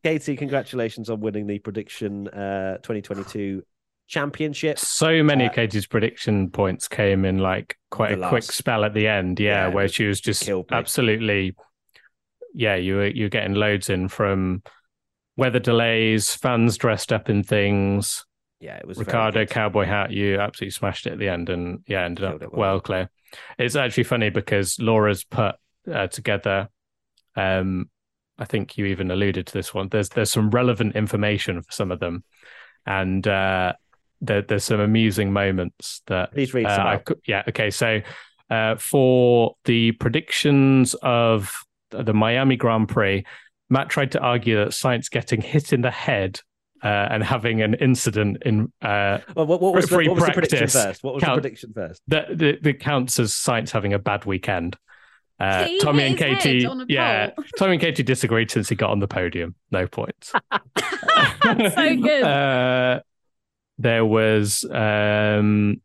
Katie, 0.02 0.36
congratulations 0.36 1.08
on 1.10 1.20
winning 1.20 1.46
the 1.46 1.58
prediction 1.60 2.28
uh, 2.28 2.76
2022 2.78 3.62
championship. 4.06 4.78
So 4.78 5.22
many 5.22 5.46
Uh, 5.46 5.52
Katie's 5.52 5.86
prediction 5.86 6.50
points 6.50 6.88
came 6.88 7.24
in 7.24 7.38
like 7.38 7.76
quite 7.90 8.18
a 8.18 8.28
quick 8.28 8.44
spell 8.44 8.84
at 8.84 8.94
the 8.94 9.08
end. 9.08 9.40
Yeah, 9.40 9.68
Yeah, 9.68 9.74
where 9.74 9.88
she 9.88 10.06
was 10.06 10.20
just 10.20 10.48
absolutely. 10.70 11.54
Yeah, 12.54 12.76
you 12.76 12.96
were 12.96 13.06
you 13.06 13.24
were 13.24 13.30
getting 13.30 13.54
loads 13.54 13.90
in 13.90 14.08
from 14.08 14.62
weather 15.36 15.58
delays, 15.58 16.34
fans 16.34 16.76
dressed 16.76 17.12
up 17.12 17.28
in 17.28 17.42
things. 17.42 18.24
Yeah, 18.60 18.76
it 18.76 18.86
was 18.86 18.98
Ricciardo 18.98 19.44
cowboy 19.46 19.84
hat. 19.84 20.10
You 20.10 20.38
absolutely 20.38 20.70
smashed 20.70 21.06
it 21.06 21.12
at 21.14 21.18
the 21.18 21.28
end, 21.28 21.48
and 21.48 21.82
yeah, 21.86 22.04
ended 22.04 22.28
Killed 22.28 22.42
up 22.42 22.52
well. 22.52 22.60
well 22.60 22.80
clear. 22.80 23.10
It's 23.58 23.76
actually 23.76 24.04
funny 24.04 24.30
because 24.30 24.78
Laura's 24.78 25.24
put 25.24 25.56
uh, 25.92 26.06
together. 26.06 26.68
Um, 27.36 27.90
I 28.38 28.44
think 28.44 28.78
you 28.78 28.86
even 28.86 29.10
alluded 29.10 29.46
to 29.48 29.52
this 29.52 29.74
one. 29.74 29.88
There's 29.88 30.08
there's 30.10 30.30
some 30.30 30.50
relevant 30.50 30.96
information 30.96 31.60
for 31.62 31.72
some 31.72 31.90
of 31.90 32.00
them, 32.00 32.24
and 32.86 33.26
uh, 33.26 33.74
there, 34.26 34.42
there's 34.42 34.64
some 34.64 34.80
amusing 34.80 35.32
moments 35.32 36.02
that 36.06 36.32
Please 36.32 36.54
read 36.54 36.66
uh, 36.66 36.76
some 36.76 36.86
I 36.86 37.02
yeah, 37.26 37.42
okay. 37.48 37.70
So 37.70 38.00
uh, 38.50 38.76
for 38.76 39.56
the 39.64 39.92
predictions 39.92 40.94
of 41.02 41.64
the 41.90 42.14
Miami 42.14 42.56
Grand 42.56 42.88
Prix, 42.88 43.24
Matt 43.70 43.88
tried 43.88 44.12
to 44.12 44.20
argue 44.20 44.56
that 44.56 44.68
Sainz 44.68 45.10
getting 45.10 45.40
hit 45.40 45.72
in 45.72 45.80
the 45.80 45.90
head 45.90 46.40
uh, 46.82 47.08
and 47.10 47.24
having 47.24 47.62
an 47.62 47.74
incident 47.74 48.42
in 48.44 48.70
uh, 48.82 49.18
Well, 49.34 49.46
what, 49.46 49.60
what 49.60 49.74
was, 49.74 49.86
the, 49.86 49.94
free 49.94 50.08
what 50.08 50.16
was 50.16 50.26
the 50.26 50.32
prediction 50.32 50.58
practice 50.58 50.84
first? 50.84 51.04
What 51.04 51.14
was 51.14 51.24
count- 51.24 51.36
the 51.36 51.40
prediction 51.42 51.72
first? 51.74 52.02
that 52.08 52.36
that, 52.38 52.62
that 52.62 52.80
counts 52.80 53.18
as 53.18 53.32
Sainz 53.32 53.70
having 53.70 53.92
a 53.94 53.98
bad 53.98 54.24
weekend. 54.24 54.76
Uh, 55.40 55.64
He 55.64 55.80
Tommy 55.80 56.04
and 56.04 56.16
Katie, 56.16 56.68
yeah, 56.88 57.30
pole. 57.30 57.44
Tommy 57.58 57.72
and 57.72 57.80
Katie 57.80 58.02
disagreed 58.02 58.50
since 58.50 58.68
he 58.68 58.76
got 58.76 58.90
on 58.90 59.00
the 59.00 59.08
podium. 59.08 59.56
No 59.70 59.86
points. 59.88 60.30
so 61.46 61.96
good. 61.96 63.02
Uh, 63.78 63.82
there 63.82 64.04
was 64.04 64.64
um, 64.70 65.80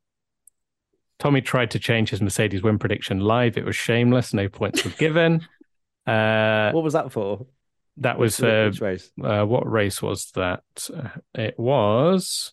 Tommy 1.20 1.42
tried 1.42 1.72
to 1.72 1.80
change 1.80 2.10
his 2.10 2.22
Mercedes 2.22 2.62
win 2.64 2.80
prediction 2.80 3.20
live. 3.20 3.58
It 3.58 3.66
was 3.66 3.76
shameless. 3.76 4.34
No 4.34 4.48
points 4.50 4.84
were 4.84 4.92
given. 4.92 5.48
Uh, 6.08 6.72
What 6.72 6.84
was 6.84 6.94
that 6.94 7.12
for? 7.12 7.46
that 7.98 8.18
was 8.18 8.40
which 8.40 8.82
race? 8.82 9.12
uh, 9.24 9.44
what 9.44 9.70
race 9.70 10.02
was 10.02 10.32
that? 10.34 10.64
Uh, 10.92 11.10
It 11.36 11.60
was. 11.60 12.52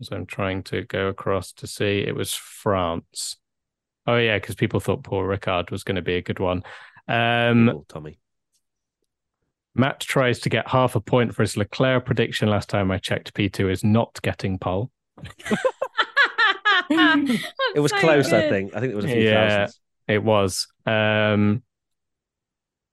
So 0.00 0.16
I'm 0.16 0.26
trying 0.26 0.64
to 0.64 0.82
go 0.82 1.06
across 1.06 1.52
to 1.52 1.68
see. 1.68 2.00
It 2.00 2.16
was 2.16 2.34
France. 2.34 3.36
Oh 4.04 4.16
yeah, 4.16 4.36
because 4.38 4.56
people 4.56 4.80
thought 4.80 5.04
Paul 5.04 5.22
Ricard 5.22 5.70
was 5.70 5.84
going 5.84 5.94
to 5.94 6.02
be 6.02 6.16
a 6.16 6.22
good 6.22 6.40
one. 6.40 6.64
Um, 7.06 7.84
Tommy. 7.88 8.18
Matt 9.74 10.00
tries 10.00 10.38
to 10.40 10.48
get 10.48 10.68
half 10.68 10.94
a 10.96 11.00
point 11.00 11.34
for 11.34 11.42
his 11.42 11.56
Leclerc 11.56 12.04
prediction. 12.04 12.48
Last 12.48 12.68
time 12.68 12.90
I 12.90 12.98
checked, 12.98 13.32
P2 13.34 13.70
is 13.70 13.82
not 13.84 14.20
getting 14.22 14.58
pole. 14.58 14.90
It 16.90 17.80
was 17.80 17.92
close, 17.92 18.32
I 18.32 18.48
think. 18.48 18.74
I 18.76 18.80
think 18.80 18.92
it 18.92 18.96
was 18.96 19.04
a 19.04 19.08
few 19.08 19.22
Yeah. 19.22 19.48
thousands. 19.66 19.80
It 20.08 20.22
was. 20.22 20.66
Um, 20.84 21.62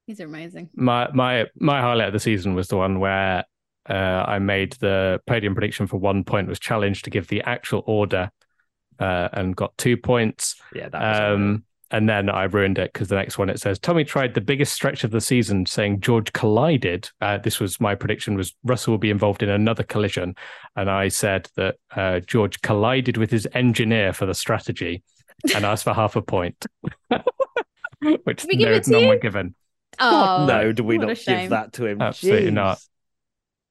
These 0.08 0.22
are 0.22 0.26
amazing. 0.26 0.70
my 0.74 1.10
my 1.12 1.48
my 1.60 1.82
highlight 1.82 2.08
of 2.08 2.14
the 2.14 2.20
season 2.20 2.54
was 2.56 2.68
the 2.70 2.78
one 2.78 3.00
where 3.00 3.44
uh, 3.90 3.94
I 4.28 4.40
made 4.40 4.74
the 4.74 5.20
podium 5.28 5.54
prediction 5.54 5.88
for 5.88 5.98
one 5.98 6.24
point, 6.24 6.48
was 6.48 6.60
challenged 6.60 7.04
to 7.06 7.10
give 7.10 7.28
the 7.28 7.42
actual 7.42 7.84
order, 7.88 8.32
uh, 9.00 9.30
and 9.34 9.56
got 9.56 9.78
two 9.78 9.98
points. 9.98 10.56
Yeah, 10.74 10.90
that 10.90 11.02
was 11.02 11.20
unreal. 11.20 11.34
Um, 11.34 11.64
and 11.92 12.08
then 12.08 12.30
I 12.30 12.44
ruined 12.44 12.78
it 12.78 12.94
because 12.94 13.08
the 13.08 13.16
next 13.16 13.38
one 13.38 13.50
it 13.50 13.60
says 13.60 13.80
Tommy 13.80 14.04
tried 14.04 14.34
the 14.34 14.42
biggest 14.42 14.74
stretch 14.74 15.04
of 15.04 15.12
the 15.12 15.22
season, 15.22 15.66
saying 15.66 16.02
George 16.02 16.32
collided. 16.34 17.10
Uh, 17.22 17.38
this 17.38 17.60
was 17.60 17.80
my 17.80 17.96
prediction: 17.96 18.36
was 18.36 18.56
Russell 18.64 18.92
will 18.92 19.00
be 19.00 19.10
involved 19.10 19.44
in 19.44 19.50
another 19.50 19.84
collision, 19.84 20.36
and 20.76 20.90
I 20.90 21.08
said 21.08 21.50
that 21.56 21.76
uh, 21.96 22.20
George 22.22 22.62
collided 22.62 23.18
with 23.18 23.32
his 23.32 23.48
engineer 23.54 24.14
for 24.14 24.26
the 24.26 24.34
strategy, 24.34 25.04
and 25.56 25.66
asked 25.66 25.84
for 25.84 25.94
half 25.94 26.16
a 26.16 26.22
point, 26.22 26.66
which 28.24 28.42
Did 28.42 28.48
we 28.48 28.56
give 28.58 28.70
no, 28.70 28.76
it 28.76 28.84
to 28.84 28.92
none 28.92 29.02
you? 29.02 29.08
were 29.10 29.18
given. 29.18 29.56
Oh, 30.00 30.46
no, 30.48 30.72
do 30.72 30.84
we 30.84 30.98
not 30.98 31.18
give 31.26 31.50
that 31.50 31.74
to 31.74 31.86
him? 31.86 32.02
Absolutely 32.02 32.52
Jeez. 32.52 32.54
not. 32.54 32.80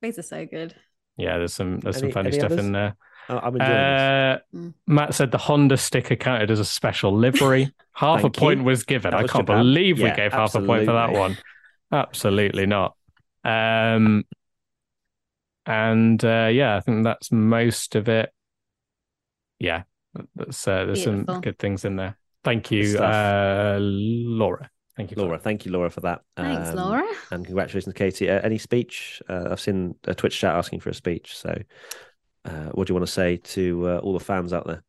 These 0.03 0.19
are 0.19 0.23
so 0.23 0.47
good. 0.47 0.75
Yeah, 1.17 1.39
there's 1.39 1.55
some 1.55 1.81
there's 1.81 1.99
some 1.99 2.13
funny 2.13 2.33
stuff 2.33 2.53
others? 2.53 2.65
in 2.65 2.73
there. 2.73 2.97
I- 3.29 3.39
I'm 3.39 3.55
enjoying. 3.55 3.71
Uh, 3.71 4.39
Mm. 4.55 4.75
Matt 4.87 5.15
said 5.15 5.31
the 5.31 5.39
Honda 5.39 5.77
sticker 5.77 6.17
counted 6.17 6.51
as 6.51 6.61
a 6.61 6.65
special 6.65 7.15
livery. 7.17 7.73
half 7.93 8.25
a 8.25 8.31
point 8.31 8.61
you. 8.61 8.65
was 8.65 8.85
given. 8.85 9.11
That 9.11 9.19
I 9.19 9.23
was 9.23 9.31
can't 9.33 9.47
Japan. 9.47 9.61
believe 9.65 9.99
we 9.99 10.05
Yeah, 10.05 10.17
gave 10.17 10.33
half 10.33 10.55
a 10.55 10.61
point 10.63 10.87
for 10.87 10.93
that 10.93 11.13
one. 11.13 11.37
Absolutely 11.93 12.67
not. 12.67 12.95
Um, 13.45 14.25
and 15.67 16.23
uh, 16.25 16.49
yeah, 16.53 16.77
I 16.77 16.81
think 16.81 17.05
that's 17.05 17.31
most 17.33 17.95
of 17.97 18.09
it. 18.09 18.31
Yeah, 19.59 19.83
that's, 20.37 20.67
uh, 20.67 20.85
there's 20.87 21.03
some 21.05 21.25
good 21.25 21.59
things 21.59 21.85
in 21.85 21.97
there. 21.97 22.17
Thank 22.45 22.71
you, 22.71 22.99
uh, 22.99 23.79
Laura. 23.81 24.71
Thank 24.97 25.11
you, 25.11 25.17
for 25.17 25.23
Laura, 25.23 25.39
thank 25.39 25.65
you, 25.65 25.73
Laura, 25.73 25.91
for 25.91 26.01
that. 26.01 26.23
Thanks, 26.37 26.71
Um, 26.71 26.77
Laura. 26.77 27.05
And 27.31 27.45
congratulations, 27.45 27.95
Katie. 27.95 28.29
Uh, 28.31 28.41
any 28.41 28.59
speech? 28.59 29.21
Uh, 29.29 29.49
I've 29.51 29.61
seen 29.61 29.95
a 30.05 30.15
Twitch 30.15 30.39
chat 30.39 30.55
asking 30.57 30.81
for 30.81 30.91
a 30.91 30.95
speech. 30.95 31.37
So, 31.37 31.57
uh, 32.49 32.71
what 32.73 32.87
do 32.87 32.93
you 32.93 32.95
want 32.95 33.07
to 33.07 33.13
say 33.13 33.37
to 33.37 33.89
uh, 33.89 33.99
all 33.99 34.13
the 34.13 34.21
fans 34.21 34.53
out 34.53 34.67
there? 34.67 34.83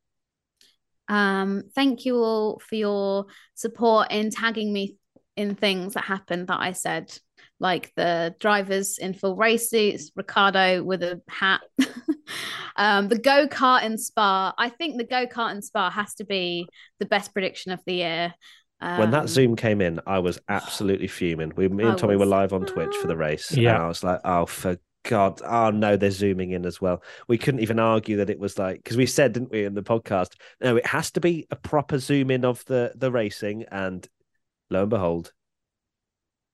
Um, 1.08 1.64
thank 1.76 2.06
you 2.06 2.18
all 2.18 2.60
for 2.60 2.76
your 2.76 3.26
support 3.56 4.12
in 4.12 4.30
tagging 4.30 4.72
me 4.72 4.96
in 5.36 5.56
things 5.56 5.94
that 5.94 6.04
happened 6.04 6.48
that 6.48 6.60
I 6.60 6.74
said, 6.74 7.18
like 7.60 7.92
the 7.96 8.36
drivers 8.40 8.98
in 8.98 9.14
full 9.14 9.36
race 9.36 9.70
suits, 9.70 10.12
Ricciardo 10.16 10.84
with 10.84 11.02
a 11.02 11.22
hat, 11.28 11.62
um, 12.76 13.08
the 13.08 13.18
go 13.18 13.48
kart 13.48 13.84
in 13.84 13.98
Spa. 13.98 14.54
I 14.58 14.70
think 14.70 14.98
the 14.98 15.04
go 15.04 15.26
kart 15.26 15.54
in 15.56 15.62
Spa 15.62 15.90
has 15.90 16.14
to 16.16 16.26
be 16.26 16.68
the 17.00 17.06
best 17.06 17.34
prediction 17.34 17.72
of 17.72 17.80
the 17.86 17.94
year. 17.94 18.34
when 18.80 19.02
Um, 19.04 19.12
that 19.12 19.30
Zoom 19.30 19.56
came 19.56 19.82
in, 19.82 20.00
I 20.06 20.20
was 20.20 20.40
absolutely 20.48 21.08
fuming. 21.08 21.54
We, 21.56 21.68
me 21.70 21.86
and 21.86 21.98
Tommy 21.98 22.18
were 22.18 22.26
live 22.26 22.54
on 22.54 22.66
Twitch 22.66 22.96
for 22.98 23.08
the 23.08 23.18
race, 23.18 23.52
Yeah. 23.52 23.76
and 23.76 23.84
I 23.84 23.88
was 23.88 24.04
like, 24.04 24.20
"Oh, 24.24 24.46
for 24.46 24.78
God! 25.04 25.42
Oh 25.46 25.70
no, 25.72 25.98
they're 25.98 26.12
zooming 26.12 26.52
in 26.52 26.66
as 26.66 26.80
well." 26.82 27.04
We 27.28 27.38
couldn't 27.38 27.62
even 27.62 27.80
argue 27.80 28.18
that 28.18 28.30
it 28.30 28.40
was 28.40 28.58
like 28.58 28.84
because 28.84 28.98
we 28.98 29.06
said, 29.06 29.34
didn't 29.34 29.52
we, 29.52 29.66
in 29.66 29.74
the 29.74 29.82
podcast? 29.84 30.34
No, 30.62 30.76
it 30.76 30.86
has 30.86 31.12
to 31.12 31.20
be 31.22 31.48
a 31.52 31.56
proper 31.56 31.98
zoom 31.98 32.32
in 32.32 32.46
of 32.46 32.64
the 32.66 32.92
the 32.96 33.12
racing, 33.12 33.66
and 33.72 34.08
lo 34.70 34.82
and 34.82 34.90
behold, 34.90 35.32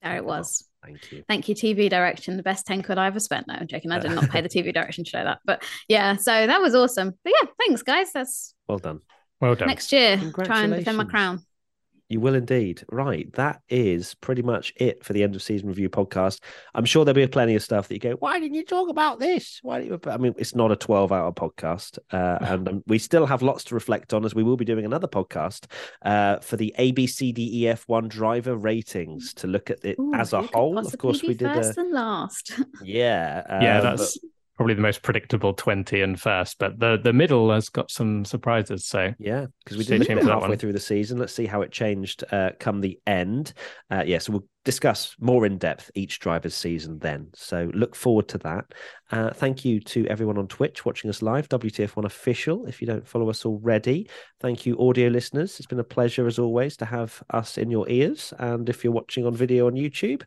there 0.02 0.18
it 0.18 0.26
was. 0.26 0.68
thank 0.84 1.12
you. 1.12 1.24
Thank 1.28 1.50
you, 1.50 1.56
TV 1.56 1.90
direction. 1.90 2.38
The 2.38 2.44
best 2.44 2.68
10 2.68 2.84
quid 2.84 2.98
I 2.98 3.08
ever 3.08 3.20
spent. 3.20 3.48
No, 3.48 3.56
I'm 3.56 3.68
joking. 3.68 3.92
I 3.92 4.00
did 4.00 4.12
not 4.12 4.30
pay 4.30 4.42
the 4.42 4.50
TV 4.50 4.74
direction 4.74 5.04
to 5.04 5.10
show 5.10 5.24
that. 5.24 5.40
But 5.46 5.64
yeah, 5.88 6.16
so 6.16 6.46
that 6.48 6.62
was 6.62 6.76
awesome. 6.76 7.14
But 7.24 7.34
yeah, 7.42 7.50
thanks, 7.60 7.82
guys. 7.82 8.12
That's 8.14 8.54
Well 8.68 8.78
done. 8.78 9.00
Well 9.42 9.56
done. 9.56 9.68
next 9.68 9.92
year. 9.92 10.18
Try 10.44 10.64
and 10.64 10.74
defend 10.74 10.98
my 10.98 11.06
crown. 11.06 11.44
You 12.08 12.20
will 12.20 12.36
indeed. 12.36 12.84
Right. 12.92 13.32
That 13.34 13.62
is 13.68 14.14
pretty 14.16 14.44
much 14.44 14.74
it 14.76 15.04
for 15.04 15.14
the 15.14 15.24
end 15.24 15.36
of 15.36 15.42
season 15.42 15.68
review 15.68 15.90
podcast. 15.90 16.42
I'm 16.76 16.86
sure 16.86 17.04
there'll 17.04 17.16
be 17.16 17.26
plenty 17.28 17.56
of 17.56 17.64
stuff 17.64 17.88
that 17.88 17.96
you 17.96 18.00
go, 18.00 18.12
why 18.14 18.40
didn't 18.40 18.54
you 18.54 18.64
talk 18.64 18.90
about 18.90 19.20
this? 19.20 19.60
Why 19.64 19.82
didn't 19.82 20.06
you? 20.06 20.12
I 20.12 20.18
mean, 20.18 20.36
it's 20.38 20.54
not 20.54 20.72
a 20.72 20.76
12 20.76 21.12
hour 21.12 21.32
podcast. 21.32 21.98
Uh, 22.12 22.38
and 22.42 22.70
um, 22.70 22.84
we 22.86 23.00
still 23.00 23.26
have 23.26 23.42
lots 23.42 23.64
to 23.66 23.76
reflect 23.76 24.14
on 24.14 24.24
as 24.24 24.36
we 24.36 24.44
will 24.44 24.58
be 24.58 24.66
doing 24.66 24.86
another 24.86 25.08
podcast 25.08 25.66
uh, 26.04 26.38
for 26.40 26.58
the 26.58 26.76
ABCDEF1 26.78 28.08
driver 28.08 28.56
ratings 28.56 29.34
to 29.36 29.48
look 29.48 29.72
at 29.72 29.84
it 29.84 29.98
Ooh, 30.00 30.14
as 30.14 30.34
a 30.34 30.44
whole. 30.44 30.78
Of 30.78 30.96
course, 31.00 31.24
we 31.24 31.34
did 31.34 31.52
first 31.54 31.78
a. 31.78 31.82
and 31.82 31.92
last. 31.92 32.52
Yeah. 32.84 33.44
yeah, 33.62 33.78
um, 33.78 33.98
that's 33.98 34.20
probably 34.56 34.74
the 34.74 34.82
most 34.82 35.02
predictable 35.02 35.54
20 35.54 36.02
and 36.02 36.20
first, 36.20 36.58
but 36.60 36.80
the, 36.80 36.98
the 37.02 37.12
middle 37.14 37.52
has 37.52 37.70
got 37.70 37.92
some 37.92 38.24
surprises. 38.24 38.86
So 38.86 39.14
Yeah, 39.20 39.48
because 39.64 39.78
we 39.78 39.84
did 39.84 40.00
look 40.00 40.08
tuned 40.08 40.20
at 40.20 40.24
for 40.24 40.28
that 40.28 40.34
halfway 40.34 40.50
one. 40.50 40.58
through 40.58 40.74
the 40.74 40.80
season. 40.80 41.18
Let's 41.18 41.34
see 41.34 41.46
how 41.46 41.62
it 41.62 41.72
changed 41.72 42.24
uh, 42.32 42.52
come 42.60 42.80
the 42.80 43.00
end. 43.06 43.54
Uh, 43.92 44.04
yeah, 44.06 44.20
so 44.20 44.34
we'll 44.34 44.48
discuss 44.64 45.16
more 45.20 45.46
in 45.46 45.58
depth 45.58 45.92
each 45.94 46.20
driver's 46.20 46.56
season 46.56 46.98
then. 47.00 47.28
So 47.36 47.70
look 47.74 47.96
forward 47.96 48.28
to 48.30 48.38
that. 48.40 48.66
Uh, 49.12 49.32
thank 49.32 49.66
you 49.66 49.80
to 49.82 50.08
everyone 50.08 50.38
on 50.38 50.48
Twitch 50.48 50.86
watching 50.86 51.10
us 51.10 51.22
live, 51.22 51.50
WTF1 51.50 52.06
official. 52.06 52.66
If 52.66 52.82
you 52.82 52.88
don't 52.88 53.08
follow 53.08 53.30
us 53.30 53.46
already, 53.46 54.10
thank 54.40 54.66
you, 54.66 54.78
audio 54.80 55.10
listeners. 55.10 55.60
It's 55.60 55.68
been 55.68 55.80
a 55.80 55.84
pleasure 55.84 56.28
as 56.28 56.40
always 56.40 56.78
to 56.78 56.86
have 56.86 57.22
us 57.30 57.58
in 57.58 57.70
your 57.70 57.88
ears. 57.90 58.34
And 58.40 58.70
if 58.70 58.84
you're 58.84 58.94
watching 58.94 59.26
on 59.26 59.36
video 59.36 59.68
on 59.68 59.74
YouTube, 59.74 60.24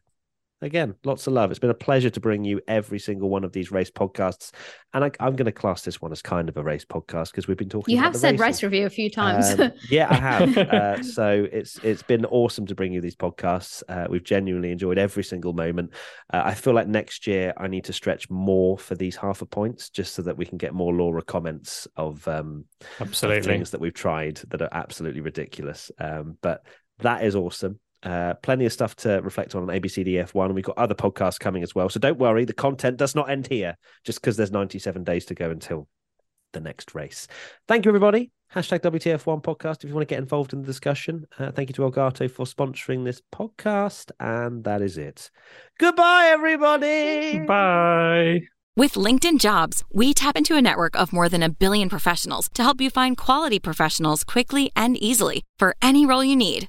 Again, 0.60 0.96
lots 1.04 1.28
of 1.28 1.34
love. 1.34 1.50
It's 1.50 1.60
been 1.60 1.70
a 1.70 1.74
pleasure 1.74 2.10
to 2.10 2.18
bring 2.18 2.42
you 2.42 2.60
every 2.66 2.98
single 2.98 3.28
one 3.28 3.44
of 3.44 3.52
these 3.52 3.70
race 3.70 3.92
podcasts, 3.92 4.50
and 4.92 5.04
I, 5.04 5.10
I'm 5.20 5.36
going 5.36 5.46
to 5.46 5.52
class 5.52 5.82
this 5.82 6.02
one 6.02 6.10
as 6.10 6.20
kind 6.20 6.48
of 6.48 6.56
a 6.56 6.62
race 6.64 6.84
podcast 6.84 7.30
because 7.30 7.46
we've 7.46 7.56
been 7.56 7.68
talking. 7.68 7.94
You 7.94 8.00
about 8.00 8.06
have 8.06 8.12
the 8.14 8.18
said 8.18 8.32
racing. 8.32 8.42
race 8.42 8.62
review 8.64 8.86
a 8.86 8.90
few 8.90 9.08
times. 9.08 9.58
Um, 9.58 9.70
yeah, 9.90 10.08
I 10.10 10.14
have. 10.14 10.58
uh, 10.58 11.02
so 11.04 11.46
it's 11.52 11.78
it's 11.84 12.02
been 12.02 12.24
awesome 12.24 12.66
to 12.66 12.74
bring 12.74 12.92
you 12.92 13.00
these 13.00 13.14
podcasts. 13.14 13.84
Uh, 13.88 14.08
we've 14.10 14.24
genuinely 14.24 14.72
enjoyed 14.72 14.98
every 14.98 15.22
single 15.22 15.52
moment. 15.52 15.92
Uh, 16.32 16.42
I 16.44 16.54
feel 16.54 16.74
like 16.74 16.88
next 16.88 17.28
year 17.28 17.54
I 17.56 17.68
need 17.68 17.84
to 17.84 17.92
stretch 17.92 18.28
more 18.28 18.76
for 18.76 18.96
these 18.96 19.14
half 19.14 19.42
a 19.42 19.46
points, 19.46 19.90
just 19.90 20.14
so 20.14 20.22
that 20.22 20.36
we 20.36 20.44
can 20.44 20.58
get 20.58 20.74
more 20.74 20.92
Laura 20.92 21.22
comments 21.22 21.86
of, 21.96 22.26
um, 22.26 22.64
of 22.98 23.08
absolutely. 23.08 23.42
things 23.42 23.70
that 23.70 23.80
we've 23.80 23.94
tried 23.94 24.38
that 24.48 24.60
are 24.60 24.68
absolutely 24.72 25.20
ridiculous. 25.20 25.92
Um, 26.00 26.36
but 26.42 26.64
that 26.98 27.22
is 27.22 27.36
awesome. 27.36 27.78
Uh, 28.02 28.34
plenty 28.42 28.64
of 28.64 28.72
stuff 28.72 28.94
to 28.96 29.20
reflect 29.22 29.54
on 29.54 29.62
on 29.62 29.68
ABCDF1, 29.68 30.46
and 30.46 30.54
we've 30.54 30.64
got 30.64 30.78
other 30.78 30.94
podcasts 30.94 31.38
coming 31.38 31.62
as 31.62 31.74
well. 31.74 31.88
So 31.88 31.98
don't 31.98 32.18
worry, 32.18 32.44
the 32.44 32.52
content 32.52 32.96
does 32.96 33.14
not 33.14 33.30
end 33.30 33.48
here 33.48 33.76
just 34.04 34.20
because 34.20 34.36
there's 34.36 34.52
97 34.52 35.04
days 35.04 35.24
to 35.26 35.34
go 35.34 35.50
until 35.50 35.88
the 36.52 36.60
next 36.60 36.94
race. 36.94 37.26
Thank 37.66 37.84
you, 37.84 37.90
everybody. 37.90 38.30
Hashtag 38.54 38.80
WTF1 38.80 39.42
podcast 39.42 39.84
if 39.84 39.90
you 39.90 39.94
want 39.94 40.08
to 40.08 40.12
get 40.12 40.20
involved 40.20 40.54
in 40.54 40.62
the 40.62 40.66
discussion. 40.66 41.26
Uh, 41.38 41.50
thank 41.50 41.68
you 41.68 41.74
to 41.74 41.82
Elgato 41.82 42.30
for 42.30 42.46
sponsoring 42.46 43.04
this 43.04 43.20
podcast. 43.34 44.10
And 44.18 44.64
that 44.64 44.80
is 44.80 44.96
it. 44.96 45.30
Goodbye, 45.78 46.30
everybody. 46.30 47.40
Bye. 47.40 48.40
With 48.74 48.94
LinkedIn 48.94 49.40
Jobs, 49.40 49.84
we 49.92 50.14
tap 50.14 50.36
into 50.36 50.56
a 50.56 50.62
network 50.62 50.96
of 50.96 51.12
more 51.12 51.28
than 51.28 51.42
a 51.42 51.50
billion 51.50 51.88
professionals 51.88 52.48
to 52.54 52.62
help 52.62 52.80
you 52.80 52.88
find 52.90 53.16
quality 53.16 53.58
professionals 53.58 54.24
quickly 54.24 54.70
and 54.74 54.96
easily 54.96 55.44
for 55.58 55.76
any 55.82 56.06
role 56.06 56.24
you 56.24 56.36
need. 56.36 56.68